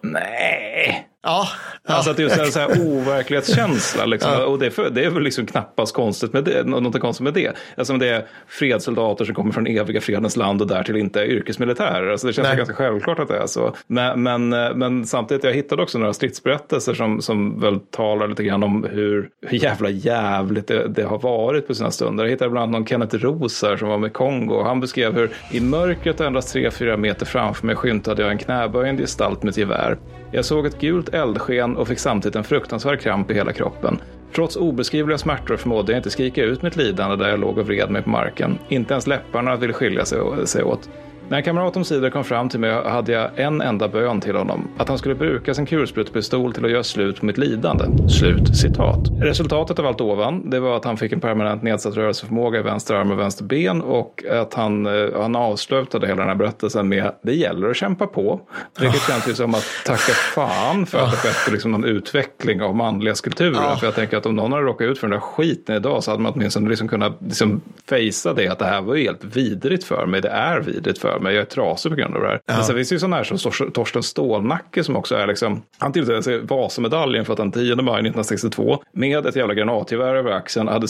nej. 0.02 1.08
Ja, 1.26 1.48
ja. 1.88 1.94
Alltså 1.94 2.12
att 2.12 2.18
det 2.18 2.24
är 2.24 2.46
en 2.46 2.52
så 2.52 2.60
här 2.60 2.82
overklighetskänsla. 2.82 4.06
Liksom. 4.06 4.32
Ja. 4.32 4.46
Och 4.46 4.60
det 4.60 4.66
är, 4.66 4.70
för, 4.70 4.90
det 4.90 5.06
är 5.06 5.10
väl 5.10 5.24
liksom 5.24 5.46
knappast 5.46 5.96
konstigt 5.96 6.34
med 6.34 6.44
det, 6.44 6.64
något 6.64 7.00
konstigt 7.00 7.24
med 7.24 7.34
det. 7.34 7.52
Alltså 7.78 7.94
det 7.94 8.08
är 8.08 8.26
fredssoldater 8.48 9.26
som 9.26 9.36
kommer 9.36 9.52
från 9.52 9.68
eviga 9.68 10.02
fredens 10.02 10.36
land 10.36 10.62
och 10.62 10.68
därtill 10.68 10.96
inte 10.96 11.22
är 11.22 11.26
yrkesmilitärer. 11.26 12.12
Alltså 12.12 12.28
det 12.28 12.34
känns 12.34 12.48
Nej. 12.48 12.58
ganska 12.58 12.76
självklart 12.76 13.20
att 13.20 13.28
det 13.28 13.38
är 13.38 13.48
så. 13.48 13.76
Men, 13.88 14.24
men, 14.24 14.50
men 14.50 15.06
samtidigt, 15.06 15.44
jag 15.44 15.54
hittade 15.54 15.84
också 15.84 15.98
några 15.98 16.14
stridsberättelser 16.14 16.94
som, 16.94 17.22
som 17.22 17.60
väl 17.60 17.80
talar 17.80 18.28
lite 18.28 18.44
grann 18.44 18.64
om 18.64 18.88
hur, 18.92 19.30
hur 19.48 19.64
jävla 19.64 19.90
jävligt 19.90 20.68
det, 20.68 20.88
det 20.88 21.04
har 21.04 21.20
varit 21.20 21.68
på 21.68 21.76
sina 21.76 21.92
stunder. 21.92 22.24
Jag 22.24 22.32
hittade 22.32 22.52
bland 22.52 22.64
annat 22.64 22.80
någon 22.80 22.88
Kenneth 22.88 23.16
Roser 23.16 23.78
som 23.78 23.88
var 23.88 23.98
med 23.98 24.14
Kongo. 24.14 24.64
Han 24.64 24.80
beskrev 24.80 25.14
hur 25.14 25.32
i 25.52 25.60
mörkret 25.60 26.20
och 26.20 26.26
endast 26.26 26.56
3-4 26.56 26.98
meter 26.98 27.26
framför 27.26 27.68
mig 27.68 27.76
skymtade 27.76 28.22
jag 28.22 28.32
en 28.32 28.38
knäböjande 28.38 29.04
gestalt 29.04 29.44
med 29.44 29.52
ett 29.52 29.58
gevär. 29.58 29.98
Jag 30.36 30.46
såg 30.46 30.66
ett 30.66 30.80
gult 30.80 31.14
eldsken 31.14 31.78
och 31.78 31.88
fick 31.88 32.00
samtidigt 32.00 32.36
en 32.36 32.44
fruktansvärd 32.44 33.00
kramp 33.00 33.32
i 33.32 33.34
hela 33.34 33.54
kroppen. 33.54 33.98
Trots 34.36 34.56
obeskrivliga 34.56 35.18
smärtor 35.18 35.58
förmådde 35.58 35.92
jag 35.92 36.00
inte 36.00 36.10
skrika 36.10 36.44
ut 36.44 36.62
mitt 36.62 36.76
lidande 36.76 37.16
där 37.16 37.30
jag 37.30 37.40
låg 37.40 37.58
och 37.58 37.66
vred 37.66 37.90
mig 37.90 38.02
på 38.02 38.10
marken. 38.10 38.58
Inte 38.70 38.94
ens 38.94 39.08
läpparna 39.08 39.56
ville 39.56 39.74
skilja 39.74 40.06
sig, 40.06 40.64
åt. 40.64 40.90
När 41.30 41.38
en 41.38 41.44
kamrat 41.44 41.78
omsider 41.78 42.10
kom 42.10 42.24
fram 42.24 42.50
till 42.50 42.60
mig 42.60 42.72
hade 42.72 43.12
jag 43.12 43.30
en 43.36 43.62
enda 43.62 43.88
bön 43.88 44.22
till 44.22 44.36
honom. 44.36 44.68
Att 44.78 44.88
han 44.88 44.98
skulle 44.98 45.16
bruka 45.16 45.54
sin 45.54 45.66
kulsprutepistol 45.66 46.54
till 46.54 46.66
att 46.66 46.72
göra 46.72 46.84
slut 46.84 47.20
på 47.20 47.26
mitt 47.26 47.38
lidande. 47.38 48.10
Slut 48.10 48.58
citat. 48.58 49.00
Resultatet 49.22 49.80
av 49.80 49.86
allt 49.86 50.02
ovan, 50.02 50.50
det 50.50 50.60
var 50.60 50.78
att 50.78 50.86
han 50.86 50.98
fick 50.98 51.12
en 51.12 51.20
permanent 51.20 51.64
nedsatt 51.64 51.96
rörelseförmåga 51.96 52.60
i 52.60 52.62
vänster 52.62 52.96
arm 52.96 53.12
och 53.12 53.20
vänster 53.20 53.44
ben 53.46 53.82
och 53.82 54.24
att 54.32 54.54
han, 54.54 54.86
eh, 54.86 55.22
han 55.22 55.36
avslutade 55.36 56.08
hela 56.08 56.20
den 56.20 56.28
här 56.28 56.36
berättelsen 56.36 56.90
med 56.90 57.12
det 57.22 57.34
gäller 57.34 57.70
att 57.70 57.76
kämpa 57.76 58.08
på. 58.08 58.42
Vilket 58.80 59.02
känns 59.02 59.28
ju 59.28 59.34
som 59.34 59.56
att 59.56 59.66
tacka 59.86 60.14
fan 60.14 60.86
för 60.86 60.98
att 60.98 61.12
det 61.12 61.18
skett 61.18 61.54
liksom 61.54 61.72
någon 61.72 61.86
utveckling 61.86 62.62
av 62.62 62.76
manliga 62.76 63.16
skulpturer. 63.16 63.54
Ja. 63.54 63.76
För 63.76 63.88
jag 63.88 63.96
tänker 63.96 64.18
att 64.18 64.26
om 64.26 64.36
någon 64.36 64.52
hade 64.52 64.64
råkat 64.64 64.86
ut 64.86 65.00
för 65.00 65.08
den 65.08 65.20
där 65.20 65.26
skiten 65.28 65.76
idag 65.76 66.04
så 66.04 66.12
hade 66.12 66.24
man 66.24 66.34
åtminstone 66.36 66.70
liksom 66.70 66.88
kunnat 66.88 67.18
liksom 67.20 67.62
fejsa 67.90 68.34
det 68.34 68.48
att 68.48 68.60
det 68.60 68.66
här 68.66 68.82
var 68.82 68.96
ju 68.96 69.04
helt 69.04 69.24
vidrigt 69.24 69.84
för 69.84 70.06
mig. 70.06 70.22
Det 70.22 70.30
är 70.30 70.60
vidrigt 70.60 71.00
för 71.00 71.15
mig. 71.20 71.36
Jag 71.36 71.42
är 71.42 71.46
trasig 71.46 71.92
på 71.92 71.96
grund 71.96 72.16
av 72.16 72.22
det 72.22 72.28
här. 72.28 72.42
Men 72.46 72.64
sen 72.64 72.76
finns 72.76 72.90
det 72.90 72.96
ju 72.96 73.00
sådana 73.00 73.16
här 73.16 73.24
som 73.24 73.38
Tor- 73.38 73.72
Torsten 73.72 74.04
Stålnacke 74.04 74.84
som 74.84 74.96
också 74.96 75.16
är 75.16 75.28
liksom, 75.28 75.62
han 75.78 75.92
tilldelade 75.92 76.24
sig 76.24 76.40
Vasamedaljen 76.40 77.26
för 77.26 77.34
att 77.34 77.40
han 77.40 77.52
10 77.52 77.76
maj 77.76 77.94
1962 77.94 78.84
med 78.92 79.26
ett 79.26 79.36
jävla 79.36 79.54
granatgevär 79.54 80.16
över 80.16 80.32
axeln 80.32 80.68
hade 80.68 80.88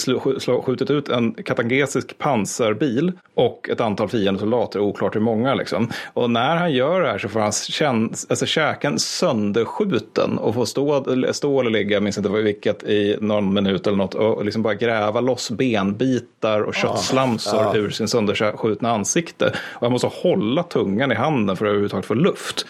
skjutit 0.65 0.91
ut 0.91 1.09
en 1.09 1.33
katangesisk 1.33 2.17
pansarbil 2.17 3.11
och 3.35 3.69
ett 3.69 3.81
antal 3.81 4.09
fiendesoldater, 4.09 4.79
oklart 4.79 5.15
hur 5.15 5.21
många 5.21 5.55
liksom. 5.55 5.89
Och 6.13 6.29
när 6.29 6.55
han 6.55 6.71
gör 6.73 7.01
det 7.01 7.07
här 7.07 7.17
så 7.17 7.29
får 7.29 7.39
han 7.39 7.51
känn, 7.51 8.13
alltså 8.29 8.45
käken 8.45 8.99
sönderskjuten 8.99 10.37
och 10.37 10.53
får 10.53 10.65
stå, 10.65 11.05
stå 11.33 11.59
eller 11.59 11.69
ligga, 11.71 11.93
jag 11.93 12.03
minns 12.03 12.17
inte 12.17 12.29
vilket, 12.29 12.83
i 12.83 13.17
någon 13.21 13.53
minut 13.53 13.87
eller 13.87 13.97
något 13.97 14.13
och 14.15 14.45
liksom 14.45 14.61
bara 14.61 14.73
gräva 14.73 15.21
loss 15.21 15.51
benbitar 15.51 16.61
och 16.61 16.75
köttslamsor 16.75 17.77
ur 17.77 17.89
sin 17.89 18.07
sönderskjutna 18.07 18.91
ansikte. 18.91 19.53
Och 19.73 19.81
han 19.81 19.91
måste 19.91 20.07
hålla 20.23 20.63
tungan 20.63 21.11
i 21.11 21.15
handen 21.15 21.57
för 21.57 21.65
att 21.65 21.69
överhuvudtaget 21.69 22.05
få 22.05 22.13
luft. 22.13 22.65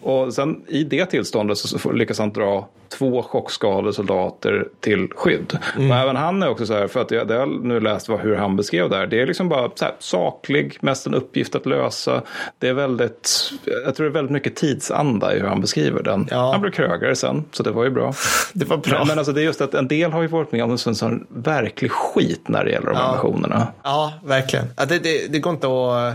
Och 0.00 0.34
sen 0.34 0.60
i 0.68 0.84
det 0.84 1.06
tillståndet 1.06 1.58
så 1.58 1.92
lyckas 1.92 2.18
han 2.18 2.32
dra 2.32 2.68
två 2.98 3.22
chockskadade 3.22 3.92
soldater 3.92 4.68
till 4.80 5.08
skydd. 5.16 5.58
Och 5.76 5.82
även 5.96 6.16
han 6.16 6.42
är 6.42 6.48
också 6.48 6.66
så 6.66 6.74
här, 6.74 6.86
för 6.86 7.00
att 7.00 7.10
jag, 7.10 7.28
det 7.28 7.34
jag 7.34 7.64
nu 7.64 7.80
läst 7.80 8.08
vad, 8.08 8.20
hur 8.20 8.36
han 8.36 8.56
beskrev 8.56 8.90
det 8.90 8.96
här, 8.96 9.06
det 9.06 9.20
är 9.22 9.26
liksom 9.26 9.48
bara 9.48 9.70
här, 9.80 9.94
saklig, 9.98 10.78
mest 10.80 11.06
en 11.06 11.14
uppgift 11.14 11.54
att 11.54 11.66
lösa. 11.66 12.22
Det 12.58 12.68
är 12.68 12.74
väldigt, 12.74 13.50
jag 13.84 13.94
tror 13.94 14.04
det 14.06 14.10
är 14.10 14.14
väldigt 14.14 14.32
mycket 14.32 14.56
tidsanda 14.56 15.36
i 15.36 15.40
hur 15.40 15.46
han 15.46 15.60
beskriver 15.60 16.02
den. 16.02 16.28
Ja. 16.30 16.52
Han 16.52 16.60
blev 16.60 16.70
krögare 16.70 17.16
sen, 17.16 17.44
så 17.52 17.62
det 17.62 17.70
var 17.70 17.84
ju 17.84 17.90
bra. 17.90 18.12
Det 18.52 18.64
var 18.64 18.76
bra. 18.76 18.98
Men, 18.98 19.08
men 19.08 19.18
alltså 19.18 19.32
det 19.32 19.40
är 19.40 19.44
just 19.44 19.60
att 19.60 19.74
en 19.74 19.88
del 19.88 20.12
har 20.12 20.22
ju 20.22 20.28
varit 20.28 20.52
med 20.52 20.64
om 20.64 20.70
en 20.70 20.78
sån, 20.78 20.94
sån 20.94 21.26
verklig 21.28 21.90
skit 21.90 22.48
när 22.48 22.64
det 22.64 22.70
gäller 22.70 22.86
de 22.86 22.94
Ja. 22.96 23.02
ambitionerna. 23.02 23.66
Ja, 23.82 24.12
verkligen. 24.24 24.64
Ja, 24.76 24.84
det, 24.86 24.98
det, 24.98 25.32
det 25.32 25.38
går 25.38 25.52
inte 25.52 25.66
att... 25.66 26.14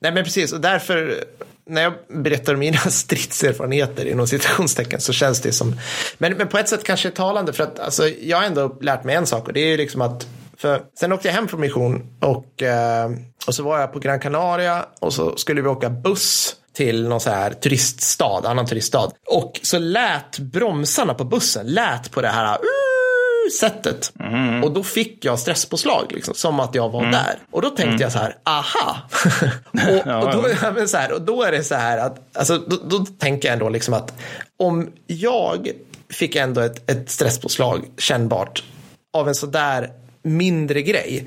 Nej, 0.00 0.12
men 0.12 0.24
precis. 0.24 0.52
Och 0.52 0.60
därför, 0.60 1.24
när 1.66 1.82
jag 1.82 1.92
berättar 2.08 2.54
om 2.54 2.60
mina 2.60 2.78
stridserfarenheter 2.90 4.06
inom 4.06 4.26
citationstecken 4.26 5.00
så 5.00 5.12
känns 5.12 5.40
det 5.40 5.52
som... 5.52 5.80
Men, 6.18 6.36
men 6.36 6.48
på 6.48 6.58
ett 6.58 6.68
sätt 6.68 6.84
kanske 6.84 7.10
talande 7.10 7.52
för 7.52 7.64
att 7.64 7.78
alltså, 7.78 8.08
jag 8.08 8.36
har 8.36 8.44
ändå 8.44 8.78
lärt 8.80 9.04
mig 9.04 9.14
en 9.14 9.26
sak 9.26 9.46
och 9.46 9.52
det 9.52 9.60
är 9.60 9.66
ju 9.66 9.76
liksom 9.76 10.00
att 10.00 10.26
för 10.56 10.82
sen 10.98 11.12
åkte 11.12 11.28
jag 11.28 11.34
hem 11.34 11.48
från 11.48 11.60
mission 11.60 12.06
och, 12.20 12.62
eh, 12.62 13.10
och 13.46 13.54
så 13.54 13.62
var 13.62 13.80
jag 13.80 13.92
på 13.92 13.98
Gran 13.98 14.20
Canaria 14.20 14.86
och 14.98 15.12
så 15.12 15.36
skulle 15.36 15.62
vi 15.62 15.68
åka 15.68 15.90
buss 15.90 16.56
till 16.72 17.08
någon 17.08 17.20
så 17.20 17.30
här 17.30 17.50
turiststad, 17.50 18.48
annan 18.48 18.66
turiststad. 18.66 19.10
Och 19.26 19.60
så 19.62 19.78
lät 19.78 20.38
bromsarna 20.38 21.14
på 21.14 21.24
bussen, 21.24 21.66
lät 21.66 22.10
på 22.10 22.20
det 22.20 22.28
här 22.28 22.52
uh, 22.52 22.89
sättet. 23.50 24.12
Och 24.64 24.72
då 24.72 24.82
fick 24.82 25.24
jag 25.24 25.38
stresspåslag, 25.38 26.06
liksom, 26.10 26.34
som 26.34 26.60
att 26.60 26.74
jag 26.74 26.88
var 26.88 27.06
där. 27.06 27.38
Och 27.50 27.62
då 27.62 27.70
tänkte 27.70 28.02
jag 28.02 28.12
så 28.12 28.18
här, 28.18 28.36
aha. 28.44 28.96
och, 30.06 30.24
och, 30.24 30.32
då, 30.32 30.48
ja, 30.62 30.86
så 30.86 30.96
här, 30.96 31.12
och 31.12 31.22
då 31.22 31.42
är 31.42 31.52
det 31.52 31.64
så 31.64 31.74
här 31.74 31.98
att, 31.98 32.36
alltså, 32.36 32.58
då, 32.58 32.76
då 32.76 32.98
tänker 32.98 33.48
jag 33.48 33.52
ändå 33.52 33.68
liksom 33.68 33.94
att 33.94 34.14
om 34.56 34.88
jag 35.06 35.68
fick 36.10 36.36
ändå 36.36 36.60
ett, 36.60 36.90
ett 36.90 37.10
stresspåslag 37.10 37.84
kännbart 37.98 38.64
av 39.12 39.28
en 39.28 39.34
sådär 39.34 39.90
mindre 40.22 40.82
grej. 40.82 41.26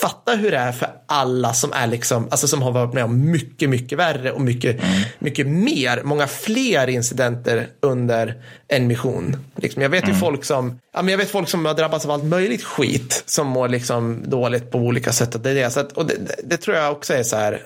Fatta 0.00 0.34
hur 0.34 0.50
det 0.50 0.56
är 0.56 0.72
för 0.72 0.88
alla 1.06 1.52
som 1.54 1.72
är 1.72 1.86
liksom, 1.86 2.28
alltså 2.30 2.48
som 2.48 2.62
har 2.62 2.72
varit 2.72 2.94
med 2.94 3.04
om 3.04 3.30
mycket, 3.30 3.70
mycket 3.70 3.98
värre 3.98 4.32
och 4.32 4.40
mycket, 4.40 4.80
mycket 5.18 5.46
mer, 5.46 6.02
många 6.04 6.26
fler 6.26 6.86
incidenter 6.86 7.66
under 7.80 8.34
en 8.68 8.86
mission. 8.86 9.36
Liksom, 9.56 9.82
jag 9.82 9.88
vet 9.88 10.08
ju 10.08 10.14
folk 10.14 10.44
som, 10.44 10.80
ja, 10.92 11.02
men 11.02 11.08
jag 11.08 11.18
vet 11.18 11.30
folk 11.30 11.48
som 11.48 11.66
har 11.66 11.74
drabbats 11.74 12.04
av 12.04 12.10
allt 12.10 12.24
möjligt 12.24 12.64
skit 12.64 13.22
som 13.26 13.46
mår 13.46 13.68
liksom 13.68 14.22
dåligt 14.26 14.70
på 14.70 14.78
olika 14.78 15.12
sätt. 15.12 15.34
Och 15.34 15.40
det, 15.40 15.50
är 15.50 15.54
det. 15.54 15.70
Så 15.70 15.80
att, 15.80 15.92
och 15.92 16.06
det, 16.06 16.14
det, 16.14 16.36
det 16.44 16.56
tror 16.56 16.76
jag 16.76 16.92
också 16.92 17.14
är 17.14 17.22
så 17.22 17.36
här, 17.36 17.62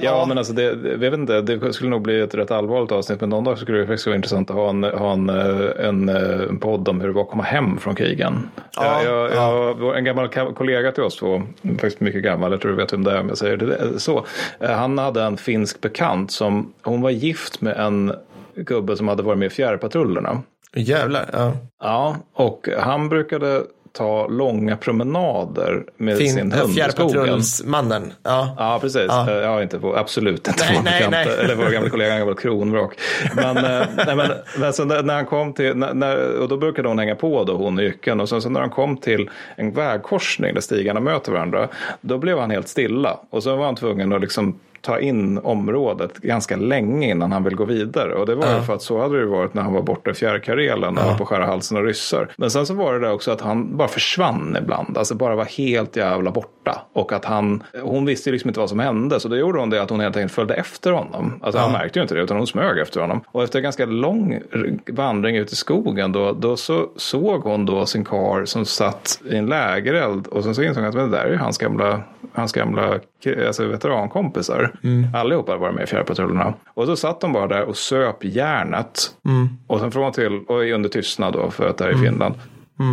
Ja, 0.00 0.24
men 0.28 0.38
alltså 0.38 0.52
det, 0.52 0.62
jag 0.62 0.98
vet 0.98 1.14
inte, 1.14 1.40
det 1.40 1.72
skulle 1.72 1.90
nog 1.90 2.02
bli 2.02 2.20
ett 2.20 2.34
rätt 2.34 2.50
allvarligt 2.50 2.92
avsnitt, 2.92 3.20
men 3.20 3.30
någon 3.30 3.44
dag 3.44 3.58
skulle 3.58 3.78
det 3.78 3.86
faktiskt 3.86 4.06
vara 4.06 4.16
intressant 4.16 4.50
att 4.50 4.56
ha 4.56 4.68
en, 4.68 4.84
ha 4.84 5.12
en, 5.12 5.28
eh, 5.28 5.86
en, 5.88 6.08
eh, 6.08 6.40
en 6.48 6.58
podd 6.58 6.88
om 6.88 7.00
hur 7.00 7.08
det 7.08 7.14
var 7.14 7.22
att 7.22 7.30
komma 7.30 7.42
hem 7.42 7.78
från 7.78 7.94
krigen. 7.94 8.48
Ja, 8.76 9.02
jag, 9.02 9.32
jag, 9.32 9.80
jag, 9.80 9.98
en 9.98 10.04
gammal 10.04 10.28
kollega 10.28 10.92
till 10.92 11.02
oss 11.02 11.16
två, 11.16 11.42
faktiskt 11.62 12.00
mycket 12.00 12.22
gammal, 12.22 12.50
jag 12.52 12.60
tror 12.60 12.70
du 12.72 12.76
vet 12.76 12.92
vem 12.92 13.04
det 13.04 13.12
är 13.12 13.20
om 13.20 13.28
jag 13.28 13.38
säger 13.38 13.56
det 13.56 14.00
så. 14.00 14.24
Eh, 14.60 14.70
Han 14.70 14.98
hade 14.98 15.22
en 15.22 15.36
finsk 15.36 15.80
bekant 15.80 16.32
som, 16.32 16.72
hon 16.82 17.02
var 17.02 17.10
gift 17.10 17.60
med 17.60 17.76
en 17.76 18.12
gubbe 18.56 18.96
som 18.96 19.08
hade 19.08 19.22
varit 19.22 19.38
med 19.38 19.46
i 19.46 19.50
fjärrpatrullerna. 19.50 20.42
jävlar. 20.74 21.30
Ja. 21.32 21.52
Ja, 21.82 22.16
och 22.32 22.68
han 22.78 23.08
brukade 23.08 23.62
ta 23.96 24.26
långa 24.28 24.76
promenader 24.76 25.84
med 25.96 26.16
sin 26.16 26.26
Fin, 26.26 26.38
hund 26.38 26.52
i 26.52 26.56
skogen. 26.56 26.74
fjärrpatrullsmannen. 26.74 28.12
Ja. 28.22 28.54
Ja, 28.58 28.78
precis. 28.80 29.06
Ja. 29.08 29.30
Ja. 29.30 29.40
Ja, 29.40 29.62
inte 29.62 29.78
på, 29.78 29.96
absolut 29.96 30.48
inte 30.48 30.64
Nej, 30.64 30.76
vår 30.76 30.82
nej, 30.84 30.92
bekant, 30.92 31.10
nej. 31.10 31.44
eller 31.44 31.54
vår 31.54 31.70
gamla 31.70 31.90
kollega, 31.90 32.18
han 32.18 32.26
var 32.26 32.34
kronvrak. 32.34 32.94
Men, 33.36 33.56
eh, 33.56 33.86
nej, 34.06 34.16
men, 34.16 34.30
men 34.58 34.72
så 34.72 34.84
när, 34.84 35.14
han 35.14 35.26
kom 35.26 35.52
till, 35.52 35.76
när, 35.76 36.38
och 36.40 36.48
då 36.48 36.56
brukade 36.56 36.88
hon 36.88 36.98
hänga 36.98 37.14
på 37.14 37.44
då, 37.44 37.56
hon 37.56 37.78
och 37.78 37.84
Jycken. 37.84 38.20
Och 38.20 38.28
sen 38.28 38.42
så 38.42 38.48
när 38.48 38.60
han 38.60 38.70
kom 38.70 38.96
till 38.96 39.30
en 39.56 39.72
vägkorsning 39.72 40.54
där 40.54 40.60
stigarna 40.60 41.00
möter 41.00 41.32
varandra, 41.32 41.68
då 42.00 42.18
blev 42.18 42.38
han 42.38 42.50
helt 42.50 42.68
stilla. 42.68 43.20
Och 43.30 43.42
så 43.42 43.56
var 43.56 43.64
han 43.64 43.76
tvungen 43.76 44.12
att 44.12 44.20
liksom 44.20 44.58
ta 44.86 45.00
in 45.00 45.38
området 45.38 46.18
ganska 46.18 46.56
länge 46.56 47.10
innan 47.10 47.32
han 47.32 47.44
vill 47.44 47.56
gå 47.56 47.64
vidare. 47.64 48.14
Och 48.14 48.26
det 48.26 48.34
var 48.34 48.54
ju 48.56 48.62
för 48.62 48.74
att 48.74 48.82
så 48.82 49.00
hade 49.00 49.18
det 49.20 49.26
varit 49.26 49.54
när 49.54 49.62
han 49.62 49.72
var 49.72 49.82
borta 49.82 50.10
i 50.10 50.14
Fjärrkarelen 50.14 50.98
och 50.98 51.04
höll 51.04 51.16
på 51.16 51.22
att 51.22 51.28
skära 51.28 51.46
halsen 51.46 51.76
av 51.76 51.84
ryssar. 51.84 52.28
Men 52.36 52.50
sen 52.50 52.66
så 52.66 52.74
var 52.74 52.92
det 52.92 53.00
där 53.00 53.12
också 53.12 53.30
att 53.30 53.40
han 53.40 53.76
bara 53.76 53.88
försvann 53.88 54.56
ibland. 54.62 54.98
Alltså 54.98 55.14
bara 55.14 55.36
var 55.36 55.44
helt 55.44 55.96
jävla 55.96 56.30
borta. 56.30 56.82
Och 56.92 57.12
att 57.12 57.24
han, 57.24 57.62
hon 57.82 58.06
visste 58.06 58.30
liksom 58.30 58.50
inte 58.50 58.60
vad 58.60 58.68
som 58.68 58.78
hände. 58.78 59.20
Så 59.20 59.28
då 59.28 59.36
gjorde 59.36 59.58
hon 59.58 59.70
det 59.70 59.82
att 59.82 59.90
hon 59.90 60.00
helt 60.00 60.16
enkelt 60.16 60.32
följde 60.32 60.54
efter 60.54 60.92
honom. 60.92 61.40
Alltså 61.42 61.60
han 61.60 61.72
märkte 61.72 61.98
ju 61.98 62.02
inte 62.02 62.14
det 62.14 62.20
utan 62.20 62.36
hon 62.36 62.46
smög 62.46 62.78
efter 62.78 63.00
honom. 63.00 63.20
Och 63.26 63.42
efter 63.42 63.58
en 63.58 63.62
ganska 63.62 63.86
lång 63.86 64.40
vandring 64.92 65.36
ut 65.36 65.52
i 65.52 65.56
skogen 65.56 66.12
då, 66.12 66.32
då 66.32 66.56
så 66.56 66.88
såg 66.96 67.42
hon 67.42 67.66
då 67.66 67.86
sin 67.86 68.04
kar 68.04 68.44
som 68.44 68.64
satt 68.64 69.20
i 69.30 69.36
en 69.36 69.46
lägereld. 69.46 70.26
Och 70.26 70.44
sen 70.44 70.54
så 70.54 70.62
insåg 70.62 70.82
hon 70.82 70.88
att 70.88 70.94
men 70.94 71.10
det 71.10 71.16
där 71.16 71.24
är 71.24 71.30
ju 71.30 71.36
hans 71.36 71.58
gamla, 71.58 72.00
hans 72.32 72.52
gamla 72.52 73.00
alltså 73.46 73.64
veterankompisar. 73.64 74.72
Allihopa 75.14 75.52
hade 75.52 75.60
varit 75.60 75.74
med 75.74 75.84
i 75.84 75.86
fjärrpatrullerna. 75.86 76.54
Och 76.74 76.86
så 76.86 76.96
satt 76.96 77.20
de 77.20 77.32
bara 77.32 77.46
där 77.46 77.62
och 77.62 77.76
söp 77.76 78.16
järnet. 78.24 79.00
Och 79.66 79.80
sen 79.80 79.90
från 79.92 80.04
och 80.04 80.14
till, 80.14 80.40
och 80.48 80.62
under 80.62 80.88
tystnad 80.88 81.32
då 81.32 81.50
för 81.50 81.68
att 81.68 81.78
det 81.78 81.84
här 81.84 81.90
är 81.90 81.94
i 81.94 81.98
Finland. 82.06 82.34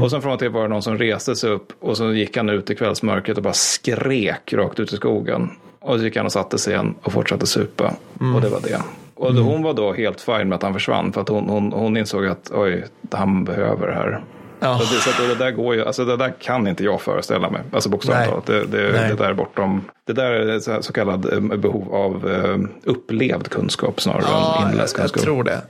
Och 0.04 0.12
sen 0.12 0.22
från 0.22 0.32
och 0.34 0.40
till 0.40 0.50
var 0.50 0.62
det 0.62 0.68
någon 0.68 0.82
som 0.82 0.98
reste 0.98 1.36
sig 1.36 1.50
upp 1.50 1.74
och 1.80 1.98
så 1.98 2.14
gick 2.14 2.38
han 2.38 2.50
ut 2.50 2.70
i 2.70 2.76
kvällsmörkret 2.76 3.38
och 3.38 3.44
bara 3.44 3.54
skrek 3.54 4.54
rakt 4.54 4.80
ut 4.80 4.94
i 4.94 4.96
skogen. 4.96 5.50
Och 5.80 5.98
så 5.98 6.04
gick 6.04 6.18
han 6.18 6.26
och 6.26 6.32
satte 6.32 6.58
sig 6.58 6.74
igen 6.74 6.96
och 7.04 7.12
fortsatte 7.14 7.48
supa. 7.48 7.94
Och 8.36 8.42
det 8.42 8.50
var 8.50 8.60
det. 8.62 8.82
Och 9.16 9.34
då, 9.36 9.42
hon 9.42 9.64
var 9.64 9.74
då 9.74 9.94
helt 9.94 10.22
fine 10.22 10.50
med 10.50 10.54
att 10.56 10.64
han 10.64 10.74
försvann 10.74 11.14
för 11.14 11.22
att 11.22 11.30
hon, 11.30 11.50
hon, 11.50 11.72
hon 11.74 11.98
insåg 11.98 12.26
att 12.28 12.52
oj, 12.54 12.86
han 13.12 13.44
behöver 13.46 13.88
det 13.88 13.94
här. 13.94 14.24
Ja. 14.64 14.80
Så, 14.80 14.94
det, 14.94 15.00
så 15.02 15.22
det 15.28 15.36
där 15.36 15.52
går 15.52 15.76
ju, 15.76 15.86
alltså 15.86 16.06
det 16.06 16.18
där 16.18 16.34
kan 16.40 16.68
inte 16.68 16.84
jag 16.84 17.02
föreställa 17.02 17.50
mig. 17.50 17.62
Alltså 17.74 17.90
bokstavligt 17.90 18.30
talat. 18.30 18.46
Det, 18.46 18.66
det, 18.66 18.92
det 18.92 19.16
där 19.16 19.30
är 19.30 19.34
bortom, 19.34 19.82
det 20.08 20.14
där 20.14 20.32
är 20.32 20.60
så, 20.60 20.78
så 20.82 20.94
kallad 20.94 21.34
eh, 21.34 21.40
behov 21.40 21.94
av 21.96 22.32
eh, 22.32 22.58
upplevd 22.92 23.50
kunskap 23.50 24.02
snarare 24.02 24.20
än 24.22 24.26
Ja, 24.32 24.58
jag, 24.62 24.72
inläst 24.72 24.96
jag 24.98 25.02
kunskap. 25.12 25.24
tror 25.24 25.44
det. 25.44 25.62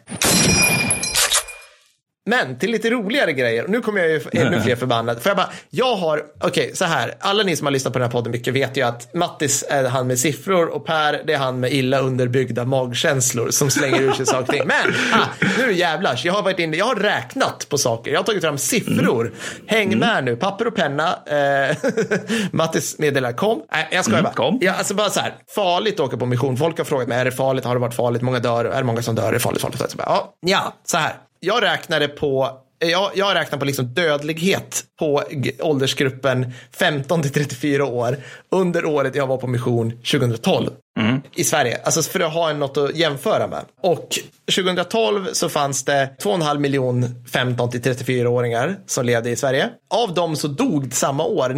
Men 2.26 2.60
till 2.60 2.72
lite 2.72 2.90
roligare 2.90 3.34
grejer. 3.34 3.66
Nu 3.68 3.82
kommer 3.82 4.00
jag 4.00 4.10
ju 4.10 4.22
ännu 4.32 4.62
fler 4.64 4.76
förbannade. 4.76 5.20
För 5.22 5.30
jag 5.30 5.38
bara, 5.38 5.50
jag 5.70 5.96
har, 5.96 6.24
okej 6.38 6.64
okay, 6.64 6.76
så 6.76 6.86
här. 6.86 7.16
Alla 7.20 7.44
ni 7.44 7.56
som 7.56 7.68
har 7.68 7.72
lyssnat 7.72 7.94
på 7.94 8.00
den 8.00 8.06
här 8.06 8.12
podden 8.12 8.32
mycket 8.32 8.54
vet 8.54 8.78
ju 8.78 8.82
att 8.82 9.14
Mattis 9.14 9.66
är 9.70 9.84
han 9.84 10.08
med 10.08 10.20
siffror 10.20 10.68
och 10.68 10.86
Per 10.86 11.24
det 11.26 11.34
är 11.34 11.38
han 11.38 11.60
med 11.60 11.74
illa 11.74 12.00
underbyggda 12.00 12.66
magkänslor 12.66 13.50
som 13.50 13.70
slänger 13.70 14.02
ur 14.02 14.12
sig 14.12 14.26
saker 14.26 14.40
och 14.42 14.48
ting. 14.48 14.68
Men 14.68 14.94
ah, 15.14 15.26
nu 15.58 15.74
jävlars, 15.74 16.26
jag 16.26 16.34
har 16.34 16.44
varit 16.44 16.60
inne, 16.60 16.78
jag 16.78 16.86
har 16.86 16.96
räknat 16.96 17.70
på 17.70 17.78
saker. 17.78 18.12
Jag 18.12 18.20
har 18.20 18.24
tagit 18.24 18.42
fram 18.42 18.58
siffror. 18.58 19.22
Mm. 19.22 19.38
Häng 19.68 20.00
med 20.00 20.10
mm. 20.10 20.26
nu, 20.26 20.36
papper 20.36 20.68
och 20.68 20.76
penna. 20.76 21.20
Eh, 21.26 21.78
Mattis 22.52 23.00
meddelar 23.00 23.32
kom. 23.32 23.64
Nej, 23.72 23.88
jag 23.92 24.06
skojar 24.06 24.20
mm, 24.20 24.32
bara. 24.36 24.50
Kom. 24.50 24.60
Ja, 24.62 24.74
alltså 24.74 24.94
bara 24.94 25.10
så 25.10 25.20
här, 25.20 25.34
farligt 25.56 25.94
att 25.94 26.00
åka 26.00 26.18
på 26.18 26.26
mission. 26.26 26.58
Folk 26.58 26.78
har 26.78 26.86
frågat 26.86 27.08
mig, 27.08 27.18
är 27.18 27.26
det 27.26 27.32
farligt? 27.32 27.66
Har 27.66 27.76
det 27.76 27.82
varit 27.82 27.96
farligt? 27.96 28.22
Många 28.22 28.40
dör. 28.40 28.66
Är 28.66 28.78
det 28.78 28.84
många 28.84 29.02
som 29.02 29.16
dör? 29.16 29.28
Är 29.28 29.32
det 29.32 29.40
farligt? 29.40 29.62
farligt? 29.62 29.92
Så 29.92 29.98
bara, 29.98 30.20
ja, 30.42 30.74
så 30.86 30.98
här 30.98 31.14
jag 31.44 31.64
räknade 31.64 32.08
på 32.08 32.60
jag, 32.80 33.12
jag 33.16 33.36
räknar 33.36 33.60
på 33.60 33.66
liksom 33.66 33.86
dödlighet 33.86 34.84
på 35.00 35.24
åldersgruppen 35.60 36.54
15 36.72 37.22
till 37.22 37.32
34 37.32 37.86
år 37.86 38.18
under 38.52 38.86
året 38.86 39.16
jag 39.16 39.28
var 39.28 39.38
på 39.38 39.48
mission 39.48 39.92
2012 39.92 40.70
mm. 41.00 41.22
i 41.36 41.44
Sverige. 41.44 41.80
Alltså 41.84 42.02
för 42.02 42.20
att 42.20 42.34
ha 42.34 42.54
något 42.54 42.78
att 42.78 42.96
jämföra 42.96 43.48
med. 43.48 43.66
Och 43.82 44.08
2012 44.56 45.28
så 45.34 45.50
fanns 45.50 45.86
det 45.86 46.16
2,5 46.24 46.60
miljon 46.60 47.26
15 47.32 47.72
till 47.72 47.82
34-åringar 47.82 48.80
som 48.86 49.06
levde 49.06 49.30
i 49.30 49.36
Sverige. 49.36 49.70
Av 49.90 50.14
dem 50.14 50.36
så 50.36 50.48
dog 50.48 50.94
samma 50.94 51.26
år 51.26 51.50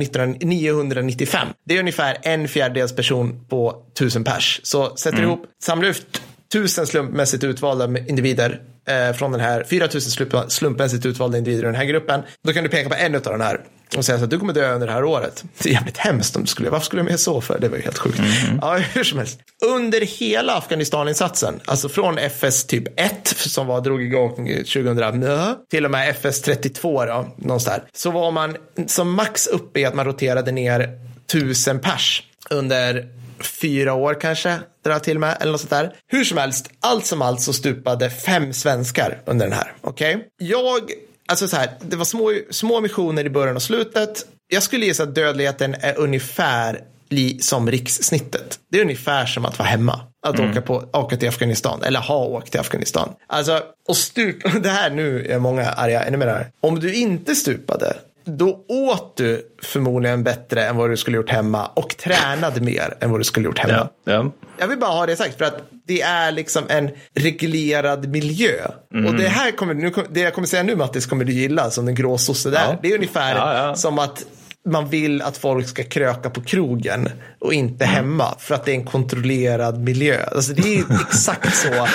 995. 0.45 1.47
Det 1.65 1.75
är 1.75 1.79
ungefär 1.79 2.17
en 2.21 2.47
fjärdedels 2.47 2.95
person 2.95 3.45
på 3.49 3.75
tusen 3.99 4.23
pers. 4.23 4.59
Så 4.63 4.95
sätter 4.95 5.17
mm. 5.17 5.29
ihop, 5.29 5.45
samlar 5.63 5.89
ut 5.89 6.21
tusen 6.55 6.87
slumpmässigt 6.87 7.43
utvalda 7.43 7.99
individer 7.99 8.61
eh, 8.87 9.15
från 9.15 9.31
den 9.31 9.41
här 9.41 9.63
4000 9.63 10.49
slumpmässigt 10.49 11.05
utvalda 11.05 11.37
individer 11.37 11.63
i 11.63 11.65
den 11.65 11.75
här 11.75 11.85
gruppen. 11.85 12.21
Då 12.43 12.53
kan 12.53 12.63
du 12.63 12.69
peka 12.69 12.89
på 12.89 12.95
en 12.95 13.15
av 13.15 13.21
den 13.21 13.41
här 13.41 13.59
och 13.97 14.05
säga 14.05 14.17
så 14.17 14.23
att 14.23 14.29
du 14.29 14.39
kommer 14.39 14.53
dö 14.53 14.73
under 14.73 14.87
det 14.87 14.93
här 14.93 15.03
året. 15.03 15.43
Det 15.57 15.69
är 15.69 15.73
jävligt 15.73 15.97
hemskt 15.97 16.35
om 16.35 16.41
du 16.41 16.47
skulle, 16.47 16.69
varför 16.69 16.85
skulle 16.85 16.99
jag 16.99 17.09
med 17.09 17.19
så 17.19 17.41
för? 17.41 17.59
Det 17.59 17.69
var 17.69 17.77
ju 17.77 17.83
helt 17.83 17.97
sjukt. 17.97 18.19
Mm. 18.19 18.59
Ja, 18.61 18.77
hur 18.93 19.03
som 19.03 19.17
helst. 19.17 19.39
Under 19.65 20.01
hela 20.01 20.55
Afghanistaninsatsen, 20.55 21.59
alltså 21.65 21.89
från 21.89 22.17
FS 22.17 22.65
typ 22.65 22.99
1 22.99 23.27
som 23.27 23.67
var, 23.67 23.81
drog 23.81 24.03
igång 24.03 24.47
2000 24.47 25.33
till 25.71 25.85
och 25.85 25.91
med 25.91 26.09
FS 26.09 26.41
32 26.41 27.05
då, 27.05 27.27
någonstans 27.37 27.79
där, 27.79 27.83
så 27.93 28.11
var 28.11 28.31
man 28.31 28.57
som 28.87 29.13
max 29.13 29.47
uppe 29.47 29.79
i 29.79 29.85
att 29.85 29.95
man 29.95 30.05
roterade 30.05 30.51
ner 30.51 30.99
tusen 31.27 31.79
pers 31.79 32.23
under 32.49 33.07
fyra 33.39 33.93
år 33.93 34.21
kanske, 34.21 34.59
drar 34.83 34.99
till 34.99 35.19
med, 35.19 35.37
eller 35.39 35.51
något 35.51 35.61
sånt 35.61 35.69
där. 35.69 35.95
Hur 36.07 36.23
som 36.23 36.37
helst, 36.37 36.69
allt 36.79 37.05
som 37.05 37.21
allt 37.21 37.41
så 37.41 37.53
stupade 37.53 38.09
fem 38.09 38.53
svenskar 38.53 39.21
under 39.25 39.45
den 39.45 39.55
här. 39.55 39.73
Okej? 39.81 40.15
Okay? 40.15 40.27
Jag, 40.49 40.91
alltså 41.27 41.47
så 41.47 41.55
här, 41.55 41.69
det 41.81 41.95
var 41.95 42.05
små, 42.05 42.33
små 42.49 42.81
missioner 42.81 43.25
i 43.25 43.29
början 43.29 43.55
och 43.55 43.61
slutet. 43.61 44.25
Jag 44.47 44.63
skulle 44.63 44.85
gissa 44.85 45.03
att 45.03 45.15
dödligheten 45.15 45.75
är 45.79 45.97
ungefär 45.97 46.81
som 47.39 47.71
rikssnittet. 47.71 48.59
Det 48.71 48.77
är 48.77 48.81
ungefär 48.81 49.25
som 49.25 49.45
att 49.45 49.59
vara 49.59 49.69
hemma. 49.69 49.99
Att 50.27 50.39
mm. 50.39 50.51
åka, 50.51 50.61
på, 50.61 50.89
åka 50.93 51.17
till 51.17 51.29
Afghanistan 51.29 51.83
eller 51.83 51.99
ha 51.99 52.25
åkt 52.25 52.51
till 52.51 52.59
Afghanistan. 52.59 53.09
Alltså, 53.27 53.63
och 53.87 53.97
stup, 53.97 54.37
det 54.63 54.69
här 54.69 54.89
nu 54.89 55.25
är 55.25 55.39
många 55.39 55.69
arga 55.69 56.03
ännu 56.03 56.17
mer. 56.17 56.51
Om 56.61 56.79
du 56.79 56.93
inte 56.93 57.35
stupade, 57.35 57.97
då 58.25 58.65
åt 58.67 59.17
du 59.17 59.55
förmodligen 59.63 60.23
bättre 60.23 60.65
än 60.65 60.77
vad 60.77 60.89
du 60.89 60.97
skulle 60.97 61.17
gjort 61.17 61.29
hemma 61.29 61.65
och 61.65 61.97
tränade 61.97 62.61
mer 62.61 62.97
än 62.99 63.11
vad 63.11 63.19
du 63.19 63.23
skulle 63.23 63.45
gjort 63.45 63.59
hemma. 63.59 63.89
Ja, 64.03 64.13
ja. 64.13 64.31
Jag 64.57 64.67
vill 64.67 64.79
bara 64.79 64.91
ha 64.91 65.05
det 65.05 65.15
sagt 65.15 65.37
för 65.37 65.45
att 65.45 65.61
det 65.87 66.01
är 66.01 66.31
liksom 66.31 66.63
en 66.69 66.89
reglerad 67.13 68.07
miljö. 68.07 68.67
Mm. 68.93 69.05
Och 69.05 69.15
det 69.15 69.27
här 69.27 69.51
kommer, 69.51 69.73
nu, 69.73 69.93
det 70.09 70.19
jag 70.19 70.33
kommer 70.33 70.47
säga 70.47 70.63
nu 70.63 70.75
Mattis 70.75 71.05
kommer 71.05 71.25
du 71.25 71.33
gilla 71.33 71.71
som 71.71 71.85
den 71.85 71.95
gråsosse 71.95 72.49
där. 72.49 72.65
Ja. 72.69 72.79
Det 72.81 72.91
är 72.91 72.95
ungefär 72.95 73.75
som 73.75 73.99
att 73.99 74.25
man 74.65 74.89
vill 74.89 75.21
att 75.21 75.37
folk 75.37 75.67
ska 75.67 75.83
kröka 75.83 76.29
på 76.29 76.41
krogen 76.41 77.09
och 77.39 77.53
inte 77.53 77.85
mm. 77.85 77.95
hemma 77.95 78.35
för 78.39 78.55
att 78.55 78.65
det 78.65 78.71
är 78.71 78.75
en 78.75 78.85
kontrollerad 78.85 79.79
miljö. 79.79 80.23
Alltså 80.31 80.53
det 80.53 80.75
är 80.75 80.83
exakt 81.07 81.55
så 81.55 81.87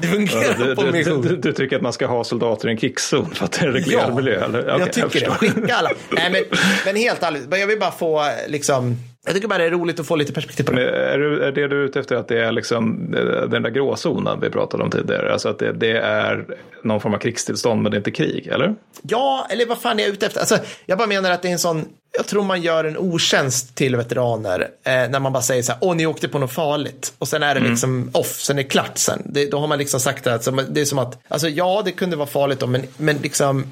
det 0.00 0.06
fungerar 0.06 0.56
ja, 0.58 0.64
du, 0.64 0.76
på 0.76 0.82
mission. 0.82 1.22
Du, 1.22 1.28
du, 1.28 1.36
du, 1.36 1.52
tycker 1.52 1.76
att 1.76 1.82
man 1.82 1.92
ska 1.92 2.06
ha 2.06 2.24
soldater 2.24 2.68
i 2.68 2.70
en 2.70 2.76
krigszon 2.76 3.34
för 3.34 3.44
att 3.44 3.52
det 3.52 3.64
är 3.64 3.68
en 3.68 3.72
reglerad 3.72 4.10
ja, 4.10 4.14
miljö? 4.14 4.44
Eller? 4.44 4.60
Okay, 4.60 4.78
jag 4.78 4.92
tycker 4.92 5.22
jag 5.22 5.32
det. 5.40 5.48
Skicka 5.48 5.74
alla. 5.74 5.90
Nej, 6.10 6.30
men, 6.32 6.58
men 6.84 6.96
helt 6.96 7.22
ärligt, 7.22 7.46
jag 7.50 7.66
vill 7.66 7.78
bara 7.78 7.90
få 7.90 8.24
liksom 8.48 8.96
jag 9.24 9.34
tycker 9.34 9.48
bara 9.48 9.58
det 9.58 9.64
är 9.64 9.70
roligt 9.70 10.00
att 10.00 10.06
få 10.06 10.16
lite 10.16 10.32
perspektiv 10.32 10.64
på 10.64 10.72
det. 10.72 10.90
Är, 10.90 11.18
du, 11.18 11.42
är 11.42 11.52
det 11.52 11.68
du 11.68 11.80
är 11.80 11.84
ute 11.84 12.00
efter 12.00 12.16
att 12.16 12.28
det 12.28 12.44
är 12.44 12.52
liksom 12.52 13.10
den 13.50 13.62
där 13.62 13.70
gråzonen 13.70 14.40
vi 14.40 14.50
pratade 14.50 14.82
om 14.82 14.90
tidigare? 14.90 15.32
Alltså 15.32 15.48
att 15.48 15.58
det, 15.58 15.72
det, 15.72 15.98
är 15.98 16.46
någon 16.82 17.00
form 17.00 17.14
av 17.14 17.18
krigstillstånd 17.18 17.82
men 17.82 17.90
det 17.90 17.96
är 17.96 17.98
inte 17.98 18.10
krig, 18.10 18.46
eller? 18.46 18.74
Ja, 19.02 19.46
eller 19.50 19.66
vad 19.66 19.78
fan 19.78 19.98
är 19.98 20.02
jag 20.02 20.12
ute 20.12 20.26
efter? 20.26 20.40
Alltså, 20.40 20.58
jag 20.86 20.98
bara 20.98 21.08
menar 21.08 21.30
att 21.30 21.42
det 21.42 21.48
är 21.48 21.52
en 21.52 21.58
sån 21.58 21.84
jag 22.16 22.26
tror 22.26 22.44
man 22.44 22.62
gör 22.62 22.84
en 22.84 22.98
otjänst 22.98 23.74
till 23.74 23.96
veteraner 23.96 24.60
eh, 24.60 24.92
när 24.92 25.20
man 25.20 25.32
bara 25.32 25.42
säger 25.42 25.62
så 25.62 25.72
här, 25.72 25.78
åh 25.80 25.96
ni 25.96 26.06
åkte 26.06 26.28
på 26.28 26.38
något 26.38 26.52
farligt 26.52 27.12
och 27.18 27.28
sen 27.28 27.42
är 27.42 27.54
det 27.54 27.60
mm. 27.60 27.70
liksom 27.70 28.10
off, 28.12 28.40
sen 28.40 28.58
är 28.58 28.62
det 28.62 28.68
klart 28.68 28.98
sen. 28.98 29.22
Det, 29.24 29.50
då 29.50 29.58
har 29.58 29.66
man 29.66 29.78
liksom 29.78 30.00
sagt 30.00 30.24
det, 30.24 30.32
alltså, 30.32 30.50
det 30.50 30.80
är 30.80 30.84
som 30.84 30.98
att, 30.98 31.18
alltså 31.28 31.48
ja 31.48 31.82
det 31.84 31.92
kunde 31.92 32.16
vara 32.16 32.26
farligt 32.26 32.60
då, 32.60 32.66
men, 32.66 32.82
men 32.96 33.16
liksom, 33.16 33.64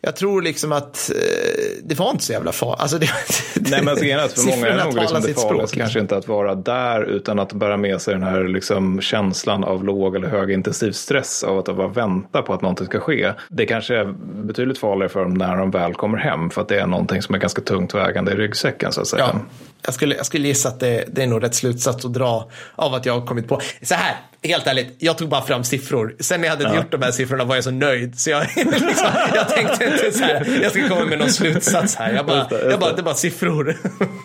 jag 0.00 0.16
tror 0.16 0.42
liksom 0.42 0.72
att 0.72 1.10
eh, 1.10 1.82
det 1.82 1.98
var 1.98 2.10
inte 2.10 2.24
så 2.24 2.32
jävla 2.32 2.52
farligt. 2.52 2.80
Alltså, 2.80 2.98
det, 2.98 3.08
Nej 3.70 3.82
men 3.82 4.20
alltså, 4.20 4.40
för 4.40 4.56
många 4.56 4.68
är 4.68 4.84
nog 4.84 4.94
liksom 4.94 5.22
det 5.22 5.34
farligaste 5.34 5.76
kanske 5.76 6.00
inte 6.00 6.16
att 6.16 6.28
vara 6.28 6.54
där 6.54 7.02
utan 7.02 7.38
att 7.38 7.52
bära 7.52 7.76
med 7.76 8.00
sig 8.00 8.14
den 8.14 8.22
här 8.22 8.44
liksom, 8.44 9.00
känslan 9.00 9.64
av 9.64 9.84
låg 9.84 10.16
eller 10.16 10.28
högintensiv 10.28 10.92
stress 10.92 11.44
av 11.44 11.58
att 11.58 11.64
bara 11.64 11.88
vänta 11.88 12.42
på 12.42 12.54
att 12.54 12.62
någonting 12.62 12.86
ska 12.86 13.00
ske. 13.00 13.32
Det 13.48 13.66
kanske 13.66 13.96
är 13.96 14.14
betydligt 14.42 14.78
farligare 14.78 15.08
för 15.08 15.22
dem 15.22 15.34
när 15.34 15.56
de 15.56 15.70
väl 15.70 15.94
kommer 15.94 16.18
hem 16.18 16.50
för 16.50 16.62
att 16.62 16.68
det 16.68 16.80
är 16.80 16.86
någonting 16.86 17.22
som 17.22 17.34
är 17.34 17.38
ganska 17.38 17.62
tungt 17.62 17.87
tungt 17.88 18.06
vägande 18.06 18.32
i 18.32 18.34
ryggsäcken 18.34 18.92
så 18.92 19.00
att 19.00 19.06
säga. 19.06 19.30
Ja. 19.34 19.40
Jag 19.82 19.94
skulle, 19.94 20.16
jag 20.16 20.26
skulle 20.26 20.48
gissa 20.48 20.68
att 20.68 20.80
det, 20.80 21.04
det 21.08 21.22
är 21.22 21.26
nog 21.26 21.42
rätt 21.42 21.54
slutsats 21.54 22.04
att 22.04 22.12
dra 22.12 22.50
av 22.74 22.94
att 22.94 23.06
jag 23.06 23.20
har 23.20 23.26
kommit 23.26 23.48
på. 23.48 23.60
Så 23.82 23.94
här, 23.94 24.16
helt 24.42 24.66
ärligt, 24.66 24.96
jag 24.98 25.18
tog 25.18 25.28
bara 25.28 25.42
fram 25.42 25.64
siffror. 25.64 26.16
Sen 26.20 26.40
när 26.40 26.48
jag 26.48 26.56
hade 26.56 26.68
ja. 26.68 26.76
gjort 26.76 26.90
de 26.90 27.02
här 27.02 27.10
siffrorna 27.10 27.44
var 27.44 27.54
jag 27.54 27.64
så 27.64 27.70
nöjd. 27.70 28.20
Så 28.20 28.30
jag, 28.30 28.46
liksom, 28.56 29.06
jag 29.34 29.48
tänkte 29.48 29.84
inte 29.84 30.12
så 30.12 30.24
här, 30.24 30.60
jag 30.62 30.72
ska 30.72 30.88
komma 30.88 31.04
med 31.04 31.18
någon 31.18 31.30
slutsats 31.30 31.96
här. 31.96 32.12
Jag 32.12 32.26
bara, 32.26 32.38
just 32.38 32.50
det, 32.50 32.56
just 32.56 32.70
jag 32.70 32.80
bara, 32.80 32.92
det 32.92 33.00
är 33.00 33.04
bara 33.04 33.14
siffror. 33.14 33.76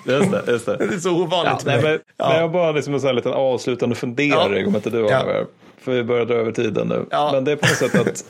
Just 0.05 0.32
det, 0.32 0.43
just 0.47 0.66
det. 0.66 0.78
det 0.89 0.95
är 0.95 0.99
så 0.99 1.22
ovanligt. 1.22 1.64
Ja, 1.66 1.72
nej, 1.72 1.82
men, 1.84 1.99
ja. 2.18 2.30
men 2.30 2.38
jag 2.39 2.51
bara 2.51 2.72
liksom 2.72 2.93
en 2.93 2.99
sån 2.99 3.07
här 3.07 3.14
liten 3.14 3.34
avslutande 3.34 3.95
fundering 3.95 4.61
ja. 4.61 4.68
om 4.68 4.76
inte 4.76 4.89
du 4.89 5.03
har 5.03 5.09
ja. 5.09 5.45
För 5.84 5.92
vi 5.92 6.04
börjar 6.04 6.26
dra 6.26 6.36
över 6.36 6.52
tiden 6.52 6.88
nu. 6.88 7.06
Ja. 7.10 7.30
Men 7.34 7.44
det 7.44 7.52
är 7.52 7.56
på 7.56 7.66
något 7.66 7.92
sätt 7.92 7.96
att 7.96 8.26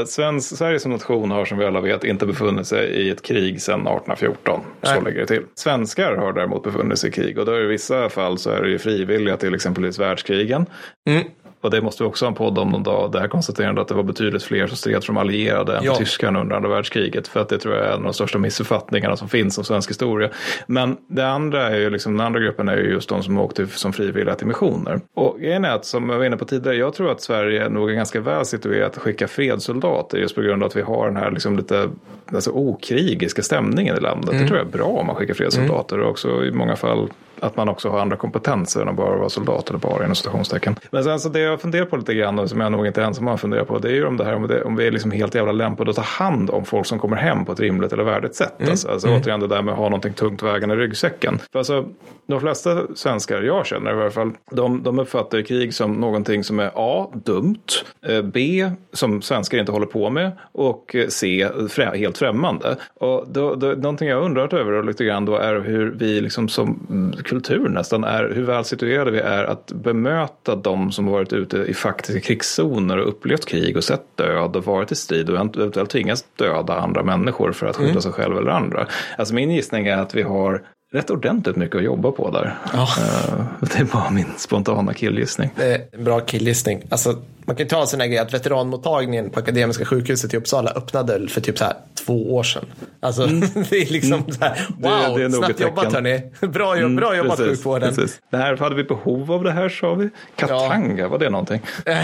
uh, 0.00 0.04
Svensk, 0.06 0.56
Sverige 0.56 0.78
som 0.80 0.92
nation 0.92 1.30
har 1.30 1.44
som 1.44 1.58
vi 1.58 1.64
alla 1.64 1.80
vet 1.80 2.04
inte 2.04 2.26
befunnit 2.26 2.66
sig 2.66 2.88
i 2.88 3.10
ett 3.10 3.22
krig 3.22 3.62
sedan 3.62 3.80
1814. 3.80 4.60
Nej. 4.80 4.94
Så 4.94 5.04
ligger 5.04 5.20
det 5.20 5.26
till. 5.26 5.42
Svenskar 5.54 6.16
har 6.16 6.32
däremot 6.32 6.62
befunnit 6.62 6.98
sig 6.98 7.10
i 7.10 7.12
krig 7.12 7.38
och 7.38 7.46
då 7.46 7.52
är 7.52 7.58
det 7.58 7.64
i 7.64 7.68
vissa 7.68 8.08
fall 8.08 8.38
så 8.38 8.50
är 8.50 8.62
det 8.62 8.68
ju 8.68 8.78
frivilliga 8.78 9.36
till 9.36 9.54
exempelvis 9.54 9.98
världskrigen. 9.98 10.66
Mm. 11.08 11.24
Och 11.64 11.70
det 11.70 11.80
måste 11.80 12.02
vi 12.02 12.08
också 12.08 12.24
ha 12.24 12.28
en 12.28 12.34
podd 12.34 12.58
om 12.58 12.68
någon 12.68 12.82
dag. 12.82 13.12
Där 13.12 13.28
konstaterade 13.28 13.80
att 13.80 13.88
det 13.88 13.94
var 13.94 14.02
betydligt 14.02 14.42
fler 14.42 14.66
som 14.66 14.76
stred 14.76 15.02
de 15.06 15.16
allierade 15.16 15.76
än 15.76 15.84
ja. 15.84 15.94
tyskarna 15.94 16.40
under 16.40 16.56
andra 16.56 16.68
världskriget. 16.68 17.28
För 17.28 17.40
att 17.40 17.48
det 17.48 17.58
tror 17.58 17.74
jag 17.74 17.84
är 17.86 17.88
en 17.88 17.96
av 17.96 18.02
de 18.02 18.12
största 18.12 18.38
missuppfattningarna 18.38 19.16
som 19.16 19.28
finns 19.28 19.58
om 19.58 19.64
svensk 19.64 19.90
historia. 19.90 20.30
Men 20.66 20.96
det 21.06 21.26
andra 21.26 21.70
är 21.70 21.76
ju 21.76 21.90
liksom, 21.90 22.16
den 22.16 22.26
andra 22.26 22.40
gruppen 22.40 22.68
är 22.68 22.76
ju 22.76 22.90
just 22.90 23.08
de 23.08 23.22
som 23.22 23.38
åkte 23.38 23.66
som 23.66 23.92
frivilliga 23.92 24.34
till 24.34 24.46
missioner. 24.46 25.00
Och 25.14 25.40
grejen 25.40 25.64
är 25.64 25.70
att, 25.70 25.84
som 25.84 26.10
jag 26.10 26.18
var 26.18 26.24
inne 26.24 26.36
på 26.36 26.44
tidigare, 26.44 26.76
jag 26.76 26.94
tror 26.94 27.10
att 27.10 27.20
Sverige 27.20 27.68
nog 27.68 27.90
är 27.90 27.94
ganska 27.94 28.20
väl 28.20 28.44
situerat 28.44 28.96
att 28.96 29.02
skicka 29.02 29.28
fredssoldater 29.28 30.18
just 30.18 30.34
på 30.34 30.40
grund 30.40 30.62
av 30.62 30.66
att 30.66 30.76
vi 30.76 30.82
har 30.82 31.06
den 31.06 31.16
här 31.16 31.30
liksom 31.30 31.56
lite 31.56 31.88
alltså, 32.32 32.50
okrigiska 32.50 33.42
stämningen 33.42 33.96
i 33.96 34.00
landet. 34.00 34.30
Mm. 34.30 34.42
Det 34.42 34.48
tror 34.48 34.58
jag 34.58 34.66
är 34.66 34.72
bra 34.72 34.86
om 34.86 35.06
man 35.06 35.16
skickar 35.16 35.34
fredssoldater 35.34 35.96
mm. 35.96 36.06
och 36.06 36.10
också 36.10 36.44
i 36.44 36.52
många 36.52 36.76
fall 36.76 37.08
att 37.44 37.56
man 37.56 37.68
också 37.68 37.88
har 37.88 38.00
andra 38.00 38.16
kompetenser 38.16 38.80
än 38.80 38.88
att 38.88 38.96
bara 38.96 39.16
vara 39.16 39.28
soldat 39.28 39.68
eller 39.68 39.78
bara 39.78 40.04
inom 40.04 40.14
citationstecken. 40.14 40.76
Men 40.90 41.04
sen 41.04 41.20
så 41.20 41.28
det 41.28 41.40
jag 41.40 41.60
funderar 41.60 41.84
på 41.84 41.96
lite 41.96 42.14
grann 42.14 42.38
och 42.38 42.50
som 42.50 42.60
jag 42.60 42.72
nog 42.72 42.86
inte 42.86 43.02
är 43.02 43.04
ensam 43.04 43.28
om 43.28 43.34
att 43.34 43.40
fundera 43.40 43.64
på 43.64 43.78
det 43.78 43.88
är 43.88 43.92
ju 43.92 44.06
om 44.06 44.16
det 44.16 44.24
här 44.24 44.34
om, 44.34 44.46
det, 44.46 44.62
om 44.62 44.76
vi 44.76 44.86
är 44.86 44.90
liksom 44.90 45.10
helt 45.10 45.34
jävla 45.34 45.52
lämpade 45.52 45.90
att 45.90 45.96
ta 45.96 46.02
hand 46.02 46.50
om 46.50 46.64
folk 46.64 46.86
som 46.86 46.98
kommer 46.98 47.16
hem 47.16 47.44
på 47.44 47.52
ett 47.52 47.60
rimligt 47.60 47.92
eller 47.92 48.04
värdigt 48.04 48.34
sätt. 48.34 48.54
Mm. 48.58 48.70
Alltså, 48.70 48.88
alltså 48.88 49.08
mm. 49.08 49.20
återigen 49.20 49.40
det 49.40 49.46
där 49.46 49.62
med 49.62 49.72
att 49.72 49.78
ha 49.78 49.84
någonting 49.84 50.12
tungt 50.12 50.42
vägande 50.42 50.74
i 50.74 50.78
ryggsäcken. 50.78 51.38
För 51.52 51.58
alltså, 51.58 51.84
de 52.26 52.40
flesta 52.40 52.82
svenskar 52.94 53.42
jag 53.42 53.66
känner 53.66 53.98
i 53.98 54.00
alla 54.00 54.10
fall, 54.10 54.32
de, 54.50 54.82
de 54.82 54.98
uppfattar 54.98 55.42
krig 55.42 55.74
som 55.74 55.92
någonting 55.92 56.44
som 56.44 56.60
är 56.60 56.70
A. 56.74 57.10
Dumt, 57.14 57.64
eh, 58.06 58.22
B. 58.22 58.70
Som 58.92 59.22
svenskar 59.22 59.58
inte 59.58 59.72
håller 59.72 59.86
på 59.86 60.10
med 60.10 60.32
och 60.52 60.94
eh, 60.94 61.08
C. 61.08 61.48
Frä, 61.68 61.96
helt 61.96 62.18
främmande. 62.18 62.76
Och 62.94 63.24
då, 63.28 63.54
då, 63.54 63.66
någonting 63.66 64.08
jag 64.08 64.22
undrat 64.22 64.52
över 64.52 64.82
lite 64.82 65.04
grann 65.04 65.24
då 65.24 65.36
är 65.36 65.60
hur 65.60 65.94
vi 65.98 66.20
liksom 66.20 66.48
som 66.48 67.12
kultur 67.34 67.68
nästan 67.68 68.04
är 68.04 68.30
hur 68.34 68.42
väl 68.42 68.64
situerade 68.64 69.10
vi 69.10 69.18
är 69.18 69.44
att 69.44 69.72
bemöta 69.72 70.56
de 70.56 70.92
som 70.92 71.06
varit 71.06 71.32
ute 71.32 71.56
i 71.56 71.74
faktiska 71.74 72.20
krigszoner 72.20 72.98
och 72.98 73.08
upplevt 73.08 73.46
krig 73.46 73.76
och 73.76 73.84
sett 73.84 74.16
död 74.16 74.56
och 74.56 74.64
varit 74.64 74.92
i 74.92 74.94
strid 74.94 75.30
och 75.30 75.36
eventuellt 75.36 75.90
tvingats 75.90 76.24
döda 76.36 76.74
andra 76.74 77.02
människor 77.02 77.52
för 77.52 77.66
att 77.66 77.76
skydda 77.76 77.90
mm. 77.90 78.02
sig 78.02 78.12
själv 78.12 78.38
eller 78.38 78.50
andra. 78.50 78.86
Alltså 79.18 79.34
min 79.34 79.50
gissning 79.50 79.86
är 79.86 79.98
att 79.98 80.14
vi 80.14 80.22
har 80.22 80.62
rätt 80.94 81.10
ordentligt 81.10 81.56
mycket 81.56 81.76
att 81.76 81.84
jobba 81.84 82.10
på 82.10 82.30
där. 82.30 82.58
Ja. 82.72 82.82
Eh, 82.98 83.44
Det 83.60 83.78
är 83.80 83.84
bara 83.84 84.10
min 84.10 84.26
spontana 84.36 84.94
killgissning. 84.94 85.50
Det 85.56 85.64
är 85.74 85.82
en 85.92 86.04
bra 86.04 86.20
killgissning. 86.20 86.82
Alltså, 86.88 87.22
man 87.46 87.56
kan 87.56 87.64
ju 87.64 87.68
ta 87.70 87.80
en 87.80 87.86
sån 87.86 88.00
här 88.00 88.06
grej 88.06 88.18
att 88.18 88.34
veteranmottagningen 88.34 89.30
på 89.30 89.40
Akademiska 89.40 89.84
sjukhuset 89.84 90.34
i 90.34 90.36
Uppsala 90.36 90.70
öppnade 90.70 91.28
för 91.28 91.40
typ 91.40 91.58
så 91.58 91.64
här 91.64 91.74
två 92.06 92.34
år 92.34 92.42
sedan. 92.42 92.64
Alltså, 93.00 93.26
det 93.70 93.76
är 93.76 93.92
liksom 93.92 94.24
så 94.32 94.44
här, 94.44 94.66
wow, 94.78 94.92
Mm. 94.92 95.14
det 95.14 95.24
är 95.24 95.30
snabbt 95.40 95.60
jobbat 95.60 95.92
hörni. 95.92 96.22
Bra, 96.40 96.78
jobb, 96.80 96.96
bra 96.96 97.16
jobbat 97.16 97.36
Precis, 97.36 97.56
sjukvården. 97.58 97.94
precis. 97.94 98.20
Det 98.30 98.36
här, 98.36 98.56
hade 98.56 98.74
vi 98.74 98.84
behov 98.84 99.32
av 99.32 99.44
det 99.44 99.52
här 99.52 99.68
sa 99.68 99.94
vi. 99.94 100.10
Katanga, 100.36 101.08
var 101.08 101.18
det 101.18 101.30
någonting? 101.30 101.60
Eh, 101.86 101.96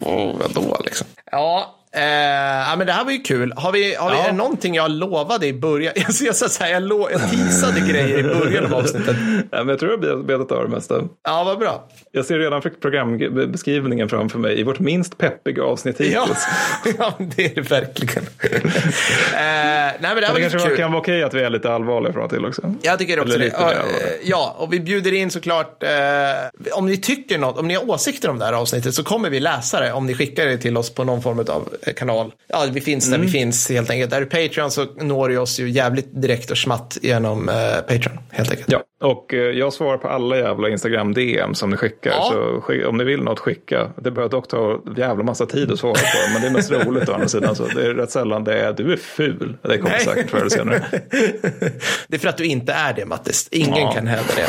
oh, 0.00 0.36
vadå 0.38 0.76
liksom? 0.84 1.06
Ja, 1.32 1.74
eh, 1.92 2.02
ja, 2.68 2.74
men 2.78 2.86
det 2.86 2.92
här 2.92 3.04
var 3.04 3.12
ju 3.12 3.18
kul. 3.18 3.52
Har 3.56 3.72
vi, 3.72 3.94
har 3.94 4.10
vi, 4.10 4.16
Ja. 4.16 4.22
är 4.24 4.26
det 4.30 4.36
någonting 4.36 4.74
jag 4.74 4.90
lovade 4.90 5.46
i 5.46 5.52
början? 5.52 5.92
Jag, 6.20 6.36
sa 6.36 6.48
så 6.48 6.64
här, 6.64 6.70
jag, 6.70 6.82
lo, 6.82 7.08
jag 7.10 7.30
teasade 7.30 7.80
grejer 7.80 8.18
i 8.18 8.22
början 8.22 8.64
av 8.64 8.74
avsnittet. 8.74 9.16
Ja, 9.50 9.58
men 9.58 9.68
jag 9.68 9.78
tror 9.78 10.04
jag 10.04 10.16
har 10.16 10.22
betat 10.22 10.52
av 10.52 10.62
det 10.64 10.70
mesta. 10.70 11.02
Ja, 11.24 11.44
vad 11.44 11.58
bra. 11.58 11.88
Jag 12.12 12.24
ser 12.24 12.38
redan 12.38 12.62
programbeskrivningen 12.82 14.08
framför 14.08 14.38
mig 14.38 14.60
i 14.60 14.62
vårt 14.62 14.78
minst 14.78 15.18
peppiga 15.18 15.62
avsnitt 15.62 15.96
Ja, 16.00 16.04
hittills. 16.20 16.46
ja 16.98 17.14
men 17.18 17.32
det 17.36 17.44
är 17.44 17.54
det 17.54 17.60
verkligen. 17.70 18.24
eh, 18.42 18.52
nej, 19.32 19.94
men 20.00 20.16
det 20.16 20.26
här 20.26 20.32
Men 20.32 20.42
det 20.42 20.50
kanske 20.50 20.68
kul. 20.68 20.76
kan 20.76 20.92
vara 20.92 21.00
okej 21.02 21.22
att 21.22 21.34
vi 21.34 21.40
är 21.42 21.50
lite 21.50 21.72
allvarliga 21.72 22.12
från 22.12 22.24
och 22.24 22.30
till 22.30 22.44
också. 22.46 22.74
Jag 22.82 22.98
tycker 22.98 23.20
också 23.20 23.34
Eller 23.34 23.44
det. 23.46 23.52
Ja, 23.58 23.72
eh, 23.72 23.78
ja, 24.24 24.54
och 24.58 24.72
vi 24.72 24.80
bjuder 24.80 25.14
in 25.14 25.30
såklart. 25.30 25.82
Eh, 25.82 25.88
om 26.72 26.86
ni 26.86 26.96
tycker 26.96 27.38
något, 27.38 27.58
om 27.58 27.68
ni 27.68 27.74
har 27.74 27.90
åsikter 27.90 28.28
om 28.30 28.38
det 28.38 28.44
här 28.44 28.52
avsnittet 28.52 28.94
så 28.94 29.04
kommer 29.04 29.30
vi 29.30 29.40
läsa 29.40 29.80
det 29.80 29.92
om 29.92 30.06
ni 30.06 30.14
skickar 30.14 30.46
det 30.46 30.58
till 30.58 30.76
oss 30.76 30.94
på 30.94 31.04
någon 31.04 31.22
form 31.22 31.38
av 31.38 31.68
kanal. 31.96 32.32
Ja, 32.48 32.66
vi 32.72 32.80
finns 32.80 33.06
där 33.08 33.14
Mm. 33.14 33.26
vi 33.26 33.32
finns 33.32 33.68
helt 33.70 33.90
enkelt. 33.90 34.12
Är 34.12 34.20
du 34.20 34.26
Patreon 34.26 34.70
så 34.70 34.84
når 34.84 35.28
du 35.28 35.38
oss 35.38 35.60
ju 35.60 35.70
jävligt 35.70 36.22
direkt 36.22 36.50
och 36.50 36.58
smatt 36.58 36.98
genom 37.02 37.48
eh, 37.48 37.54
Patreon 37.88 38.18
helt 38.30 38.50
enkelt. 38.50 38.72
Ja, 38.72 38.82
och 39.00 39.34
eh, 39.34 39.40
jag 39.40 39.72
svarar 39.72 39.98
på 39.98 40.08
alla 40.08 40.36
jävla 40.36 40.68
Instagram-DM 40.68 41.54
som 41.54 41.70
ni 41.70 41.76
skickar. 41.76 42.10
Ja. 42.10 42.28
Så 42.32 42.60
skick, 42.60 42.86
om 42.86 42.96
ni 42.96 43.04
vill 43.04 43.22
något, 43.22 43.38
skicka. 43.38 43.90
Det 43.96 44.10
behöver 44.10 44.30
dock 44.30 44.48
ta 44.48 44.80
jävla 44.96 45.24
massa 45.24 45.46
tid 45.46 45.72
att 45.72 45.78
svara 45.78 45.92
på. 45.94 46.32
Men 46.32 46.42
det 46.42 46.48
är 46.48 46.52
mest 46.52 46.70
roligt 46.72 47.08
å 47.08 47.12
andra 47.12 47.28
sidan. 47.28 47.56
Så 47.56 47.66
det 47.66 47.86
är 47.86 47.94
rätt 47.94 48.10
sällan 48.10 48.44
det 48.44 48.58
är 48.60 48.72
du 48.72 48.92
är 48.92 48.96
ful. 48.96 49.56
Det 49.62 49.78
kommer 49.78 49.90
Nej. 49.90 50.00
säkert 50.04 50.30
förr 50.30 50.38
eller 50.38 50.48
senare. 50.50 50.84
Det 52.08 52.16
är 52.16 52.18
för 52.18 52.28
att 52.28 52.36
du 52.36 52.44
inte 52.44 52.72
är 52.72 52.92
det, 52.92 53.04
Mattis. 53.06 53.48
Ingen 53.50 53.76
Ja. 53.82 53.92
kan 53.92 54.06
hävda 54.06 54.32
det. 54.36 54.48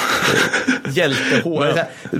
Hjältehår, 0.91 1.67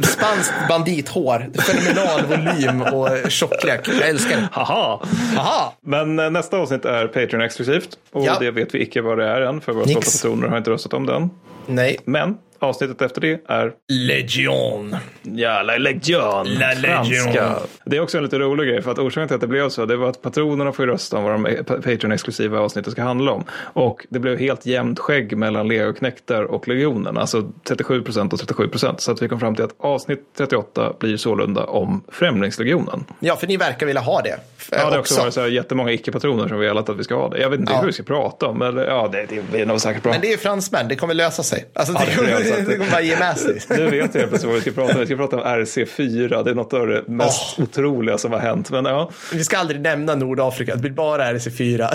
spanskt 0.06 0.54
bandithår, 0.70 1.50
fenomenal 1.62 2.22
volym 2.26 2.82
och 2.82 3.32
tjocklek. 3.32 3.88
Jag 4.02 4.10
älskar 4.10 4.38
det. 4.38 4.48
Haha! 4.52 5.00
Aha! 5.38 5.78
Men 5.82 6.20
eh, 6.20 6.30
nästa 6.30 6.58
avsnitt 6.58 6.86
är 6.86 7.08
Patreon-exklusivt. 7.08 7.90
Och 8.12 8.26
Ja. 8.26 8.38
det 8.40 8.52
vet 8.52 8.76
vi 8.76 8.82
icke 8.82 9.02
vad 9.02 9.18
det 9.18 9.26
är 9.26 9.42
än. 9.42 9.62
För 9.62 9.72
våra 9.72 9.86
stolta 9.88 10.02
patroner 10.12 10.48
har 10.48 10.58
inte 10.58 10.72
röstat 10.72 10.94
om 10.94 11.06
den. 11.06 11.30
Nej. 11.66 11.98
Men 12.06 12.19
Men. 12.20 12.49
Avsnittet 12.60 13.02
efter 13.02 13.22
det 13.22 13.42
är 13.48 13.74
Legion. 13.88 14.96
Ja, 15.22 15.62
La 15.62 15.78
Legion. 15.78 16.46
La 16.46 16.74
Legion. 16.74 17.06
Franska. 17.06 17.56
Det 17.86 17.98
är 17.98 18.02
också 18.02 18.18
en 18.18 18.24
lite 18.24 18.40
rolig 18.40 18.68
grej 18.68 18.82
för 18.82 18.92
att 18.92 19.00
orsaken 19.00 19.28
till 19.28 19.36
att 19.36 19.42
det 19.42 19.48
blev 19.48 19.70
så 19.70 19.86
det 19.86 19.96
var 19.96 20.10
att 20.10 20.22
patronerna 20.22 20.72
får 20.72 20.88
rösta 20.88 21.18
om 21.18 21.24
vad 21.24 21.34
de 21.34 21.64
Patreon-exklusiva 21.64 22.60
avsnittet 22.60 22.92
ska 22.92 23.02
handla 23.02 23.32
om. 23.32 23.44
Och 23.74 24.06
det 24.10 24.20
blev 24.20 24.38
helt 24.40 24.66
jämnt 24.66 25.00
skägg 25.00 25.38
mellan 25.38 25.68
Legoknektar 25.68 26.44
och 26.44 26.68
Legionen, 26.68 27.18
alltså 27.18 27.52
37 27.64 28.02
procent 28.04 28.34
och 28.34 28.40
37 28.40 28.68
procent. 28.68 29.02
Så 29.02 29.12
att 29.12 29.22
vi 29.22 29.28
kom 29.30 29.40
fram 29.40 29.56
till 29.56 29.66
att 29.66 29.76
avsnitt 29.80 30.20
38 30.38 30.94
blir 31.00 31.18
sålunda 31.18 31.64
om 31.66 32.04
Främlingslegionen. 32.12 33.04
Ja, 33.20 33.36
för 33.36 33.48
ni 33.48 33.58
verkar 33.58 33.86
vilja 33.86 34.02
ha 34.02 34.22
det. 34.22 34.40
Ja, 34.72 34.78
det 34.78 34.84
har 34.84 35.00
också 35.00 35.22
varit 35.22 35.34
så 35.34 35.42
här 35.42 35.48
jättemånga 35.48 35.92
icke-patroner 35.92 36.48
som 36.48 36.60
velat 36.60 36.90
att 36.90 36.98
vi 36.98 37.04
ska 37.04 37.16
ha 37.16 37.30
det. 37.30 37.40
Jag 37.40 37.50
vet 37.50 37.60
inte 37.60 37.74
Ja. 37.74 37.80
hur 37.80 37.88
vi 37.88 37.94
ska 37.94 38.04
prata 38.04 38.48
om, 38.48 38.58
men 38.58 38.78
ja, 38.78 39.10
det, 39.12 39.26
det 39.30 39.52
blir 39.52 39.66
nog 39.66 39.82
säkert 39.82 40.04
bra. 40.04 40.12
Men 40.12 40.22
det 40.22 40.34
är 40.34 40.38
fransmän, 40.38 40.88
det 40.88 40.96
kommer 40.96 41.14
lösa 41.14 41.44
sig. 41.44 41.66
Alltså, 41.74 41.94
det, 41.94 42.00
Ja, 42.00 42.06
det 42.06 42.16
kommer, 42.16 42.32
det 42.56 42.78
kommer 42.78 42.92
bara 42.92 43.02
ge 43.02 43.20
med 43.20 43.38
sig. 43.38 43.62
Nu 43.70 43.90
vet 43.90 44.16
jag 44.16 44.30
precis 44.30 44.46
vad 44.46 44.56
vi 44.56 44.62
ska 44.62 44.72
prata 44.72 44.94
om. 44.94 45.00
Vi 45.00 45.06
ska 45.06 45.16
prata 45.16 45.38
om 45.38 45.44
RC4. 45.44 46.44
Det 46.44 46.52
är 46.52 46.56
något 46.56 46.74
av 46.74 46.88
det 46.88 47.08
mest 47.08 47.60
otroliga 47.60 48.18
som 48.18 48.32
har 48.32 48.40
hänt. 48.40 48.70
Men 48.72 48.86
ja, 48.86 49.12
Vi 49.34 49.44
ska 49.44 49.58
aldrig 49.58 49.82
nämna 49.82 50.16
Nordafrika, 50.16 50.76
det 50.76 50.82
blir 50.82 50.92
bara 50.92 51.34
RC4. 51.34 51.90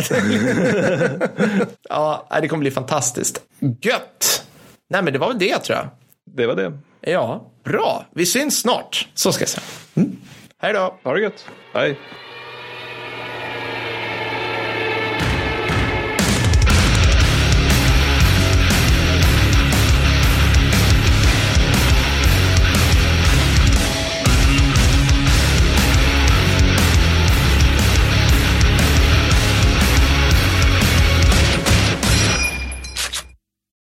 ja, 1.88 2.28
det 2.42 2.48
kommer 2.48 2.60
bli 2.60 2.70
fantastiskt. 2.70 3.40
Gött! 3.80 4.44
Nej, 4.90 5.02
men 5.02 5.12
det 5.12 5.18
var 5.18 5.28
väl 5.28 5.38
det 5.38 5.58
tror 5.58 5.78
jag. 5.78 5.88
det 6.36 6.46
var 6.46 6.54
det. 6.54 6.72
Ja, 7.00 7.50
bra. 7.64 8.06
Vi 8.14 8.26
syns 8.26 8.60
snart. 8.60 9.08
Så 9.14 9.32
ska 9.32 9.42
jag 9.42 9.48
säga. 9.48 9.64
Mm. 9.94 10.16
Hej 10.62 10.72
då. 10.72 10.98
Ha 11.02 11.14
det 11.14 11.20
gött. 11.20 11.46
Hej. 11.74 11.98